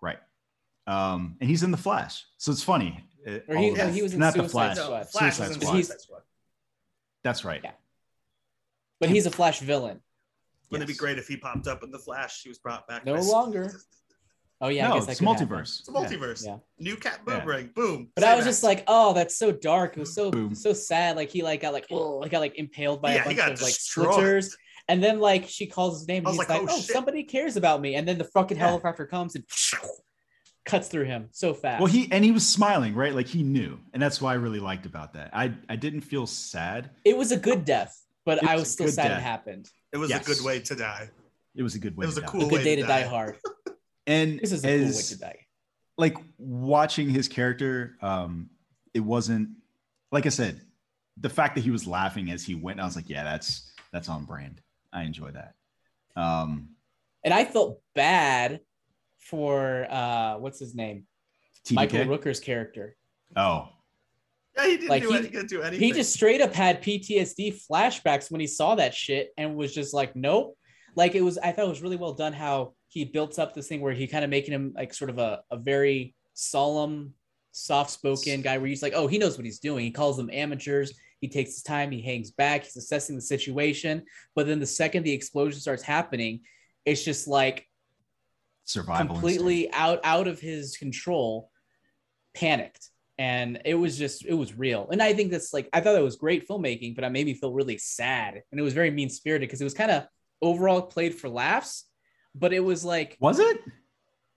right? 0.00 0.18
Um, 0.86 1.36
and 1.40 1.50
he's 1.50 1.62
in 1.62 1.70
the 1.70 1.76
Flash, 1.76 2.24
so 2.38 2.50
it's 2.50 2.62
funny. 2.62 3.04
uh, 3.26 3.38
Or 3.46 3.56
he, 3.56 3.68
of 3.78 3.92
he 3.94 4.00
was 4.02 4.14
in 4.14 4.20
not 4.20 4.32
the 4.32 4.40
Suicide 4.48 4.50
Flash. 4.52 4.76
Squad. 4.78 4.98
No, 4.98 5.04
Flash 5.04 5.36
Suicide 5.36 5.54
Squad. 5.60 5.72
Suicide 5.72 6.00
Squad. 6.00 6.22
That's 7.24 7.44
right. 7.44 7.60
Yeah. 7.62 7.72
But 9.00 9.10
he's 9.10 9.26
a 9.26 9.30
Flash 9.30 9.60
villain. 9.60 10.00
Wouldn't 10.70 10.88
it 10.88 10.92
be 10.92 10.96
great 10.98 11.18
if 11.18 11.28
he 11.28 11.36
popped 11.36 11.66
up 11.66 11.82
in 11.82 11.90
the 11.90 11.98
Flash? 11.98 12.42
He 12.42 12.48
was 12.48 12.58
brought 12.58 12.86
back. 12.88 13.04
No 13.06 13.14
by- 13.14 13.20
longer. 13.20 13.80
Oh 14.60 14.68
yeah, 14.68 14.90
I 14.90 14.94
guess 14.98 15.08
it's 15.08 15.20
could 15.20 15.28
happen. 15.28 15.46
multiverse. 15.46 15.78
It's 15.80 15.88
a 15.88 15.92
multiverse. 15.92 16.44
Yeah. 16.44 16.56
New 16.80 16.96
Cat 16.96 17.20
Yeah. 17.28 17.38
Boomerang. 17.38 17.70
Boom. 17.76 18.10
But 18.16 18.22
Say 18.24 18.28
I 18.30 18.34
was 18.34 18.44
that. 18.44 18.50
just 18.50 18.64
like, 18.64 18.82
oh, 18.88 19.12
that's 19.14 19.38
so 19.38 19.52
dark. 19.52 19.96
It 19.96 20.00
was 20.00 20.12
so 20.14 20.32
Boom. 20.32 20.52
so 20.54 20.72
sad. 20.72 21.14
Like 21.14 21.30
he 21.30 21.42
like 21.42 21.60
got 21.60 21.72
like 21.72 21.86
oh, 21.92 22.20
got 22.26 22.40
like 22.40 22.56
impaled 22.58 23.00
by 23.00 23.14
Yeah, 23.14 23.22
a 23.22 23.24
bunch 23.26 23.36
got 23.36 23.52
of 23.52 23.62
like 23.62 23.72
destroyed. 23.74 24.12
splitters. 24.12 24.56
And 24.88 25.00
then 25.02 25.20
like 25.20 25.46
she 25.48 25.66
calls 25.66 26.00
his 26.00 26.08
name 26.08 26.26
I 26.26 26.30
and 26.30 26.36
was 26.38 26.46
he's 26.46 26.48
like, 26.48 26.48
like, 26.62 26.70
oh, 26.70 26.74
oh, 26.74 26.80
shit. 26.80 26.90
somebody 26.90 27.22
cares 27.22 27.56
about 27.56 27.80
me. 27.80 27.94
And 27.94 28.08
then 28.08 28.18
the 28.18 28.24
fucking 28.24 28.56
Yeah. 28.56 28.66
helicopter 28.66 29.06
comes 29.06 29.36
and 29.36 29.44
cuts 30.64 30.88
through 30.88 31.04
him 31.04 31.28
so 31.30 31.54
fast. 31.54 31.80
Well, 31.80 31.90
he 31.92 32.08
and 32.10 32.24
he 32.24 32.32
was 32.32 32.44
smiling, 32.46 32.94
right? 32.96 33.14
Like 33.14 33.28
he 33.28 33.44
knew, 33.44 33.78
and 33.92 34.02
that's 34.02 34.20
why 34.20 34.32
I 34.32 34.36
really 34.36 34.60
liked 34.60 34.86
about 34.86 35.12
that. 35.14 35.30
I 35.32 35.52
I 35.68 35.76
didn't 35.76 36.00
feel 36.02 36.26
sad. 36.26 36.90
it 37.04 37.16
was 37.16 37.30
a 37.32 37.36
good 37.38 37.64
death, 37.64 37.96
but 38.28 38.42
It 38.42 38.44
I 38.48 38.54
was 38.56 38.62
was 38.64 38.72
still 38.72 38.86
good 38.86 38.94
sad 38.94 39.10
it 39.10 39.20
happened. 39.22 39.64
it 39.94 39.96
was 39.96 40.10
Yes. 40.10 40.22
a 40.28 40.30
good 40.34 40.44
way 40.44 40.60
to 40.60 40.74
die. 40.76 41.08
It 41.56 41.62
was 41.62 41.74
a 41.74 41.78
good 41.78 41.96
way. 41.96 42.04
It 42.04 42.06
was 42.08 42.16
to 42.16 42.20
a 42.20 42.24
die. 42.24 42.30
cool 42.32 42.42
A 42.42 42.44
way 42.46 42.50
good 42.58 42.64
day 42.64 42.76
to 42.76 42.82
die 42.82 43.02
die. 43.02 43.08
hard. 43.08 43.36
And 44.06 44.38
This 44.38 44.52
is 44.52 44.64
a 44.64 44.68
cool 44.68 44.86
way 44.86 45.02
to 45.14 45.18
die. 45.18 45.38
like 45.96 46.16
watching 46.38 47.08
his 47.08 47.26
character 47.28 47.96
um 48.02 48.50
it 48.94 49.00
wasn't 49.00 49.48
like 50.12 50.24
i 50.26 50.28
said 50.40 50.60
the 51.26 51.28
fact 51.38 51.54
that 51.56 51.62
he 51.68 51.70
was 51.70 51.84
laughing 51.86 52.30
as 52.30 52.40
he 52.44 52.54
went 52.54 52.78
i 52.80 52.84
was 52.84 52.96
like 52.96 53.08
yeah 53.14 53.24
that's 53.24 53.72
that's 53.92 54.08
on 54.08 54.24
brand 54.24 54.60
i 54.92 55.02
enjoy 55.02 55.30
that 55.40 55.52
um 56.24 56.50
And 57.24 57.34
I 57.34 57.44
felt 57.44 57.82
bad 57.94 58.60
for 59.18 59.86
uh 59.90 60.32
what's 60.38 60.58
his 60.60 60.74
name? 60.74 60.98
TDK? 61.66 61.74
Michael 61.74 62.04
Rooker's 62.12 62.40
character. 62.40 62.96
oh 63.36 63.68
Yeah, 64.58 64.66
he 64.66 64.76
didn't 64.76 64.88
Like, 64.88 65.02
do 65.02 65.10
he- 65.12 65.22
he 65.22 65.28
didn't 65.28 65.48
do 65.48 65.62
anything. 65.62 65.86
He 65.86 65.92
just 65.92 66.12
straight 66.12 66.40
up 66.40 66.52
had 66.52 66.82
PTSD 66.82 67.60
flashbacks 67.70 68.30
when 68.30 68.40
he 68.40 68.46
saw 68.46 68.74
that 68.74 68.94
shit 68.94 69.30
and 69.36 69.56
was 69.56 69.72
just 69.74 69.94
like, 69.94 70.14
nope. 70.16 70.56
Like 70.96 71.14
it 71.14 71.20
was, 71.22 71.38
I 71.38 71.52
thought 71.52 71.66
it 71.66 71.68
was 71.68 71.82
really 71.82 71.96
well 71.96 72.14
done 72.14 72.32
how 72.32 72.74
he 72.88 73.04
built 73.04 73.38
up 73.38 73.54
this 73.54 73.68
thing 73.68 73.80
where 73.80 73.92
he 73.92 74.06
kind 74.06 74.24
of 74.24 74.30
making 74.30 74.52
him 74.52 74.72
like 74.74 74.92
sort 74.94 75.10
of 75.10 75.18
a, 75.18 75.42
a 75.50 75.56
very 75.56 76.14
solemn, 76.34 77.14
soft 77.52 77.90
spoken 77.90 78.40
guy 78.42 78.58
where 78.58 78.66
he's 78.68 78.82
like, 78.82 78.94
oh, 78.96 79.06
he 79.06 79.18
knows 79.18 79.36
what 79.36 79.44
he's 79.44 79.58
doing. 79.60 79.84
He 79.84 79.90
calls 79.90 80.16
them 80.16 80.30
amateurs. 80.32 80.92
He 81.20 81.28
takes 81.28 81.54
his 81.54 81.62
time, 81.62 81.90
he 81.90 82.00
hangs 82.00 82.30
back, 82.30 82.62
he's 82.64 82.76
assessing 82.76 83.16
the 83.16 83.22
situation. 83.22 84.04
But 84.36 84.46
then 84.46 84.60
the 84.60 84.66
second 84.66 85.02
the 85.02 85.12
explosion 85.12 85.60
starts 85.60 85.82
happening, 85.82 86.40
it's 86.84 87.04
just 87.04 87.26
like 87.26 87.66
survival 88.64 89.14
completely 89.16 89.72
out 89.72 90.00
out 90.04 90.28
of 90.28 90.40
his 90.40 90.76
control 90.76 91.50
panicked 92.34 92.90
and 93.18 93.60
it 93.64 93.74
was 93.74 93.98
just 93.98 94.24
it 94.24 94.34
was 94.34 94.56
real 94.56 94.88
and 94.92 95.02
i 95.02 95.12
think 95.12 95.30
that's 95.30 95.52
like 95.52 95.68
i 95.72 95.80
thought 95.80 95.96
it 95.96 96.02
was 96.02 96.16
great 96.16 96.48
filmmaking 96.48 96.94
but 96.94 97.04
it 97.04 97.10
made 97.10 97.26
me 97.26 97.34
feel 97.34 97.52
really 97.52 97.78
sad 97.78 98.42
and 98.50 98.60
it 98.60 98.62
was 98.62 98.74
very 98.74 98.90
mean 98.90 99.10
spirited 99.10 99.48
because 99.48 99.60
it 99.60 99.64
was 99.64 99.74
kind 99.74 99.90
of 99.90 100.04
overall 100.40 100.82
played 100.82 101.14
for 101.14 101.28
laughs 101.28 101.84
but 102.34 102.52
it 102.52 102.60
was 102.60 102.84
like 102.84 103.16
was 103.20 103.38
it 103.38 103.58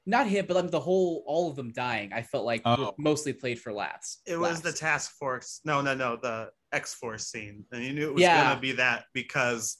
not 0.08 0.26
him 0.26 0.46
but 0.48 0.56
like 0.56 0.72
the 0.72 0.80
whole 0.80 1.24
all 1.28 1.50
of 1.50 1.56
them 1.56 1.72
dying 1.72 2.12
i 2.12 2.22
felt 2.24 2.44
like 2.46 2.62
Oh. 2.66 2.94
mostly 2.98 3.34
played 3.34 3.60
for 3.60 3.72
laughs 3.72 4.20
It 4.26 4.38
was 4.40 4.62
the 4.62 4.74
task 4.74 5.12
force. 5.20 5.62
No, 5.64 5.82
no, 5.82 5.94
no, 5.94 6.16
the 6.16 6.50
X 6.72 6.94
Force 6.96 7.28
scene, 7.28 7.66
and 7.72 7.84
you 7.84 7.94
knew 7.94 8.08
it 8.10 8.14
was 8.14 8.22
Yeah. 8.24 8.44
gonna 8.50 8.60
be 8.62 8.72
that 8.74 9.04
because. 9.14 9.78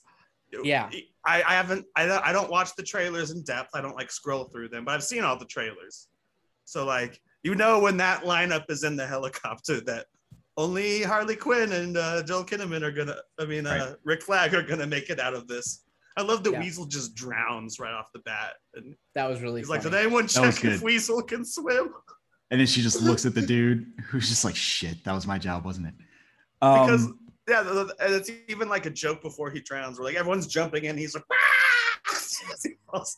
Yeah. 0.62 0.90
I, 1.24 1.42
I 1.42 1.54
haven't. 1.54 1.86
I 1.96 2.04
don't. 2.04 2.22
I 2.26 2.30
don't 2.32 2.50
watch 2.50 2.76
the 2.76 2.82
trailers 2.82 3.30
in 3.30 3.42
depth. 3.42 3.70
I 3.74 3.80
don't 3.80 3.96
like 3.96 4.10
scroll 4.12 4.44
through 4.44 4.68
them, 4.68 4.84
but 4.84 4.92
I've 4.92 5.02
seen 5.02 5.24
all 5.24 5.38
the 5.38 5.46
trailers. 5.46 6.08
So 6.66 6.84
like, 6.84 7.18
you 7.42 7.54
know, 7.54 7.78
when 7.80 7.96
that 7.98 8.22
lineup 8.24 8.70
is 8.70 8.84
in 8.84 8.96
the 8.96 9.06
helicopter, 9.06 9.80
that 9.82 10.06
only 10.56 11.02
Harley 11.02 11.36
Quinn 11.36 11.72
and 11.72 11.96
uh, 11.96 12.22
Joel 12.22 12.44
Kinnaman 12.44 12.82
are 12.82 12.92
gonna. 12.92 13.16
I 13.38 13.44
mean, 13.46 13.66
uh, 13.66 13.70
Right. 13.70 13.96
Rick 14.04 14.22
Flag 14.22 14.54
are 14.54 14.62
gonna 14.62 14.86
make 14.86 15.10
it 15.10 15.18
out 15.18 15.34
of 15.34 15.48
this. 15.48 15.84
I 16.16 16.22
love 16.22 16.44
that 16.44 16.52
Yeah. 16.52 16.60
Weasel 16.60 16.84
just 16.86 17.14
drowns 17.14 17.78
right 17.80 17.92
off 17.94 18.06
the 18.12 18.20
bat, 18.20 18.52
and 18.74 18.94
that 19.14 19.28
was 19.30 19.40
really 19.40 19.60
he's 19.62 19.70
like, 19.70 19.82
"Did 19.82 19.94
anyone 19.94 20.26
check 20.28 20.62
if. 20.64 20.82
Weasel 20.82 21.22
can 21.22 21.44
swim?" 21.44 21.94
and 22.50 22.60
then 22.60 22.66
she 22.66 22.82
just 22.82 23.00
looks 23.08 23.24
at 23.24 23.34
the 23.34 23.40
dude 23.40 23.86
who's 24.08 24.28
just 24.28 24.44
like 24.44 24.54
shit 24.54 25.02
that 25.04 25.12
was 25.14 25.26
my 25.26 25.38
job 25.38 25.64
wasn't 25.64 25.86
it 25.86 25.94
because 26.60 27.06
um, 27.06 27.18
yeah, 27.48 27.62
the- 27.62 27.72
the- 27.72 27.96
and 28.04 28.12
it's 28.14 28.30
even 28.48 28.68
like 28.68 28.84
a 28.84 28.90
joke 28.90 29.22
before 29.22 29.50
he 29.50 29.60
drowns, 29.62 29.98
where 29.98 30.04
like 30.06 30.16
everyone's 30.16 30.46
jumping 30.46 30.84
in, 30.84 30.96
he's 30.98 31.14
like, 31.14 31.24
as 32.12 32.38
he 32.62 32.72
falls. 32.90 33.16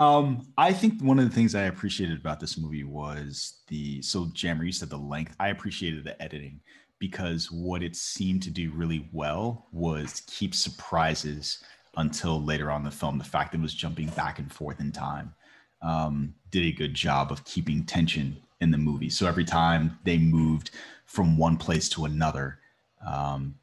Um 0.00 0.46
i 0.56 0.72
think 0.72 1.02
one 1.02 1.18
of 1.18 1.28
the 1.28 1.34
things 1.34 1.54
i 1.54 1.62
appreciated 1.62 2.18
about 2.18 2.38
this 2.38 2.56
movie 2.56 2.84
was 2.84 3.62
the 3.68 4.00
so 4.02 4.28
jammer 4.34 4.64
you 4.64 4.72
said 4.72 4.90
the 4.90 4.96
length. 4.96 5.34
I 5.40 5.48
appreciated 5.48 6.04
the 6.04 6.20
editing 6.22 6.60
because 6.98 7.50
what 7.50 7.82
it 7.82 7.96
seemed 7.96 8.42
to 8.44 8.50
do 8.50 8.70
really 8.70 9.08
well 9.12 9.66
was 9.72 10.22
keep 10.26 10.54
surprises 10.54 11.64
until 11.96 12.42
later 12.42 12.70
on 12.70 12.84
the 12.84 12.90
film. 12.90 13.18
The 13.18 13.24
fact 13.24 13.52
that 13.52 13.58
it 13.58 13.62
was 13.62 13.74
jumping 13.74 14.08
back 14.08 14.38
and 14.38 14.52
forth 14.52 14.78
in 14.78 14.92
time 14.92 15.34
um, 15.82 16.34
did 16.50 16.64
a 16.64 16.72
good 16.72 16.94
job 16.94 17.32
of 17.32 17.44
keeping 17.44 17.84
tension 17.84 18.36
in 18.60 18.70
the 18.70 18.78
movie. 18.78 19.10
So 19.10 19.26
every 19.26 19.44
time 19.44 19.98
they 20.04 20.18
moved 20.18 20.70
from 21.06 21.36
one 21.36 21.56
place 21.56 21.88
to 21.90 22.04
another 22.04 22.58
um, 23.06 23.56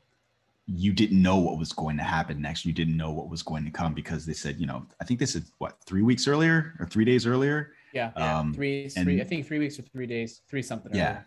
you 0.72 0.94
didn't 0.94 1.22
know 1.22 1.38
what 1.38 1.58
was 1.58 1.74
going 1.74 1.98
to 1.98 2.04
happen 2.04 2.40
next. 2.42 2.64
You 2.64 2.74
didn't 2.74 2.96
know 2.96 3.12
what 3.12 3.28
was 3.28 3.42
going 3.42 3.66
to 3.66 3.72
come 3.72 3.94
because 3.96 4.26
they 4.26 4.34
said, 4.34 4.60
you 4.60 4.68
know, 4.68 4.86
I 5.02 5.04
think 5.04 5.20
this 5.20 5.36
is 5.36 5.52
what 5.58 5.78
three 5.86 6.04
weeks 6.04 6.28
earlier 6.28 6.76
or 6.80 6.86
three 6.86 7.06
days 7.06 7.26
earlier. 7.26 7.72
yeah 7.94 8.12
Um, 8.16 8.54
three 8.54 8.84
and- 8.96 9.04
three 9.06 9.20
i 9.20 9.24
think 9.24 9.48
three 9.48 9.58
weeks 9.58 9.80
or 9.80 9.82
three 9.82 10.06
days 10.06 10.42
three 10.48 10.62
something 10.62 10.94
yeah. 10.94 11.06
earlier. 11.10 11.26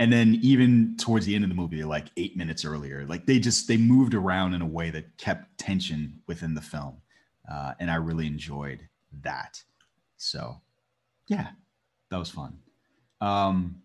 And 0.00 0.12
then 0.12 0.38
even 0.42 0.96
towards 0.96 1.24
the 1.26 1.34
end 1.34 1.44
of 1.44 1.50
the 1.50 1.54
movie, 1.54 1.84
like 1.84 2.06
eight 2.16 2.34
minutes 2.36 2.64
earlier, 2.64 3.04
like 3.06 3.26
they 3.26 3.38
just 3.38 3.68
they 3.68 3.76
moved 3.76 4.14
around 4.14 4.54
in 4.54 4.62
a 4.62 4.66
way 4.66 4.90
that 4.90 5.04
kept 5.18 5.56
tension 5.58 6.20
within 6.26 6.54
the 6.54 6.62
film, 6.62 6.96
uh, 7.52 7.74
and 7.78 7.90
I 7.90 7.96
really 7.96 8.26
enjoyed 8.26 8.80
that. 9.22 9.62
So, 10.16 10.62
yeah, 11.28 11.48
that 12.10 12.16
was 12.18 12.30
fun. 12.30 12.58
Um, 13.20 13.82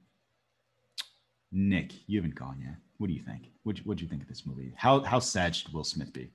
Nick, 1.51 1.91
you 2.07 2.17
haven't 2.17 2.35
gone 2.35 2.59
yet. 2.61 2.77
What 2.97 3.07
do 3.07 3.13
you 3.13 3.21
think? 3.23 3.51
What 3.63 3.77
what 3.79 3.97
do 3.97 4.03
you 4.03 4.09
think 4.09 4.21
of 4.21 4.27
this 4.27 4.45
movie? 4.45 4.73
How 4.77 5.01
how 5.01 5.19
sad 5.19 5.55
should 5.55 5.73
Will 5.73 5.83
Smith 5.83 6.13
be? 6.13 6.31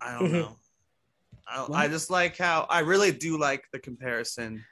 I 0.00 0.18
don't 0.18 0.32
know. 0.32 0.56
I, 1.48 1.56
don't- 1.56 1.74
I 1.74 1.88
just 1.88 2.10
like 2.10 2.36
how 2.38 2.66
I 2.70 2.80
really 2.80 3.12
do 3.12 3.38
like 3.38 3.64
the 3.72 3.78
comparison 3.78 4.64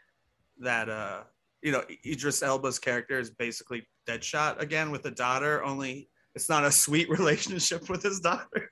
that 0.61 0.89
uh 0.89 1.23
you 1.63 1.73
know 1.73 1.83
Idris 2.07 2.43
Elba's 2.43 2.79
character 2.79 3.19
is 3.19 3.31
basically 3.31 3.87
Deadshot 4.09 4.61
again 4.61 4.91
with 4.91 5.05
a 5.07 5.11
daughter, 5.11 5.63
only 5.65 6.09
it's 6.35 6.49
not 6.49 6.65
a 6.65 6.71
sweet 6.73 7.09
relationship 7.19 7.89
with 7.91 8.03
his 8.03 8.21
daughter. 8.21 8.71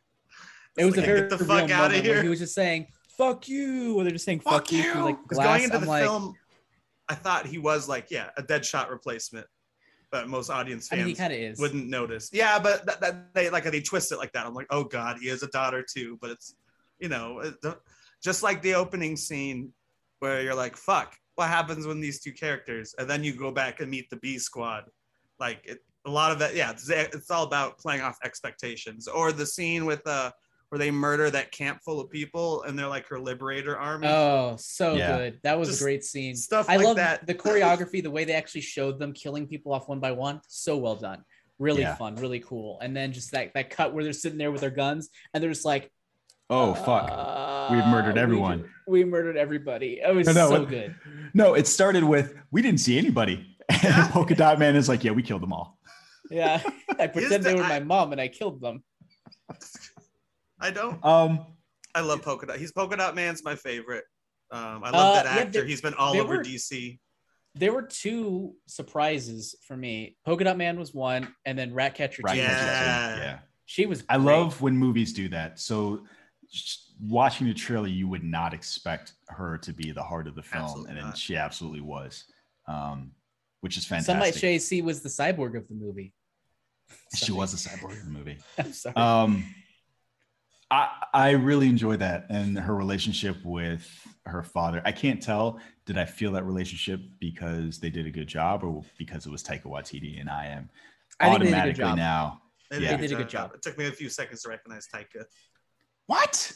it 0.79 0.85
was 0.85 0.95
It's 0.97 0.99
a 0.99 1.07
very 1.07 1.21
get 1.29 1.31
the 1.31 1.45
fuck 1.45 1.71
out 1.71 1.95
of 1.95 2.03
here. 2.05 2.23
he 2.23 2.29
was 2.29 2.39
just 2.39 2.55
saying 2.55 2.87
fuck 3.17 3.49
you 3.49 3.97
or 3.99 4.05
they're 4.05 4.13
just 4.13 4.25
saying 4.25 4.39
fuck, 4.41 4.71
you, 4.71 4.93
through, 4.93 5.03
like 5.03 5.27
glass 5.27 5.47
going 5.47 5.65
into 5.65 5.75
i'm 5.77 5.83
the 5.83 5.89
like 5.89 6.03
film, 6.05 6.35
I 7.09 7.15
thought 7.15 7.47
he 7.47 7.59
was 7.59 7.89
like, 7.89 8.11
yeah, 8.11 8.29
a 8.37 8.43
Deadshot 8.43 8.91
replacement, 8.91 9.47
but 10.11 10.29
most 10.29 10.51
audience 10.51 10.89
i 10.91 10.97
fans 10.97 11.07
mean 11.07 11.15
he 11.15 11.15
kind 11.15 11.33
of 11.33 11.39
is 11.39 11.59
wouldn't 11.59 11.89
notice. 11.89 12.31
Yeah, 12.33 12.59
but 12.59 12.87
that, 12.87 13.01
that 13.01 13.35
they 13.35 13.51
like 13.51 13.65
they 13.65 13.81
twist 13.81 14.13
it 14.13 14.19
like 14.19 14.33
that. 14.33 14.47
I'm 14.47 14.55
like, 14.55 14.69
oh 14.71 14.85
god, 14.85 15.19
he 15.21 15.29
has 15.29 15.43
a 15.43 15.49
daughter 15.49 15.85
too. 15.89 16.19
But 16.21 16.31
it's 16.31 16.55
you 16.99 17.09
know, 17.09 17.41
it, 17.41 17.55
just 18.23 18.43
like 18.43 18.63
the 18.63 18.75
opening 18.75 19.17
scene 19.17 19.73
where 20.19 20.43
you're 20.43 20.55
like, 20.55 20.77
fuck, 20.77 21.15
what 21.37 21.49
happens 21.49 21.87
when 21.87 22.01
these 22.01 22.21
two 22.21 22.33
characters, 22.33 22.95
and 22.99 23.09
then 23.09 23.23
you 23.23 23.33
go 23.33 23.51
back 23.51 23.81
and 23.81 23.91
meet 23.91 24.11
the 24.11 24.17
B 24.17 24.39
squad. 24.39 24.85
Like 25.39 25.61
it, 25.65 25.79
a 26.05 26.11
lot 26.11 26.33
of 26.33 26.39
that, 26.41 26.55
yeah, 26.57 26.71
it's, 26.71 26.89
it's 26.89 27.31
all 27.31 27.45
about 27.45 27.79
playing 27.79 28.01
off 28.01 28.19
expectations. 28.25 29.07
Or 29.07 29.31
the 29.31 29.47
scene 29.47 29.85
with 29.85 30.05
uh 30.07 30.33
where 30.69 30.79
they 30.79 30.91
murder 30.91 31.31
that 31.31 31.51
camp 31.51 31.81
full 31.85 32.01
of 32.01 32.11
people 32.11 32.63
and 32.65 32.79
they're 32.79 32.87
like 32.89 33.07
her 33.09 33.19
liberator 33.19 33.77
army. 33.79 34.07
Oh, 34.09 34.57
so 34.59 34.95
Yeah. 34.95 35.17
good. 35.17 35.41
That 35.43 35.59
was 35.59 35.69
Just 35.69 35.81
a 35.81 35.85
great 35.85 36.05
scene. 36.05 36.37
stuff 36.37 36.67
I 36.69 36.77
like 36.77 36.87
love 36.87 36.97
that. 36.97 37.27
the 37.27 37.35
choreography, 37.35 38.03
the 38.03 38.11
way 38.11 38.25
they 38.25 38.35
actually 38.35 38.61
showed 38.61 38.99
them 38.99 39.13
killing 39.13 39.47
people 39.47 39.73
off 39.73 39.89
one 39.89 40.01
by 40.01 40.13
one. 40.13 40.41
So 40.49 40.77
well 40.77 40.97
done. 40.97 41.23
Really 41.59 41.81
Yeah. 41.83 41.95
fun, 41.97 42.17
really 42.17 42.41
cool. 42.41 42.79
And 42.81 42.95
then 42.97 43.13
just 43.13 43.33
that 43.33 43.53
that 43.55 43.71
cut 43.71 43.95
where 43.95 44.05
they're 44.05 44.13
sitting 44.13 44.39
there 44.39 44.53
with 44.53 44.61
their 44.61 44.71
guns 44.71 45.09
and 45.33 45.43
they're 45.43 45.51
just 45.51 45.65
like, 45.65 45.91
Oh 46.51 46.73
fuck. 46.75 47.71
We've 47.71 47.85
murdered 47.87 48.13
"Uh, 48.13 48.15
we- 48.15 48.21
everyone." 48.21 48.71
We, 48.87 49.05
murdered 49.05 49.37
everybody. 49.37 50.01
It 50.03 50.15
was 50.15 50.27
No, 50.29 50.33
no, 50.33 50.49
so 50.49 50.63
it- 50.63 50.69
good. 50.69 50.95
No, 51.35 51.55
it 51.55 51.67
started 51.67 52.05
with 52.05 52.35
we 52.51 52.63
didn't 52.63 52.81
see 52.81 52.99
anybody. 52.99 53.55
And 53.71 54.11
Polka 54.11 54.35
Dot 54.35 54.59
Man 54.59 54.77
is 54.77 54.89
like, 54.89 55.05
yeah, 55.05 55.11
we 55.13 55.23
killed 55.23 55.43
them 55.43 55.53
all. 55.53 55.79
Yeah, 56.31 56.63
I 56.99 57.07
pretend 57.07 57.45
they 57.45 57.55
were 57.55 57.63
I- 57.63 57.69
my 57.69 57.81
mom 57.81 58.13
and 58.13 58.21
I 58.21 58.29
killed 58.29 58.61
them. 58.63 58.83
I 60.61 60.71
don't. 60.71 61.05
Um, 61.05 61.47
I 61.95 62.01
love 62.01 62.23
Polka 62.23 62.47
Dot. 62.47 62.59
He's 62.59 62.73
Polka 62.73 62.97
Dot 62.97 63.15
Man's 63.15 63.43
my 63.45 63.55
favorite. 63.55 64.05
Um, 64.51 64.83
I 64.85 64.91
love 64.91 64.95
Uh, 64.95 65.23
that 65.23 65.25
yeah, 65.25 65.41
actor. 65.43 65.51
there- 65.53 65.65
He's 65.67 65.81
been 65.81 65.95
all 65.95 66.17
over 66.17 66.37
were- 66.39 66.43
DC. 66.45 66.99
There 67.55 67.73
were 67.73 67.83
two 67.83 68.55
surprises 68.67 69.55
for 69.67 69.77
me. 69.77 70.17
Polka 70.25 70.45
Dot 70.45 70.57
Man 70.57 70.79
was 70.79 70.95
one, 70.95 71.35
and 71.45 71.59
then 71.59 71.73
Ratcatcher 71.75 72.23
Right, 72.25 72.35
two. 72.35 72.41
Yeah. 72.41 72.49
was 72.49 72.61
the 72.63 72.69
other. 72.69 72.77
yeah. 72.77 73.17
yeah. 73.25 73.39
She 73.67 73.87
was. 73.87 74.05
I 74.09 74.17
love 74.17 74.61
when 74.63 74.77
movies 74.77 75.13
do 75.13 75.29
that. 75.31 75.59
So 75.59 76.07
sh- 76.51 76.77
watching 77.01 77.47
the 77.47 77.55
trailer, 77.55 77.89
you 77.89 78.07
would 78.09 78.23
not 78.25 78.55
expect 78.55 79.13
her 79.29 79.59
to 79.59 79.73
be 79.73 79.93
the 79.93 80.03
heart 80.03 80.27
of 80.29 80.35
the 80.35 80.43
film, 80.43 80.65
Absolutely 80.65 80.91
and 80.91 80.99
then 80.99 81.05
not. 81.07 81.19
she 81.19 81.37
absolutely 81.37 81.81
was, 81.81 82.25
um, 82.67 83.13
which 83.61 83.77
is 83.77 83.85
fantastic. 83.85 84.07
Some 84.13 84.19
might 84.19 84.35
fantastic. 84.35 84.61
say 84.63 84.77
she 84.77 84.83
was 84.83 85.03
the 85.03 85.09
cyborg 85.09 85.57
of 85.57 85.67
the 85.69 85.75
movie. 85.75 86.15
she 87.15 87.33
was 87.33 87.53
a 87.55 87.69
cyborg 87.69 87.93
in 88.01 88.13
the 88.13 88.19
movie. 88.19 88.39
I'm 88.59 88.73
sorry. 88.73 88.95
Um, 88.97 89.45
I 90.71 90.89
I 91.15 91.31
really 91.31 91.69
enjoy 91.69 91.97
that 91.97 92.27
and 92.29 92.59
her 92.59 92.75
relationship 92.75 93.37
with 93.45 93.89
her 94.27 94.43
father. 94.43 94.83
I 94.85 94.93
can't 94.93 95.23
tell 95.23 95.61
did 95.87 95.97
I 95.97 96.05
feel 96.05 96.33
that 96.33 96.45
relationship 96.45 97.01
because 97.19 97.79
they 97.81 97.89
did 97.91 98.07
a 98.07 98.11
good 98.11 98.29
job 98.29 98.63
or 98.63 98.83
because 98.99 99.25
it 99.25 99.31
was 99.31 99.43
Taika 99.43 99.65
Waititi, 99.65 100.21
and 100.21 100.29
I 100.29 100.47
am 100.47 100.69
I 101.19 101.31
think 101.31 101.45
they 101.45 101.47
did 101.47 101.55
a 101.55 101.73
good 101.73 101.85
automatically 101.85 101.97
now. 101.97 102.43
They 102.71 102.79
Yeah. 102.81 102.97
They 102.97 103.07
did 103.07 103.13
a 103.13 103.17
good 103.17 103.29
job. 103.29 103.53
It 103.55 103.63
took 103.63 103.79
me 103.79 103.87
a 103.87 103.93
few 103.93 104.11
seconds 104.11 104.43
to 104.43 104.51
recognize 104.51 104.87
Taika 104.95 105.25
What? 106.07 106.53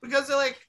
because 0.00 0.28
they're 0.28 0.36
like, 0.36 0.60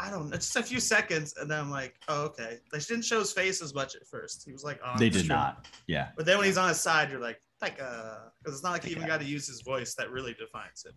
I 0.00 0.10
don't 0.10 0.28
know, 0.30 0.36
just 0.36 0.56
a 0.56 0.62
few 0.62 0.80
seconds, 0.80 1.34
and 1.40 1.48
then 1.48 1.60
I'm 1.60 1.70
like, 1.70 1.94
oh 2.08 2.22
okay. 2.24 2.58
They 2.72 2.78
didn't 2.78 3.04
show 3.04 3.20
his 3.20 3.32
face 3.32 3.62
as 3.62 3.74
much 3.74 3.94
at 3.94 4.06
first. 4.08 4.42
He 4.44 4.50
was 4.50 4.64
like, 4.64 4.80
on 4.84 4.98
They 4.98 5.10
did 5.10 5.24
strip. 5.24 5.28
not. 5.28 5.66
Yeah. 5.86 6.08
But 6.16 6.26
then 6.26 6.38
when 6.38 6.46
he's 6.46 6.58
on 6.58 6.68
his 6.68 6.80
side, 6.80 7.10
you're 7.10 7.20
like, 7.20 7.40
Taika, 7.62 8.30
because 8.38 8.54
it's 8.54 8.64
not 8.64 8.72
like 8.72 8.84
he 8.84 8.90
even 8.90 9.06
got 9.06 9.20
to 9.20 9.26
use 9.26 9.46
his 9.46 9.60
voice 9.60 9.94
that 9.94 10.10
really 10.10 10.34
defines 10.34 10.84
him. 10.84 10.94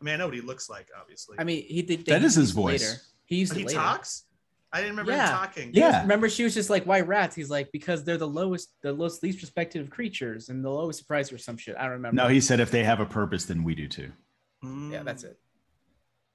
I 0.00 0.04
mean, 0.04 0.14
I 0.14 0.16
know 0.18 0.26
what 0.26 0.34
he 0.34 0.40
looks 0.42 0.68
like, 0.68 0.88
obviously. 0.98 1.36
I 1.38 1.44
mean, 1.44 1.64
he 1.66 1.82
did. 1.82 2.04
That 2.06 2.22
is 2.22 2.34
his 2.34 2.50
voice. 2.50 2.82
Later. 2.82 3.00
He 3.24 3.36
used 3.36 3.52
But 3.52 3.56
it 3.56 3.60
he 3.60 3.66
later. 3.68 3.78
talks. 3.78 4.24
I 4.72 4.78
didn't 4.80 4.92
remember 4.92 5.12
Yeah. 5.12 5.26
him 5.30 5.36
talking. 5.38 5.70
Yeah. 5.72 6.02
Remember, 6.02 6.28
she 6.28 6.44
was 6.44 6.52
just 6.52 6.68
like, 6.68 6.84
"Why 6.84 7.00
rats?" 7.00 7.34
He's 7.34 7.48
like, 7.48 7.72
"Because 7.72 8.04
they're 8.04 8.18
the 8.18 8.28
lowest, 8.28 8.74
the 8.82 8.92
lowest, 8.92 9.22
least 9.22 9.40
respected 9.40 9.80
of 9.80 9.88
creatures, 9.90 10.48
and 10.50 10.62
the 10.64 10.68
lowest 10.70 10.98
surprise 10.98 11.32
or 11.32 11.38
some 11.38 11.56
shit." 11.56 11.76
I 11.76 11.82
don't 11.84 11.92
remember. 11.92 12.20
No, 12.22 12.28
he 12.28 12.40
said 12.40 12.60
if 12.60 12.70
they 12.70 12.84
have 12.84 13.00
a 13.00 13.06
purpose, 13.06 13.46
then 13.46 13.64
we 13.64 13.74
do 13.74 13.88
too. 13.88 14.12
yeah, 14.62 15.02
that's 15.02 15.22
Mm. 15.22 15.30
it. 15.30 15.40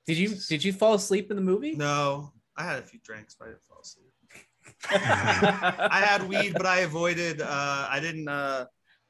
Did 0.08 0.18
you 0.18 0.30
did 0.50 0.64
you 0.64 0.74
fall 0.74 0.96
asleep 0.96 1.30
in 1.30 1.36
the 1.36 1.42
movie? 1.44 1.74
No, 1.76 2.34
I 2.58 2.64
had 2.64 2.80
a 2.80 2.82
few 2.86 3.00
drinks, 3.04 3.36
but 3.38 3.46
I 3.46 3.52
didn't 3.52 3.64
fall 3.66 3.82
asleep. 3.82 4.08
I 4.90 6.02
had 6.06 6.28
weed, 6.28 6.54
but 6.54 6.66
I 6.66 6.80
avoided. 6.80 7.42
Uh, 7.42 7.88
I 7.90 8.00
didn't 8.00 8.28
uh, 8.28 8.66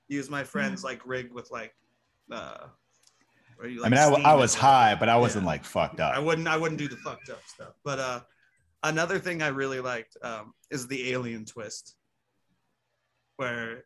use 0.07 0.29
my 0.29 0.43
friend's 0.43 0.83
like 0.83 1.05
rig 1.05 1.31
with 1.31 1.49
like. 1.51 1.73
Uh, 2.31 2.67
where 3.61 3.69
you, 3.69 3.85
I 3.85 3.89
mean, 3.89 3.99
I, 3.99 4.03
w- 4.05 4.21
steam 4.21 4.25
I 4.25 4.33
was 4.35 4.55
high, 4.55 4.95
but 4.95 5.07
I 5.07 5.17
wasn't 5.17 5.43
Yeah. 5.43 5.49
like 5.51 5.63
fucked 5.63 5.99
up. 5.99 6.13
I 6.15 6.17
up. 6.17 6.23
wouldn't. 6.25 6.47
I 6.47 6.57
wouldn't 6.57 6.79
do 6.79 6.88
the 6.88 6.97
fucked 6.97 7.29
up 7.29 7.41
stuff. 7.45 7.73
But 7.85 7.99
uh, 7.99 8.19
another 8.83 9.19
thing 9.19 9.41
I 9.41 9.47
really 9.49 9.79
liked 9.79 10.17
um, 10.23 10.53
is 10.71 10.88
the 10.88 11.11
alien 11.11 11.45
twist, 11.45 11.95
where 13.38 13.85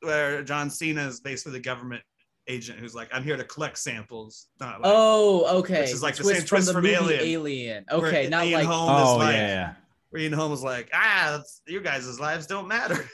where 0.00 0.42
John 0.42 0.68
Cena 0.70 1.06
is 1.06 1.20
basically 1.20 1.52
the 1.52 1.60
government 1.60 2.02
agent 2.48 2.78
who's 2.80 2.94
like, 2.94 3.08
I'm 3.12 3.22
here 3.22 3.36
to 3.36 3.44
collect 3.44 3.78
samples, 3.78 4.48
not 4.60 4.80
like. 4.80 4.92
oh, 4.92 5.58
okay. 5.60 5.80
Which 5.82 5.90
is 5.92 6.02
like 6.02 6.16
the 6.16 6.24
twist 6.24 6.40
same 6.40 6.46
twist 6.48 6.66
the 6.66 6.72
from 6.74 6.82
movie 6.82 6.94
Alien, 6.96 7.20
Alien. 7.22 7.84
Okay, 7.90 8.28
not 8.28 8.44
Ian 8.46 8.60
like 8.60 8.66
Holm 8.68 8.90
Oh 8.90 9.16
like, 9.16 9.34
yeah, 9.36 9.46
yeah, 9.46 9.72
where 10.10 10.22
Ian 10.22 10.32
Holm 10.32 10.50
was 10.50 10.62
like, 10.62 10.90
ah, 10.92 11.28
that's, 11.36 11.62
you 11.66 11.80
guys' 11.80 12.18
lives 12.20 12.46
don't 12.46 12.66
matter. 12.68 13.08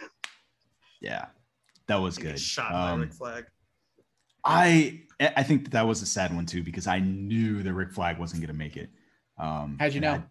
yeah. 1.01 1.27
That 1.89 1.97
was 1.97 2.17
He 2.17 2.23
good. 2.23 2.39
Shot 2.41 2.73
by 2.73 2.91
Um, 2.91 3.01
Rick 3.01 3.13
Flag. 3.15 3.45
I 4.45 5.03
I 5.21 5.43
think 5.43 5.65
that, 5.65 5.71
that 5.73 5.87
was 5.87 6.01
a 6.03 6.07
sad 6.07 6.35
one 6.35 6.47
too 6.47 6.63
because 6.63 6.87
I 6.87 7.01
knew 7.01 7.63
that 7.63 7.73
Rick 7.75 7.93
Flag 7.93 8.19
wasn't 8.19 8.41
going 8.41 8.49
to 8.53 8.55
make 8.59 8.77
it. 8.77 8.91
Um, 9.39 9.77
How'd 9.81 9.95
you 9.95 10.01
know? 10.01 10.23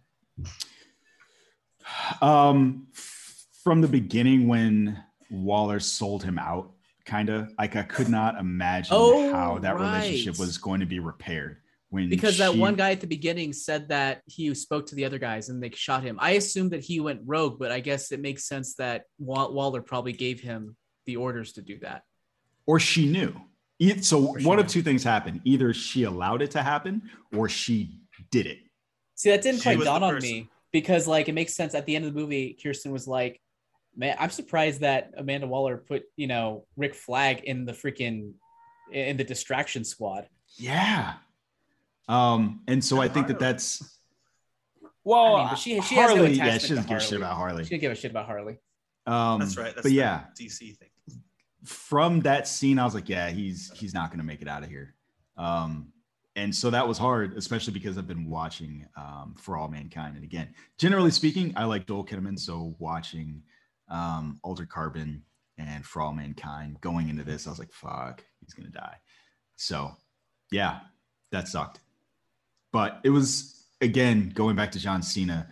I- 2.22 2.48
um, 2.50 2.86
from 3.62 3.80
the 3.80 3.88
beginning 3.88 4.48
when 4.48 5.02
Waller 5.30 5.80
sold 5.80 6.22
him 6.22 6.38
out, 6.38 6.72
kind 7.04 7.28
of 7.30 7.50
like 7.58 7.76
I 7.76 7.82
could 7.82 8.08
not 8.08 8.38
imagine 8.38 8.92
Oh, 8.96 9.32
how 9.32 9.58
that 9.58 9.76
right. 9.76 10.02
relationship 10.02 10.38
was 10.38 10.58
going 10.58 10.80
to 10.80 10.86
be 10.86 10.98
repaired 11.00 11.58
when 11.90 12.10
because 12.10 12.36
that 12.38 12.54
one 12.54 12.74
guy 12.74 12.90
at 12.92 13.00
the 13.00 13.06
beginning 13.06 13.54
said 13.54 13.88
that 13.88 14.20
he 14.26 14.54
spoke 14.54 14.84
to 14.86 14.94
the 14.94 15.06
other 15.06 15.18
guys 15.18 15.48
and 15.48 15.62
they 15.62 15.70
shot 15.70 16.02
him. 16.02 16.18
I 16.20 16.32
assumed 16.32 16.72
that 16.72 16.84
he 16.84 17.00
went 17.00 17.22
rogue, 17.24 17.58
but 17.58 17.72
I 17.72 17.80
guess 17.80 18.12
it 18.12 18.20
makes 18.20 18.44
sense 18.46 18.74
that 18.74 19.04
Waller 19.18 19.80
probably 19.80 20.12
gave 20.12 20.40
him 20.40 20.76
the 21.06 21.16
orders 21.16 21.54
to 21.54 21.62
do 21.62 21.78
that. 21.80 22.02
or 22.66 22.78
she 22.78 23.06
knew. 23.10 23.34
E- 23.78 24.00
So 24.02 24.28
Or 24.28 24.40
she 24.40 24.46
one 24.46 24.58
of 24.58 24.66
two 24.66 24.82
things 24.82 25.04
happened: 25.04 25.40
either 25.44 25.72
she 25.72 26.02
allowed 26.04 26.42
it 26.42 26.50
to 26.52 26.62
happen, 26.62 27.10
or 27.36 27.48
she 27.48 28.00
did 28.30 28.46
it. 28.46 28.58
See, 29.14 29.30
that 29.30 29.42
didn't 29.42 29.60
She 29.62 29.74
quite 29.74 29.84
dawn 29.84 30.02
on 30.02 30.18
me 30.20 30.48
because, 30.72 31.06
like, 31.06 31.28
it 31.28 31.32
makes 31.32 31.54
sense 31.54 31.74
at 31.74 31.86
the 31.86 31.96
end 31.96 32.04
of 32.04 32.14
the 32.14 32.20
movie. 32.20 32.56
Kirsten 32.62 32.92
was 32.92 33.06
like, 33.08 33.40
"Man, 33.96 34.16
I'm 34.18 34.30
surprised 34.30 34.80
that 34.80 35.12
Amanda 35.16 35.46
Waller 35.46 35.76
put, 35.76 36.04
you 36.16 36.26
know, 36.26 36.66
Rick 36.76 36.94
Flag 36.94 37.44
in 37.44 37.64
the 37.64 37.72
freaking 37.72 38.32
in 38.92 39.16
the 39.16 39.24
distraction 39.24 39.84
squad." 39.84 40.28
Yeah. 40.56 41.14
Um, 42.08 42.62
and 42.66 42.82
so 42.82 43.00
I 43.00 43.04
And 43.04 43.14
think 43.14 43.26
that 43.28 43.38
that's 43.38 43.98
well, 45.04 45.36
I 45.36 45.40
mean, 45.40 45.48
but 45.50 45.58
she- 45.58 45.80
she 45.82 45.94
has 45.96 46.10
no 46.10 46.16
Harley, 46.16 46.32
yeah, 46.32 46.58
she 46.58 46.68
doesn't 46.68 46.88
give 46.88 46.96
a 46.96 47.00
shit 47.00 47.18
about 47.18 47.34
Harley. 47.36 47.64
She 47.64 47.70
didn't 47.70 47.80
give 47.82 47.92
a 47.92 47.94
shit 47.94 48.10
about 48.10 48.26
Harley. 48.26 48.58
Um, 49.06 49.40
That's 49.40 49.56
right. 49.56 49.66
That's 49.74 49.76
but 49.76 49.84
the 49.84 49.92
yeah, 49.92 50.24
DC 50.38 50.76
thing. 50.76 50.88
From 51.64 52.20
that 52.20 52.46
scene, 52.46 52.78
I 52.78 52.84
was 52.84 52.94
like, 52.94 53.08
yeah, 53.08 53.30
he's 53.30 53.70
he's 53.74 53.94
not 53.94 54.10
going 54.10 54.18
to 54.18 54.24
make 54.24 54.42
it 54.42 54.48
out 54.48 54.62
of 54.62 54.68
here. 54.68 54.94
Um, 55.36 55.92
and 56.36 56.54
so 56.54 56.70
that 56.70 56.86
was 56.86 56.98
hard, 56.98 57.36
especially 57.36 57.72
because 57.72 57.98
I've 57.98 58.06
been 58.06 58.30
watching 58.30 58.86
um, 58.96 59.34
For 59.36 59.56
All 59.56 59.68
Mankind. 59.68 60.14
And 60.14 60.24
again, 60.24 60.54
generally 60.78 61.10
speaking, 61.10 61.52
I 61.56 61.64
like 61.64 61.86
Joel 61.86 62.04
Kinnaman. 62.04 62.38
So 62.38 62.76
watching 62.78 63.42
um, 63.88 64.38
Altered 64.44 64.68
Carbon 64.68 65.24
and 65.56 65.84
For 65.84 66.00
All 66.00 66.12
Mankind 66.12 66.80
going 66.80 67.08
into 67.08 67.24
this, 67.24 67.46
I 67.46 67.50
was 67.50 67.58
like, 67.58 67.72
fuck, 67.72 68.24
he's 68.40 68.54
to 68.54 68.70
die. 68.70 68.96
So 69.56 69.96
yeah, 70.52 70.80
that 71.32 71.48
sucked. 71.48 71.80
But 72.72 73.00
it 73.02 73.10
was, 73.10 73.66
again, 73.80 74.30
going 74.34 74.54
back 74.54 74.72
to 74.72 74.78
John 74.78 75.02
Cena, 75.02 75.48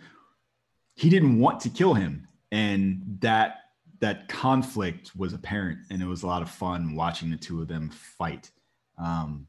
he 0.95 1.09
didn't 1.09 1.39
want 1.39 1.59
to 1.61 1.69
kill 1.69 1.95
him. 1.95 2.27
And 2.51 3.17
that 3.21 3.57
that 3.99 4.27
conflict 4.27 5.11
was 5.15 5.33
apparent 5.33 5.79
and 5.89 6.01
it 6.01 6.07
was 6.07 6.23
a 6.23 6.27
lot 6.27 6.41
of 6.41 6.49
fun 6.49 6.95
watching 6.95 7.29
the 7.29 7.37
two 7.37 7.61
of 7.61 7.67
them 7.67 7.89
fight 7.89 8.51
um, 8.97 9.47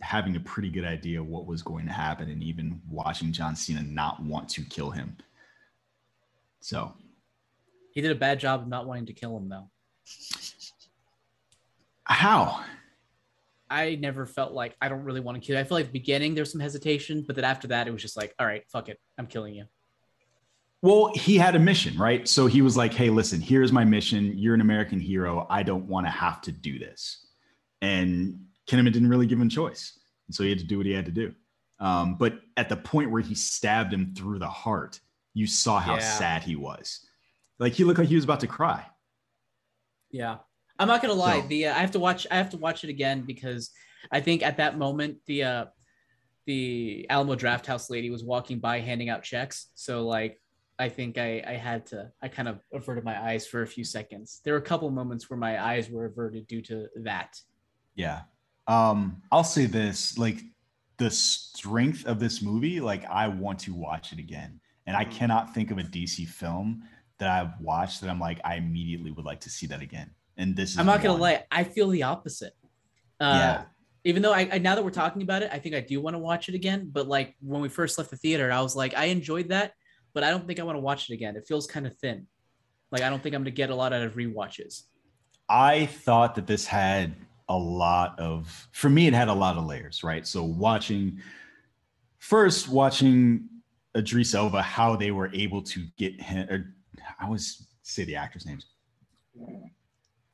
having 0.00 0.36
a 0.36 0.40
pretty 0.40 0.70
good 0.70 0.84
idea 0.84 1.22
what 1.22 1.46
was 1.46 1.62
going 1.62 1.86
to 1.86 1.92
happen 1.92 2.28
and 2.30 2.42
even 2.42 2.80
watching 2.88 3.32
john 3.32 3.54
cena 3.56 3.82
not 3.82 4.22
want 4.22 4.48
to 4.48 4.62
kill 4.62 4.90
him 4.90 5.16
so 6.66 6.92
He 7.92 8.00
did 8.00 8.10
a 8.10 8.16
bad 8.16 8.40
job 8.40 8.62
of 8.62 8.66
not 8.68 8.88
wanting 8.88 9.06
to 9.06 9.12
kill 9.12 9.36
him, 9.36 9.48
though. 9.48 9.70
how 12.02 12.64
I 13.70 13.94
never 13.96 14.26
felt 14.26 14.52
like 14.52 14.76
I 14.80 14.88
don't 14.88 15.04
really 15.04 15.20
want 15.20 15.40
to 15.40 15.46
kill. 15.46 15.54
You. 15.54 15.60
I 15.60 15.64
feel 15.64 15.78
like 15.78 15.86
the 15.86 15.92
beginning 15.92 16.34
there's 16.34 16.50
some 16.50 16.60
hesitation, 16.60 17.24
but 17.24 17.36
then 17.36 17.44
after 17.44 17.68
that 17.68 17.86
it 17.86 17.92
was 17.92 18.02
just 18.02 18.16
like, 18.16 18.34
all 18.40 18.46
right, 18.46 18.64
fuck 18.72 18.88
it, 18.88 18.98
I'm 19.16 19.28
killing 19.28 19.54
you. 19.54 19.64
Well 20.82 21.10
he 21.14 21.36
had 21.36 21.56
a 21.56 21.58
mission 21.58 21.96
right 21.98 22.28
so 22.28 22.46
he 22.46 22.62
was 22.62 22.76
like 22.76 22.92
hey 22.92 23.10
listen 23.10 23.40
here's 23.40 23.72
my 23.72 23.84
mission 23.84 24.36
you're 24.36 24.54
an 24.54 24.60
american 24.60 25.00
hero 25.00 25.46
i 25.50 25.62
don't 25.62 25.86
want 25.86 26.06
to 26.06 26.10
have 26.10 26.40
to 26.42 26.52
do 26.52 26.78
this 26.78 27.26
and 27.82 28.38
kinnaman 28.68 28.92
didn't 28.92 29.08
really 29.08 29.26
give 29.26 29.40
him 29.40 29.48
choice 29.48 29.98
and 30.28 30.34
so 30.34 30.42
he 30.44 30.50
had 30.50 30.58
to 30.58 30.64
do 30.64 30.76
what 30.76 30.86
he 30.86 30.92
had 30.92 31.06
to 31.06 31.10
do 31.12 31.34
um, 31.78 32.16
but 32.16 32.40
at 32.56 32.68
the 32.68 32.76
point 32.76 33.10
where 33.10 33.20
he 33.20 33.34
stabbed 33.34 33.92
him 33.92 34.14
through 34.16 34.38
the 34.38 34.46
heart 34.48 35.00
you 35.34 35.46
saw 35.46 35.78
how 35.78 35.94
Yeah. 35.94 36.00
sad 36.18 36.42
he 36.42 36.56
was 36.56 37.06
like 37.58 37.72
he 37.72 37.84
looked 37.84 37.98
like 37.98 38.08
he 38.08 38.14
was 38.14 38.24
about 38.24 38.40
to 38.40 38.46
cry 38.46 38.86
Yeah, 40.10 40.36
I'm 40.78 40.88
not 40.88 41.02
gonna 41.02 41.14
lie. 41.14 41.40
So- 41.40 41.48
The 41.48 41.66
uh, 41.66 41.74
I 41.74 41.78
have 41.78 41.90
to 41.92 41.98
watch. 41.98 42.26
I 42.30 42.36
have 42.36 42.50
to 42.50 42.58
watch 42.58 42.84
it 42.84 42.90
again 42.90 43.22
because 43.22 43.70
I 44.12 44.20
think 44.20 44.42
at 44.42 44.58
that 44.58 44.78
moment 44.78 45.18
the 45.26 45.42
uh, 45.42 45.64
the 46.46 47.06
Alamo 47.10 47.34
Drafthouse 47.34 47.90
lady 47.90 48.08
was 48.10 48.22
walking 48.22 48.58
by 48.60 48.80
handing 48.80 49.08
out 49.08 49.22
checks. 49.24 49.66
So 49.74 50.06
like, 50.06 50.40
I 50.78 50.88
think 50.88 51.16
I 51.18 51.42
I 51.46 51.52
had 51.54 51.86
to. 51.86 52.10
I 52.22 52.28
kind 52.28 52.48
of 52.48 52.60
averted 52.72 53.04
my 53.04 53.18
eyes 53.30 53.46
for 53.46 53.62
a 53.62 53.66
few 53.66 53.84
seconds. 53.84 54.40
There 54.44 54.52
were 54.54 54.58
a 54.60 54.62
couple 54.62 54.90
moments 54.90 55.30
where 55.30 55.38
my 55.38 55.62
eyes 55.62 55.90
were 55.90 56.04
averted 56.06 56.46
due 56.46 56.62
to 56.62 56.88
that. 57.02 57.40
Yeah. 57.94 58.22
Um, 58.66 59.22
I'll 59.32 59.44
say 59.44 59.66
this, 59.66 60.18
like 60.18 60.40
the 60.98 61.10
strength 61.10 62.04
of 62.06 62.18
this 62.20 62.42
movie, 62.42 62.80
like 62.80 63.04
I 63.06 63.28
want 63.28 63.58
to 63.60 63.72
watch 63.74 64.12
it 64.12 64.18
again. 64.18 64.60
And 64.86 64.96
I 64.96 65.04
Mhm. 65.04 65.12
cannot 65.12 65.54
think 65.54 65.70
of 65.70 65.78
a 65.78 65.82
DC 65.82 66.24
film 66.26 66.82
that 67.18 67.30
I've 67.30 67.58
watched 67.60 68.00
that 68.02 68.10
I'm 68.10 68.20
like, 68.20 68.40
I 68.44 68.56
immediately 68.56 69.10
would 69.10 69.24
like 69.24 69.40
to 69.40 69.50
see 69.50 69.66
that 69.68 69.80
again. 69.80 70.10
And 70.36 70.54
this 70.54 70.70
is 70.72 70.78
I'm 70.78 70.86
not 70.86 71.02
gonna 71.02 71.16
lie. 71.18 71.44
I 71.50 71.64
feel 71.64 71.88
the 71.88 72.02
opposite. 72.02 72.54
Uh, 73.20 73.32
Yeah. 73.38 73.64
Even 74.04 74.22
though 74.22 74.32
I, 74.32 74.48
I 74.52 74.58
now 74.58 74.76
that 74.76 74.84
we're 74.84 74.90
talking 74.90 75.22
about 75.22 75.42
it, 75.42 75.50
I 75.52 75.58
think 75.58 75.74
I 75.74 75.80
do 75.80 76.00
want 76.00 76.14
to 76.14 76.18
watch 76.18 76.48
it 76.48 76.54
again. 76.54 76.90
But 76.92 77.08
like 77.08 77.34
when 77.40 77.60
we 77.60 77.68
first 77.68 77.98
left 77.98 78.10
the 78.10 78.16
theater, 78.16 78.52
I 78.52 78.60
was 78.60 78.76
like, 78.76 78.94
I 78.94 79.06
enjoyed 79.06 79.48
that, 79.48 79.72
but 80.16 80.24
I 80.24 80.30
don't 80.30 80.46
think 80.46 80.58
I 80.58 80.62
want 80.62 80.76
to 80.76 80.80
watch 80.80 81.10
it 81.10 81.12
again. 81.12 81.36
It 81.36 81.46
feels 81.46 81.66
kind 81.66 81.86
of 81.86 81.94
thin. 81.98 82.26
Like 82.90 83.02
I 83.02 83.10
don't 83.10 83.22
think 83.22 83.34
I'm 83.34 83.42
gonna 83.42 83.50
get 83.50 83.68
a 83.68 83.74
lot 83.74 83.92
out 83.92 84.00
of 84.00 84.14
rewatches. 84.14 84.84
I 85.46 85.84
thought 85.84 86.34
that 86.36 86.46
this 86.46 86.64
had 86.64 87.14
a 87.50 87.56
lot 87.56 88.18
of, 88.18 88.66
for 88.72 88.88
me, 88.88 89.08
it 89.08 89.12
had 89.12 89.28
a 89.28 89.34
lot 89.34 89.58
of 89.58 89.66
layers, 89.66 90.02
right? 90.02 90.26
So 90.26 90.42
watching, 90.42 91.20
first 92.18 92.66
watching 92.66 93.46
Idris 93.94 94.34
Elba, 94.34 94.62
how 94.62 94.96
they 94.96 95.10
were 95.10 95.30
able 95.34 95.60
to 95.64 95.84
get 95.98 96.18
him, 96.18 96.48
or 96.48 96.74
I 97.20 97.26
always 97.26 97.66
say 97.82 98.04
the 98.04 98.16
actors' 98.16 98.46
names. 98.46 98.68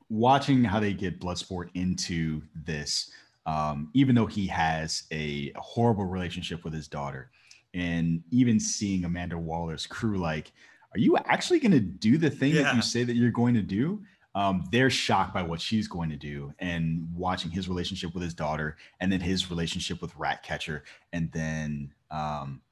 Watching 0.08 0.62
how 0.62 0.78
they 0.78 0.92
get 0.92 1.20
Bloodsport 1.20 1.70
into 1.74 2.40
this, 2.54 3.10
um, 3.46 3.90
even 3.94 4.14
though 4.14 4.26
he 4.26 4.46
has 4.46 5.02
a 5.12 5.50
horrible 5.56 6.04
relationship 6.04 6.62
with 6.62 6.72
his 6.72 6.86
daughter, 6.86 7.32
and 7.74 8.22
even 8.30 8.60
seeing 8.60 9.04
Amanda 9.04 9.38
Waller's 9.38 9.86
crew, 9.86 10.18
like, 10.18 10.52
are 10.94 10.98
you 10.98 11.16
actually 11.16 11.58
going 11.58 11.72
to 11.72 11.80
do 11.80 12.18
the 12.18 12.30
thing 12.30 12.54
yeah. 12.54 12.62
that 12.62 12.74
you 12.74 12.82
say 12.82 13.04
that 13.04 13.16
you're 13.16 13.30
going 13.30 13.54
to 13.54 13.62
do? 13.62 14.02
Um, 14.34 14.64
they're 14.72 14.90
shocked 14.90 15.34
by 15.34 15.42
what 15.42 15.60
she's 15.60 15.88
going 15.88 16.08
to 16.10 16.16
do 16.16 16.54
and 16.58 17.06
watching 17.14 17.50
his 17.50 17.68
relationship 17.68 18.14
with 18.14 18.22
his 18.22 18.32
daughter 18.32 18.76
and 19.00 19.12
then 19.12 19.20
his 19.20 19.50
relationship 19.50 20.00
with 20.00 20.14
Ratcatcher 20.16 20.84
and 21.12 21.30
then 21.32 21.92
um, 22.10 22.62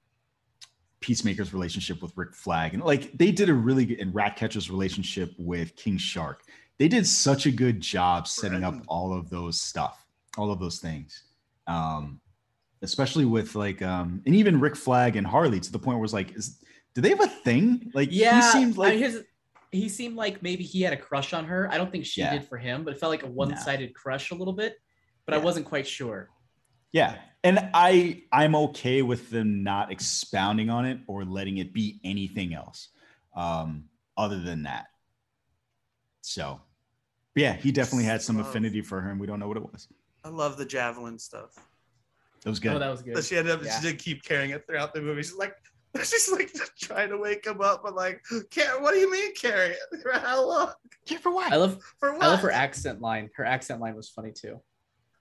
Peacemaker's 1.01 1.53
relationship 1.53 2.01
with 2.01 2.17
Rick 2.17 2.35
Flag. 2.35 2.73
And 2.73 2.83
like 2.83 3.17
they 3.17 3.31
did 3.31 3.51
a 3.51 3.55
really 3.55 3.85
good 3.85 4.01
and 4.01 4.15
Ratcatcher's 4.15 4.71
relationship 4.71 5.35
with 5.39 5.77
King 5.77 5.99
Shark. 5.99 6.45
They 6.79 6.89
did 6.89 7.07
such 7.07 7.45
a 7.45 7.51
good 7.51 7.81
job 7.83 8.27
setting 8.27 8.65
up 8.65 8.75
all 8.89 9.13
of 9.13 9.29
those 9.29 9.61
stuff, 9.61 10.07
all 10.39 10.51
of 10.51 10.61
those 10.61 10.79
things. 10.79 11.25
Um, 11.67 12.23
especially 12.83 13.25
with 13.25 13.55
like 13.55 13.83
um 13.83 14.23
and 14.27 14.35
even 14.35 14.61
Rick 14.61 14.77
Flag 14.77 15.17
and 15.17 15.27
Harley 15.27 15.61
to 15.61 15.73
the 15.73 15.79
point 15.79 15.99
where 15.99 16.05
it's 16.05 16.13
like, 16.13 16.37
is 16.37 16.63
do 16.95 17.01
they 17.01 17.11
have 17.11 17.21
a 17.21 17.29
thing? 17.29 17.91
Like 17.95 18.09
yeah, 18.11 18.37
he 18.37 18.59
seemed 18.59 18.77
like 18.77 18.93
I 18.93 18.97
mean, 18.97 19.05
his, 19.05 19.23
he 19.73 19.89
seemed 19.89 20.17
like 20.17 20.43
maybe 20.43 20.65
he 20.65 20.83
had 20.83 20.93
a 20.93 20.97
crush 20.97 21.33
on 21.33 21.45
her. 21.45 21.69
I 21.71 21.77
don't 21.77 21.93
think 21.93 22.05
she 22.05 22.21
yeah. 22.21 22.33
did 22.33 22.49
for 22.49 22.59
him, 22.59 22.85
but 22.85 22.95
it 22.95 23.01
felt 23.01 23.11
like 23.11 23.23
a 23.23 23.29
one-sided 23.29 23.91
no. 23.91 23.93
crush 23.95 24.31
a 24.31 24.35
little 24.35 24.53
bit. 24.53 24.77
But 25.27 25.35
yeah. 25.35 25.41
I 25.41 25.45
wasn't 25.45 25.67
quite 25.67 25.87
sure. 25.87 26.29
Yeah, 26.93 27.17
and 27.45 27.71
I 27.73 28.25
I'm 28.33 28.57
okay 28.57 29.03
with 29.03 29.31
them 29.31 29.63
not 29.63 29.93
expounding 29.93 30.71
on 30.71 30.87
it 30.87 30.99
or 31.07 31.25
letting 31.25 31.59
it 31.59 31.73
be 31.73 32.01
anything 32.03 32.53
else, 32.53 32.89
um, 33.37 33.85
other 34.17 34.41
than 34.41 34.65
that. 34.65 34.87
So, 36.23 36.61
yeah, 37.37 37.55
he 37.55 37.71
definitely 37.71 38.05
had 38.05 38.23
some 38.23 38.41
affinity 38.41 38.83
for 38.83 39.01
her, 39.01 39.11
and 39.11 39.21
we 39.21 39.27
don't 39.27 39.39
know 39.39 39.49
what 39.49 39.57
it 39.57 39.63
was. 39.63 39.87
I 40.25 40.29
love 40.29 40.57
the 40.57 40.65
javelin 40.65 41.19
stuff. 41.19 41.55
It 42.45 42.49
was 42.49 42.59
good. 42.59 42.73
Oh, 42.73 42.79
that 42.79 42.91
was 42.91 43.03
good. 43.03 43.17
So 43.17 43.23
she 43.23 43.37
ended 43.37 43.55
up. 43.55 43.65
Yeah. 43.65 43.79
She 43.79 43.87
did 43.89 43.99
keep 43.99 44.23
carrying 44.23 44.51
it 44.51 44.67
throughout 44.67 44.95
the 44.95 45.03
movie. 45.03 45.23
She's 45.23 45.35
like, 45.35 45.55
She's 46.05 46.31
like 46.31 46.53
trying 46.81 47.11
to 47.11 47.19
wake 47.19 47.47
him 47.47 47.61
up, 47.61 47.83
but 47.83 47.95
like, 47.95 48.23
can't. 48.51 48.81
What 48.81 48.95
do 48.95 49.01
you 49.01 49.11
mean 49.11 49.35
carry 49.35 49.71
it? 49.71 49.79
For 50.03 50.13
how 50.13 50.47
long? 50.47 50.73
Yeah, 51.07 51.19
for 51.19 51.33
what? 51.33 51.53
I 51.53 51.57
love 51.57 51.81
for 51.99 52.13
what? 52.13 52.23
I 52.23 52.27
love 52.29 52.41
her 52.41 52.53
accent 52.53 53.01
line. 53.01 53.31
Her 53.35 53.45
accent 53.45 53.81
line 53.81 53.97
was 53.97 54.09
funny 54.09 54.31
too. 54.33 54.61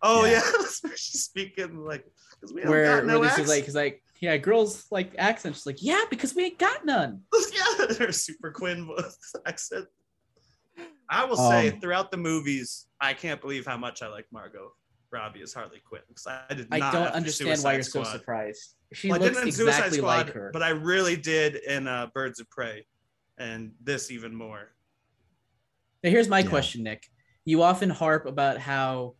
Oh 0.03 0.25
yeah, 0.25 0.41
yeah. 0.59 0.89
she's 0.95 1.23
speaking 1.23 1.83
like 1.83 2.05
because 2.35 2.53
we 2.53 2.61
where, 2.61 3.03
no 3.03 3.19
where 3.19 3.29
this 3.29 3.39
is 3.39 3.49
like, 3.49 3.65
cause 3.65 3.75
like 3.75 4.03
yeah, 4.19 4.37
girls 4.37 4.85
like 4.91 5.15
accent. 5.17 5.55
She's 5.55 5.65
like, 5.65 5.81
yeah, 5.81 6.03
because 6.09 6.35
we 6.35 6.45
ain't 6.45 6.59
got 6.59 6.85
none. 6.85 7.21
yeah, 7.53 7.95
her 7.97 8.11
super 8.11 8.51
Quinn 8.51 8.87
accent. 9.47 9.87
I 11.09 11.25
will 11.25 11.39
um, 11.39 11.51
say 11.51 11.71
throughout 11.71 12.11
the 12.11 12.17
movies, 12.17 12.87
I 13.01 13.13
can't 13.13 13.41
believe 13.41 13.65
how 13.65 13.77
much 13.77 14.03
I 14.03 14.09
like 14.09 14.27
Margot 14.31 14.73
Robbie 15.11 15.41
as 15.41 15.53
Harley 15.53 15.81
Quinn 15.83 16.01
because 16.07 16.27
I 16.27 16.53
did. 16.53 16.67
I 16.71 16.79
don't 16.91 17.13
understand 17.13 17.61
why 17.61 17.73
you're 17.73 17.83
Squad. 17.83 18.05
so 18.05 18.11
surprised. 18.13 18.75
She 18.93 19.09
well, 19.09 19.19
looks 19.19 19.41
exactly 19.41 19.97
Squad, 19.97 20.27
like 20.27 20.33
her, 20.33 20.49
but 20.51 20.63
I 20.63 20.69
really 20.69 21.15
did 21.15 21.55
in 21.55 21.87
uh, 21.87 22.07
Birds 22.13 22.39
of 22.39 22.49
Prey, 22.49 22.85
and 23.37 23.71
this 23.81 24.11
even 24.11 24.33
more. 24.33 24.71
Now, 26.03 26.09
here's 26.09 26.27
my 26.27 26.39
yeah. 26.39 26.49
question, 26.49 26.83
Nick. 26.83 27.07
You 27.45 27.63
often 27.63 27.89
harp 27.89 28.25
about 28.25 28.57
how 28.57 29.15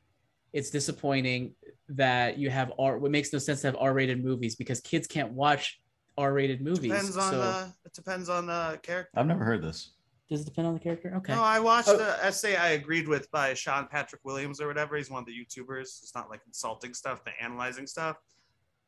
it's 0.54 0.70
disappointing 0.70 1.54
that 1.90 2.38
you 2.38 2.50
have 2.50 2.72
R. 2.80 2.98
What 2.98 3.12
makes 3.12 3.34
no 3.34 3.40
sense 3.40 3.62
to 3.62 3.68
have 3.68 3.78
R-rated 3.80 4.24
movies 4.24 4.56
because 4.56 4.80
kids 4.82 5.08
can't 5.08 5.34
watch 5.34 5.80
R-rated 6.18 6.62
movies. 6.62 6.92
Depends 6.92 7.18
on 7.18 7.32
so, 7.32 7.42
uh, 7.42 7.68
it 7.86 7.94
depends 7.94 8.30
on 8.30 8.48
the 8.48 8.80
character. 8.84 9.12
I've 9.16 9.26
never 9.26 9.44
heard 9.44 9.62
this. 9.62 9.92
Does 10.30 10.42
it 10.42 10.46
depend 10.46 10.68
on 10.68 10.76
the 10.76 10.80
character? 10.80 11.14
Okay. 11.18 11.34
No, 11.34 11.42
I 11.42 11.60
watched 11.60 11.90
oh. 11.90 11.98
the 11.98 12.24
essay 12.24 12.56
I 12.56 12.70
agreed 12.70 13.08
with 13.08 13.30
by 13.32 13.54
Sean 13.56 13.88
Patrick 13.88 14.22
Williams 14.24 14.62
or 14.62 14.68
whatever. 14.68 14.96
He's 14.96 15.10
one 15.10 15.22
of 15.22 15.26
the 15.26 15.34
YouTubers. 15.34 15.82
It's 15.82 16.12
not 16.14 16.30
like 16.30 16.42
insulting 16.46 16.94
stuff, 16.94 17.22
but 17.24 17.34
analyzing 17.42 17.88
stuff. 17.88 18.18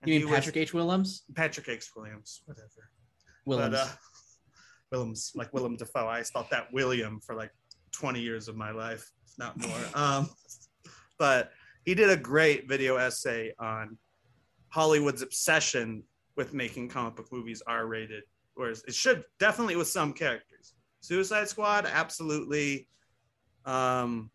And 0.02 0.14
you 0.14 0.20
mean 0.20 0.30
Patrick 0.30 0.56
was, 0.56 0.62
H. 0.62 0.74
Williams? 0.74 1.24
Patrick 1.36 1.68
H. 1.68 1.90
Williams, 1.96 2.44
whatever. 2.46 2.92
Williams. 3.46 3.72
But, 3.72 3.80
uh, 3.80 3.90
Williams, 4.92 5.32
like 5.36 5.54
Willem 5.54 5.78
Dafoe. 5.78 6.08
I 6.08 6.22
spelled 6.22 6.48
that 6.52 6.72
William 6.74 7.20
for 7.22 7.34
like 7.34 7.52
20 7.92 8.20
years 8.22 8.48
of 8.48 8.56
my 8.56 8.72
life, 8.72 9.12
if 9.26 9.38
not 9.38 9.58
more. 9.58 9.78
Um, 9.96 10.30
but 11.18 11.52
he 11.86 11.94
did 11.94 12.10
a 12.10 12.18
great 12.18 12.68
video 12.68 12.98
essay 12.98 13.54
on 13.60 13.98
Hollywood's 14.70 15.22
obsession 15.22 16.04
with 16.36 16.54
making 16.54 16.90
comic 16.90 17.16
book 17.16 17.28
movies 17.32 17.62
R 17.66 17.86
rated, 17.86 18.24
whereas 18.56 18.84
it 18.88 18.96
should 18.96 19.24
definitely 19.40 19.76
with 19.76 19.88
some 19.88 20.14
characters. 20.14 20.51
Suicide 21.02 21.50
Squad, 21.50 21.86
absolutely. 21.86 22.88
Um, 23.66 24.30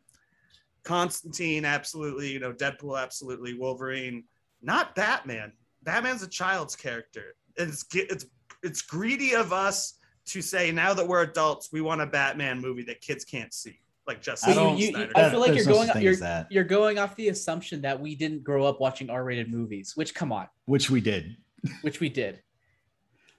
Constantine, 0.82 1.64
absolutely. 1.64 2.30
You 2.30 2.40
know, 2.40 2.52
Deadpool, 2.52 3.00
absolutely. 3.00 3.54
Wolverine, 3.54 4.24
not 4.62 4.94
Batman. 4.94 5.52
Batman's 5.82 6.22
a 6.22 6.28
child's 6.28 6.76
character. 6.76 7.34
It's 7.56 7.86
it's 7.94 8.26
it's 8.62 8.82
greedy 8.82 9.34
of 9.34 9.52
us 9.52 9.94
to 10.26 10.42
say 10.42 10.72
now 10.72 10.92
that 10.92 11.06
we're 11.06 11.22
adults, 11.22 11.70
we 11.72 11.80
want 11.80 12.00
a 12.00 12.06
Batman 12.06 12.60
movie 12.60 12.82
that 12.84 13.00
kids 13.00 13.24
can't 13.24 13.54
see, 13.54 13.78
like 14.06 14.20
Justice. 14.20 14.54
So 14.54 14.74
you, 14.74 14.88
you, 14.88 15.08
I 15.14 15.30
feel 15.30 15.40
like 15.40 15.54
you're 15.54 15.64
going 15.64 15.88
you're, 16.02 16.46
you're 16.50 16.64
going 16.64 16.98
off 16.98 17.14
the 17.14 17.28
assumption 17.28 17.80
that 17.82 17.98
we 17.98 18.16
didn't 18.16 18.42
grow 18.42 18.64
up 18.64 18.80
watching 18.80 19.08
R-rated 19.08 19.50
movies. 19.50 19.92
Which 19.96 20.14
come 20.14 20.32
on, 20.32 20.48
which 20.66 20.90
we 20.90 21.00
did, 21.00 21.36
which 21.82 22.00
we 22.00 22.08
did. 22.08 22.42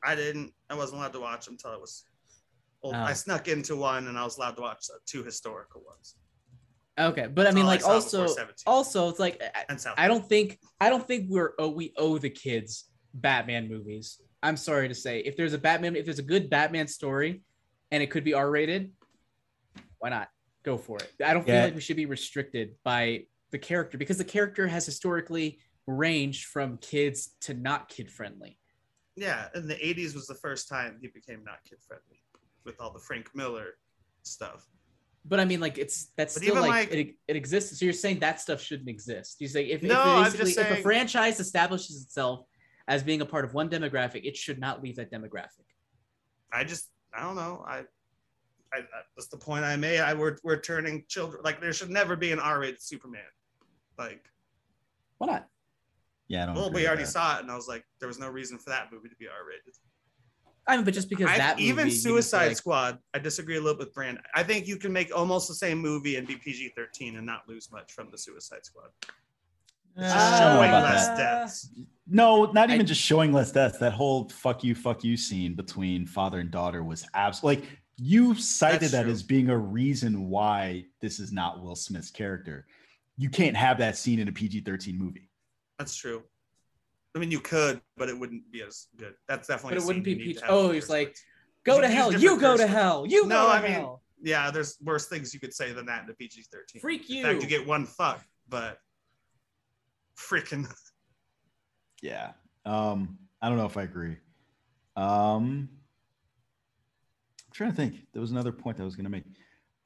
I 0.04 0.16
didn't. 0.16 0.54
I 0.70 0.76
wasn't 0.76 1.00
allowed 1.00 1.14
to 1.14 1.20
watch 1.20 1.46
them 1.46 1.56
until 1.56 1.72
I 1.72 1.78
was 1.78 2.06
well, 2.84 2.94
oh. 2.96 3.06
I 3.06 3.14
snuck 3.14 3.48
into 3.48 3.76
one 3.76 4.08
and 4.08 4.18
I 4.18 4.24
was 4.24 4.38
allowed 4.38 4.56
to 4.56 4.62
watch 4.62 4.86
uh, 4.94 4.98
two 5.06 5.24
historical 5.24 5.82
ones. 5.86 6.16
Okay, 7.00 7.28
but 7.28 7.46
I 7.46 7.52
mean, 7.52 7.68
like, 7.68 7.86
I 7.86 7.92
also, 7.92 8.28
also, 8.66 9.10
it's 9.10 9.20
like, 9.20 9.40
I, 9.54 9.78
I, 9.98 10.08
don't 10.08 10.28
think, 10.28 10.58
I 10.82 10.90
don't 10.90 11.06
think 11.06 11.28
we're, 11.30 11.54
oh, 11.60 11.70
we 11.70 11.94
owe 11.96 12.18
the 12.18 12.30
kids 12.30 12.86
Batman 13.14 13.70
movies. 13.70 14.20
I'm 14.42 14.58
sorry 14.58 14.88
to 14.88 14.96
say, 14.96 15.20
if 15.20 15.38
there's 15.38 15.54
a 15.54 15.60
Batman, 15.60 15.96
if 15.96 16.06
there's 16.06 16.18
a 16.18 16.24
good 16.24 16.50
Batman 16.50 16.88
story, 16.88 17.44
and 17.92 18.02
it 18.02 18.08
could 18.08 18.24
be 18.24 18.34
R-rated, 18.34 18.92
why 20.00 20.10
not 20.10 20.30
go 20.64 20.76
for 20.76 20.98
it? 20.98 21.12
I 21.24 21.34
don't 21.34 21.46
feel 21.46 21.62
like 21.62 21.76
we 21.76 21.82
should 21.82 21.98
be 21.98 22.08
restricted 22.08 22.72
by 22.84 23.26
the 23.52 23.60
character 23.60 23.98
because 23.98 24.18
the 24.18 24.26
character 24.26 24.68
has 24.68 24.86
historically 24.86 25.60
ranged 25.86 26.46
from 26.46 26.78
kids 26.78 27.36
to 27.42 27.54
not 27.54 27.90
kid 27.90 28.12
friendly. 28.12 28.58
Yeah, 29.16 29.48
in 29.56 29.68
the 29.68 29.76
80s 29.76 30.16
was 30.16 30.28
the 30.28 30.36
first 30.36 30.68
time 30.68 30.98
he 31.00 31.08
became 31.08 31.44
not 31.44 31.60
kid 31.64 31.78
friendly 31.88 32.22
with 32.68 32.80
all 32.80 32.94
the 32.94 33.00
Frank 33.00 33.32
Miller 33.34 33.78
stuff. 34.22 34.68
But 35.26 35.40
I 35.40 35.46
mean, 35.46 35.60
like 35.60 35.80
it's 35.80 36.12
that's 36.16 36.36
but 36.36 36.44
still 36.44 36.56
like, 36.56 36.70
like 36.70 36.92
it, 36.94 37.16
it, 37.28 37.36
exists. 37.36 37.80
So 37.80 37.86
you're 37.86 37.94
saying 37.94 38.20
that 38.20 38.40
stuff 38.40 38.62
shouldn't 38.62 38.88
exist? 38.88 39.38
You 39.40 39.48
say 39.48 39.66
if, 39.66 39.82
no, 39.82 40.22
if, 40.22 40.38
basically, 40.38 40.64
if 40.64 40.80
a 40.80 40.82
franchise 40.82 41.40
establishes 41.40 42.04
itself 42.04 42.46
as 42.88 43.04
being 43.04 43.22
a 43.22 43.26
part 43.26 43.44
of 43.44 43.54
one 43.54 43.70
demographic, 43.70 44.24
it 44.24 44.38
should 44.38 44.60
not 44.60 44.84
leave 44.84 44.96
that 44.98 45.12
demographic. 45.12 45.66
I 46.54 46.64
just 46.64 46.92
I 47.14 47.24
don't 47.24 47.36
know. 47.36 47.66
I, 47.68 47.80
I 48.74 48.82
that's 49.16 49.28
the 49.28 49.38
point 49.38 49.66
I 49.66 49.76
made. 49.76 50.00
I 50.00 50.14
we're 50.14 50.38
we're 50.44 50.62
turning 50.62 51.04
children 51.10 51.42
like 51.44 51.60
there 51.60 51.74
should 51.74 51.90
never 51.90 52.16
be 52.16 52.32
an 52.32 52.40
R-rated 52.40 52.82
Superman. 52.82 53.22
Like, 53.98 54.24
why 55.18 55.28
not? 55.28 55.48
Yeah, 56.30 56.44
I 56.44 56.46
don't. 56.46 56.56
Well, 56.56 56.72
we 56.72 56.88
already 56.88 57.04
that. 57.04 57.10
saw 57.10 57.38
it, 57.38 57.42
and 57.42 57.52
I 57.52 57.56
was 57.56 57.68
like, 57.68 57.84
there 58.00 58.08
was 58.08 58.20
no 58.20 58.30
reason 58.30 58.58
for 58.60 58.70
that 58.70 58.94
movie 58.94 59.10
to 59.10 59.16
be 59.16 59.28
R-rated. 59.28 59.74
I 60.68 60.76
mean, 60.76 60.84
but 60.84 60.94
just 60.94 61.10
because 61.10 61.30
I, 61.30 61.38
that 61.38 61.60
even 61.60 61.90
Suicide 61.90 62.48
like, 62.48 62.58
Squad, 62.58 63.00
I 63.14 63.20
disagree 63.20 63.56
a 63.56 63.62
little 63.62 63.78
bit 63.78 63.88
with 63.88 63.94
Brand. 63.94 64.20
I 64.36 64.44
think 64.44 64.68
you 64.68 64.78
can 64.78 64.92
make 64.92 65.16
almost 65.16 65.48
the 65.48 65.56
same 65.56 65.80
movie 65.80 66.18
and 66.18 66.28
be 66.28 66.36
PG 66.36 66.74
thirteen 66.76 67.16
and 67.16 67.26
not 67.26 67.44
lose 67.48 67.72
much 67.72 67.94
from 67.94 68.10
the 68.12 68.18
Suicide 68.18 68.66
Squad. 68.66 68.90
Uh, 70.00 70.38
showing 70.38 70.72
less 70.72 71.08
deaths. 71.18 71.70
No, 72.08 72.52
not 72.52 72.70
even 72.70 72.82
I, 72.82 72.86
just 72.86 73.02
showing 73.02 73.34
less 73.34 73.52
deaths. 73.52 73.78
That 73.80 73.94
whole 73.94 74.30
"fuck 74.30 74.64
you, 74.64 74.76
fuck 74.76 75.04
you" 75.04 75.16
scene 75.16 75.56
between 75.56 76.06
father 76.06 76.40
and 76.40 76.52
daughter 76.52 76.84
was 76.84 77.06
absolutely 77.14 77.64
like 77.64 77.80
you 77.98 78.36
cited 78.36 78.92
that 78.92 79.04
true. 79.04 79.12
as 79.12 79.24
being 79.24 79.50
a 79.50 79.58
reason 79.58 80.30
why 80.30 80.86
this 81.02 81.20
is 81.20 81.32
not 81.32 81.64
Will 81.64 81.76
Smith's 81.76 82.12
character. 82.12 82.68
You 83.18 83.30
can't 83.30 83.58
have 83.58 83.80
that 83.80 83.98
scene 83.98 84.20
in 84.20 84.28
a 84.28 84.32
PG 84.32 84.62
thirteen 84.62 85.00
movie. 85.00 85.30
That's 85.80 85.96
true. 85.96 86.24
I 87.18 87.20
mean, 87.20 87.32
you 87.32 87.40
could, 87.40 87.82
but 87.98 88.10
it 88.10 88.20
wouldn't 88.20 88.52
be 88.52 88.62
as 88.62 88.90
good. 88.96 89.16
That's 89.28 89.48
definitely. 89.48 89.78
But 89.78 89.84
it 89.84 89.88
wouldn't 89.88 90.06
be 90.06 90.14
peach. 90.14 90.38
Oh, 90.48 90.70
he's 90.70 90.88
like, 90.88 91.18
go 91.64 91.82
to 91.82 91.88
hell. 91.88 92.14
You 92.14 92.40
go 92.40 92.56
to 92.56 92.68
hell. 92.68 93.08
You 93.08 93.26
no, 93.26 93.50
I 93.50 93.60
mean, 93.60 93.72
hell. 93.72 94.04
yeah. 94.22 94.52
There's 94.52 94.78
worse 94.84 95.08
things 95.08 95.34
you 95.34 95.40
could 95.40 95.52
say 95.52 95.72
than 95.72 95.88
that 95.88 96.04
in 96.04 96.10
a 96.12 96.14
PG 96.14 96.44
thirteen. 96.52 96.80
Freak 96.80 97.10
you. 97.10 97.26
In 97.26 97.32
fact, 97.32 97.42
you 97.42 97.50
get 97.50 97.66
one 97.66 97.88
fuck, 97.88 98.24
but 98.48 98.80
freaking. 100.18 100.72
Yeah. 102.04 102.34
Um. 102.64 103.18
I 103.42 103.50
don't 103.50 103.58
know 103.58 103.66
if 103.66 103.76
I 103.76 103.82
agree. 103.82 104.18
Um. 104.96 105.68
I'm 107.48 107.52
trying 107.52 107.72
to 107.72 107.76
think. 107.76 108.06
There 108.14 108.22
was 108.22 108.30
another 108.30 108.52
point 108.52 108.80
I 108.80 108.84
was 108.84 108.96
going 108.96 109.06
to 109.06 109.10
make. 109.10 109.24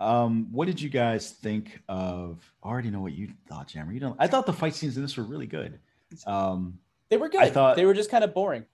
Um, 0.01 0.49
what 0.51 0.65
did 0.65 0.81
you 0.81 0.89
guys 0.89 1.31
think 1.31 1.79
of? 1.87 2.43
I 2.61 2.67
already 2.67 2.89
know 2.89 2.99
what 2.99 3.13
you 3.13 3.29
thought, 3.47 3.69
Jammer. 3.69 3.93
You 3.93 4.01
don't. 4.01 4.17
I 4.19 4.27
thought 4.27 4.45
the 4.45 4.51
fight 4.51 4.75
scenes 4.75 4.97
in 4.97 5.03
this 5.03 5.15
were 5.15 5.23
really 5.23 5.47
good. 5.47 5.79
Um, 6.27 6.79
They 7.11 7.17
were 7.17 7.29
good. 7.29 7.41
I 7.41 7.49
thought- 7.51 7.75
they 7.75 7.85
were 7.85 7.93
just 7.93 8.09
kind 8.09 8.23
of 8.23 8.33
boring. 8.33 8.65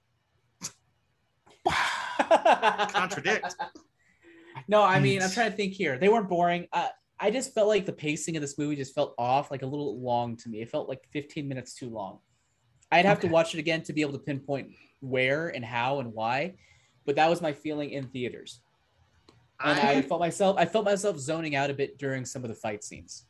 Contradict. 1.68 3.54
No, 4.70 4.84
I 4.84 5.00
mean, 5.00 5.22
I'm 5.22 5.30
trying 5.30 5.52
to 5.52 5.56
think 5.56 5.72
here. 5.72 5.98
They 5.98 6.10
weren't 6.10 6.28
boring. 6.28 6.68
Uh, 6.74 6.88
I 7.22 7.32
just 7.32 7.54
felt 7.54 7.70
like 7.70 7.86
the 7.86 7.94
pacing 7.94 8.36
of 8.36 8.42
this 8.42 8.58
movie 8.58 8.76
just 8.76 8.94
felt 8.94 9.14
off, 9.18 9.50
like 9.50 9.62
a 9.62 9.66
little 9.66 10.02
long 10.02 10.36
to 10.38 10.50
me. 10.50 10.62
It 10.62 10.70
felt 10.70 10.90
like 10.90 11.08
15 11.14 11.48
minutes 11.48 11.74
too 11.74 11.90
long. 11.90 12.20
I'd 12.92 13.06
have 13.06 13.22
to 13.22 13.28
watch 13.28 13.54
it 13.54 13.60
again 13.60 13.82
to 13.84 13.94
be 13.94 14.02
able 14.02 14.12
to 14.14 14.20
pinpoint 14.20 14.72
where 15.00 15.50
and 15.50 15.64
how 15.64 16.00
and 16.00 16.12
why, 16.12 16.56
but 17.06 17.16
that 17.16 17.30
was 17.30 17.42
my 17.42 17.54
feeling 17.54 17.92
in 17.92 18.08
theaters. 18.08 18.60
And 19.64 19.80
I, 19.80 19.92
I, 19.92 20.02
felt 20.02 20.20
myself, 20.20 20.58
I 20.60 20.66
felt 20.66 20.84
myself 20.84 21.18
zoning 21.18 21.56
out 21.56 21.70
a 21.70 21.74
bit 21.74 21.98
during 21.98 22.26
some 22.26 22.44
of 22.44 22.50
the 22.50 22.56
fight 22.56 22.84
scenes. 22.84 23.26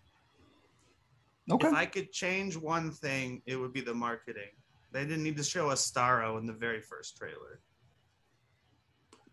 okay. 1.52 1.68
if 1.68 1.74
I 1.74 1.86
could 1.86 2.12
change 2.12 2.58
one 2.58 2.90
thing, 2.92 3.44
it 3.46 3.58
would 3.58 3.74
be 3.74 3.82
the 3.82 3.94
marketing. 3.94 4.50
They 4.92 5.04
didn't 5.04 5.24
need 5.24 5.38
to 5.38 5.44
show 5.44 5.70
us 5.70 5.90
Starro 5.90 6.40
in 6.40 6.46
the 6.46 6.54
very 6.54 6.82
first 6.82 7.18
trailer. 7.18 7.62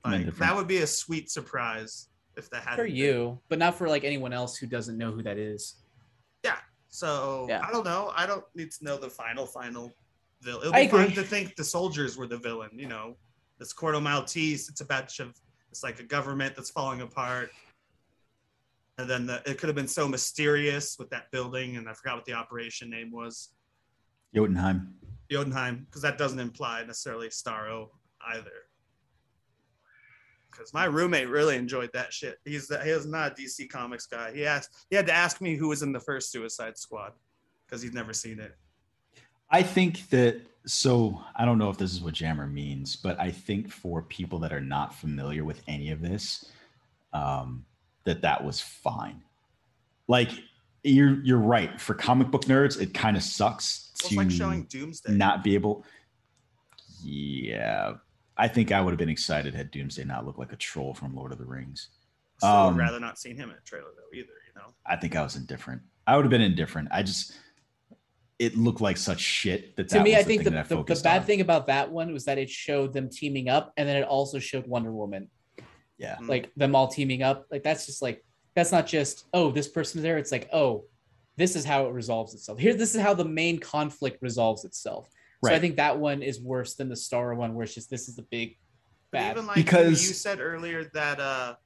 Like, 0.05 0.37
that 0.37 0.55
would 0.55 0.69
be 0.69 0.79
a 0.79 0.87
sweet 0.87 1.31
surprise 1.31 2.09
if 2.37 2.51
that 2.51 2.63
had 2.63 2.77
For 2.77 2.85
you, 2.85 3.41
but 3.49 3.59
not 3.59 3.75
for 3.75 3.89
like 3.89 4.05
anyone 4.05 4.33
else 4.33 4.57
who 4.57 4.67
doesn't 4.67 4.99
know 4.99 5.13
who 5.13 5.23
that 5.23 5.39
is. 5.39 5.77
Yeah. 6.45 6.57
So 6.89 7.47
Yeah. 7.49 7.65
I 7.67 7.73
don't 7.73 7.85
know. 7.85 8.13
I 8.15 8.27
don't 8.27 8.45
need 8.55 8.71
to 8.73 8.85
know 8.85 8.99
the 8.99 9.09
final 9.09 9.47
final 9.47 9.93
villain. 10.43 10.63
It'll 10.63 10.75
I 10.75 10.85
be 10.85 10.91
fun 10.91 11.03
agree. 11.05 11.15
to 11.15 11.23
think 11.23 11.57
the 11.57 11.65
soldiers 11.65 12.19
were 12.19 12.27
the 12.27 12.37
villain. 12.37 12.71
You 12.75 12.89
know, 12.89 13.17
it's 13.61 13.73
Corto 13.73 14.03
Maltese. 14.03 14.69
It's 14.69 14.81
a 14.81 14.85
batch 14.85 15.21
of. 15.21 15.35
It's 15.71 15.83
like 15.83 15.99
a 15.99 16.05
government 16.05 16.55
that's 16.55 16.71
falling 16.71 17.01
apart. 17.01 17.51
And 18.99 19.11
then 19.11 19.27
the, 19.27 19.43
it 19.45 19.59
could 19.59 19.69
have 19.69 19.75
been 19.75 19.89
so 19.89 20.07
mysterious 20.07 20.97
with 21.01 21.11
that 21.11 21.33
building, 21.33 21.77
and 21.77 21.89
I 21.89 21.95
forgot 21.95 22.15
what 22.15 22.25
the 22.27 22.35
operation 22.35 22.89
name 22.89 23.11
was. 23.11 23.51
Jotunheim. 24.33 24.94
Jotunheim, 25.31 25.87
because 25.87 26.03
that 26.03 26.19
doesn't 26.19 26.39
imply 26.39 26.85
necessarily 26.85 27.29
Starro 27.29 27.89
either. 28.33 28.51
Because 30.51 30.73
my 30.73 30.85
roommate 30.85 31.29
really 31.29 31.57
enjoyed 31.57 31.91
that 31.95 32.13
shit. 32.13 32.39
He's 32.45 32.69
he 32.69 33.09
not 33.09 33.33
a 33.33 33.35
DC 33.35 33.69
Comics 33.69 34.07
guy. 34.07 34.33
He 34.33 34.47
asked 34.47 34.87
he 34.89 34.97
had 34.97 35.07
to 35.07 35.13
ask 35.13 35.41
me 35.41 35.57
who 35.57 35.69
was 35.69 35.83
in 35.83 35.93
the 35.93 36.01
first 36.01 36.31
Suicide 36.31 36.79
Squad 36.79 37.13
because 37.67 37.83
he's 37.83 37.93
never 37.93 38.13
seen 38.13 38.39
it. 38.39 38.57
I 39.51 39.63
think 39.63 40.09
that 40.11 40.41
so 40.67 41.21
I 41.37 41.45
don't 41.45 41.59
know 41.59 41.71
if 41.71 41.77
this 41.77 41.93
is 41.93 42.01
what 42.01 42.15
Jammer 42.15 42.47
means, 42.47 42.97
but 42.97 43.19
I 43.19 43.31
think 43.31 43.71
for 43.71 44.03
people 44.03 44.39
that 44.41 44.53
are 44.53 44.61
not 44.61 44.95
familiar 44.95 45.45
with 45.45 45.61
any 45.67 45.91
of 45.91 46.01
this, 46.01 46.47
um, 47.13 47.65
that 48.05 48.23
that 48.23 48.45
was 48.45 48.61
fine. 48.61 49.23
Like 50.09 50.31
you're 50.85 51.21
you're 51.23 51.39
right. 51.39 51.81
For 51.81 51.95
comic 51.95 52.31
book 52.31 52.45
nerds, 52.45 52.81
it 52.81 52.95
kind 52.95 53.17
of 53.17 53.23
sucks 53.23 53.91
to 53.99 54.17
like 54.17 54.31
showing 54.31 54.65
Doomsday. 54.65 55.13
not 55.13 55.43
be 55.43 55.55
able. 55.55 55.85
Yeah, 57.03 57.95
I 58.37 58.49
think 58.49 58.71
I 58.71 58.81
would 58.81 58.91
have 58.91 58.99
been 58.99 59.09
excited 59.09 59.55
had 59.55 59.71
Doomsday 59.71 60.05
not 60.05 60.27
looked 60.27 60.39
like 60.39 60.53
a 60.53 60.57
troll 60.57 60.95
from 60.95 61.15
Lord 61.17 61.33
of 61.33 61.39
the 61.39 61.45
Rings. 61.45 61.89
Still 62.39 62.51
um, 62.51 62.77
would 62.77 62.83
rather 62.83 63.01
not 63.01 63.19
seen 63.19 63.37
him 63.37 63.51
in 63.51 63.57
a 63.57 63.61
trailer 63.65 63.89
though 63.97 64.17
either. 64.17 64.29
You 64.29 64.61
know, 64.61 64.75
I 64.87 64.97
think 64.97 65.17
I 65.17 65.23
was 65.23 65.37
indifferent. 65.37 65.83
I 66.07 66.17
would 66.17 66.25
have 66.25 66.31
been 66.31 66.43
indifferent. 66.43 66.89
I 66.93 67.03
just 67.03 67.33
it 68.39 68.57
looked 68.57 68.81
like 68.81 68.97
such 68.97 69.21
shit 69.21 69.77
that 69.77 69.89
to 69.89 69.95
that 69.95 70.05
me, 70.05 70.11
was 70.11 70.21
I 70.21 70.23
think 70.25 70.45
the, 70.45 70.51
that 70.51 70.59
I 70.59 70.63
the, 70.69 70.83
the 70.83 71.01
bad 71.03 71.21
on. 71.21 71.27
thing 71.27 71.41
about 71.41 71.69
that 71.69 71.91
one 71.91 72.13
was 72.13 72.25
that 72.25 72.37
it 72.37 72.51
showed 72.51 72.93
them 72.93 73.09
teaming 73.09 73.49
up 73.49 73.73
and 73.77 73.89
then 73.89 73.97
it 73.97 74.05
also 74.05 74.39
showed 74.39 74.67
Wonder 74.67 74.93
Woman. 74.93 75.31
Yeah. 75.99 76.17
Like 76.21 76.53
them 76.57 76.75
all 76.75 76.89
teaming 76.89 77.23
up. 77.23 77.47
Like 77.51 77.63
that's 77.63 77.87
just 77.87 78.03
like 78.03 78.25
that's 78.55 78.73
not 78.73 78.87
just, 78.87 79.27
oh, 79.35 79.51
this 79.51 79.69
person's 79.69 80.03
there. 80.03 80.17
It's 80.19 80.33
like, 80.33 80.49
oh, 80.53 80.85
this 81.37 81.57
is 81.57 81.65
how 81.65 81.87
it 81.87 81.93
resolves 81.93 82.35
itself. 82.35 82.59
Here, 82.59 82.75
this 82.75 82.95
is 82.95 83.01
how 83.01 83.15
the 83.15 83.25
main 83.25 83.59
conflict 83.59 84.23
resolves 84.23 84.65
itself. 84.65 85.09
So 85.45 85.53
I 85.53 85.59
think 85.59 85.77
that 85.77 85.99
one 85.99 86.23
is 86.23 86.41
worse 86.41 86.75
than 86.75 86.89
the 86.89 86.97
Star 86.97 87.35
one, 87.35 87.55
where 87.55 87.65
it's 87.65 87.75
just 87.75 87.91
this 87.91 88.09
is 88.09 88.17
the 88.17 88.23
big 88.31 88.57
but 89.11 89.19
bad. 89.19 89.33
even 89.33 89.47
like 89.47 89.57
Because- 89.57 90.07
you 90.09 90.15
said 90.15 90.41
earlier 90.41 90.85
that 90.95 91.21
uh, 91.21 91.57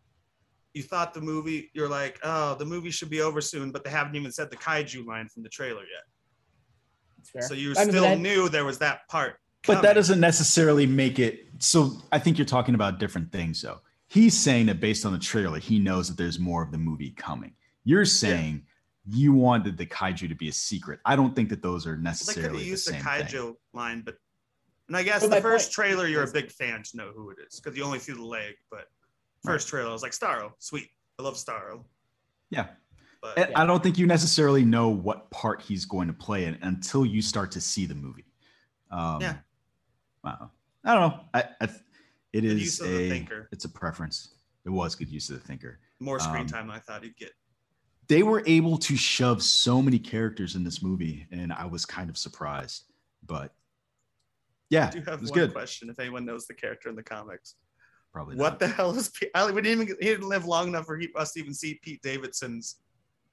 you 0.74 0.82
thought 0.82 1.14
the 1.14 1.20
movie. 1.20 1.70
You're 1.74 1.88
like, 1.88 2.18
oh, 2.24 2.56
the 2.56 2.64
movie 2.64 2.90
should 2.90 3.08
be 3.08 3.20
over 3.20 3.40
soon, 3.40 3.70
but 3.70 3.84
they 3.84 3.90
haven't 3.90 4.16
even 4.16 4.32
said 4.32 4.50
the 4.50 4.56
kaiju 4.56 5.06
line 5.06 5.28
from 5.28 5.44
the 5.44 5.48
trailer 5.48 5.82
yet. 5.82 6.02
It's 7.20 7.30
fair. 7.30 7.42
So 7.42 7.54
you 7.54 7.72
I 7.76 7.84
mean, 7.84 7.90
still 7.90 8.02
that- 8.02 8.18
knew 8.18 8.48
there 8.48 8.64
was 8.64 8.78
that 8.78 9.06
part. 9.08 9.36
But 9.66 9.82
that 9.82 9.92
doesn't 9.94 10.18
necessarily 10.20 10.86
make 10.86 11.18
it 11.18 11.46
so 11.58 11.92
I 12.10 12.18
think 12.18 12.38
you're 12.38 12.46
talking 12.46 12.74
about 12.74 12.98
different 12.98 13.30
things 13.30 13.60
though. 13.62 13.80
He's 14.08 14.38
saying 14.38 14.66
that 14.66 14.80
based 14.80 15.04
on 15.04 15.12
the 15.12 15.18
trailer, 15.18 15.58
he 15.58 15.78
knows 15.78 16.08
that 16.08 16.16
there's 16.16 16.38
more 16.38 16.62
of 16.62 16.72
the 16.72 16.78
movie 16.78 17.10
coming. 17.10 17.54
You're 17.84 18.06
saying 18.06 18.62
you 19.06 19.32
wanted 19.32 19.76
the 19.76 19.86
kaiju 19.86 20.28
to 20.28 20.34
be 20.34 20.48
a 20.48 20.52
secret. 20.52 21.00
I 21.04 21.14
don't 21.16 21.34
think 21.34 21.48
that 21.50 21.62
those 21.62 21.86
are 21.86 21.90
Well, 21.90 21.96
they 21.96 21.98
could 21.98 22.04
necessarily 22.04 22.48
have 22.48 22.58
the 22.58 22.64
used 22.64 22.88
the 22.88 22.92
same 22.92 23.02
kaiju 23.02 23.30
thing. 23.30 23.56
line, 23.72 24.02
but 24.04 24.16
and 24.88 24.96
I 24.96 25.02
guess 25.02 25.22
But 25.22 25.30
the 25.30 25.40
first 25.42 25.68
point 25.68 25.72
trailer 25.74 26.06
you're 26.06 26.24
a 26.24 26.30
big 26.30 26.50
fan 26.50 26.82
to 26.82 26.96
know 26.96 27.12
who 27.14 27.30
it 27.30 27.36
is 27.46 27.60
because 27.60 27.76
you 27.76 27.84
only 27.84 27.98
see 27.98 28.12
the 28.12 28.24
leg. 28.24 28.54
But 28.70 28.86
first 29.44 29.68
trailer, 29.68 29.90
I 29.90 29.92
was 29.92 30.02
like 30.02 30.12
Starro, 30.12 30.52
sweet, 30.58 30.88
I 31.18 31.22
love 31.22 31.34
Starro. 31.34 31.84
Yeah. 32.50 32.68
But 33.20 33.38
And 33.38 33.54
I 33.56 33.66
don't 33.66 33.82
think 33.82 33.98
you 33.98 34.06
necessarily 34.06 34.64
know 34.64 34.88
what 34.88 35.30
part 35.30 35.60
he's 35.60 35.84
going 35.84 36.06
to 36.06 36.14
play 36.14 36.44
in 36.44 36.56
until 36.62 37.04
you 37.04 37.20
start 37.20 37.50
to 37.52 37.60
see 37.60 37.84
the 37.84 37.94
movie. 37.94 38.24
Um, 38.90 39.20
Yeah. 39.20 39.34
Wow. 40.24 40.50
I 40.84 40.94
don't 40.94 41.10
know. 41.10 41.20
I, 41.34 41.44
I 41.60 41.68
it 42.32 42.42
Good 42.42 42.52
is 42.52 42.60
use 42.62 42.80
of 42.80 42.88
the 42.88 43.06
a 43.06 43.08
thinker. 43.08 43.48
it's 43.52 43.64
a 43.64 43.68
preference. 43.68 44.34
It 44.64 44.70
was 44.70 44.94
good 44.94 45.08
use 45.08 45.30
of 45.30 45.40
the 45.40 45.46
thinker. 45.46 45.80
more 46.00 46.20
screen 46.20 46.42
um, 46.42 46.46
time 46.46 46.66
than 46.68 46.76
I 46.76 46.80
thought 46.80 47.02
he'd 47.02 47.16
get. 47.16 47.32
they 48.08 48.22
were 48.22 48.42
able 48.46 48.76
to 48.78 48.96
shove 48.96 49.42
so 49.42 49.80
many 49.82 49.98
characters 49.98 50.54
in 50.56 50.64
this 50.64 50.82
movie, 50.82 51.26
and 51.30 51.52
I 51.52 51.64
was 51.66 51.84
kind 51.86 52.10
of 52.10 52.18
surprised. 52.18 52.84
But 53.26 53.52
yeah, 54.70 54.88
I 54.88 54.90
do 54.90 54.98
it 54.98 55.08
have 55.08 55.20
was 55.20 55.30
one 55.30 55.38
good. 55.40 55.52
question 55.52 55.88
if 55.90 55.98
anyone 55.98 56.24
knows 56.24 56.46
the 56.46 56.54
character 56.54 56.88
in 56.88 56.96
the 56.96 57.02
comics. 57.02 57.54
Probably 58.12 58.36
What 58.36 58.52
not. 58.52 58.58
the 58.60 58.68
hell 58.68 58.96
is 58.96 59.08
Pete? 59.10 59.30
I, 59.34 59.50
we 59.50 59.60
didn't 59.62 59.82
even 59.82 59.96
he 60.00 60.06
didn't 60.06 60.28
live 60.28 60.44
long 60.46 60.68
enough 60.68 60.86
for 60.86 60.96
he, 60.98 61.08
us 61.16 61.32
to 61.32 61.40
even 61.40 61.54
see 61.54 61.78
Pete 61.82 62.02
Davidson's 62.02 62.76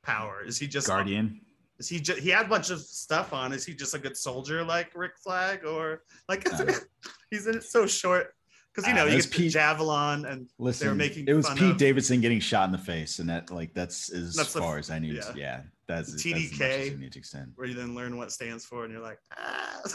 power. 0.03 0.43
Is 0.45 0.57
he 0.57 0.67
just 0.67 0.87
Guardian? 0.87 1.41
Is 1.79 1.89
he 1.89 1.99
just 1.99 2.19
he 2.19 2.29
had 2.29 2.45
a 2.45 2.49
bunch 2.49 2.69
of 2.69 2.79
stuff 2.81 3.33
on? 3.33 3.51
Is 3.53 3.65
he 3.65 3.73
just 3.73 3.93
a 3.93 3.99
good 3.99 4.15
soldier 4.17 4.63
like 4.63 4.91
Rick 4.95 5.13
Flag 5.21 5.65
or 5.65 6.03
like 6.29 6.47
Uh, 6.53 6.71
he's 7.31 7.47
in 7.47 7.55
it 7.55 7.63
so 7.63 7.85
short? 7.87 8.33
Because 8.75 8.87
you 8.89 8.93
uh, 8.93 8.97
know 8.97 9.05
you 9.05 9.11
that's 9.13 9.25
get 9.27 9.37
the 9.37 9.43
Pete- 9.43 9.53
javelin 9.53 10.25
and 10.25 10.49
Listen, 10.59 10.85
they 10.87 10.89
were 10.91 10.95
making 10.95 11.27
it 11.27 11.33
was 11.33 11.47
fun 11.47 11.57
Pete 11.57 11.71
of- 11.71 11.77
Davidson 11.77 12.19
getting 12.19 12.41
shot 12.41 12.65
in 12.65 12.71
the 12.73 12.77
face, 12.77 13.19
and 13.19 13.29
that 13.29 13.49
like 13.49 13.73
that's 13.73 14.09
as 14.11 14.35
That's 14.35 14.51
the- 14.53 14.59
far 14.59 14.77
as 14.77 14.91
I 14.91 14.99
need. 14.99 15.13
yeah. 15.13 15.21
Yeah, 15.29 15.33
yeah 15.35 15.61
that's, 15.87 16.11
that's 16.11 16.25
as 16.25 16.31
much 16.31 16.43
as 16.43 16.51
TDK. 16.89 16.99
need 16.99 17.11
to 17.13 17.19
extend. 17.19 17.51
where 17.55 17.67
you 17.67 17.73
then 17.75 17.95
learn 17.95 18.17
what 18.17 18.31
stands 18.31 18.65
for 18.65 18.83
and 18.83 18.91
you're 18.93 19.01
like 19.01 19.19
ah. 19.37 19.81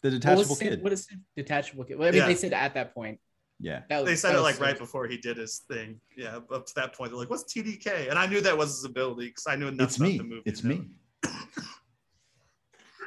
The 0.00 0.10
What 0.10 0.12
was 0.12 0.20
detachable 0.48 0.54
it- 0.54 0.58
kid. 0.60 0.82
What 0.82 0.92
is 0.92 1.06
detachable 1.36 1.84
kid? 1.84 1.98
Well, 1.98 2.08
I 2.08 2.10
mean, 2.12 2.20
Yeah. 2.20 2.26
they 2.26 2.34
said 2.36 2.52
at 2.52 2.74
that 2.74 2.94
point. 2.94 3.18
yeah, 3.60 3.82
That 3.88 4.02
was, 4.02 4.08
They 4.10 4.16
said 4.16 4.32
it 4.32 4.34
was 4.34 4.42
like 4.44 4.60
right 4.60 4.78
before 4.78 5.06
he 5.08 5.16
did 5.16 5.36
his 5.36 5.58
thing. 5.68 6.00
Yeah, 6.16 6.38
up 6.52 6.66
to 6.66 6.74
that 6.76 6.94
point 6.94 7.10
they're 7.10 7.18
like, 7.18 7.30
"What's 7.30 7.44
TDK?" 7.52 8.08
And 8.08 8.16
I 8.18 8.26
knew 8.26 8.40
that 8.40 8.56
was 8.56 8.70
his 8.76 8.84
ability 8.84 9.26
because 9.28 9.46
I 9.48 9.56
knew 9.56 9.66
enough 9.68 9.88
it's 9.88 9.96
about 9.96 10.08
me. 10.08 10.18
the 10.18 10.24
movie. 10.24 10.42
It's 10.44 10.60
to 10.62 10.66
know. 10.68 10.74
me. 10.74 10.88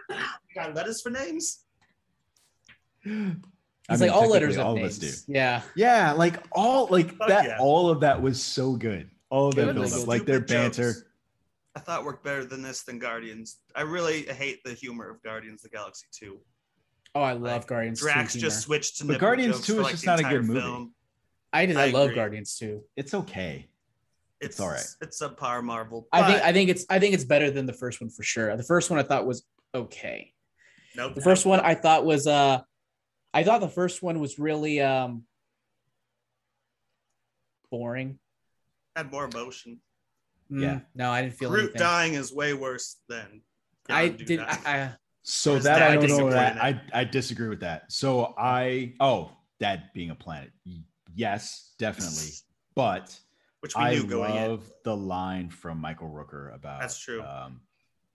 You 0.10 0.56
got 0.56 0.76
letters 0.76 1.02
for 1.02 1.10
names. 1.12 1.64
It's 3.90 4.02
I 4.02 4.06
like 4.06 4.16
all 4.16 4.30
letters 4.30 4.56
technically, 4.56 4.62
of 4.62 4.68
all 4.68 4.78
of 4.78 4.84
us 4.84 4.98
do. 4.98 5.12
Yeah. 5.34 5.62
Yeah, 5.76 6.12
like 6.14 6.36
all 6.52 6.88
like 6.90 7.16
Fuck 7.18 7.28
that. 7.28 7.46
yeah. 7.46 7.58
All 7.60 7.90
of 7.90 8.02
that 8.02 8.22
was 8.22 8.42
so 8.42 8.76
good. 8.76 9.10
All 9.30 9.48
of 9.48 9.56
that 9.56 9.74
build 9.74 9.78
like 9.92 10.02
up, 10.02 10.08
like 10.08 10.26
their 10.26 10.40
banter. 10.40 10.94
jokes. 10.94 11.04
I 11.76 11.80
thought 11.80 12.04
worked 12.06 12.24
better 12.24 12.44
than 12.46 12.62
this 12.62 12.84
than 12.84 13.00
Guardians. 13.00 13.58
I 13.76 13.82
really 13.82 14.24
hate 14.24 14.64
the 14.64 14.74
humor 14.74 15.10
of 15.10 15.24
Guardians 15.24 15.64
of 15.64 15.72
the 15.72 15.78
Galaxy 15.78 16.06
2. 16.12 16.38
Oh, 17.16 17.22
I 17.22 17.34
love 17.34 17.42
Like, 17.42 17.68
Guardians. 17.68 18.00
Drax 18.02 18.34
2 18.34 18.40
just 18.40 18.56
humor. 18.58 18.62
switched 18.78 18.98
to 19.00 19.06
But 19.06 19.20
Guardians 19.20 19.56
jokes 19.58 19.68
2 19.68 19.74
is 19.74 19.80
like, 19.84 19.92
just 19.94 20.06
not 20.06 20.20
a 20.20 20.24
good 20.24 20.46
movie. 20.46 20.60
film. 20.60 20.94
I 21.54 21.66
did. 21.66 21.78
I, 21.78 21.88
I 21.88 21.92
love 21.92 22.04
agree. 22.06 22.16
Guardians 22.16 22.58
too. 22.58 22.84
It's 22.96 23.14
okay. 23.14 23.68
It's 24.40 24.60
all 24.60 24.70
right. 24.70 24.86
It's 25.02 25.22
subpar 25.22 25.64
Marvel. 25.64 26.08
I 26.12 26.32
think 26.32 26.44
I 26.44 26.54
think 26.54 26.70
it's 26.70 26.86
I 26.90 27.00
think 27.00 27.14
it's 27.14 27.26
better 27.26 27.52
than 27.52 27.66
the 27.66 27.74
first 27.74 28.00
one 28.02 28.10
for 28.10 28.24
sure. 28.24 28.56
The 28.58 28.64
first 28.64 28.90
one 28.90 29.00
I 29.00 29.04
thought 29.04 29.26
was 29.26 29.44
okay. 29.76 30.34
nope. 30.96 31.16
The 31.16 31.22
first 31.22 31.46
one 31.46 31.60
I 31.60 31.76
thought 31.76 32.06
was 32.06 32.26
uh 32.28 32.62
I 33.34 33.44
thought 33.44 33.62
the 33.62 33.70
first 33.70 34.04
one 34.04 34.20
was 34.20 34.38
really 34.40 34.82
um 34.82 35.24
boring. 37.70 38.20
had 38.96 39.12
more 39.12 39.26
emotion. 39.26 39.80
Mm, 40.52 40.62
Yeah. 40.62 40.80
No, 40.96 41.12
I 41.12 41.22
didn't 41.22 41.36
feel 41.36 41.50
Groot 41.50 41.62
anything. 41.62 41.80
dying 41.80 42.14
is 42.16 42.34
way 42.34 42.54
worse 42.54 42.98
than. 43.08 43.42
I 43.90 44.10
did 44.10 44.38
dying. 44.38 44.60
I, 44.66 44.84
I 44.84 44.96
So 45.24 45.52
Whereas 45.52 45.64
that 45.66 45.80
Dad 45.80 45.92
I 45.92 45.96
don't 45.96 46.18
know 46.18 46.30
that 46.30 46.62
I 46.64 46.82
I 46.94 47.04
disagree 47.04 47.48
with 47.48 47.62
that. 47.62 47.92
So 47.92 48.34
I 48.38 48.94
oh 49.00 49.32
dad 49.60 49.84
being 49.94 50.10
a 50.10 50.16
planet. 50.16 50.52
Yes, 51.16 51.74
definitely. 51.78 52.30
But 52.76 53.18
which 53.60 53.76
we 53.76 53.82
I 53.82 53.94
knew 53.94 54.06
going 54.06 54.36
in. 54.36 54.50
love 54.50 54.72
the 54.84 54.96
line 54.96 55.50
from 55.50 55.78
Michael 55.80 56.10
Rooker 56.10 56.54
about 56.56 56.82
That's 56.82 56.98
true. 56.98 57.22
Um, 57.22 57.62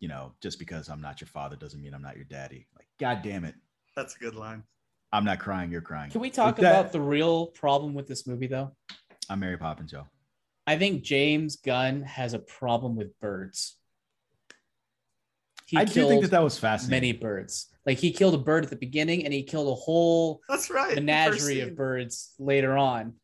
you 0.01 0.09
know, 0.09 0.33
just 0.43 0.59
because 0.59 0.89
I'm 0.89 1.01
not 1.01 1.21
your 1.21 1.29
father 1.29 1.57
doesn't 1.57 1.81
mean 1.81 1.95
I'm 1.95 2.03
not 2.03 2.17
your 2.17 2.25
daddy. 2.25 2.67
Like, 2.77 2.89
god 2.99 3.23
damn 3.23 3.45
it. 3.45 3.55
That's 3.95 4.17
a 4.17 4.19
good 4.19 4.35
line. 4.35 4.63
I'm 5.13 5.25
not 5.25 5.39
crying, 5.39 5.71
you're 5.71 5.81
crying. 5.81 6.11
can 6.11 6.21
we 6.21 6.31
talk 6.31 6.57
that- 6.57 6.63
about 6.81 6.93
the 6.93 7.01
real 7.01 7.47
problem 7.47 7.95
with 7.95 8.07
this 8.07 8.27
movie 8.27 8.47
though? 8.47 8.73
I'm 9.29 9.41
Mary 9.41 9.57
Poppins, 9.57 9.91
Joe. 9.91 10.07
I 10.67 10.77
think 10.79 11.03
James 11.03 11.57
Gunn 11.57 12.03
has 12.03 12.35
a 12.35 12.39
problem 12.39 12.97
with 12.97 13.19
birds. 13.21 13.77
He 15.67 15.77
I 15.77 15.85
do 15.85 16.07
think 16.07 16.23
that 16.23 16.31
that 16.33 16.43
was 16.43 16.59
fascinating. 16.59 17.09
many 17.09 17.13
birds. 17.21 17.69
Like 17.85 17.99
he 17.99 18.13
killed 18.13 18.35
a 18.35 18.39
bird 18.39 18.65
at 18.65 18.71
the 18.71 18.77
beginning, 18.77 19.25
and 19.25 19.33
he 19.33 19.43
killed 19.43 19.69
a 19.69 19.75
whole 19.75 20.41
That's 20.49 20.71
right. 20.71 20.91
the 20.91 20.95
first 20.97 21.05
menagerie 21.05 21.61
of 21.61 21.77
birds 21.77 22.35
later 22.39 22.77
on. 22.77 23.15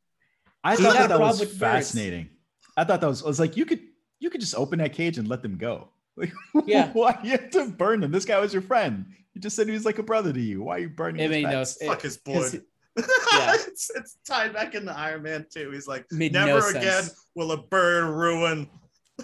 I 0.65 0.77
He 0.77 0.83
thought 0.83 0.93
that, 0.95 0.99
that 1.01 1.07
problem 1.09 1.29
was 1.31 1.41
with 1.41 1.51
birds. 1.51 1.61
fascinating. 1.61 2.31
I 2.77 2.85
thought 2.85 3.01
that 3.01 3.07
was, 3.09 3.23
I 3.23 3.27
was 3.27 3.39
like, 3.41 3.57
you 3.57 3.65
could 3.65 3.81
you 4.19 4.31
could 4.31 4.41
just 4.41 4.55
open 4.57 4.79
that 4.79 4.93
cage 4.93 5.19
and 5.19 5.29
let 5.29 5.43
them 5.43 5.57
go. 5.57 5.89
Like, 6.17 6.33
Yeah. 6.67 6.91
why 6.93 7.19
you 7.25 7.31
have 7.33 7.51
to 7.51 7.69
burn 7.69 8.01
them? 8.01 8.11
This 8.13 8.25
guy 8.25 8.39
was 8.39 8.53
your 8.53 8.63
friend. 8.63 9.07
You 9.35 9.41
just 9.41 9.57
said 9.57 9.67
he 9.67 9.73
was 9.73 9.85
like 9.87 9.99
a 9.99 10.03
brother 10.03 10.33
to 10.33 10.41
you. 10.41 10.63
Why 10.63 10.77
are 10.77 10.81
you 10.81 10.89
burning? 10.91 11.21
It 11.21 11.25
his 11.25 11.31
made 11.31 11.43
no 11.45 11.51
pets? 11.61 11.79
it- 11.81 11.87
Fuck 11.87 12.03
his 12.03 12.17
'cause 12.19 12.53
boy. 12.53 12.61
yeah. 13.33 13.55
it's, 13.55 13.91
it's 13.95 14.19
tied 14.27 14.53
back 14.53 14.75
into 14.75 14.93
Iron 14.97 15.23
Man 15.23 15.47
too. 15.51 15.71
He's 15.71 15.89
like, 15.89 16.05
Made 16.13 16.35
no 16.35 16.45
never 16.45 16.61
sense. 16.61 16.77
again 16.77 17.05
will 17.35 17.53
a 17.53 17.57
bird 17.57 18.11
ruin 18.11 18.69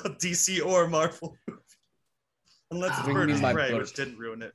a 0.04 0.08
DC 0.10 0.64
or 0.64 0.88
Marvel 0.88 1.36
movie. 1.46 1.60
Unless 2.70 2.92
it's 2.98 3.02
Bring 3.02 3.16
Bird 3.16 3.28
me 3.28 3.34
of 3.34 3.40
Prey, 3.54 3.70
boat. 3.70 3.80
which 3.80 3.92
didn't 3.94 4.18
ruin 4.18 4.40
it. 4.42 4.52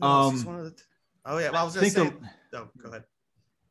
No, 0.00 0.06
Um, 0.06 0.36
the- 0.38 0.74
oh 1.24 1.38
yeah, 1.38 1.50
well, 1.50 1.62
I 1.62 1.64
was 1.64 1.76
I 1.76 1.80
gonna 1.80 1.90
think 1.90 2.12
say. 2.22 2.28
the- 2.52 2.58
oh, 2.58 2.68
go 2.82 2.88
ahead. 2.90 3.04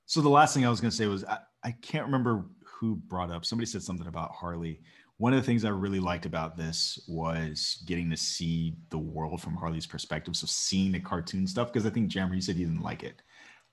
So 0.08 0.22
the 0.22 0.30
last 0.30 0.54
thing 0.56 0.66
I 0.66 0.70
was 0.70 0.82
going 0.82 0.92
to 0.92 0.96
say 0.98 1.08
was 1.08 1.24
I, 1.24 1.40
I 1.64 1.72
can't 1.72 2.06
remember 2.06 2.46
who 2.64 2.96
brought 2.96 3.32
up. 3.32 3.44
Somebody 3.46 3.66
said 3.66 3.82
something 3.84 4.06
about 4.08 4.32
Harley. 4.32 4.82
One 5.18 5.34
of 5.34 5.40
the 5.40 5.46
things 5.46 5.64
I 5.64 5.70
really 5.70 6.02
liked 6.02 6.26
about 6.26 6.58
this 6.58 7.00
was 7.08 7.82
getting 7.86 8.10
to 8.10 8.18
see 8.18 8.76
the 8.90 8.98
world 8.98 9.42
from 9.42 9.56
Harley's 9.56 9.86
perspective. 9.86 10.36
So 10.36 10.46
seeing 10.46 10.92
the 10.92 11.00
cartoon 11.00 11.48
stuff 11.48 11.72
because 11.72 11.86
I 11.86 11.90
think 11.90 12.10
Jammer, 12.10 12.36
you 12.36 12.42
said 12.42 12.58
you 12.58 12.66
didn't 12.66 12.82
like 12.84 13.04
it. 13.04 13.22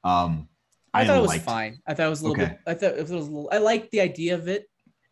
Um, 0.05 0.49
I, 0.95 1.05
thought 1.05 1.19
it 1.19 1.21
was 1.21 1.29
liked- 1.31 1.45
fine. 1.45 1.79
I 1.87 1.95
thought 1.95 2.07
it 2.07 2.11
was 2.11 2.21
a 2.23 2.29
little 2.29 2.45
Okay. 2.45 2.53
bit. 2.53 2.61
I 2.67 2.75
thought 2.75 2.97
it 2.97 3.03
was 3.03 3.11
a 3.11 3.17
little. 3.17 3.49
I 3.51 3.59
liked 3.59 3.91
the 3.91 4.01
idea 4.01 4.35
of 4.37 4.47
it. 4.47 4.67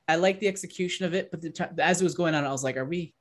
I 0.07 0.17
liked 0.17 0.41
the 0.41 0.49
execution 0.49 1.05
of 1.07 1.15
it, 1.15 1.31
but 1.31 1.41
the, 1.41 1.75
as 1.79 2.01
it 2.01 2.05
was 2.05 2.15
going 2.15 2.35
on, 2.35 2.45
I 2.45 2.51
was 2.53 2.63
like, 2.65 2.77
"Are 2.77 2.85
we? 2.85 3.15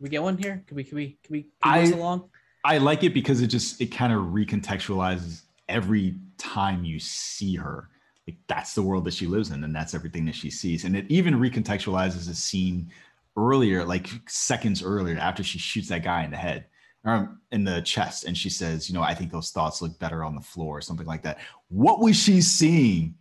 We 0.00 0.08
get 0.08 0.22
one 0.22 0.38
here? 0.38 0.64
Can 0.66 0.76
we? 0.76 0.84
Can 0.84 0.96
we? 0.96 1.18
Can 1.22 1.32
we? 1.32 1.42
Can 1.62 1.82
we 1.82 1.92
I- 1.92 1.96
along?" 1.96 2.30
I 2.64 2.78
like 2.78 3.04
it 3.04 3.14
because 3.14 3.40
it 3.40 3.46
just 3.48 3.80
it 3.80 3.86
kind 3.86 4.12
of 4.12 4.20
recontextualizes 4.26 5.42
every 5.68 6.16
time 6.38 6.84
you 6.84 6.98
see 6.98 7.56
her. 7.56 7.88
Like 8.26 8.38
that's 8.46 8.74
the 8.74 8.82
world 8.82 9.04
that 9.04 9.14
she 9.14 9.26
lives 9.26 9.50
in, 9.50 9.64
and 9.64 9.74
that's 9.74 9.94
everything 9.94 10.24
that 10.26 10.34
she 10.34 10.50
sees. 10.50 10.84
And 10.84 10.94
it 10.96 11.06
even 11.08 11.34
recontextualizes 11.34 12.30
a 12.30 12.34
scene 12.34 12.90
earlier, 13.36 13.84
like 13.84 14.08
seconds 14.28 14.82
earlier, 14.82 15.18
after 15.18 15.42
she 15.42 15.58
shoots 15.58 15.88
that 15.88 16.02
guy 16.02 16.24
in 16.24 16.30
the 16.30 16.36
head 16.36 16.66
or 17.04 17.12
um, 17.12 17.40
in 17.50 17.64
the 17.64 17.80
chest, 17.80 18.24
and 18.24 18.36
she 18.36 18.50
says, 18.50 18.88
"You 18.88 18.94
know, 18.94 19.02
I 19.02 19.14
think 19.14 19.32
those 19.32 19.50
thoughts 19.50 19.80
look 19.80 19.98
better 19.98 20.22
on 20.22 20.34
the 20.34 20.40
floor," 20.42 20.78
or 20.78 20.80
something 20.82 21.06
like 21.06 21.22
that. 21.22 21.38
What 21.68 21.98
was 22.00 22.16
she 22.16 22.40
seeing, 22.40 23.14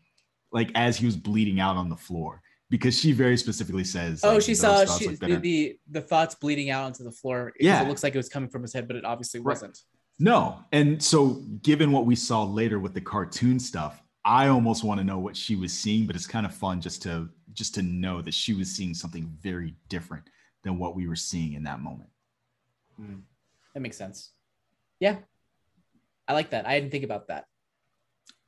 like 0.52 0.72
as 0.76 0.98
he 0.98 1.06
was 1.06 1.16
bleeding 1.16 1.60
out 1.60 1.78
on 1.78 1.90
the 1.90 1.96
floor? 1.96 2.42
Because 2.70 3.00
she 3.00 3.14
very 3.14 3.36
specifically 3.36 3.84
says, 3.84 4.24
Oh, 4.24 4.34
like, 4.34 4.44
she 4.44 4.54
saw 4.54 4.86
she, 4.86 5.16
the, 5.16 5.38
the 5.38 5.80
the 5.90 6.02
thoughts 6.02 6.36
bleeding 6.36 6.70
out 6.70 6.84
onto 6.84 7.04
the 7.04 7.12
floor. 7.12 7.52
Yeah. 7.60 7.82
it 7.82 7.88
looks 7.88 8.04
like 8.04 8.14
it 8.14 8.18
was 8.18 8.30
coming 8.30 8.48
from 8.48 8.62
his 8.62 8.74
head, 8.74 8.88
but 8.88 8.96
it 8.96 9.06
obviously 9.06 9.40
Right. 9.40 9.54
wasn't. 9.54 9.80
No. 10.20 10.60
And 10.72 11.02
so, 11.02 11.42
given 11.64 11.92
what 11.92 12.06
we 12.06 12.16
saw 12.16 12.44
later 12.44 12.78
with 12.78 12.94
the 12.94 13.02
cartoon 13.02 13.60
stuff, 13.60 14.04
I 14.30 14.50
almost 14.50 14.84
want 14.84 15.00
to 15.00 15.04
know 15.04 15.18
what 15.18 15.36
she 15.36 15.56
was 15.56 15.74
seeing, 15.74 16.06
but 16.06 16.16
it's 16.16 16.28
kind 16.28 16.46
of 16.46 16.54
fun 16.54 16.82
just 16.82 17.02
to 17.02 17.30
just 17.54 17.74
to 17.76 17.82
know 17.82 18.22
that 18.22 18.36
she 18.36 18.54
was 18.54 18.70
seeing 18.70 18.94
something 18.94 19.28
very 19.42 19.74
different 19.90 20.24
than 20.64 20.78
what 20.78 20.96
we 20.96 21.08
were 21.08 21.16
seeing 21.16 21.54
in 21.54 21.64
that 21.64 21.80
moment. 21.80 22.12
That 23.74 23.80
makes 23.80 23.98
sense. 23.98 24.32
Yeah, 25.00 25.18
I 26.28 26.34
like 26.34 26.52
that. 26.52 26.68
I 26.68 26.80
didn't 26.80 26.92
think 26.92 27.06
about 27.06 27.30
that. 27.30 27.46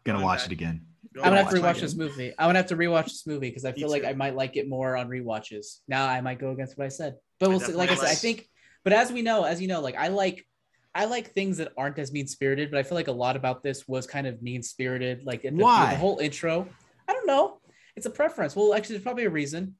Gonna 0.03 0.19
Going 0.19 0.25
watch 0.27 0.45
it 0.45 0.51
again. 0.51 0.85
Go 1.15 1.23
I'm 1.23 1.31
gonna 1.31 1.43
have 1.43 1.51
to 1.51 1.59
rewatch 1.59 1.79
this 1.79 1.95
movie. 1.95 2.31
I'm 2.37 2.49
gonna 2.49 2.59
have 2.59 2.67
to 2.67 2.77
rewatch 2.77 3.05
this 3.05 3.25
movie 3.25 3.49
because 3.49 3.65
I 3.65 3.71
feel 3.71 3.89
like. 3.89 4.05
I 4.05 4.13
might 4.13 4.35
like 4.35 4.57
it 4.57 4.69
more 4.69 4.95
on 4.95 5.09
rewatches. 5.09 5.79
Now 5.87 6.07
I 6.07 6.21
might 6.21 6.37
go 6.37 6.51
against 6.51 6.77
what 6.77 6.85
I 6.85 6.89
said, 6.89 7.15
but 7.39 7.49
we'll 7.49 7.59
see. 7.59 7.73
Like 7.73 7.89
I 7.89 7.95
said, 7.95 8.09
I 8.09 8.13
think. 8.13 8.47
But 8.83 8.93
as 8.93 9.11
we 9.11 9.23
know, 9.23 9.45
as 9.45 9.59
you 9.59 9.67
know, 9.67 9.81
like 9.81 9.95
I 9.95 10.09
like, 10.09 10.45
I 10.93 11.05
like 11.05 11.31
things 11.31 11.57
that 11.57 11.71
aren't 11.77 11.97
as 11.99 12.11
mean 12.11 12.27
spirited. 12.27 12.69
But 12.71 12.79
I 12.79 12.83
feel 12.83 12.95
like 12.95 13.07
a 13.07 13.11
lot 13.13 13.35
about 13.35 13.63
this 13.63 13.87
was 13.87 14.05
kind 14.07 14.27
of 14.27 14.41
mean 14.41 14.61
spirited. 14.63 15.23
Like 15.25 15.45
at 15.45 15.55
the, 15.55 15.63
Why? 15.63 15.91
the 15.91 15.97
whole 15.97 16.19
intro. 16.19 16.67
I 17.07 17.13
don't 17.13 17.27
know. 17.27 17.59
It's 17.95 18.05
a 18.05 18.09
preference. 18.09 18.55
Well, 18.55 18.73
actually, 18.73 18.95
there's 18.95 19.03
probably 19.03 19.25
a 19.25 19.29
reason. 19.29 19.75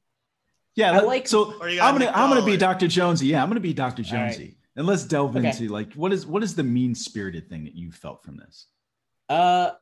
Yeah, 0.74 0.92
I 0.92 0.96
let- 0.96 1.06
like- 1.06 1.28
so 1.28 1.54
Or 1.60 1.68
you 1.68 1.76
gotta 1.78 1.94
I'm 1.94 1.98
gonna 2.00 2.12
I'm 2.14 2.28
gonna 2.30 2.44
be. 2.46 2.56
Dr. 2.56 2.88
Jonesy. 2.88 3.26
Yeah, 3.26 3.42
I'm 3.42 3.48
gonna 3.50 3.60
be 3.60 3.74
Dr. 3.74 4.02
All 4.06 4.18
right. 4.20 4.32
Jonesy. 4.32 4.56
And 4.74 4.86
let's 4.86 5.04
delve 5.04 5.36
Okay. 5.36 5.48
into 5.48 5.68
like 5.68 5.92
what 5.94 6.12
is 6.14 6.26
what 6.26 6.42
is 6.42 6.54
the 6.54 6.62
mean 6.62 6.94
spirited 6.94 7.48
thing 7.50 7.64
that 7.64 7.74
you 7.74 7.92
felt 7.92 8.24
from 8.24 8.38
this? 8.38 8.66
Uh, 9.28 9.72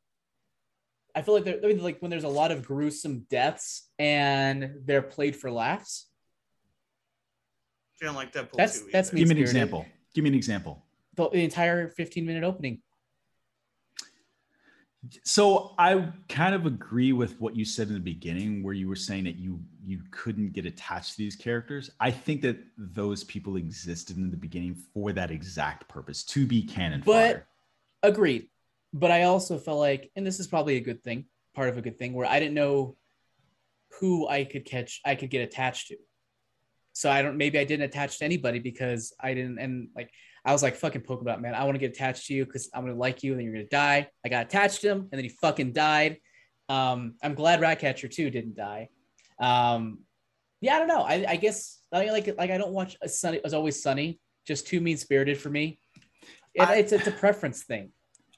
I 1.14 1.22
feel 1.22 1.34
like 1.34 1.44
there, 1.44 1.58
I 1.62 1.66
mean, 1.66 1.82
like 1.82 1.98
when 2.00 2.10
there's 2.10 2.24
a 2.24 2.28
lot 2.28 2.50
of 2.50 2.64
gruesome 2.64 3.26
deaths 3.30 3.88
and 4.00 4.78
they're 4.84 5.02
played 5.02 5.36
for 5.36 5.50
laughs. 5.50 6.06
Feeling 8.00 8.16
like 8.16 8.32
Deadpool 8.32 8.52
That's- 8.54 8.80
2 8.80 8.88
that's 8.92 9.08
either. 9.10 9.14
me. 9.16 9.20
Give 9.20 9.28
me 9.28 9.34
an 9.36 9.40
example. 9.42 9.86
Give 10.14 10.24
me 10.24 10.30
an 10.30 10.34
example. 10.36 10.84
The, 11.14 11.28
the 11.28 11.44
entire 11.44 11.88
15 11.88 12.24
minute 12.24 12.44
opening. 12.44 12.80
So 15.24 15.74
I 15.78 16.12
kind 16.28 16.54
of 16.54 16.66
agree 16.66 17.12
with 17.12 17.40
what 17.40 17.56
you 17.56 17.64
said 17.64 17.88
in 17.88 17.94
the 17.94 18.00
beginning, 18.00 18.62
where 18.62 18.74
you 18.74 18.86
were 18.86 18.96
saying 18.96 19.24
that 19.24 19.36
you 19.36 19.60
you 19.82 20.00
couldn't 20.10 20.52
get 20.52 20.66
attached 20.66 21.12
to 21.12 21.18
these 21.18 21.36
characters. 21.36 21.90
I 21.98 22.10
think 22.10 22.42
that 22.42 22.58
those 22.76 23.24
people 23.24 23.56
existed 23.56 24.18
in 24.18 24.30
the 24.30 24.36
beginning 24.36 24.74
for 24.74 25.12
that 25.12 25.30
exact 25.30 25.88
purpose 25.88 26.22
to 26.24 26.46
be 26.46 26.62
canon. 26.62 27.02
But- 27.04 27.26
fodder. 27.26 27.46
Agreed. 28.02 28.48
But 28.92 29.10
I 29.10 29.24
also 29.24 29.58
felt 29.58 29.78
like, 29.78 30.10
and 30.16 30.26
this 30.26 30.40
is 30.40 30.46
probably 30.46 30.76
a 30.76 30.80
good 30.80 31.02
thing, 31.02 31.26
part 31.54 31.68
of 31.68 31.78
a 31.78 31.82
good 31.82 31.98
thing, 31.98 32.12
where 32.12 32.26
I 32.26 32.40
didn't 32.40 32.54
know 32.54 32.96
who 34.00 34.26
I 34.26 34.44
could 34.44 34.64
catch, 34.64 35.00
I 35.04 35.14
could 35.14 35.30
get 35.30 35.42
attached 35.42 35.88
to. 35.88 35.96
So 36.92 37.10
I 37.10 37.22
don't, 37.22 37.36
maybe 37.36 37.58
I 37.58 37.64
didn't 37.64 37.84
attach 37.84 38.18
to 38.18 38.24
anybody 38.24 38.58
because 38.58 39.12
I 39.20 39.34
didn't, 39.34 39.58
and 39.58 39.88
like, 39.94 40.10
I 40.44 40.52
was 40.52 40.62
like, 40.62 40.76
fucking 40.76 41.02
Pokemon, 41.02 41.40
man. 41.40 41.54
I 41.54 41.64
want 41.64 41.74
to 41.74 41.78
get 41.78 41.90
attached 41.90 42.26
to 42.26 42.34
you 42.34 42.46
because 42.46 42.70
I'm 42.74 42.82
going 42.82 42.94
to 42.94 42.98
like 42.98 43.22
you 43.22 43.32
and 43.32 43.38
then 43.40 43.44
you're 43.44 43.54
going 43.54 43.66
to 43.66 43.70
die. 43.70 44.08
I 44.24 44.28
got 44.28 44.46
attached 44.46 44.80
to 44.82 44.88
him 44.88 44.98
and 45.00 45.10
then 45.12 45.22
he 45.22 45.28
fucking 45.28 45.72
died. 45.72 46.18
Um, 46.68 47.14
I'm 47.22 47.34
glad 47.34 47.60
Ratcatcher 47.60 48.08
2 48.08 48.30
didn't 48.30 48.56
die. 48.56 48.88
Um, 49.40 50.00
yeah, 50.60 50.76
I 50.76 50.78
don't 50.78 50.88
know. 50.88 51.02
I, 51.02 51.24
I 51.28 51.36
guess 51.36 51.80
I 51.92 52.00
mean, 52.00 52.12
like, 52.12 52.26
like 52.38 52.50
I 52.50 52.58
don't 52.58 52.72
watch 52.72 52.96
a 53.02 53.08
sunny, 53.08 53.40
as 53.44 53.54
always 53.54 53.82
sunny, 53.82 54.20
just 54.46 54.66
too 54.66 54.80
mean 54.80 54.96
spirited 54.96 55.38
for 55.38 55.50
me. 55.50 55.78
It, 56.54 56.62
I- 56.62 56.76
it's, 56.76 56.92
it's 56.92 57.06
a 57.06 57.12
preference 57.12 57.62
thing. 57.64 57.90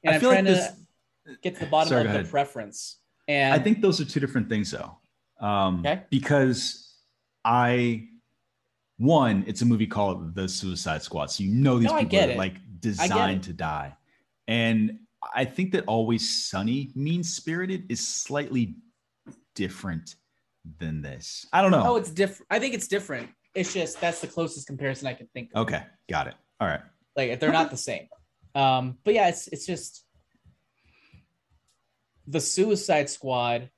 And 0.04 0.12
I 0.12 0.14
I'm 0.16 0.20
trying 0.20 0.44
like 0.46 0.54
to 0.56 1.36
get 1.42 1.54
to 1.54 1.60
the 1.60 1.66
bottom 1.66 1.88
Sorry, 1.88 2.06
of 2.06 2.12
the 2.12 2.24
preference. 2.30 2.98
And 3.28 3.54
I 3.54 3.58
think 3.58 3.80
those 3.80 4.00
are 4.00 4.04
two 4.04 4.18
different 4.18 4.48
things, 4.48 4.72
though. 4.72 4.98
Um, 5.40 5.80
Okay. 5.80 6.02
Because 6.10 6.96
I, 7.44 8.08
one, 9.02 9.44
it's 9.46 9.62
a 9.62 9.66
movie 9.66 9.86
called 9.86 10.34
The 10.34 10.48
Suicide 10.48 11.02
Squad, 11.02 11.26
so 11.30 11.44
you 11.44 11.52
know 11.52 11.78
these 11.78 11.90
No, 11.90 11.98
people 11.98 12.18
are 12.20 12.30
it. 12.30 12.36
like 12.36 12.56
designed 12.80 13.42
to 13.44 13.52
die, 13.52 13.96
and 14.46 14.98
I 15.34 15.44
think 15.44 15.72
that 15.72 15.84
Always 15.86 16.46
Sunny, 16.46 16.90
mean 16.94 17.22
spirited, 17.22 17.90
is 17.90 18.06
slightly 18.06 18.76
different 19.54 20.16
than 20.78 21.02
this. 21.02 21.46
I 21.52 21.62
don't 21.62 21.70
know. 21.70 21.82
oh, 21.84 21.96
it's 21.96 22.10
different. 22.10 22.46
I 22.50 22.58
think 22.58 22.74
it's 22.74 22.88
different. 22.88 23.30
It's 23.54 23.74
just 23.74 24.00
that's 24.00 24.20
the 24.20 24.26
closest 24.28 24.66
comparison 24.66 25.06
I 25.08 25.14
can 25.14 25.26
think 25.34 25.50
of. 25.54 25.62
okay, 25.66 25.82
got 26.08 26.26
it. 26.28 26.34
All 26.60 26.68
right. 26.68 26.80
Like 27.16 27.40
they're 27.40 27.52
not 27.52 27.70
the 27.70 27.76
same. 27.76 28.08
Um, 28.54 28.98
but 29.04 29.14
yeah, 29.14 29.28
it's 29.28 29.48
it's 29.48 29.66
just 29.66 30.04
the 32.26 32.40
Suicide 32.40 33.10
Squad 33.10 33.70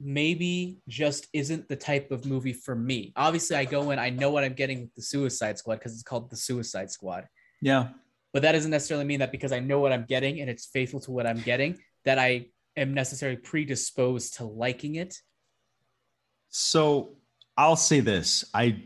maybe 0.00 0.78
just 0.88 1.28
isn't 1.32 1.68
the 1.68 1.76
type 1.76 2.10
of 2.10 2.24
movie 2.24 2.52
for 2.52 2.74
me. 2.74 3.12
Obviously, 3.16 3.56
I 3.56 3.64
go 3.64 3.90
in, 3.90 3.98
I 3.98 4.10
know 4.10 4.30
what 4.30 4.44
I'm 4.44 4.54
getting 4.54 4.80
with 4.80 4.94
the 4.94 5.02
Suicide 5.02 5.58
Squad 5.58 5.76
because 5.76 5.92
it's 5.92 6.02
called 6.02 6.30
the 6.30 6.36
Suicide 6.36 6.90
Squad. 6.90 7.26
Yeah. 7.60 7.88
But 8.32 8.42
that 8.42 8.52
doesn't 8.52 8.70
necessarily 8.70 9.04
mean 9.04 9.20
that 9.20 9.32
because 9.32 9.52
I 9.52 9.60
know 9.60 9.80
what 9.80 9.92
I'm 9.92 10.06
getting 10.06 10.40
and 10.40 10.48
it's 10.48 10.66
faithful 10.66 11.00
to 11.00 11.10
what 11.10 11.26
I'm 11.26 11.40
getting, 11.40 11.78
that 12.04 12.18
I 12.18 12.46
am 12.76 12.94
necessarily 12.94 13.36
predisposed 13.36 14.36
to 14.36 14.44
liking 14.44 14.94
it. 14.94 15.16
So 16.48 17.16
I'll 17.56 17.76
say 17.76 18.00
this. 18.00 18.44
I 18.54 18.84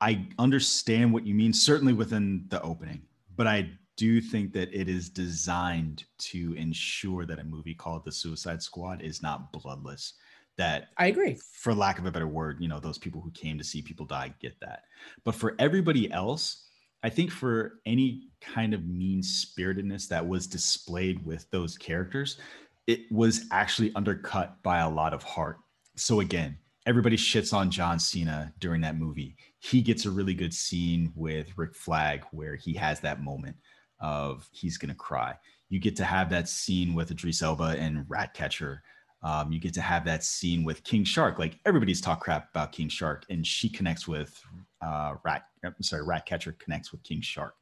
I 0.00 0.26
understand 0.36 1.12
what 1.12 1.24
you 1.24 1.34
mean, 1.34 1.52
certainly 1.52 1.92
within 1.92 2.46
the 2.48 2.60
opening, 2.62 3.02
but 3.36 3.46
I 3.46 3.70
do 3.96 4.20
think 4.20 4.52
that 4.54 4.74
it 4.74 4.88
is 4.88 5.08
designed 5.08 6.04
to 6.18 6.54
ensure 6.54 7.24
that 7.24 7.38
a 7.38 7.44
movie 7.44 7.74
called 7.74 8.04
The 8.04 8.10
Suicide 8.10 8.60
Squad 8.62 9.00
is 9.00 9.22
not 9.22 9.52
bloodless. 9.52 10.14
That 10.62 10.88
I 10.96 11.06
agree. 11.06 11.38
for 11.54 11.74
lack 11.74 11.98
of 11.98 12.06
a 12.06 12.12
better 12.12 12.28
word, 12.28 12.58
you 12.60 12.68
know, 12.68 12.78
those 12.78 12.98
people 12.98 13.20
who 13.20 13.30
came 13.32 13.58
to 13.58 13.64
see 13.64 13.82
people 13.82 14.06
die 14.06 14.32
get 14.40 14.58
that. 14.60 14.82
But 15.24 15.34
for 15.34 15.56
everybody 15.58 16.10
else, 16.12 16.68
I 17.02 17.08
think 17.08 17.32
for 17.32 17.80
any 17.84 18.28
kind 18.40 18.72
of 18.72 18.86
mean 18.86 19.22
spiritedness 19.22 20.06
that 20.08 20.26
was 20.26 20.46
displayed 20.46 21.24
with 21.26 21.50
those 21.50 21.76
characters, 21.76 22.38
it 22.86 23.00
was 23.10 23.46
actually 23.50 23.92
undercut 23.96 24.62
by 24.62 24.78
a 24.78 24.88
lot 24.88 25.12
of 25.12 25.24
heart. 25.24 25.58
So 25.96 26.20
again, 26.20 26.56
everybody 26.86 27.16
shits 27.16 27.52
on 27.52 27.70
John 27.70 27.98
Cena 27.98 28.52
during 28.60 28.80
that 28.82 28.96
movie. 28.96 29.36
He 29.58 29.82
gets 29.82 30.06
a 30.06 30.10
really 30.10 30.34
good 30.34 30.54
scene 30.54 31.12
with 31.16 31.48
Rick 31.56 31.74
Flag 31.74 32.24
where 32.30 32.54
he 32.54 32.72
has 32.74 33.00
that 33.00 33.20
moment 33.20 33.56
of 34.00 34.48
he's 34.52 34.78
gonna 34.78 34.94
cry. 34.94 35.34
You 35.70 35.80
get 35.80 35.96
to 35.96 36.04
have 36.04 36.30
that 36.30 36.48
scene 36.48 36.94
with 36.94 37.10
Idris 37.10 37.42
Elba 37.42 37.76
and 37.78 38.04
Ratcatcher 38.08 38.82
Um, 39.22 39.52
you 39.52 39.60
get 39.60 39.72
to 39.74 39.80
have 39.80 40.04
that 40.06 40.24
scene 40.24 40.64
with 40.64 40.82
King 40.82 41.04
Shark. 41.04 41.38
Like 41.38 41.58
everybody's 41.64 42.00
talk 42.00 42.20
crap 42.20 42.50
about 42.50 42.72
King 42.72 42.88
Shark, 42.88 43.24
and 43.30 43.46
she 43.46 43.68
connects 43.68 44.08
with 44.08 44.42
uh, 44.80 45.14
Rat. 45.24 45.46
I'm 45.64 45.74
sorry, 45.80 46.02
Ratcatcher 46.04 46.56
connects 46.58 46.90
with 46.90 47.02
King 47.04 47.20
Shark, 47.20 47.54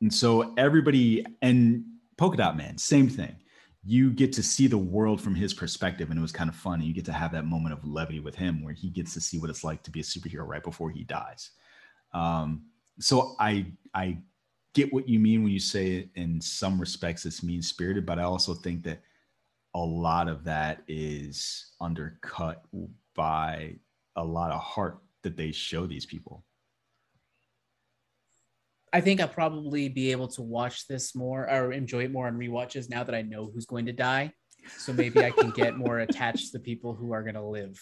and 0.00 0.12
so 0.12 0.54
everybody 0.56 1.24
and 1.42 1.84
Polka 2.16 2.36
Dot 2.36 2.56
Man, 2.56 2.78
same 2.78 3.08
thing. 3.08 3.36
You 3.86 4.10
get 4.10 4.32
to 4.32 4.42
see 4.42 4.66
the 4.66 4.78
world 4.78 5.20
from 5.20 5.34
his 5.34 5.52
perspective, 5.52 6.08
and 6.08 6.18
it 6.18 6.22
was 6.22 6.32
kind 6.32 6.48
of 6.48 6.56
fun. 6.56 6.80
And 6.80 6.84
you 6.84 6.94
get 6.94 7.04
to 7.04 7.12
have 7.12 7.32
that 7.32 7.44
moment 7.44 7.74
of 7.74 7.84
levity 7.84 8.20
with 8.20 8.34
him, 8.34 8.62
where 8.62 8.72
he 8.72 8.88
gets 8.88 9.12
to 9.12 9.20
see 9.20 9.38
what 9.38 9.50
it's 9.50 9.62
like 9.62 9.82
to 9.82 9.90
be 9.90 10.00
a 10.00 10.02
superhero 10.02 10.46
right 10.46 10.62
before 10.62 10.90
he 10.90 11.04
dies. 11.04 11.50
Um, 12.14 12.62
so 12.98 13.36
I 13.38 13.66
I 13.92 14.18
get 14.72 14.92
what 14.92 15.08
you 15.08 15.18
mean 15.18 15.42
when 15.42 15.52
you 15.52 15.60
say 15.60 16.08
in 16.14 16.40
some 16.40 16.80
respects 16.80 17.26
it's 17.26 17.42
mean 17.42 17.62
spirited, 17.62 18.06
but 18.06 18.18
I 18.18 18.22
also 18.22 18.54
think 18.54 18.82
that 18.84 19.02
a 19.74 19.78
lot 19.78 20.28
of 20.28 20.44
that 20.44 20.82
is 20.86 21.72
undercut 21.80 22.64
by 23.14 23.74
a 24.16 24.24
lot 24.24 24.52
of 24.52 24.60
heart 24.60 24.98
that 25.22 25.36
they 25.36 25.50
show 25.52 25.86
these 25.86 26.06
people. 26.06 26.44
I 28.92 29.00
think 29.00 29.20
I'll 29.20 29.26
probably 29.26 29.88
be 29.88 30.12
able 30.12 30.28
to 30.28 30.42
watch 30.42 30.86
this 30.86 31.16
more 31.16 31.50
or 31.50 31.72
enjoy 31.72 32.04
it 32.04 32.12
more 32.12 32.28
on 32.28 32.38
rewatches 32.38 32.88
now 32.88 33.02
that 33.02 33.14
I 33.14 33.22
know 33.22 33.50
who's 33.52 33.66
going 33.66 33.86
to 33.86 33.92
die. 33.92 34.32
So 34.78 34.92
maybe 34.92 35.24
I 35.24 35.30
can 35.30 35.50
get 35.50 35.76
more 35.76 35.98
attached 36.08 36.52
to 36.52 36.58
the 36.58 36.64
people 36.64 36.94
who 36.94 37.12
are 37.12 37.22
going 37.22 37.34
to 37.34 37.42
live. 37.42 37.76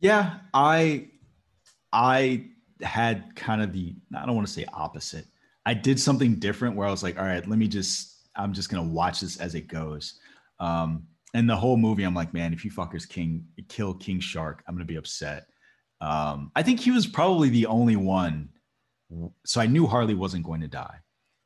Yeah, 0.00 0.38
I 0.54 1.08
I 1.92 2.50
had 2.82 3.34
kind 3.36 3.62
of 3.62 3.72
the 3.72 3.94
I 4.14 4.26
don't 4.26 4.34
want 4.34 4.46
to 4.46 4.52
say 4.52 4.64
opposite. 4.72 5.26
I 5.64 5.74
did 5.74 5.98
something 6.00 6.36
different 6.36 6.76
where 6.76 6.86
I 6.86 6.90
was 6.90 7.02
like, 7.02 7.18
all 7.18 7.24
right, 7.24 7.46
let 7.46 7.58
me 7.58 7.68
just 7.68 8.28
I'm 8.36 8.52
just 8.52 8.70
gonna 8.70 8.88
watch 8.88 9.20
this 9.20 9.38
as 9.38 9.54
it 9.54 9.68
goes. 9.68 10.18
Um, 10.58 11.04
and 11.34 11.48
the 11.48 11.56
whole 11.56 11.76
movie, 11.76 12.04
I'm 12.04 12.14
like, 12.14 12.32
man, 12.32 12.52
if 12.52 12.64
you 12.64 12.70
fuckers 12.70 13.08
king 13.08 13.44
kill 13.68 13.94
King 13.94 14.20
Shark, 14.20 14.62
I'm 14.66 14.74
gonna 14.74 14.84
be 14.84 14.96
upset. 14.96 15.46
Um, 16.00 16.50
I 16.54 16.62
think 16.62 16.80
he 16.80 16.90
was 16.90 17.06
probably 17.06 17.48
the 17.48 17.66
only 17.66 17.96
one. 17.96 18.50
So 19.44 19.60
I 19.60 19.66
knew 19.66 19.86
Harley 19.86 20.14
wasn't 20.14 20.44
going 20.44 20.60
to 20.62 20.68
die, 20.68 20.96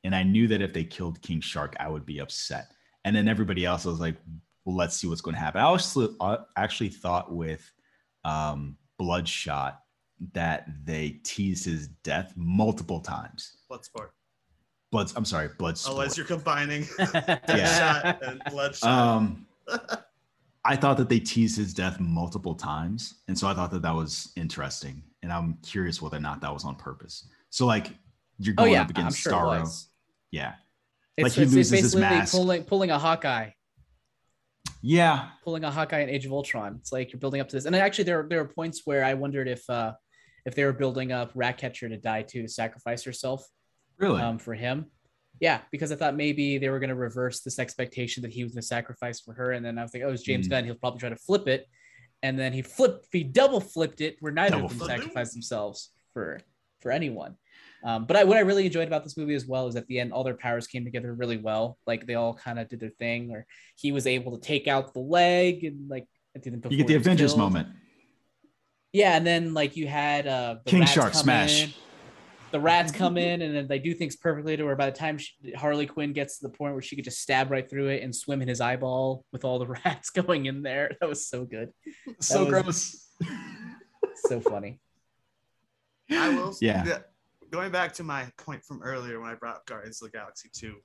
and 0.04 0.14
I 0.14 0.22
knew 0.22 0.48
that 0.48 0.62
if 0.62 0.72
they 0.72 0.84
killed 0.84 1.22
King 1.22 1.40
Shark, 1.40 1.76
I 1.78 1.88
would 1.88 2.06
be 2.06 2.20
upset. 2.20 2.68
And 3.04 3.14
then 3.14 3.28
everybody 3.28 3.64
else 3.64 3.84
was 3.84 4.00
like, 4.00 4.16
well, 4.64 4.76
let's 4.76 4.96
see 4.96 5.06
what's 5.06 5.20
going 5.20 5.34
to 5.34 5.40
happen. 5.40 5.60
I 5.60 5.64
also 5.64 6.14
actually 6.56 6.90
thought 6.90 7.32
with 7.32 7.70
um, 8.24 8.76
Bloodshot 8.98 9.80
that 10.32 10.66
they 10.84 11.20
teased 11.24 11.64
his 11.64 11.88
death 11.88 12.34
multiple 12.36 13.00
times. 13.00 13.56
Bloodsport. 13.70 14.10
Blood. 14.90 15.12
I'm 15.16 15.24
sorry, 15.24 15.48
Bloodsport. 15.48 15.90
Unless 15.92 16.16
you're 16.16 16.26
combining 16.26 16.86
yeah. 16.98 18.16
and 18.22 18.42
Bloodshot. 18.50 18.90
Um, 18.90 19.46
I 20.64 20.76
thought 20.76 20.96
that 20.98 21.08
they 21.08 21.20
teased 21.20 21.56
his 21.56 21.72
death 21.72 22.00
multiple 22.00 22.54
times, 22.54 23.20
and 23.28 23.38
so 23.38 23.48
I 23.48 23.54
thought 23.54 23.70
that 23.70 23.82
that 23.82 23.94
was 23.94 24.32
interesting, 24.36 25.02
and 25.22 25.32
I'm 25.32 25.58
curious 25.62 26.02
whether 26.02 26.18
or 26.18 26.20
not 26.20 26.40
that 26.42 26.52
was 26.52 26.64
on 26.64 26.74
purpose. 26.74 27.28
So 27.48 27.66
like 27.66 27.92
you're 28.38 28.54
oh, 28.58 28.64
going 28.64 28.72
oh, 28.72 28.74
yeah, 28.74 28.82
up 28.82 28.90
against 28.90 29.20
sure 29.20 29.32
Starro, 29.32 29.86
yeah, 30.30 30.54
it's, 31.16 31.24
like 31.24 31.32
he 31.32 31.42
it's, 31.42 31.54
loses 31.54 31.80
his 31.80 31.96
mask, 31.96 32.32
pulling 32.34 32.64
pulling 32.64 32.90
a 32.90 32.98
Hawkeye. 32.98 33.50
Yeah, 34.82 35.28
pulling 35.44 35.64
a 35.64 35.70
Hawkeye 35.70 36.00
in 36.00 36.10
Age 36.10 36.26
of 36.26 36.32
Ultron. 36.32 36.76
It's 36.80 36.92
like 36.92 37.12
you're 37.12 37.20
building 37.20 37.40
up 37.40 37.48
to 37.48 37.56
this, 37.56 37.64
and 37.64 37.74
actually 37.74 38.04
there 38.04 38.26
there 38.28 38.40
are 38.40 38.48
points 38.48 38.82
where 38.84 39.02
I 39.02 39.14
wondered 39.14 39.48
if 39.48 39.68
uh 39.70 39.92
if 40.44 40.54
they 40.54 40.64
were 40.64 40.72
building 40.72 41.10
up 41.12 41.30
Ratcatcher 41.34 41.88
to 41.88 41.96
die 41.96 42.22
to 42.22 42.48
sacrifice 42.48 43.02
herself. 43.04 43.46
Really? 44.00 44.20
Um, 44.20 44.38
for 44.38 44.54
him. 44.54 44.86
Yeah, 45.40 45.60
because 45.70 45.90
I 45.92 45.96
thought 45.96 46.16
maybe 46.16 46.58
they 46.58 46.68
were 46.68 46.80
going 46.80 46.90
to 46.90 46.96
reverse 46.96 47.40
this 47.40 47.58
expectation 47.58 48.22
that 48.22 48.32
he 48.32 48.42
was 48.42 48.52
going 48.52 48.60
to 48.60 48.66
sacrifice 48.66 49.20
for 49.20 49.32
her, 49.34 49.52
and 49.52 49.64
then 49.64 49.78
I 49.78 49.82
was 49.82 49.94
like, 49.94 50.02
oh, 50.02 50.10
it's 50.10 50.22
James 50.22 50.46
mm. 50.46 50.50
Gunn. 50.50 50.64
He'll 50.64 50.74
probably 50.74 51.00
try 51.00 51.08
to 51.08 51.16
flip 51.16 51.48
it, 51.48 51.66
and 52.22 52.38
then 52.38 52.52
he 52.52 52.60
flipped, 52.62 53.06
he 53.12 53.24
double 53.24 53.60
flipped 53.60 54.00
it, 54.00 54.16
where 54.20 54.32
neither 54.32 54.56
double 54.56 54.66
of 54.66 54.78
them 54.78 54.88
sacrificed 54.88 55.32
themselves 55.32 55.90
for 56.12 56.40
for 56.80 56.90
anyone. 56.90 57.36
Um, 57.82 58.04
but 58.04 58.16
I, 58.16 58.24
what 58.24 58.36
I 58.36 58.40
really 58.40 58.66
enjoyed 58.66 58.88
about 58.88 59.04
this 59.04 59.16
movie 59.16 59.34
as 59.34 59.46
well 59.46 59.66
is 59.66 59.76
at 59.76 59.86
the 59.86 60.00
end, 60.00 60.12
all 60.12 60.24
their 60.24 60.34
powers 60.34 60.66
came 60.66 60.84
together 60.84 61.14
really 61.14 61.38
well. 61.38 61.78
Like 61.86 62.06
they 62.06 62.14
all 62.14 62.34
kind 62.34 62.58
of 62.58 62.68
did 62.68 62.80
their 62.80 62.90
thing, 62.90 63.30
or 63.30 63.46
he 63.76 63.92
was 63.92 64.06
able 64.06 64.36
to 64.36 64.46
take 64.46 64.68
out 64.68 64.92
the 64.92 65.00
leg, 65.00 65.64
and 65.64 65.88
like 65.88 66.06
at 66.36 66.42
the 66.42 66.50
end, 66.50 66.66
you 66.68 66.76
get 66.76 66.86
the 66.86 66.94
Avengers 66.96 67.32
killed. 67.32 67.38
moment. 67.38 67.68
Yeah, 68.92 69.16
and 69.16 69.26
then 69.26 69.54
like 69.54 69.76
you 69.76 69.86
had 69.86 70.26
uh, 70.26 70.56
King 70.66 70.84
Shark 70.84 71.14
smash. 71.14 71.64
In, 71.64 71.70
the 72.50 72.60
rats 72.60 72.92
come 72.92 73.16
in 73.16 73.42
and 73.42 73.54
then 73.54 73.68
they 73.68 73.78
do 73.78 73.94
things 73.94 74.16
perfectly 74.16 74.56
to 74.56 74.64
where 74.64 74.76
by 74.76 74.86
the 74.86 74.96
time 74.96 75.18
she, 75.18 75.32
Harley 75.54 75.86
Quinn 75.86 76.12
gets 76.12 76.38
to 76.38 76.48
the 76.48 76.52
point 76.52 76.74
where 76.74 76.82
she 76.82 76.96
could 76.96 77.04
just 77.04 77.20
stab 77.20 77.50
right 77.50 77.68
through 77.68 77.88
it 77.88 78.02
and 78.02 78.14
swim 78.14 78.42
in 78.42 78.48
his 78.48 78.60
eyeball 78.60 79.24
with 79.32 79.44
all 79.44 79.58
the 79.58 79.66
rats 79.84 80.10
going 80.10 80.46
in 80.46 80.62
there. 80.62 80.90
That 81.00 81.08
was 81.08 81.26
so 81.26 81.44
good. 81.44 81.72
That 82.06 82.22
so 82.22 82.46
gross. 82.46 83.08
so 84.16 84.40
funny. 84.40 84.80
I 86.10 86.30
will. 86.30 86.56
Yeah. 86.60 86.98
Going 87.50 87.72
back 87.72 87.92
to 87.94 88.04
my 88.04 88.28
point 88.36 88.64
from 88.64 88.82
earlier 88.82 89.20
when 89.20 89.30
I 89.30 89.34
brought 89.34 89.56
up 89.56 89.66
Guardians 89.66 90.00
of 90.02 90.10
the 90.10 90.18
Galaxy 90.18 90.48
2, 90.52 90.76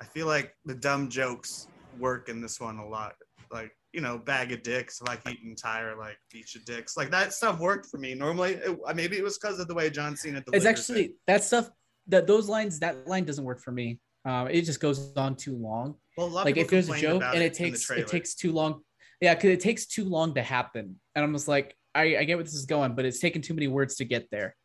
I 0.00 0.04
feel 0.04 0.26
like 0.26 0.54
the 0.64 0.74
dumb 0.74 1.08
jokes 1.08 1.68
work 1.98 2.28
in 2.28 2.40
this 2.40 2.60
one 2.60 2.78
a 2.78 2.88
lot. 2.88 3.14
Like 3.50 3.72
you 3.92 4.00
know, 4.00 4.18
bag 4.18 4.52
of 4.52 4.62
dicks, 4.62 5.02
like 5.02 5.20
eating 5.28 5.50
entire 5.50 5.96
like 5.96 6.16
beach 6.32 6.54
of 6.54 6.64
dicks. 6.64 6.96
Like 6.96 7.10
that 7.10 7.32
stuff 7.32 7.58
worked 7.58 7.86
for 7.86 7.98
me. 7.98 8.14
Normally, 8.14 8.54
it, 8.54 8.78
maybe 8.94 9.16
it 9.16 9.24
was 9.24 9.38
because 9.38 9.58
of 9.58 9.68
the 9.68 9.74
way 9.74 9.90
John 9.90 10.16
Cena. 10.16 10.42
It's 10.52 10.64
actually 10.64 11.04
it. 11.06 11.12
that 11.26 11.42
stuff. 11.42 11.70
That 12.06 12.26
those 12.26 12.48
lines, 12.48 12.80
that 12.80 13.06
line 13.06 13.24
doesn't 13.24 13.44
work 13.44 13.60
for 13.60 13.72
me. 13.72 14.00
Um, 14.24 14.48
it 14.48 14.62
just 14.62 14.80
goes 14.80 15.12
on 15.16 15.36
too 15.36 15.56
long. 15.56 15.96
Well, 16.16 16.28
like 16.28 16.56
if 16.56 16.68
there's 16.68 16.88
a 16.88 16.98
joke 16.98 17.22
and 17.22 17.42
it 17.42 17.54
takes 17.54 17.90
it 17.90 18.06
takes 18.06 18.34
too 18.34 18.52
long. 18.52 18.82
Yeah, 19.20 19.34
because 19.34 19.50
it 19.50 19.60
takes 19.60 19.86
too 19.86 20.04
long 20.04 20.34
to 20.34 20.42
happen, 20.42 20.98
and 21.14 21.24
I'm 21.24 21.32
just 21.34 21.46
like, 21.46 21.76
I, 21.94 22.16
I 22.16 22.24
get 22.24 22.36
where 22.36 22.44
this 22.44 22.54
is 22.54 22.64
going, 22.64 22.94
but 22.94 23.04
it's 23.04 23.18
taken 23.18 23.42
too 23.42 23.52
many 23.52 23.68
words 23.68 23.96
to 23.96 24.04
get 24.04 24.28
there. 24.30 24.56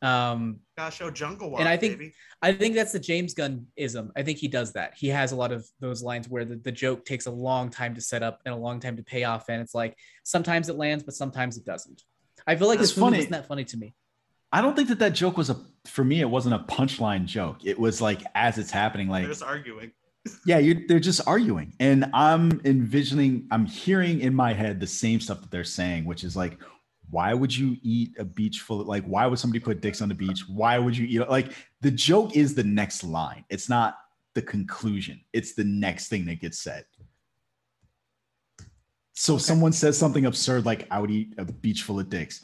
Um, 0.00 0.60
Gotta 0.76 0.94
show 0.94 1.10
Jungle 1.10 1.50
Walk, 1.50 1.60
and 1.60 1.68
I 1.68 1.76
think 1.76 1.98
baby. 1.98 2.14
I 2.40 2.52
think 2.52 2.76
that's 2.76 2.92
the 2.92 3.00
James 3.00 3.34
Gunn 3.34 3.66
ism. 3.76 4.12
I 4.16 4.22
think 4.22 4.38
he 4.38 4.46
does 4.46 4.72
that. 4.74 4.94
He 4.96 5.08
has 5.08 5.32
a 5.32 5.36
lot 5.36 5.50
of 5.50 5.66
those 5.80 6.02
lines 6.02 6.28
where 6.28 6.44
the, 6.44 6.56
the 6.56 6.70
joke 6.70 7.04
takes 7.04 7.26
a 7.26 7.30
long 7.30 7.68
time 7.68 7.94
to 7.96 8.00
set 8.00 8.22
up 8.22 8.40
and 8.44 8.54
a 8.54 8.56
long 8.56 8.78
time 8.78 8.96
to 8.96 9.02
pay 9.02 9.24
off, 9.24 9.48
and 9.48 9.60
it's 9.60 9.74
like 9.74 9.96
sometimes 10.22 10.68
it 10.68 10.76
lands, 10.76 11.02
but 11.02 11.14
sometimes 11.14 11.56
it 11.56 11.64
doesn't. 11.64 12.02
I 12.46 12.54
feel 12.54 12.68
like 12.68 12.78
that's 12.78 12.90
this 12.90 12.98
funny. 12.98 13.16
movie 13.16 13.18
isn't 13.20 13.32
that 13.32 13.48
funny 13.48 13.64
to 13.64 13.76
me. 13.76 13.94
I 14.52 14.62
don't 14.62 14.74
think 14.74 14.88
that 14.88 15.00
that 15.00 15.14
joke 15.14 15.36
was 15.36 15.50
a 15.50 15.56
for 15.86 16.04
me. 16.04 16.20
It 16.20 16.30
wasn't 16.30 16.54
a 16.54 16.60
punchline 16.72 17.26
joke. 17.26 17.64
It 17.64 17.78
was 17.78 18.00
like 18.00 18.22
as 18.34 18.56
it's 18.58 18.70
happening, 18.70 19.08
like 19.08 19.24
they're 19.24 19.32
just 19.32 19.42
arguing. 19.42 19.92
yeah, 20.46 20.58
you 20.58 20.86
they're 20.86 21.00
just 21.00 21.26
arguing, 21.26 21.74
and 21.80 22.10
I'm 22.14 22.60
envisioning, 22.64 23.48
I'm 23.50 23.66
hearing 23.66 24.20
in 24.20 24.34
my 24.34 24.52
head 24.52 24.80
the 24.80 24.86
same 24.86 25.20
stuff 25.20 25.40
that 25.40 25.50
they're 25.50 25.64
saying, 25.64 26.04
which 26.04 26.24
is 26.24 26.36
like, 26.36 26.58
why 27.10 27.32
would 27.34 27.54
you 27.54 27.76
eat 27.82 28.14
a 28.18 28.24
beach 28.24 28.60
full 28.60 28.80
of 28.80 28.86
like 28.86 29.04
why 29.04 29.26
would 29.26 29.38
somebody 29.38 29.60
put 29.60 29.80
dicks 29.80 30.02
on 30.02 30.08
the 30.08 30.14
beach? 30.14 30.44
Why 30.48 30.78
would 30.78 30.96
you 30.96 31.06
eat 31.06 31.28
like 31.28 31.52
the 31.80 31.90
joke 31.90 32.36
is 32.36 32.54
the 32.54 32.64
next 32.64 33.04
line. 33.04 33.44
It's 33.48 33.68
not 33.68 33.98
the 34.34 34.42
conclusion. 34.42 35.20
It's 35.32 35.54
the 35.54 35.64
next 35.64 36.08
thing 36.08 36.26
that 36.26 36.40
gets 36.40 36.58
said. 36.60 36.84
So 39.14 39.34
okay. 39.34 39.42
someone 39.42 39.72
says 39.72 39.98
something 39.98 40.26
absurd 40.26 40.64
like 40.64 40.86
i 40.90 41.00
would 41.00 41.10
eat 41.10 41.34
a 41.38 41.44
beach 41.44 41.82
full 41.82 41.98
of 41.98 42.08
dicks 42.08 42.42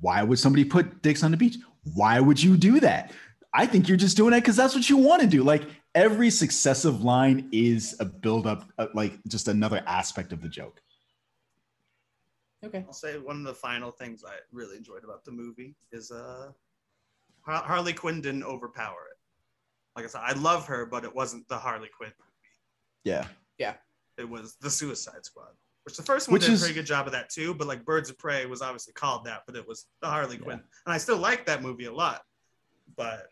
why 0.00 0.22
would 0.22 0.38
somebody 0.38 0.64
put 0.64 1.02
dicks 1.02 1.22
on 1.22 1.30
the 1.30 1.36
beach? 1.36 1.56
Why 1.94 2.20
would 2.20 2.42
you 2.42 2.56
do 2.56 2.80
that? 2.80 3.12
I 3.52 3.66
think 3.66 3.88
you're 3.88 3.96
just 3.96 4.16
doing 4.16 4.34
it 4.34 4.40
because 4.40 4.56
that's 4.56 4.74
what 4.74 4.88
you 4.90 4.96
want 4.96 5.22
to 5.22 5.26
do. 5.26 5.42
Like 5.42 5.62
every 5.94 6.30
successive 6.30 7.02
line 7.02 7.48
is 7.52 7.96
a 8.00 8.04
build 8.04 8.46
up 8.46 8.64
uh, 8.78 8.88
like 8.94 9.18
just 9.28 9.48
another 9.48 9.82
aspect 9.86 10.32
of 10.32 10.42
the 10.42 10.48
joke 10.48 10.82
Okay. 12.66 12.84
I'll 12.86 12.92
say 12.92 13.18
one 13.18 13.36
of 13.36 13.44
the 13.44 13.54
final 13.54 13.90
things 13.90 14.24
I 14.26 14.34
really 14.52 14.76
enjoyed 14.76 15.04
about 15.04 15.24
the 15.24 15.32
movie 15.32 15.74
is 15.92 16.10
uh 16.10 16.50
Har- 17.42 17.62
Harley 17.64 17.92
Quinn 17.92 18.20
didn't 18.20 18.44
overpower 18.44 18.98
it. 19.10 19.18
Like 19.94 20.04
I 20.04 20.08
said, 20.08 20.22
I 20.24 20.32
love 20.32 20.66
her, 20.66 20.84
but 20.84 21.04
it 21.04 21.14
wasn't 21.14 21.48
the 21.48 21.56
Harley 21.56 21.88
Quinn 21.96 22.12
movie. 22.18 22.30
Yeah. 23.04 23.26
Yeah. 23.58 23.74
It 24.18 24.28
was 24.28 24.56
the 24.60 24.70
Suicide 24.70 25.24
Squad. 25.24 25.50
Which 25.84 25.96
the 25.96 26.02
first 26.02 26.28
one 26.28 26.34
which 26.34 26.46
did 26.46 26.52
is... 26.54 26.62
a 26.62 26.64
pretty 26.64 26.74
good 26.74 26.86
job 26.86 27.06
of 27.06 27.12
that 27.12 27.30
too, 27.30 27.54
but 27.54 27.68
like 27.68 27.84
Birds 27.84 28.10
of 28.10 28.18
Prey 28.18 28.44
was 28.46 28.60
obviously 28.60 28.92
called 28.92 29.24
that, 29.26 29.42
but 29.46 29.54
it 29.54 29.66
was 29.66 29.86
the 30.02 30.08
Harley 30.08 30.36
Quinn. 30.36 30.60
And 30.84 30.92
I 30.92 30.98
still 30.98 31.18
like 31.18 31.46
that 31.46 31.62
movie 31.62 31.84
a 31.84 31.92
lot. 31.92 32.22
But 32.96 33.28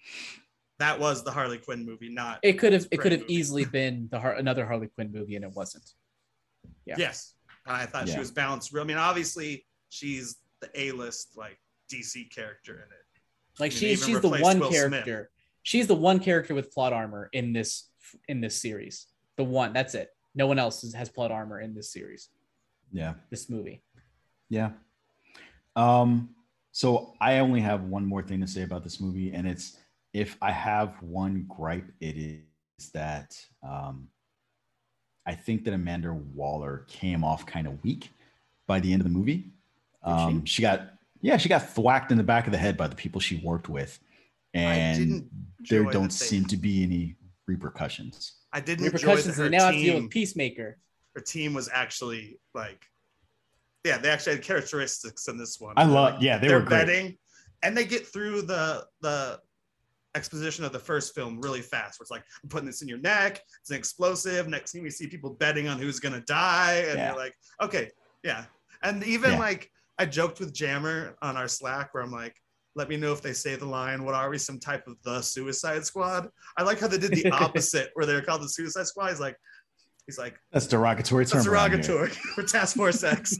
that 0.78 1.00
was 1.00 1.24
the 1.24 1.32
Harley 1.32 1.58
Quinn 1.58 1.84
movie, 1.84 2.08
not 2.08 2.38
it 2.42 2.54
could 2.54 2.72
have 2.72 2.86
it 2.90 2.98
could 2.98 3.12
have 3.12 3.24
easily 3.28 3.64
been 3.64 4.08
the 4.10 4.20
Har- 4.20 4.34
another 4.34 4.64
Harley 4.66 4.88
Quinn 4.88 5.10
movie 5.12 5.36
and 5.36 5.44
it 5.44 5.52
wasn't. 5.52 5.84
Yeah. 6.86 6.94
Yes. 6.98 7.34
I 7.66 7.86
thought 7.86 8.06
yeah. 8.06 8.14
she 8.14 8.18
was 8.18 8.30
balanced. 8.30 8.72
Real. 8.72 8.84
I 8.84 8.86
mean, 8.86 8.96
obviously 8.96 9.64
she's 9.88 10.36
the 10.60 10.68
A-list 10.74 11.36
like 11.36 11.58
DC 11.92 12.34
character 12.34 12.74
in 12.74 12.80
it. 12.80 13.60
Like 13.60 13.72
I 13.72 13.74
mean, 13.74 13.78
she's 13.78 14.04
she's 14.04 14.20
the 14.20 14.28
one 14.28 14.58
Will 14.58 14.70
character. 14.70 15.02
Smith. 15.02 15.28
She's 15.62 15.86
the 15.86 15.94
one 15.94 16.18
character 16.18 16.54
with 16.54 16.72
plot 16.72 16.92
armor 16.92 17.28
in 17.32 17.52
this 17.52 17.88
in 18.28 18.40
this 18.40 18.60
series. 18.60 19.06
The 19.36 19.44
one. 19.44 19.72
That's 19.72 19.94
it. 19.94 20.10
No 20.34 20.46
one 20.46 20.58
else 20.58 20.92
has 20.92 21.08
plot 21.08 21.30
armor 21.30 21.60
in 21.60 21.74
this 21.74 21.92
series. 21.92 22.28
Yeah. 22.92 23.14
This 23.30 23.48
movie. 23.48 23.82
Yeah. 24.48 24.70
Um. 25.76 26.30
So 26.72 27.14
I 27.20 27.38
only 27.38 27.60
have 27.60 27.84
one 27.84 28.04
more 28.04 28.22
thing 28.22 28.40
to 28.40 28.48
say 28.48 28.62
about 28.62 28.82
this 28.82 29.00
movie, 29.00 29.32
and 29.32 29.46
it's 29.46 29.76
if 30.12 30.36
I 30.40 30.52
have 30.52 30.94
one 31.02 31.46
gripe, 31.48 31.90
it 32.00 32.16
is 32.16 32.90
that 32.92 33.36
um, 33.62 34.08
I 35.26 35.34
think 35.34 35.64
that 35.64 35.74
Amanda 35.74 36.12
Waller 36.12 36.84
came 36.88 37.24
off 37.24 37.46
kind 37.46 37.66
of 37.66 37.82
weak 37.82 38.10
by 38.66 38.80
the 38.80 38.92
end 38.92 39.00
of 39.00 39.04
the 39.04 39.12
movie. 39.12 39.50
Um, 40.02 40.44
she? 40.44 40.56
she? 40.56 40.62
got 40.62 40.90
yeah, 41.20 41.38
she 41.38 41.48
got 41.48 41.70
thwacked 41.70 42.12
in 42.12 42.18
the 42.18 42.24
back 42.24 42.46
of 42.46 42.52
the 42.52 42.58
head 42.58 42.76
by 42.76 42.86
the 42.86 42.94
people 42.94 43.20
she 43.20 43.36
worked 43.36 43.68
with, 43.68 43.98
and 44.52 45.28
there 45.70 45.84
don't 45.84 46.12
seem 46.12 46.44
to 46.46 46.56
be 46.56 46.82
any 46.82 47.16
repercussions. 47.46 48.32
I 48.52 48.60
didn't 48.60 48.84
repercussions. 48.84 49.38
Enjoy 49.38 49.48
now 49.48 49.64
have 49.64 49.74
to 49.74 49.80
deal 49.80 50.02
with 50.02 50.10
Peacemaker. 50.10 50.76
Her 51.14 51.20
team 51.22 51.54
was 51.54 51.70
actually 51.72 52.38
like, 52.54 52.84
yeah, 53.84 53.98
they 53.98 54.10
actually 54.10 54.36
had 54.36 54.44
characteristics 54.44 55.28
in 55.28 55.38
this 55.38 55.58
one. 55.58 55.74
I 55.76 55.84
love, 55.84 56.22
yeah, 56.22 56.38
they 56.38 56.48
They're 56.48 56.58
were 56.58 56.66
great. 56.66 56.86
betting, 56.86 57.18
and 57.62 57.76
they 57.76 57.84
get 57.84 58.06
through 58.06 58.42
the 58.42 58.84
the 59.00 59.40
exposition 60.14 60.64
of 60.64 60.72
the 60.72 60.78
first 60.78 61.14
film 61.14 61.40
really 61.40 61.60
fast. 61.60 61.98
Where 61.98 62.04
it's 62.04 62.10
like, 62.10 62.24
I'm 62.42 62.48
putting 62.48 62.66
this 62.66 62.82
in 62.82 62.88
your 62.88 62.98
neck. 62.98 63.40
It's 63.60 63.70
an 63.70 63.76
explosive. 63.76 64.48
Next 64.48 64.72
thing 64.72 64.82
we 64.82 64.90
see 64.90 65.06
people 65.06 65.30
betting 65.30 65.68
on 65.68 65.78
who's 65.78 66.00
gonna 66.00 66.22
die, 66.22 66.84
and 66.88 66.98
yeah. 66.98 67.08
you're 67.08 67.18
like, 67.18 67.34
okay, 67.60 67.90
yeah. 68.22 68.44
And 68.82 69.02
even 69.04 69.32
yeah. 69.32 69.38
like 69.38 69.70
I 69.98 70.06
joked 70.06 70.40
with 70.40 70.52
Jammer 70.52 71.16
on 71.22 71.36
our 71.36 71.48
Slack 71.48 71.94
where 71.94 72.02
I'm 72.02 72.12
like, 72.12 72.36
let 72.76 72.88
me 72.88 72.96
know 72.96 73.12
if 73.12 73.22
they 73.22 73.32
say 73.32 73.54
the 73.56 73.66
line, 73.66 74.04
what 74.04 74.14
are 74.14 74.28
we, 74.28 74.38
some 74.38 74.58
type 74.58 74.86
of 74.88 74.96
the 75.02 75.22
Suicide 75.22 75.86
Squad? 75.86 76.28
I 76.56 76.62
like 76.64 76.80
how 76.80 76.88
they 76.88 76.98
did 76.98 77.12
the 77.12 77.30
opposite 77.32 77.90
where 77.94 78.04
they're 78.04 78.22
called 78.22 78.42
the 78.42 78.48
Suicide 78.48 78.86
Squad. 78.86 79.10
He's 79.10 79.20
like, 79.20 79.36
he's 80.06 80.18
like, 80.18 80.36
that's 80.52 80.66
derogatory 80.66 81.24
term. 81.26 81.38
That's 81.38 81.46
derogatory 81.46 82.10
for 82.34 82.42
Task 82.42 82.76
Force 82.76 83.04
X. 83.04 83.36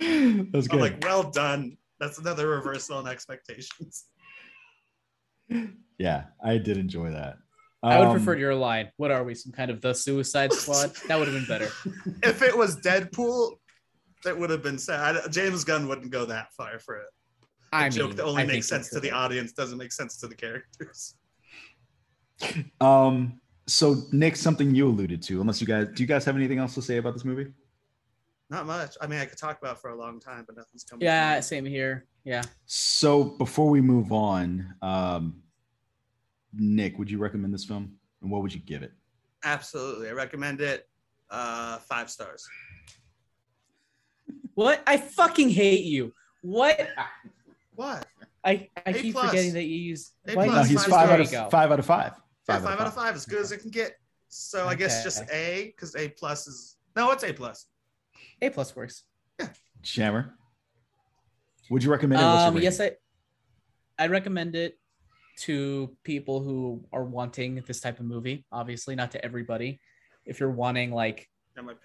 that's 0.00 0.68
good. 0.68 0.72
I'm 0.72 0.80
like, 0.80 0.98
well 1.02 1.30
done. 1.30 1.76
That's 2.00 2.18
another 2.18 2.48
reversal 2.48 3.00
in 3.00 3.06
expectations. 3.06 4.04
Yeah, 5.98 6.24
I 6.42 6.58
did 6.58 6.76
enjoy 6.76 7.10
that. 7.10 7.36
I 7.82 7.98
would 7.98 8.06
um, 8.08 8.12
prefer 8.12 8.34
your 8.36 8.54
line. 8.54 8.90
What 8.96 9.10
are 9.10 9.22
we? 9.24 9.34
Some 9.34 9.52
kind 9.52 9.70
of 9.70 9.80
the 9.80 9.94
Suicide 9.94 10.52
Squad? 10.52 10.92
That 11.06 11.18
would 11.18 11.28
have 11.28 11.36
been 11.36 11.46
better. 11.46 11.70
if 12.22 12.40
it 12.40 12.56
was 12.56 12.76
Deadpool, 12.76 13.52
that 14.24 14.38
would 14.38 14.48
have 14.48 14.62
been 14.62 14.78
sad. 14.78 15.30
James 15.30 15.64
Gunn 15.64 15.86
wouldn't 15.86 16.10
go 16.10 16.24
that 16.24 16.52
far 16.56 16.78
for 16.78 16.96
it. 16.96 17.06
A 17.72 17.76
I 17.76 17.88
joke 17.90 18.08
mean, 18.08 18.16
that 18.16 18.24
only 18.24 18.42
I 18.42 18.46
makes 18.46 18.68
sense 18.68 18.88
to 18.90 19.00
the 19.00 19.10
audience 19.10 19.52
doesn't 19.52 19.76
make 19.76 19.92
sense 19.92 20.16
to 20.18 20.28
the 20.28 20.34
characters. 20.34 21.16
Um. 22.80 23.40
So 23.66 23.96
Nick, 24.12 24.36
something 24.36 24.74
you 24.74 24.88
alluded 24.88 25.22
to. 25.22 25.40
Unless 25.40 25.60
you 25.60 25.66
guys, 25.66 25.88
do 25.94 26.02
you 26.02 26.06
guys 26.06 26.24
have 26.24 26.36
anything 26.36 26.58
else 26.58 26.74
to 26.74 26.82
say 26.82 26.98
about 26.98 27.14
this 27.14 27.24
movie? 27.24 27.46
Not 28.50 28.66
much. 28.66 28.96
I 29.00 29.06
mean, 29.06 29.18
I 29.20 29.24
could 29.24 29.38
talk 29.38 29.58
about 29.58 29.80
for 29.80 29.90
a 29.90 29.96
long 29.96 30.20
time, 30.20 30.44
but 30.46 30.56
nothing's 30.56 30.84
coming. 30.84 31.04
Yeah, 31.04 31.40
same 31.40 31.64
here. 31.64 32.06
Yeah. 32.24 32.42
So 32.66 33.24
before 33.24 33.68
we 33.68 33.80
move 33.80 34.12
on, 34.12 34.74
um, 34.82 35.42
Nick, 36.52 36.98
would 36.98 37.10
you 37.10 37.18
recommend 37.18 37.52
this 37.52 37.64
film, 37.64 37.96
and 38.22 38.30
what 38.30 38.42
would 38.42 38.54
you 38.54 38.60
give 38.60 38.82
it? 38.82 38.92
Absolutely, 39.44 40.08
I 40.08 40.12
recommend 40.12 40.60
it. 40.60 40.88
Uh, 41.30 41.78
five 41.78 42.10
stars. 42.10 42.46
What? 44.54 44.82
I 44.86 44.98
fucking 44.98 45.50
hate 45.50 45.84
you. 45.84 46.12
What? 46.42 46.88
What? 47.74 48.06
I, 48.44 48.68
I 48.86 48.92
keep 48.92 49.14
plus. 49.14 49.30
forgetting 49.30 49.54
that 49.54 49.64
you 49.64 49.76
use. 49.76 50.12
A 50.28 50.34
plus, 50.34 50.46
no, 50.46 50.62
he's 50.62 50.84
five, 50.84 51.10
out 51.10 51.20
of 51.20 51.30
go. 51.30 51.48
five 51.50 51.72
out 51.72 51.78
of 51.78 51.86
five. 51.86 52.12
Five, 52.46 52.62
yeah, 52.62 52.68
five 52.68 52.80
out 52.80 52.86
of 52.86 52.94
five, 52.94 53.14
as 53.14 53.24
good 53.24 53.40
as 53.40 53.52
it 53.52 53.58
can 53.58 53.70
get. 53.70 53.96
So. 54.28 54.66
I 54.66 54.74
guess 54.74 55.02
just 55.02 55.22
A 55.30 55.72
because 55.74 55.96
A 55.96 56.10
plus 56.10 56.46
is 56.46 56.76
no, 56.94 57.10
it's 57.10 57.24
A 57.24 57.32
plus. 57.32 57.66
A 58.44 58.50
plus 58.50 58.76
works. 58.76 59.04
Yeah. 59.40 59.48
Jammer. 59.82 60.34
Would 61.70 61.82
you 61.82 61.90
recommend 61.90 62.20
it? 62.20 62.24
Um, 62.24 62.58
yes, 62.58 62.80
I. 62.80 62.92
I'd 63.98 64.10
recommend 64.10 64.56
it 64.56 64.78
to 65.40 65.96
people 66.02 66.42
who 66.42 66.84
are 66.92 67.04
wanting 67.04 67.62
this 67.66 67.80
type 67.80 68.00
of 68.00 68.06
movie. 68.06 68.44
Obviously, 68.52 68.94
not 68.94 69.12
to 69.12 69.24
everybody. 69.24 69.80
If 70.26 70.40
you're 70.40 70.50
wanting 70.50 70.90
like 70.90 71.28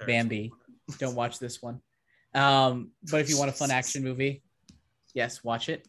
Bambi, 0.06 0.52
don't 0.98 1.16
watch 1.16 1.40
this 1.40 1.62
one. 1.62 1.82
Um, 2.34 2.92
but 3.12 3.22
if 3.22 3.30
you 3.30 3.38
want 3.38 3.50
a 3.50 3.54
fun 3.54 3.72
action 3.72 4.04
movie, 4.10 4.44
yes, 5.14 5.44
watch 5.44 5.70
it. 5.70 5.88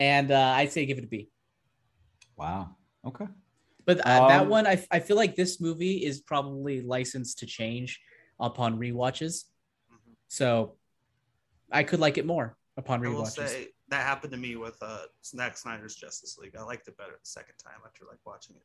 And 0.00 0.30
uh, 0.30 0.54
I'd 0.56 0.72
say 0.72 0.86
give 0.86 0.98
it 0.98 1.04
a 1.04 1.08
B. 1.08 1.30
Wow. 2.36 2.76
Okay. 3.06 3.26
But 3.86 4.06
uh, 4.06 4.22
um, 4.22 4.28
that 4.28 4.46
one, 4.48 4.66
I, 4.66 4.82
I 4.90 5.00
feel 5.00 5.16
like 5.16 5.34
this 5.36 5.60
movie 5.60 6.04
is 6.04 6.20
probably 6.20 6.80
licensed 6.80 7.38
to 7.40 7.46
change 7.46 8.00
upon 8.40 8.78
re-watches. 8.78 9.46
So 10.34 10.72
I 11.70 11.84
could 11.84 12.00
like 12.00 12.18
it 12.18 12.26
more 12.26 12.56
upon 12.76 13.00
re-watches 13.00 13.68
that 13.88 14.02
happened 14.02 14.32
to 14.32 14.38
me 14.38 14.56
with 14.56 14.76
uh 14.82 15.02
Zack 15.24 15.56
Snyder's 15.56 15.94
Justice 15.94 16.36
League. 16.38 16.56
I 16.58 16.62
liked 16.62 16.88
it 16.88 16.96
better 16.96 17.12
the 17.12 17.18
second 17.22 17.54
time 17.62 17.78
after 17.86 18.04
like 18.08 18.18
watching 18.26 18.56
it. 18.56 18.62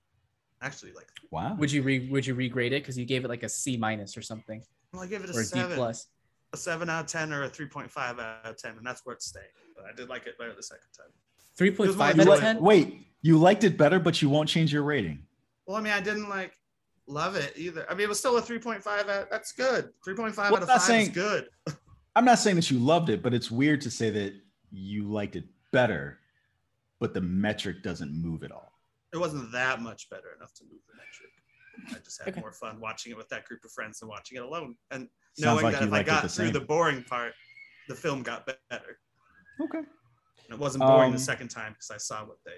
Actually, 0.64 0.94
like 0.94 1.10
wow. 1.30 1.56
Would 1.60 1.72
you 1.72 1.84
re 1.84 2.10
would 2.10 2.26
you 2.26 2.34
regrade 2.34 2.72
it 2.72 2.82
because 2.82 2.98
you 2.98 3.06
gave 3.06 3.24
it 3.24 3.28
like 3.28 3.44
a 3.44 3.50
C 3.50 3.78
minus 3.78 4.18
or 4.18 4.24
something? 4.24 4.64
Well, 4.92 5.04
I 5.04 5.08
gave 5.08 5.24
it 5.24 5.30
a, 5.30 5.38
or 5.38 5.44
seven, 5.44 5.78
plus. 5.78 6.08
A 6.54 6.58
seven 6.58 6.90
out 6.90 7.02
of 7.02 7.08
ten 7.08 7.32
or 7.32 7.44
a 7.44 7.50
three 7.50 7.68
point 7.68 7.92
five 7.92 8.18
out 8.18 8.46
of 8.46 8.58
ten, 8.58 8.76
and 8.76 8.86
that's 8.86 9.06
where 9.06 9.14
it's 9.14 9.28
staying. 9.28 9.46
But 9.76 9.86
I 9.86 9.96
did 9.96 10.10
like 10.10 10.26
it 10.26 10.40
better 10.40 10.56
the 10.56 10.64
second 10.64 10.90
time. 10.98 11.12
Three 11.56 11.70
point 11.70 11.94
five 11.94 12.20
out 12.20 12.28
of 12.28 12.40
ten. 12.40 12.60
Wait, 12.62 13.06
you 13.22 13.38
liked 13.38 13.64
it 13.64 13.78
better, 13.78 14.00
but 14.00 14.24
you 14.24 14.30
won't 14.30 14.50
change 14.50 14.74
your 14.74 14.84
rating. 14.84 15.20
Well, 15.68 15.78
I 15.78 15.82
mean, 15.82 15.94
I 15.94 16.02
didn't 16.02 16.30
like 16.30 16.54
love 17.10 17.36
it 17.36 17.54
either. 17.56 17.86
I 17.90 17.94
mean, 17.94 18.04
it 18.06 18.10
was 18.10 18.20
still 18.20 18.38
a 18.38 18.42
three 18.42 18.60
point 18.60 18.84
five. 18.84 19.06
That's 19.08 19.52
good. 19.52 19.90
Three 20.04 20.16
point 20.16 20.36
five 20.36 20.52
well, 20.52 20.58
out 20.58 20.64
of 20.64 20.70
five 20.70 20.82
saying, 20.82 21.08
is 21.08 21.10
good. 21.10 21.50
I'm 22.16 22.26
not 22.26 22.40
saying 22.40 22.56
that 22.56 22.70
you 22.72 22.80
loved 22.80 23.10
it, 23.10 23.22
but 23.22 23.34
it's 23.34 23.52
weird 23.52 23.82
to 23.82 23.92
say 23.92 24.10
that 24.10 24.34
you 24.72 25.04
liked 25.04 25.36
it 25.36 25.46
better, 25.72 26.20
but 27.00 27.14
the 27.14 27.22
metric 27.22 27.84
doesn't 27.84 28.12
move 28.12 28.44
at 28.44 28.52
all. 28.52 28.74
It 29.14 29.18
wasn't 29.18 29.52
that 29.52 29.82
much 29.82 30.10
better 30.10 30.34
enough 30.38 30.54
to 30.56 30.64
move 30.66 30.82
the 30.88 30.94
metric. 30.94 32.00
I 32.00 32.04
just 32.04 32.20
had 32.20 32.30
okay. 32.30 32.42
more 32.42 32.52
fun 32.52 32.80
watching 32.80 33.12
it 33.12 33.18
with 33.18 33.30
that 33.30 33.46
group 33.46 33.64
of 33.64 33.72
friends 33.72 34.00
than 34.00 34.10
watching 34.10 34.38
it 34.38 34.44
alone. 34.44 34.76
And 34.92 35.08
Sounds 35.38 35.62
knowing 35.62 35.64
like 35.64 35.80
that 35.80 35.84
if 35.88 35.94
I 35.94 36.04
got 36.04 36.24
the 36.24 36.30
through 36.30 36.46
same. 36.46 36.54
the 36.54 36.62
boring 36.62 37.04
part, 37.04 37.34
the 37.88 37.96
film 37.96 38.22
got 38.22 38.46
better. 38.46 39.00
Okay. 39.62 39.80
And 39.80 39.88
it 40.52 40.60
wasn't 40.60 40.84
boring 40.84 41.08
um, 41.08 41.12
the 41.14 41.20
second 41.20 41.50
time 41.50 41.74
because 41.74 41.92
I 41.92 41.98
saw 41.98 42.26
what 42.26 42.38
they 42.46 42.52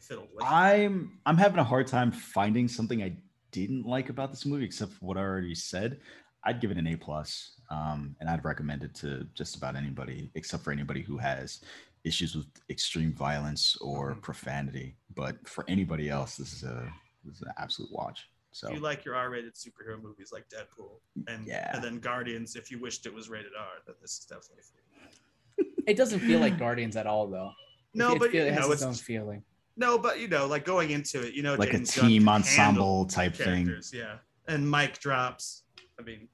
fiddled 0.00 0.28
with. 0.34 0.44
I'm 0.44 1.18
I'm 1.24 1.36
having 1.36 1.58
a 1.58 1.64
hard 1.64 1.86
time 1.86 2.10
finding 2.10 2.68
something 2.68 3.02
I 3.02 3.16
didn't 3.52 3.86
like 3.86 4.08
about 4.08 4.30
this 4.30 4.44
movie 4.44 4.64
except 4.64 4.92
for 4.92 5.06
what 5.06 5.16
I 5.16 5.20
already 5.20 5.54
said. 5.54 6.00
I'd 6.44 6.60
give 6.60 6.72
it 6.72 6.76
an 6.76 6.88
A 6.88 6.96
plus, 6.96 7.52
um, 7.70 8.16
and 8.20 8.28
I'd 8.28 8.44
recommend 8.44 8.82
it 8.82 8.94
to 8.96 9.26
just 9.34 9.56
about 9.56 9.76
anybody, 9.76 10.30
except 10.34 10.64
for 10.64 10.72
anybody 10.72 11.02
who 11.02 11.16
has 11.18 11.60
issues 12.04 12.34
with 12.34 12.46
extreme 12.68 13.12
violence 13.12 13.76
or 13.80 14.10
mm-hmm. 14.10 14.20
profanity. 14.20 14.96
But 15.14 15.46
for 15.48 15.64
anybody 15.68 16.08
else, 16.10 16.36
this 16.36 16.52
is 16.52 16.64
a 16.64 16.92
this 17.24 17.36
is 17.36 17.42
an 17.42 17.52
absolute 17.58 17.92
watch. 17.92 18.28
So 18.50 18.68
if 18.68 18.74
you 18.74 18.80
like 18.80 19.04
your 19.04 19.14
R-rated 19.14 19.54
superhero 19.54 20.02
movies 20.02 20.30
like 20.32 20.44
Deadpool 20.48 21.00
and 21.26 21.46
yeah. 21.46 21.70
and 21.74 21.82
then 21.82 21.98
Guardians, 21.98 22.56
if 22.56 22.70
you 22.70 22.78
wished 22.78 23.06
it 23.06 23.14
was 23.14 23.30
rated 23.30 23.52
R, 23.58 23.66
then 23.86 23.94
this 24.02 24.18
is 24.18 24.26
definitely 24.26 24.64
for 24.64 24.78
you. 24.78 25.68
It 25.86 25.96
doesn't 25.96 26.20
feel 26.20 26.38
like 26.38 26.60
Guardians 26.60 26.96
at 26.96 27.08
all, 27.08 27.26
though. 27.26 27.50
No, 27.92 28.12
it, 28.12 28.20
but 28.20 28.28
it, 28.32 28.46
it 28.46 28.52
has 28.52 28.66
know, 28.66 28.72
its 28.72 28.82
own 28.82 28.94
feeling. 28.94 29.42
No, 29.76 29.98
but 29.98 30.20
you 30.20 30.28
know, 30.28 30.46
like 30.46 30.64
going 30.64 30.90
into 30.90 31.26
it, 31.26 31.34
you 31.34 31.42
know, 31.42 31.54
like 31.54 31.70
James 31.70 31.96
a 31.96 32.00
team 32.00 32.28
ensemble 32.28 33.06
type 33.06 33.34
thing. 33.34 33.74
Yeah, 33.92 34.16
and 34.48 34.70
mic 34.70 34.98
drops. 34.98 35.62
I 35.98 36.02
mean, 36.02 36.28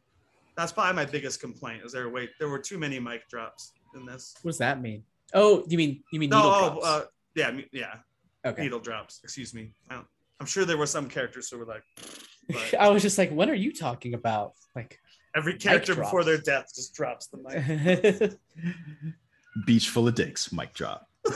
that's 0.57 0.73
probably 0.73 0.95
my 0.95 1.05
biggest 1.05 1.41
complaint. 1.41 1.85
Is 1.85 1.93
there 1.93 2.09
wait? 2.09 2.31
There 2.39 2.49
were 2.49 2.59
too 2.59 2.79
many 2.79 2.99
mic 2.99 3.29
drops 3.29 3.73
in 3.95 4.05
this. 4.05 4.35
What 4.43 4.51
does 4.51 4.59
that 4.59 4.81
mean? 4.81 5.05
Oh, 5.35 5.65
you 5.69 5.79
mean 5.79 6.03
you 6.13 6.19
mean 6.19 6.31
no? 6.31 6.39
Needle 6.39 6.53
oh, 6.53 6.69
drops. 6.71 6.87
Uh, 6.87 7.05
yeah, 7.35 7.61
yeah. 7.73 7.95
Okay. 8.45 8.63
Needle 8.63 8.81
drops. 8.81 9.21
Excuse 9.23 9.55
me. 9.55 9.73
I 9.91 10.01
am 10.41 10.47
sure 10.47 10.65
there 10.65 10.79
were 10.79 10.87
some 10.87 11.09
characters 11.09 11.49
who 11.51 11.59
were 11.59 11.65
like. 11.65 11.83
But... 12.49 12.75
I 12.81 12.89
was 12.89 13.03
just 13.03 13.19
like, 13.19 13.31
what 13.31 13.49
are 13.49 13.55
you 13.55 13.73
talking 13.73 14.15
about? 14.15 14.55
Like 14.75 14.99
every 15.37 15.55
character 15.55 15.95
before 15.95 16.25
their 16.25 16.39
death 16.39 16.73
just 16.75 16.95
drops 16.95 17.29
the 17.29 17.39
mic. 17.39 18.33
Beach 19.67 19.89
full 19.89 20.09
of 20.09 20.15
dicks. 20.15 20.53
Mic 20.53 20.75
drop. 20.75 21.09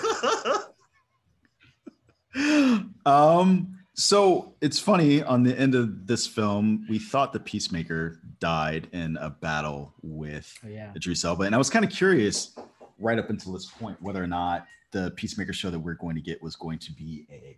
um. 3.07 3.79
So 3.95 4.55
it's 4.63 4.79
funny. 4.79 5.23
On 5.23 5.43
the 5.43 5.59
end 5.59 5.75
of 5.75 6.07
this 6.07 6.27
film, 6.27 6.87
we 6.89 6.99
thought 6.99 7.35
the 7.35 7.41
Peacemaker 7.41 8.21
died 8.41 8.89
in 8.93 9.19
a 9.19 9.29
battle 9.29 9.93
with 10.03 10.53
oh, 10.65 10.69
yeah. 10.69 10.93
Idris 10.97 11.25
Elba, 11.25 11.45
and 11.45 11.55
I 11.55 11.59
was 11.59 11.69
kind 11.69 11.85
of 11.85 11.91
curious 11.91 12.57
right 12.99 13.19
up 13.19 13.29
until 13.31 13.53
this 13.53 13.67
point 13.67 14.01
whether 14.01 14.23
or 14.23 14.27
not 14.27 14.67
the 14.93 15.11
Peacemaker 15.17 15.53
show 15.53 15.71
that 15.71 15.79
we're 15.79 15.95
going 15.95 16.15
to 16.15 16.23
get 16.23 16.43
was 16.43 16.57
going 16.57 16.79
to 16.79 16.93
be 16.93 17.27
a 17.31 17.57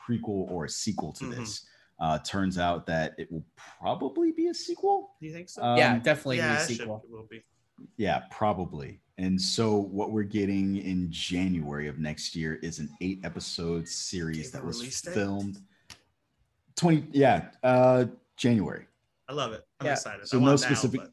prequel 0.00 0.50
or 0.50 0.64
a 0.64 0.68
sequel 0.68 1.12
to 1.12 1.24
mm-hmm. 1.24 1.40
this. 1.40 1.66
Uh, 1.98 2.18
turns 2.18 2.58
out 2.58 2.86
that 2.86 3.14
it 3.16 3.30
will 3.32 3.44
probably 3.56 4.30
be 4.30 4.48
a 4.48 4.54
sequel. 4.54 5.12
Do 5.18 5.26
you 5.26 5.32
think 5.32 5.48
so? 5.48 5.62
Um, 5.62 5.78
yeah, 5.78 5.98
definitely 5.98 6.38
yeah, 6.38 6.58
a 6.58 6.60
sequel. 6.60 7.00
Should, 7.02 7.10
will 7.10 7.26
be. 7.30 7.42
Yeah, 7.96 8.22
probably. 8.30 9.00
And 9.18 9.40
so 9.40 9.76
what 9.76 10.10
we're 10.10 10.24
getting 10.24 10.76
in 10.76 11.10
January 11.10 11.88
of 11.88 11.98
next 11.98 12.36
year 12.36 12.58
is 12.62 12.78
an 12.78 12.90
eight 13.00 13.20
episode 13.24 13.88
series 13.88 14.50
that 14.50 14.64
was 14.64 14.82
filmed. 15.00 15.58
20 16.76 17.08
yeah, 17.12 17.48
uh 17.62 18.04
January. 18.36 18.86
I 19.28 19.32
love 19.32 19.52
it. 19.52 19.66
I'm 19.80 19.86
yeah. 19.86 19.92
excited. 19.92 20.28
So 20.28 20.38
no 20.38 20.56
specific 20.56 21.00
now, 21.00 21.06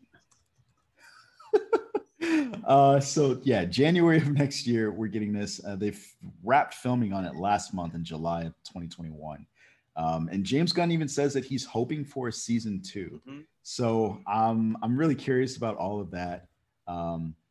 uh, 2.68 3.00
so 3.00 3.40
yeah, 3.44 3.66
January 3.66 4.18
of 4.18 4.32
next 4.32 4.68
year, 4.68 4.92
we're 4.92 5.08
getting 5.08 5.34
this. 5.34 5.64
Uh, 5.66 5.76
they've 5.76 6.06
wrapped 6.44 6.74
filming 6.74 7.14
on 7.14 7.26
it 7.26 7.36
last 7.36 7.74
month 7.74 7.96
in 7.96 8.04
July 8.04 8.42
of 8.44 8.54
2021. 8.66 9.46
Um, 9.96 10.30
and 10.32 10.44
James 10.44 10.74
Gunn 10.74 10.92
even 10.92 11.08
says 11.08 11.34
that 11.34 11.46
he's 11.46 11.66
hoping 11.66 12.04
for 12.04 12.28
a 12.28 12.34
season 12.34 12.82
2 12.82 13.22
Mhm. 13.28 13.46
So 13.62 14.20
um, 14.28 14.78
I'm 14.82 14.98
really 14.98 15.16
curious 15.16 15.56
about 15.56 15.78
all 15.78 16.02
of 16.02 16.12
that. 16.12 16.48
Um, 16.88 17.36
it, 17.36 17.43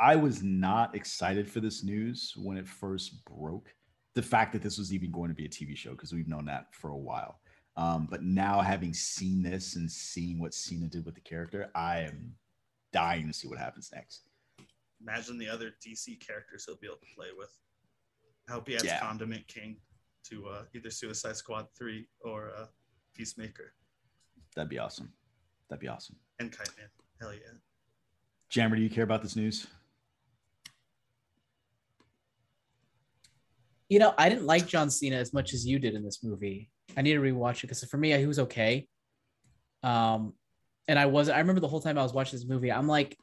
I 0.00 0.16
was 0.16 0.42
not 0.42 0.94
excited 0.94 1.50
for 1.50 1.60
this 1.60 1.82
news 1.82 2.32
when 2.36 2.56
it 2.56 2.66
first 2.66 3.24
broke. 3.24 3.74
The 4.14 4.22
fact 4.22 4.52
that 4.52 4.62
this 4.62 4.78
was 4.78 4.92
even 4.92 5.10
going 5.10 5.28
to 5.28 5.34
be 5.34 5.44
a 5.44 5.48
TV 5.48 5.76
show, 5.76 5.90
because 5.90 6.12
we've 6.12 6.28
known 6.28 6.44
that 6.46 6.74
for 6.74 6.90
a 6.90 6.96
while. 6.96 7.40
Um, 7.76 8.08
but 8.10 8.22
now 8.22 8.60
having 8.60 8.92
seen 8.92 9.42
this 9.42 9.76
and 9.76 9.90
seeing 9.90 10.40
what 10.40 10.54
Cena 10.54 10.86
did 10.88 11.04
with 11.04 11.14
the 11.14 11.20
character, 11.20 11.70
I 11.74 12.00
am 12.00 12.34
dying 12.92 13.26
to 13.28 13.32
see 13.32 13.46
what 13.46 13.58
happens 13.58 13.90
next. 13.94 14.22
Imagine 15.00 15.38
the 15.38 15.48
other 15.48 15.72
DC 15.86 16.18
characters 16.26 16.64
he'll 16.66 16.76
be 16.76 16.88
able 16.88 16.96
to 16.96 17.14
play 17.14 17.28
with. 17.36 17.50
I 18.48 18.52
hope 18.52 18.66
he 18.68 18.74
adds 18.74 18.84
Yeah. 18.84 18.98
Condiment 18.98 19.46
King 19.46 19.76
to 20.24 20.48
uh, 20.48 20.62
either 20.74 20.90
Suicide 20.90 21.36
Squad 21.36 21.66
3 21.78 22.06
or 22.22 22.50
uh, 22.58 22.66
Peacemaker 23.14 23.74
That'd 24.56 24.70
be 24.70 24.78
awesome. 24.78 25.12
That'd 25.68 25.80
be 25.80 25.88
awesome. 25.88 26.16
and 26.40 26.50
Kite 26.50 26.70
Man. 26.76 26.88
Hell 27.20 27.32
yeah. 27.32 27.58
Jammer, 28.48 28.74
do 28.74 28.82
you 28.82 28.90
care 28.90 29.04
about 29.04 29.22
this 29.22 29.36
news? 29.36 29.68
You 33.88 33.98
know, 33.98 34.14
I 34.18 34.28
didn't 34.28 34.46
like 34.46 34.66
John 34.66 34.90
Cena 34.90 35.16
as 35.16 35.32
much 35.32 35.54
as 35.54 35.66
you 35.66 35.78
did 35.78 35.94
in 35.94 36.04
this 36.04 36.22
movie. 36.22 36.68
I 36.96 37.02
need 37.02 37.14
to 37.14 37.20
rewatch 37.20 37.58
it 37.58 37.62
because 37.62 37.84
for 37.84 37.96
me, 37.96 38.12
he 38.12 38.26
was 38.26 38.38
okay. 38.40 38.86
Um, 39.82 40.34
and 40.86 40.98
I 40.98 41.06
was 41.06 41.28
I 41.28 41.38
remember 41.38 41.60
the 41.60 41.68
whole 41.68 41.80
time 41.80 41.98
I 41.98 42.02
was 42.02 42.12
watching 42.12 42.38
this 42.38 42.48
movie, 42.48 42.72
I'm 42.72 42.88
like, 42.88 43.16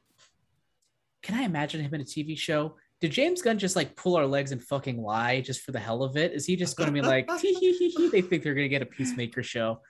can 1.24 1.36
I 1.36 1.44
imagine 1.44 1.82
him 1.82 1.94
in 1.94 2.02
a 2.02 2.06
TV 2.06 2.38
show? 2.38 2.78
Did 3.02 3.12
James 3.12 3.42
Gunn 3.42 3.60
just 3.60 3.76
like 3.76 3.96
pull 3.96 4.16
our 4.16 4.26
legs 4.26 4.52
and 4.52 4.64
fucking 4.64 5.02
lie 5.02 5.42
just 5.42 5.62
for 5.62 5.72
the 5.72 5.80
hell 5.80 6.04
of 6.04 6.16
it? 6.18 6.34
Is 6.34 6.46
he 6.46 6.56
just 6.56 6.78
going 6.78 6.88
to 6.88 6.94
be 6.94 7.02
like, 7.02 7.28
they 7.42 8.22
think 8.22 8.44
they're 8.44 8.54
going 8.54 8.66
to 8.66 8.70
get 8.70 8.82
a 8.82 8.86
Peacemaker 8.86 9.44
show? 9.44 9.82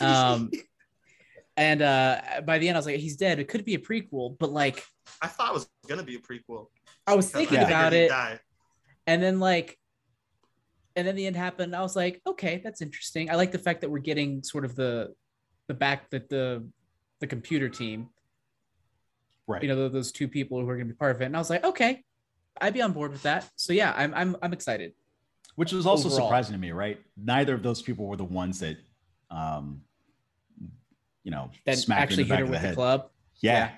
Um, 0.00 0.50
and 1.56 1.82
uh, 1.82 2.20
by 2.44 2.58
the 2.58 2.68
end, 2.68 2.76
I 2.76 2.80
was 2.80 2.86
like, 2.86 2.96
he's 2.96 3.16
dead. 3.16 3.38
It 3.38 3.48
could 3.48 3.64
be 3.64 3.74
a 3.74 3.78
prequel, 3.78 4.36
but 4.38 4.50
like, 4.50 4.84
I 5.22 5.28
thought 5.28 5.50
it 5.50 5.54
was 5.54 5.68
gonna 5.88 6.02
be 6.02 6.16
a 6.16 6.18
prequel. 6.18 6.66
I 7.06 7.14
was 7.14 7.30
thinking 7.30 7.58
about 7.58 7.92
it, 7.92 8.08
die. 8.08 8.40
and 9.06 9.22
then 9.22 9.38
like, 9.38 9.78
and 10.96 11.06
then 11.06 11.16
the 11.16 11.26
end 11.26 11.36
happened. 11.36 11.74
I 11.74 11.82
was 11.82 11.96
like, 11.96 12.20
okay, 12.26 12.60
that's 12.62 12.80
interesting. 12.80 13.30
I 13.30 13.34
like 13.34 13.52
the 13.52 13.58
fact 13.58 13.80
that 13.80 13.90
we're 13.90 13.98
getting 13.98 14.42
sort 14.42 14.64
of 14.64 14.76
the, 14.76 15.14
the 15.68 15.74
back 15.74 16.10
that 16.10 16.28
the, 16.28 16.66
the 17.20 17.26
computer 17.26 17.68
team, 17.68 18.08
Right. 19.46 19.62
you 19.62 19.68
know, 19.68 19.76
tho- 19.76 19.88
those 19.90 20.10
two 20.12 20.26
people 20.28 20.58
who 20.60 20.68
are 20.68 20.76
going 20.76 20.88
to 20.88 20.94
be 20.94 20.96
part 20.96 21.14
of 21.14 21.20
it. 21.20 21.26
And 21.26 21.36
I 21.36 21.38
was 21.38 21.50
like, 21.50 21.64
okay, 21.64 22.02
I'd 22.60 22.72
be 22.72 22.80
on 22.80 22.92
board 22.92 23.12
with 23.12 23.22
that. 23.24 23.50
So 23.56 23.72
yeah, 23.74 23.92
I'm 23.96 24.14
I'm 24.14 24.36
I'm 24.40 24.52
excited. 24.54 24.92
Which 25.56 25.72
was 25.72 25.84
also 25.86 26.08
overall. 26.08 26.28
surprising 26.28 26.54
to 26.54 26.58
me, 26.58 26.70
right? 26.72 26.98
Neither 27.16 27.52
of 27.54 27.62
those 27.62 27.82
people 27.82 28.06
were 28.06 28.16
the 28.16 28.24
ones 28.24 28.60
that, 28.60 28.76
um, 29.30 29.82
you 31.24 31.30
know, 31.30 31.50
That 31.66 31.76
smacked 31.78 32.00
actually 32.02 32.22
in 32.22 32.28
the 32.28 32.34
back 32.34 32.38
hit 32.38 32.48
her 32.48 32.54
of 32.54 32.60
the 32.62 32.66
with 32.66 32.70
the 32.70 32.74
club. 32.74 33.10
Yeah. 33.40 33.52
Yeah. 33.52 33.70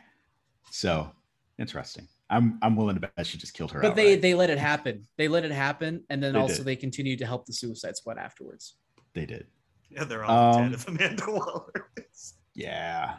So 0.71 1.11
interesting. 1.59 2.07
I'm 2.29 2.59
I'm 2.63 2.75
willing 2.77 2.97
to 2.99 3.09
bet 3.15 3.27
she 3.27 3.39
just 3.39 3.55
killed 3.55 3.71
her. 3.73 3.81
But 3.81 3.95
they 3.95 4.09
outright. 4.13 4.23
they 4.23 4.35
let 4.35 4.51
it 4.51 4.59
happen. 4.59 5.07
They 5.17 5.29
let 5.29 5.45
it 5.45 5.53
happen, 5.53 6.05
and 6.11 6.23
then 6.23 6.33
They 6.35 6.39
also 6.39 6.57
did. 6.59 6.65
they 6.67 6.77
continued 6.77 7.19
to 7.21 7.27
help 7.27 7.47
the 7.47 7.53
Suicide 7.53 7.97
Squad 7.97 8.19
afterwards. 8.19 8.77
they 9.15 9.27
did. 9.27 9.47
Yeah, 9.89 10.05
they're 10.05 10.25
all 10.25 10.57
Um, 10.57 10.63
dead 10.65 10.73
if 10.75 10.89
Amanda 10.89 11.25
Waller 11.29 11.91
is. 11.97 12.35
Yeah. 12.55 13.17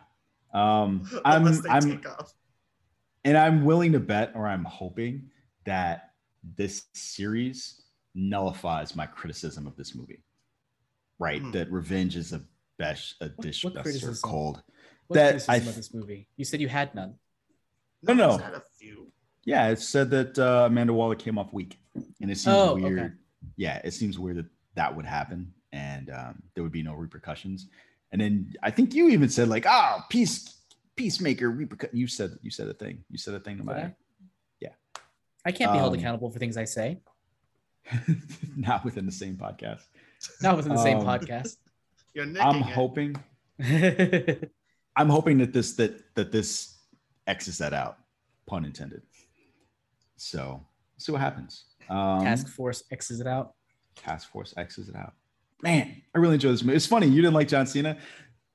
Um, 0.53 1.09
I'm 1.25 1.45
Unless 1.45 1.61
they 1.61 1.69
I'm 1.69 1.81
take 1.81 2.09
off. 2.09 2.33
and 3.23 3.37
I'm 3.37 3.63
willing 3.63 3.93
to 3.93 3.99
bet, 3.99 4.33
or 4.35 4.45
I'm 4.47 4.65
hoping 4.65 5.29
that 5.65 6.11
this 6.55 6.85
series 6.93 7.81
nullifies 8.13 8.95
my 8.95 9.05
criticism 9.05 9.65
of 9.67 9.75
this 9.77 9.95
movie. 9.95 10.23
Right, 11.19 11.41
Hmm. 11.41 11.51
that 11.51 11.71
revenge 11.71 12.15
is 12.15 12.33
a 12.33 12.41
best 12.77 13.15
a 13.21 13.25
What- 13.27 13.41
dish 13.41 13.63
what 13.63 13.73
best 13.73 13.85
served 13.85 14.01
criticism? 14.01 14.29
cold. 14.29 14.63
What 15.07 15.15
That 15.15 15.29
criticism 15.31 15.53
I 15.53 15.69
of 15.69 15.75
this 15.75 15.93
movie? 15.93 16.27
You 16.35 16.45
said 16.45 16.59
you 16.61 16.67
had 16.67 16.93
none. 16.93 17.15
No, 18.03 18.13
no. 18.13 18.31
he's 18.37 18.41
had 18.89 18.93
a 18.93 18.95
few. 18.95 19.07
Yeah, 19.45 19.69
it 19.69 19.79
said 19.79 20.09
that 20.11 20.37
uh, 20.39 20.65
Amanda 20.67 20.93
Waller 20.93 21.15
came 21.15 21.37
off 21.37 21.53
weak, 21.53 21.79
and 22.21 22.29
it 22.31 22.37
seems 22.37 22.55
Oh, 22.55 22.75
weird. 22.75 22.99
okay. 22.99 23.13
Yeah, 23.55 23.81
it 23.83 23.91
seems 23.93 24.19
weird 24.19 24.37
that 24.37 24.45
that 24.75 24.95
would 24.95 25.05
happen, 25.05 25.53
and 25.71 26.09
um, 26.09 26.41
there 26.53 26.63
would 26.63 26.71
be 26.73 26.83
no 26.83 26.93
repercussions. 26.93 27.67
And 28.11 28.21
then 28.21 28.53
I 28.63 28.71
think 28.71 28.93
you 28.93 29.09
even 29.09 29.29
said 29.29 29.47
like, 29.47 29.65
"Ah, 29.65 30.05
peace, 30.09 30.57
peacemaker." 30.95 31.51
Repercu-. 31.51 31.89
You 31.93 32.07
said 32.07 32.37
you 32.41 32.51
said 32.51 32.67
a 32.67 32.73
thing. 32.73 33.03
You 33.09 33.17
said 33.17 33.33
a 33.33 33.39
thing. 33.39 33.57
No 33.57 33.63
Did 33.63 33.71
I? 33.71 33.75
matter. 33.75 33.95
I 35.45 35.51
can't 35.53 35.71
be 35.71 35.77
held 35.77 35.93
Um, 35.93 35.99
accountable 35.99 36.29
for 36.29 36.39
things 36.39 36.57
I 36.57 36.65
say. 36.65 36.99
Not 38.57 38.83
within 38.83 39.05
the 39.05 39.13
same 39.13 39.37
podcast. 39.37 39.83
Not 40.41 40.57
within 40.57 40.73
the 40.73 40.83
same 40.83 40.97
um, 40.97 41.05
podcast. 41.05 41.55
You're 42.13 42.25
I'm 42.37 42.59
hoping. 42.61 43.15
I'm 44.97 45.07
hoping 45.09 45.37
that 45.37 45.53
this 45.53 45.73
that 45.75 46.13
that 46.15 46.33
this 46.33 46.75
X's 47.27 47.59
that 47.59 47.73
out, 47.73 47.97
pun 48.47 48.65
intended. 48.65 49.01
So 50.15 50.65
see 50.97 51.11
what 51.11 51.21
happens. 51.21 51.65
Um, 51.89 52.21
Task 52.23 52.47
Force 52.47 52.83
X's 52.91 53.19
it 53.21 53.27
out. 53.27 53.53
Task 53.95 54.31
Force 54.31 54.53
X's 54.57 54.89
it 54.89 54.95
out. 54.95 55.13
Man, 55.61 56.01
I 56.15 56.19
really 56.19 56.35
enjoy 56.35 56.49
this 56.51 56.63
movie. 56.63 56.75
It's 56.75 56.85
funny 56.85 57.07
you 57.07 57.21
didn't 57.21 57.33
like 57.33 57.47
John 57.47 57.65
Cena 57.67 57.97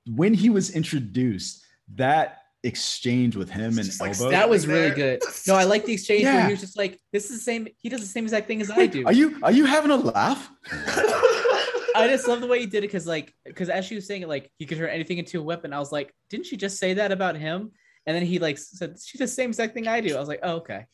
when 0.07 0.35
he 0.35 0.51
was 0.51 0.71
introduced. 0.71 1.65
That 1.97 2.39
exchange 2.65 3.35
with 3.37 3.51
him 3.51 3.77
and 3.79 4.01
like 4.01 4.17
Elba. 4.19 4.31
That 4.31 4.49
was 4.49 4.67
there. 4.67 4.77
really 4.85 4.95
good. 4.95 5.23
No, 5.49 5.57
I 5.57 5.65
like 5.65 5.85
the 5.85 5.93
exchange 5.95 6.25
where 6.25 6.33
Yeah. 6.35 6.47
he 6.47 6.53
was 6.53 6.61
just 6.61 6.79
like, 6.79 6.99
"This 7.13 7.25
is 7.25 7.39
the 7.39 7.43
same." 7.43 7.67
He 7.77 7.89
does 7.89 8.01
the 8.01 8.07
same 8.07 8.25
exact 8.25 8.47
thing 8.47 8.63
as 8.63 8.71
I 8.71 8.87
do. 8.87 9.05
Are 9.05 9.13
you 9.13 9.39
are 9.43 9.51
you 9.53 9.65
having 9.67 9.91
a 9.91 9.97
laugh? 9.97 10.49
I 11.95 12.07
just 12.09 12.27
love 12.27 12.41
the 12.41 12.47
way 12.47 12.61
he 12.61 12.67
did 12.67 12.79
it 12.79 12.89
because, 12.89 13.07
like, 13.07 13.35
because 13.45 13.69
as 13.69 13.85
she 13.85 13.95
was 13.95 14.07
saying 14.07 14.23
it, 14.23 14.29
like 14.29 14.51
he 14.59 14.65
could 14.65 14.79
turn 14.79 14.89
anything 14.89 15.19
into 15.19 15.39
a 15.41 15.43
weapon. 15.43 15.73
I 15.73 15.79
was 15.79 15.93
like, 15.93 16.15
didn't 16.31 16.47
she 16.47 16.57
just 16.57 16.79
say 16.79 16.95
that 16.95 17.13
about 17.13 17.37
him? 17.37 17.73
And 18.07 18.17
then 18.17 18.25
he 18.25 18.39
like 18.39 18.59
said, 18.59 18.97
"She 19.05 19.19
does 19.19 19.31
the 19.31 19.35
same 19.35 19.51
exact 19.51 19.75
thing 19.75 19.87
I 19.89 20.01
do." 20.01 20.17
I 20.17 20.21
was 20.21 20.29
like, 20.29 20.41
"Oh, 20.43 20.57
okay." 20.57 20.87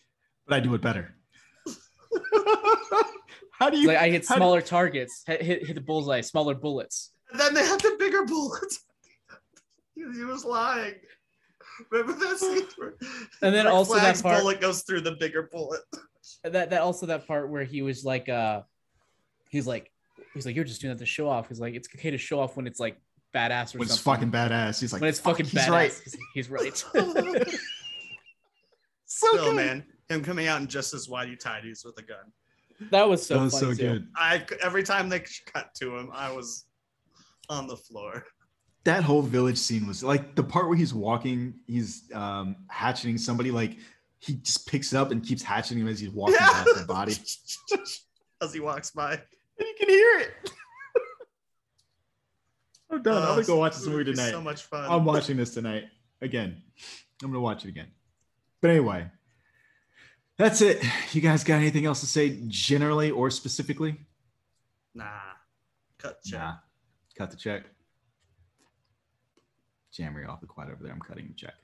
But 0.46 0.56
I 0.56 0.60
do 0.60 0.74
it 0.74 0.80
better. 0.82 1.14
How 3.58 3.70
do 3.70 3.78
you? 3.78 3.88
like 3.88 3.98
I 3.98 4.08
hit 4.08 4.26
how 4.26 4.36
do- 4.36 4.38
smaller 4.38 4.60
targets, 4.60 5.24
hit, 5.26 5.42
hit 5.42 5.66
hit 5.66 5.74
the 5.74 5.80
bullseye, 5.80 6.20
smaller 6.20 6.54
bullets. 6.54 7.12
And 7.30 7.40
then 7.40 7.54
they 7.54 7.66
had 7.66 7.80
the 7.80 7.96
bigger 7.98 8.24
bullets. 8.24 8.84
he, 9.94 10.02
he 10.16 10.24
was 10.24 10.44
lying. 10.44 10.94
Remember 11.90 12.12
that 12.24 12.38
scene? 12.38 12.66
Where 12.76 12.94
And 13.42 13.54
then 13.54 13.64
Rick 13.66 13.74
also 13.74 13.96
that 13.96 14.22
part- 14.22 14.40
bullet 14.40 14.60
goes 14.60 14.82
through 14.82 15.00
the 15.02 15.16
bigger 15.18 15.48
bullet. 15.50 15.80
That 16.44 16.70
that 16.70 16.82
also 16.82 17.06
that 17.06 17.26
part 17.26 17.50
where 17.50 17.64
he 17.64 17.82
was 17.82 18.04
like, 18.04 18.28
uh, 18.28 18.62
he's 19.48 19.66
like, 19.66 19.90
he's 20.34 20.46
like, 20.46 20.54
"You're 20.54 20.64
just 20.64 20.80
doing 20.80 20.94
that 20.94 21.00
to 21.00 21.06
show 21.06 21.28
off." 21.28 21.48
He's 21.48 21.58
like, 21.60 21.74
"It's 21.74 21.88
okay 21.96 22.10
to 22.12 22.18
show 22.18 22.38
off 22.40 22.56
when 22.56 22.66
it's 22.66 22.78
like 22.78 23.00
badass 23.34 23.74
or 23.74 23.78
when 23.78 23.86
it's 23.88 24.00
something." 24.00 24.30
fucking 24.30 24.32
badass, 24.32 24.80
he's 24.80 24.92
like, 24.92 25.00
when 25.00 25.08
it's 25.10 25.20
"Fuck, 25.20 25.34
fucking 25.38 25.46
he's 25.46 25.60
badass. 25.60 25.70
right. 25.70 26.00
He's, 26.04 26.16
he's 26.34 26.50
right. 26.50 26.84
So 29.10 29.26
Still, 29.28 29.44
good. 29.46 29.56
man, 29.56 29.84
him 30.10 30.22
coming 30.22 30.46
out 30.48 30.60
in 30.60 30.66
just 30.66 30.92
as 30.92 31.08
whitey 31.08 31.38
tidies 31.38 31.82
with 31.84 31.98
a 31.98 32.02
gun. 32.02 32.30
that 32.90 33.08
was 33.08 33.24
so 33.26 33.34
that 33.38 33.44
was 33.44 33.58
so 33.58 33.70
too. 33.70 33.76
good. 33.76 34.08
I 34.14 34.44
every 34.62 34.82
time 34.82 35.08
they 35.08 35.24
cut 35.46 35.74
to 35.76 35.96
him, 35.96 36.10
I 36.12 36.30
was 36.30 36.66
on 37.48 37.66
the 37.66 37.76
floor. 37.76 38.24
that 38.84 39.02
whole 39.02 39.22
village 39.22 39.56
scene 39.58 39.86
was 39.86 40.04
like 40.04 40.34
the 40.34 40.42
part 40.44 40.68
where 40.68 40.76
he's 40.76 40.92
walking, 40.92 41.54
he's 41.66 42.02
um 42.12 42.56
hatcheting 42.68 43.16
somebody, 43.18 43.50
like 43.50 43.78
he 44.20 44.34
just 44.34 44.68
picks 44.68 44.92
it 44.92 44.96
up 44.98 45.10
and 45.10 45.24
keeps 45.24 45.42
hatcheting 45.42 45.78
him 45.78 45.88
as 45.88 45.98
he's 46.00 46.10
walking 46.10 46.34
Yeah. 46.38 46.48
past 46.52 46.68
the 46.76 46.84
body. 46.84 47.16
as 48.42 48.52
he 48.52 48.60
walks 48.60 48.90
by. 48.90 49.12
And 49.14 49.20
you 49.66 49.74
can 49.78 49.88
hear 49.88 50.18
it. 50.20 50.50
I'm 52.90 53.02
done. 53.02 53.22
I'm 53.22 53.28
Oh, 53.28 53.34
gonna 53.34 53.46
go 53.46 53.56
watch 53.58 53.74
this 53.76 53.86
movie 53.86 54.04
tonight. 54.12 54.30
So 54.30 54.40
much 54.40 54.62
fun. 54.62 54.90
I'm 54.90 55.04
watching 55.04 55.36
this 55.36 55.52
tonight 55.54 55.84
again. 56.22 56.62
I'm 57.22 57.28
gonna 57.30 57.40
watch 57.40 57.64
it 57.64 57.68
again. 57.68 57.88
But 58.60 58.70
anyway, 58.70 59.10
that's 60.36 60.60
it. 60.62 60.82
You 61.12 61.20
guys 61.20 61.44
got 61.44 61.56
anything 61.56 61.84
else 61.86 62.00
to 62.00 62.06
say 62.06 62.40
generally 62.48 63.10
or 63.10 63.30
specifically? 63.30 63.96
Nah, 64.94 65.04
cut 65.98 66.22
check. 66.24 66.40
Nah. 66.40 66.54
Cut 67.16 67.30
the 67.30 67.36
check. 67.36 67.64
Jammer, 69.92 70.20
you're 70.20 70.30
awfully 70.30 70.48
quiet 70.48 70.70
over 70.70 70.82
there. 70.82 70.92
I'm 70.92 71.00
cutting 71.00 71.28
the 71.28 71.34
check. 71.34 71.54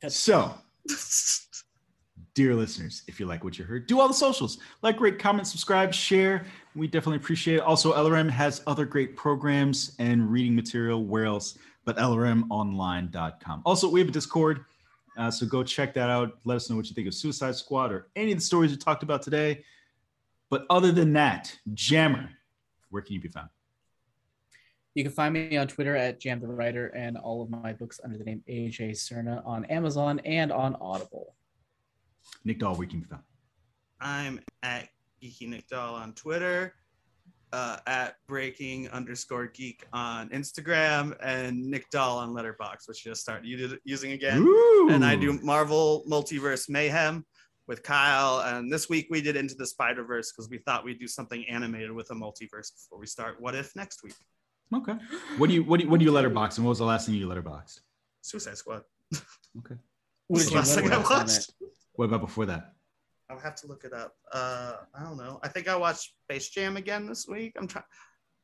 Cut- 0.00 0.12
So, 0.12 0.54
dear 2.34 2.54
listeners, 2.54 3.02
if 3.06 3.20
you 3.20 3.26
like 3.26 3.44
what 3.44 3.58
you 3.58 3.64
heard, 3.64 3.86
do 3.86 4.00
all 4.00 4.08
the 4.08 4.14
socials. 4.14 4.58
Like, 4.82 5.00
rate, 5.00 5.18
comment, 5.18 5.46
subscribe, 5.46 5.92
share. 5.92 6.44
We 6.74 6.86
definitely 6.86 7.16
appreciate 7.18 7.56
it. 7.56 7.60
Also, 7.60 7.92
LRM 7.92 8.30
has 8.30 8.62
other 8.66 8.86
great 8.86 9.16
programs 9.16 9.94
and 9.98 10.30
reading 10.30 10.54
material. 10.54 11.04
Where 11.04 11.26
else 11.26 11.58
but 11.84 11.96
LRMonline.com. 11.96 13.62
Also, 13.64 13.88
we 13.88 14.00
have 14.00 14.08
a 14.08 14.12
Discord. 14.12 14.64
Uh, 15.16 15.30
so 15.30 15.46
go 15.46 15.62
check 15.62 15.92
that 15.94 16.08
out. 16.08 16.38
Let 16.44 16.56
us 16.56 16.70
know 16.70 16.76
what 16.76 16.88
you 16.88 16.94
think 16.94 17.06
of 17.06 17.14
Suicide 17.14 17.54
Squad 17.54 17.92
or 17.92 18.08
any 18.16 18.32
of 18.32 18.38
the 18.38 18.44
stories 18.44 18.70
we 18.70 18.76
talked 18.76 19.02
about 19.02 19.22
today. 19.22 19.64
But 20.48 20.64
other 20.70 20.92
than 20.92 21.12
that, 21.14 21.56
Jammer, 21.74 22.30
where 22.90 23.02
can 23.02 23.14
you 23.14 23.20
be 23.20 23.28
found? 23.28 23.48
You 24.94 25.02
can 25.02 25.12
find 25.12 25.32
me 25.32 25.56
on 25.56 25.68
Twitter 25.68 25.96
at 25.96 26.20
Jam 26.20 26.40
the 26.40 26.46
Writer 26.46 26.88
and 26.88 27.16
all 27.16 27.42
of 27.42 27.50
my 27.50 27.72
books 27.72 28.00
under 28.04 28.18
the 28.18 28.24
name 28.24 28.42
AJ 28.48 28.92
Cerna 28.92 29.44
on 29.46 29.64
Amazon 29.66 30.20
and 30.20 30.52
on 30.52 30.76
Audible. 30.80 31.34
Nick 32.44 32.58
Doll, 32.58 32.74
where 32.76 32.86
can 32.86 32.98
you 32.98 33.04
be 33.04 33.10
found? 33.10 33.22
I'm 34.00 34.40
at 34.62 34.88
Geeky 35.22 35.48
Nick 35.48 35.68
Doll 35.68 35.94
on 35.94 36.12
Twitter. 36.14 36.74
uh, 37.52 37.76
at 37.86 38.16
breaking 38.26 38.88
underscore 38.90 39.46
geek 39.46 39.86
on 39.92 40.28
Instagram 40.30 41.14
and 41.22 41.62
Nick 41.62 41.88
Doll 41.90 42.18
on 42.18 42.32
Letterbox, 42.32 42.88
which 42.88 43.04
you 43.04 43.10
just 43.10 43.20
started 43.20 43.46
using 43.84 44.12
again. 44.12 44.38
Ooh. 44.38 44.88
And 44.90 45.04
I 45.04 45.16
do 45.16 45.38
Marvel 45.42 46.04
Multiverse 46.08 46.68
Mayhem 46.70 47.26
with 47.68 47.82
Kyle. 47.82 48.40
And 48.40 48.72
this 48.72 48.88
week 48.88 49.08
we 49.10 49.20
did 49.20 49.36
Into 49.36 49.54
the 49.54 49.66
Spider 49.66 50.04
Verse 50.04 50.32
because 50.32 50.48
we 50.48 50.58
thought 50.58 50.84
we'd 50.84 50.98
do 50.98 51.06
something 51.06 51.44
animated 51.48 51.92
with 51.92 52.10
a 52.10 52.14
multiverse 52.14 52.72
before 52.74 52.98
we 52.98 53.06
start 53.06 53.40
What 53.40 53.54
If 53.54 53.76
next 53.76 54.02
week. 54.02 54.14
Okay. 54.74 54.94
What 55.36 55.48
do 55.48 55.54
you 55.54 55.64
what 55.64 55.78
do 55.78 55.84
you 55.84 55.90
what 55.90 55.98
do 55.98 56.06
you 56.06 56.12
letterbox 56.12 56.56
and 56.56 56.64
what 56.64 56.70
was 56.70 56.78
the 56.78 56.86
last 56.86 57.04
thing 57.04 57.14
you 57.14 57.28
letterboxed? 57.28 57.80
Suicide 58.22 58.56
Squad. 58.56 58.82
Okay. 59.58 59.74
What 60.28 60.38
What's 60.38 60.48
the 60.48 60.54
last 60.56 60.74
thing 60.74 60.86
I 60.86 60.96
letterbox 60.96 61.10
on 61.10 61.18
watched? 61.18 61.52
It? 61.92 61.98
What 61.98 62.06
about 62.06 62.20
before 62.20 62.46
that? 62.46 62.72
I'll 63.30 63.38
have 63.38 63.54
to 63.56 63.66
look 63.66 63.84
it 63.84 63.92
up. 63.92 64.14
Uh, 64.30 64.74
I 64.94 65.02
don't 65.02 65.16
know. 65.16 65.40
I 65.42 65.48
think 65.48 65.68
I 65.68 65.76
watched 65.76 66.12
Space 66.24 66.48
Jam 66.50 66.76
again 66.76 67.06
this 67.06 67.26
week. 67.26 67.54
I'm 67.56 67.66
trying. 67.66 67.84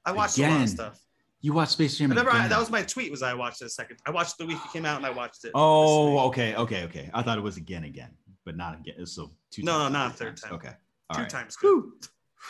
I 0.05 0.13
watched 0.13 0.39
a 0.39 0.49
lot 0.49 0.63
of 0.63 0.69
stuff. 0.69 1.01
You 1.41 1.53
watched 1.53 1.73
Space 1.73 1.99
Jam. 1.99 2.11
I 2.11 2.15
never, 2.15 2.31
I, 2.31 2.49
that 2.49 2.59
was 2.59 2.71
my 2.71 2.83
tweet. 2.83 3.11
Was 3.11 3.23
I 3.23 3.35
watched 3.35 3.63
it 3.63 3.67
a 3.67 3.71
second? 3.71 3.99
I 4.07 4.11
watched 4.11 4.39
the 4.39 4.47
week 4.47 4.57
it 4.65 4.73
came 4.73 4.85
out 4.85 4.97
and 4.97 5.07
I 5.07 5.11
watched 5.11 5.45
it. 5.45 5.53
Oh, 5.55 6.19
okay, 6.29 6.55
okay, 6.57 6.85
okay. 6.85 7.11
I 7.13 7.23
thought 7.23 7.39
it 7.39 7.43
was 7.43 7.57
again, 7.57 7.85
again, 7.85 8.11
but 8.45 8.57
not 8.57 8.79
again. 8.79 9.07
So 9.07 9.33
two. 9.51 9.63
No, 9.63 9.73
times, 9.73 9.93
no, 9.93 9.99
not 9.99 10.17
third 10.17 10.27
times. 10.37 10.41
time. 10.41 10.55
Okay. 10.55 10.73
All 11.11 11.17
two 11.17 11.23
right. 11.23 11.31
times 11.31 11.57
good. 11.57 11.85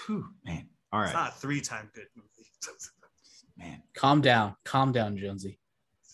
Whew, 0.06 0.26
man. 0.44 0.68
All 0.92 1.00
right. 1.00 1.06
It's 1.06 1.14
not 1.14 1.30
a 1.30 1.34
three 1.34 1.60
time 1.60 1.90
good 1.94 2.06
movie. 2.16 2.48
man. 3.58 3.82
Calm 3.94 4.20
down, 4.20 4.54
calm 4.64 4.92
down, 4.92 5.16
Jonesy. 5.16 5.58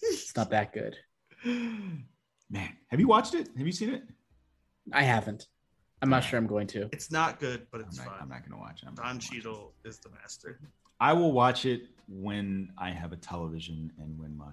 It's 0.02 0.36
not 0.36 0.50
that 0.50 0.72
good. 0.72 0.96
Man, 1.44 2.76
have 2.88 3.00
you 3.00 3.08
watched 3.08 3.34
it? 3.34 3.48
Have 3.56 3.66
you 3.66 3.72
seen 3.72 3.90
it? 3.90 4.02
I 4.92 5.02
haven't. 5.02 5.46
I'm 6.02 6.10
not 6.10 6.22
sure 6.24 6.38
I'm 6.38 6.46
going 6.46 6.66
to. 6.68 6.88
it's 6.92 7.10
not 7.10 7.40
good, 7.40 7.66
but 7.70 7.80
I'm 7.80 7.86
it's 7.86 7.96
not, 7.98 8.06
fun. 8.08 8.16
I'm 8.20 8.28
not 8.28 8.46
gonna 8.46 8.60
watch 8.60 8.82
it. 8.82 8.86
I'm 8.88 8.94
not 8.94 9.04
Don 9.04 9.06
gonna 9.06 9.16
watch. 9.16 9.30
Cheadle 9.30 9.72
is 9.84 9.98
the 9.98 10.10
master. 10.10 10.58
I 11.00 11.12
will 11.12 11.32
watch 11.32 11.64
it 11.64 11.86
when 12.08 12.70
I 12.76 12.90
have 12.90 13.12
a 13.12 13.16
television 13.16 13.90
and 13.98 14.18
when 14.18 14.36
my 14.36 14.52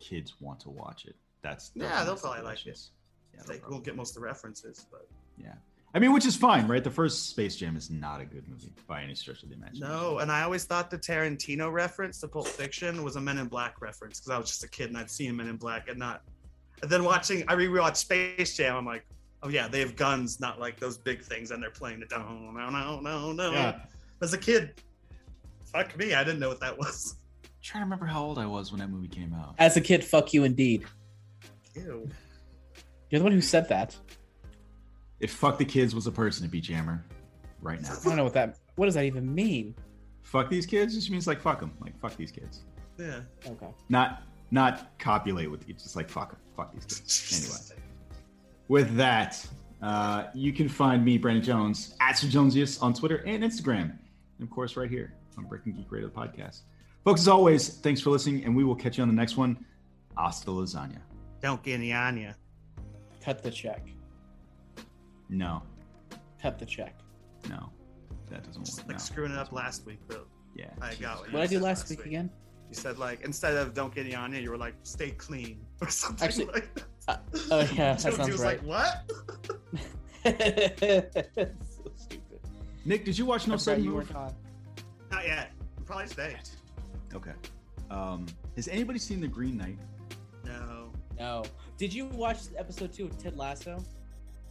kids 0.00 0.34
want 0.40 0.60
to 0.60 0.70
watch 0.70 1.06
it. 1.06 1.16
That's 1.42 1.70
those 1.70 1.84
Yeah, 1.84 2.02
are 2.02 2.04
they'll 2.04 2.14
my 2.16 2.20
probably 2.20 2.42
like 2.42 2.58
stipulations. 2.58 2.90
Yeah, 3.32 3.38
they'll 3.40 3.46
they 3.54 3.58
probably- 3.60 3.74
won't 3.74 3.84
get 3.84 3.96
most 3.96 4.10
of 4.10 4.14
the 4.16 4.20
references, 4.26 4.86
but 4.90 5.08
yeah. 5.38 5.54
I 5.94 6.00
mean, 6.00 6.12
which 6.12 6.26
is 6.26 6.34
fine, 6.36 6.66
right? 6.66 6.82
The 6.82 6.90
first 6.90 7.30
Space 7.30 7.54
Jam 7.56 7.76
is 7.76 7.88
not 7.88 8.20
a 8.20 8.24
good 8.24 8.46
movie 8.48 8.72
by 8.88 9.02
any 9.02 9.14
stretch 9.14 9.44
of 9.44 9.48
the 9.48 9.54
imagination. 9.54 9.86
no. 9.88 10.18
And 10.18 10.30
I 10.30 10.42
always 10.42 10.64
thought 10.64 10.90
the 10.90 10.98
Tarantino 10.98 11.72
reference 11.72 12.18
to 12.20 12.28
Pulp 12.28 12.48
Fiction 12.48 13.04
was 13.04 13.14
a 13.14 13.20
Men 13.20 13.38
in 13.38 13.46
Black 13.46 13.80
reference 13.80 14.18
because 14.18 14.30
I 14.30 14.38
was 14.38 14.48
just 14.48 14.64
a 14.64 14.68
kid 14.68 14.88
and 14.88 14.98
I'd 14.98 15.08
seen 15.10 15.36
Men 15.36 15.46
in 15.46 15.56
Black 15.56 15.88
and 15.88 15.96
not. 15.98 16.22
And 16.82 16.90
then 16.90 17.04
watching, 17.04 17.44
I 17.46 17.54
rewatched 17.54 17.96
Space 17.98 18.56
Jam. 18.56 18.74
I'm 18.74 18.84
like, 18.84 19.06
oh 19.44 19.48
yeah, 19.48 19.68
they 19.68 19.80
have 19.80 19.94
guns, 19.94 20.40
not 20.40 20.58
like 20.58 20.80
those 20.80 20.98
big 20.98 21.22
things, 21.22 21.50
and 21.52 21.62
they're 21.62 21.70
playing 21.70 22.02
it. 22.02 22.10
No, 22.10 22.50
no, 22.50 22.70
no, 22.70 23.00
no, 23.00 23.32
no. 23.32 23.52
Yeah. 23.52 23.78
As 24.20 24.32
a 24.32 24.38
kid, 24.38 24.80
fuck 25.66 25.96
me, 25.96 26.14
I 26.14 26.24
didn't 26.24 26.40
know 26.40 26.48
what 26.48 26.60
that 26.60 26.76
was. 26.76 27.16
I'm 27.44 27.50
trying 27.62 27.82
to 27.82 27.84
remember 27.84 28.06
how 28.06 28.24
old 28.24 28.38
I 28.38 28.46
was 28.46 28.72
when 28.72 28.80
that 28.80 28.88
movie 28.88 29.08
came 29.08 29.34
out. 29.34 29.54
As 29.58 29.76
a 29.76 29.80
kid, 29.80 30.02
fuck 30.02 30.32
you 30.32 30.44
indeed. 30.44 30.84
Ew. 31.74 32.08
You're 33.10 33.18
the 33.20 33.22
one 33.24 33.32
who 33.32 33.40
said 33.40 33.68
that. 33.68 33.96
If 35.20 35.32
fuck 35.32 35.58
the 35.58 35.64
kids 35.64 35.94
was 35.94 36.06
a 36.06 36.12
person, 36.12 36.44
it'd 36.44 36.50
be 36.50 36.60
Jammer 36.60 37.04
right 37.60 37.80
now. 37.80 37.92
I 38.00 38.04
don't 38.04 38.16
know 38.16 38.24
what 38.24 38.34
that. 38.34 38.58
What 38.76 38.86
does 38.86 38.94
that 38.94 39.04
even 39.04 39.32
mean? 39.32 39.74
fuck 40.22 40.50
these 40.50 40.66
kids 40.66 40.94
just 40.94 41.10
means 41.10 41.26
like 41.28 41.40
fuck 41.40 41.60
them, 41.60 41.70
like 41.80 41.96
fuck 42.00 42.16
these 42.16 42.32
kids. 42.32 42.64
Yeah. 42.98 43.20
Okay. 43.46 43.68
Not 43.88 44.22
not 44.50 44.98
copulate 44.98 45.50
with 45.50 45.68
you, 45.68 45.74
just 45.74 45.94
like 45.96 46.08
fuck 46.08 46.30
'em, 46.30 46.38
fuck 46.56 46.72
these 46.72 46.84
kids. 46.86 47.70
Anyway, 47.74 47.83
with 48.68 48.96
that, 48.96 49.44
uh, 49.82 50.24
you 50.34 50.52
can 50.52 50.68
find 50.68 51.04
me, 51.04 51.18
Brandon 51.18 51.42
Jones, 51.44 51.96
at 52.00 52.16
Sir 52.18 52.26
Jonesiest 52.28 52.82
on 52.82 52.94
Twitter 52.94 53.16
and 53.26 53.42
Instagram, 53.42 53.82
and 54.38 54.42
of 54.42 54.50
course 54.50 54.76
right 54.76 54.88
here 54.90 55.14
on 55.36 55.44
Breaking 55.44 55.72
Geek 55.74 55.90
Radio 55.90 56.08
podcast. 56.08 56.60
Folks, 57.04 57.20
as 57.20 57.28
always, 57.28 57.68
thanks 57.80 58.00
for 58.00 58.10
listening, 58.10 58.44
and 58.44 58.56
we 58.56 58.64
will 58.64 58.74
catch 58.76 58.96
you 58.96 59.02
on 59.02 59.08
the 59.08 59.14
next 59.14 59.36
one. 59.36 59.64
Hasta 60.16 60.50
lasagna. 60.50 60.98
Don't 61.42 61.62
get 61.62 61.74
any 61.74 61.92
on 61.92 62.16
you. 62.16 62.30
Cut 63.22 63.42
the 63.42 63.50
check. 63.50 63.86
No, 65.28 65.62
Cut 66.40 66.58
the 66.58 66.66
check. 66.66 66.94
no, 67.48 67.70
that 68.30 68.44
doesn't 68.44 68.64
Just 68.64 68.78
work. 68.80 68.88
like 68.88 68.96
no. 68.96 69.02
screwing 69.02 69.32
it 69.32 69.38
up 69.38 69.52
last 69.52 69.84
week, 69.86 69.98
but 70.08 70.26
Yeah, 70.54 70.66
I 70.80 70.94
got 70.94 71.20
what 71.20 71.32
What 71.32 71.32
did 71.32 71.40
I 71.40 71.46
do 71.46 71.54
said 71.56 71.62
last 71.62 71.90
week 71.90 72.04
again? 72.06 72.30
You 72.68 72.74
said 72.74 72.98
like 72.98 73.22
instead 73.24 73.56
of 73.56 73.72
"don't 73.74 73.94
get 73.94 74.06
any 74.06 74.14
on 74.14 74.32
you," 74.32 74.40
you 74.40 74.50
were 74.50 74.56
like 74.58 74.74
"stay 74.82 75.10
clean" 75.10 75.64
or 75.80 75.88
something. 75.88 76.26
Actually, 76.26 76.46
like 76.46 76.74
that. 76.74 76.84
Uh, 77.06 77.16
oh 77.50 77.60
yeah, 77.74 77.94
that 77.94 78.00
sounds 78.00 78.38
right. 78.40 78.62
like, 78.62 78.62
"What?" 78.62 79.10
so 80.24 81.92
stupid. 81.96 82.40
Nick, 82.84 83.04
did 83.04 83.18
you 83.18 83.26
watch 83.26 83.46
No 83.46 83.54
I 83.54 83.56
forgot 83.56 83.60
Sudden 83.60 83.84
Move? 83.84 84.14
weren't. 84.14 84.34
Not 85.10 85.26
yet. 85.26 85.52
Probably 85.84 86.06
today. 86.06 86.36
Okay. 87.14 87.32
Um, 87.90 88.26
has 88.56 88.68
anybody 88.68 88.98
seen 88.98 89.20
The 89.20 89.28
Green 89.28 89.56
Knight? 89.58 89.78
No. 90.44 90.90
No. 91.18 91.44
Did 91.76 91.92
you 91.92 92.06
watch 92.06 92.38
episode 92.56 92.92
two 92.92 93.04
of 93.06 93.18
Ted 93.18 93.36
Lasso? 93.36 93.82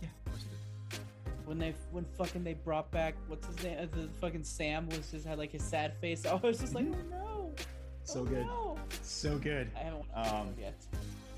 Yeah, 0.01 0.07
of 0.25 0.31
course 0.31 0.45
I 0.45 0.91
did. 0.95 0.99
When 1.47 1.57
they 1.57 1.73
when 1.91 2.05
fucking 2.17 2.43
they 2.43 2.53
brought 2.53 2.91
back 2.91 3.15
what's 3.27 3.47
his 3.47 3.63
name? 3.63 3.79
Uh, 3.79 3.87
The 3.95 4.07
fucking 4.21 4.43
Sam 4.43 4.87
was 4.89 5.09
just 5.11 5.25
had 5.25 5.37
like 5.39 5.51
his 5.51 5.63
sad 5.63 5.95
face. 5.99 6.25
I 6.27 6.35
was 6.35 6.59
just 6.59 6.75
like, 6.75 6.85
oh 6.87 6.95
no. 7.09 7.51
So 8.03 8.19
oh, 8.21 8.25
good. 8.25 8.45
no." 8.45 8.77
So 9.01 9.37
good. 9.39 9.71
I 9.75 9.79
haven't 9.79 10.03
watched 10.15 10.33
Um, 10.33 10.47
it 10.57 10.61
yet. 10.61 10.75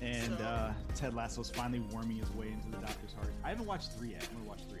And 0.00 0.40
uh, 0.40 0.70
Ted 0.94 1.14
Lasso's 1.14 1.50
finally 1.50 1.80
worming 1.92 2.18
his 2.18 2.30
way 2.34 2.48
into 2.48 2.70
the 2.70 2.76
doctor's 2.84 3.12
heart. 3.14 3.32
I 3.42 3.48
haven't 3.48 3.66
watched 3.66 3.92
three 3.92 4.10
yet. 4.10 4.28
I'm 4.30 4.38
gonna 4.38 4.48
watch 4.48 4.60
three. 4.68 4.80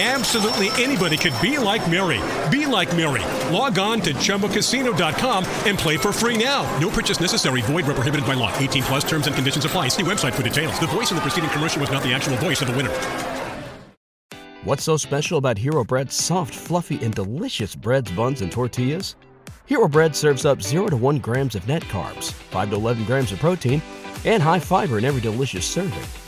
Absolutely 0.00 0.68
anybody 0.80 1.16
could 1.16 1.34
be 1.42 1.58
like 1.58 1.90
Mary. 1.90 2.20
Be 2.52 2.66
like 2.66 2.94
Mary. 2.94 3.24
Log 3.52 3.80
on 3.80 4.00
to 4.02 4.14
chumbacasino.com 4.14 5.44
and 5.66 5.76
play 5.76 5.96
for 5.96 6.12
free 6.12 6.38
now. 6.38 6.62
No 6.78 6.88
purchase 6.88 7.20
necessary. 7.20 7.62
Void 7.62 7.84
where 7.84 7.96
prohibited 7.96 8.24
by 8.24 8.34
law. 8.34 8.56
18 8.58 8.84
plus 8.84 9.02
terms 9.02 9.26
and 9.26 9.34
conditions 9.34 9.64
apply. 9.64 9.88
See 9.88 10.04
website 10.04 10.34
for 10.34 10.44
details. 10.44 10.78
The 10.78 10.86
voice 10.86 11.10
in 11.10 11.16
the 11.16 11.20
preceding 11.20 11.50
commercial 11.50 11.80
was 11.80 11.90
not 11.90 12.04
the 12.04 12.12
actual 12.12 12.36
voice 12.36 12.62
of 12.62 12.68
the 12.68 12.76
winner. 12.76 12.94
What's 14.62 14.84
so 14.84 14.96
special 14.96 15.38
about 15.38 15.58
Hero 15.58 15.82
Bread's 15.82 16.14
soft, 16.14 16.54
fluffy, 16.54 17.02
and 17.04 17.12
delicious 17.12 17.74
breads, 17.74 18.12
buns, 18.12 18.40
and 18.40 18.52
tortillas? 18.52 19.16
Hero 19.66 19.88
Bread 19.88 20.14
serves 20.14 20.44
up 20.44 20.62
0 20.62 20.90
to 20.90 20.96
1 20.96 21.18
grams 21.18 21.56
of 21.56 21.66
net 21.66 21.82
carbs, 21.82 22.32
5 22.32 22.70
to 22.70 22.76
11 22.76 23.04
grams 23.04 23.32
of 23.32 23.40
protein, 23.40 23.82
and 24.24 24.44
high 24.44 24.60
fiber 24.60 24.98
in 24.98 25.04
every 25.04 25.20
delicious 25.20 25.66
serving. 25.66 26.27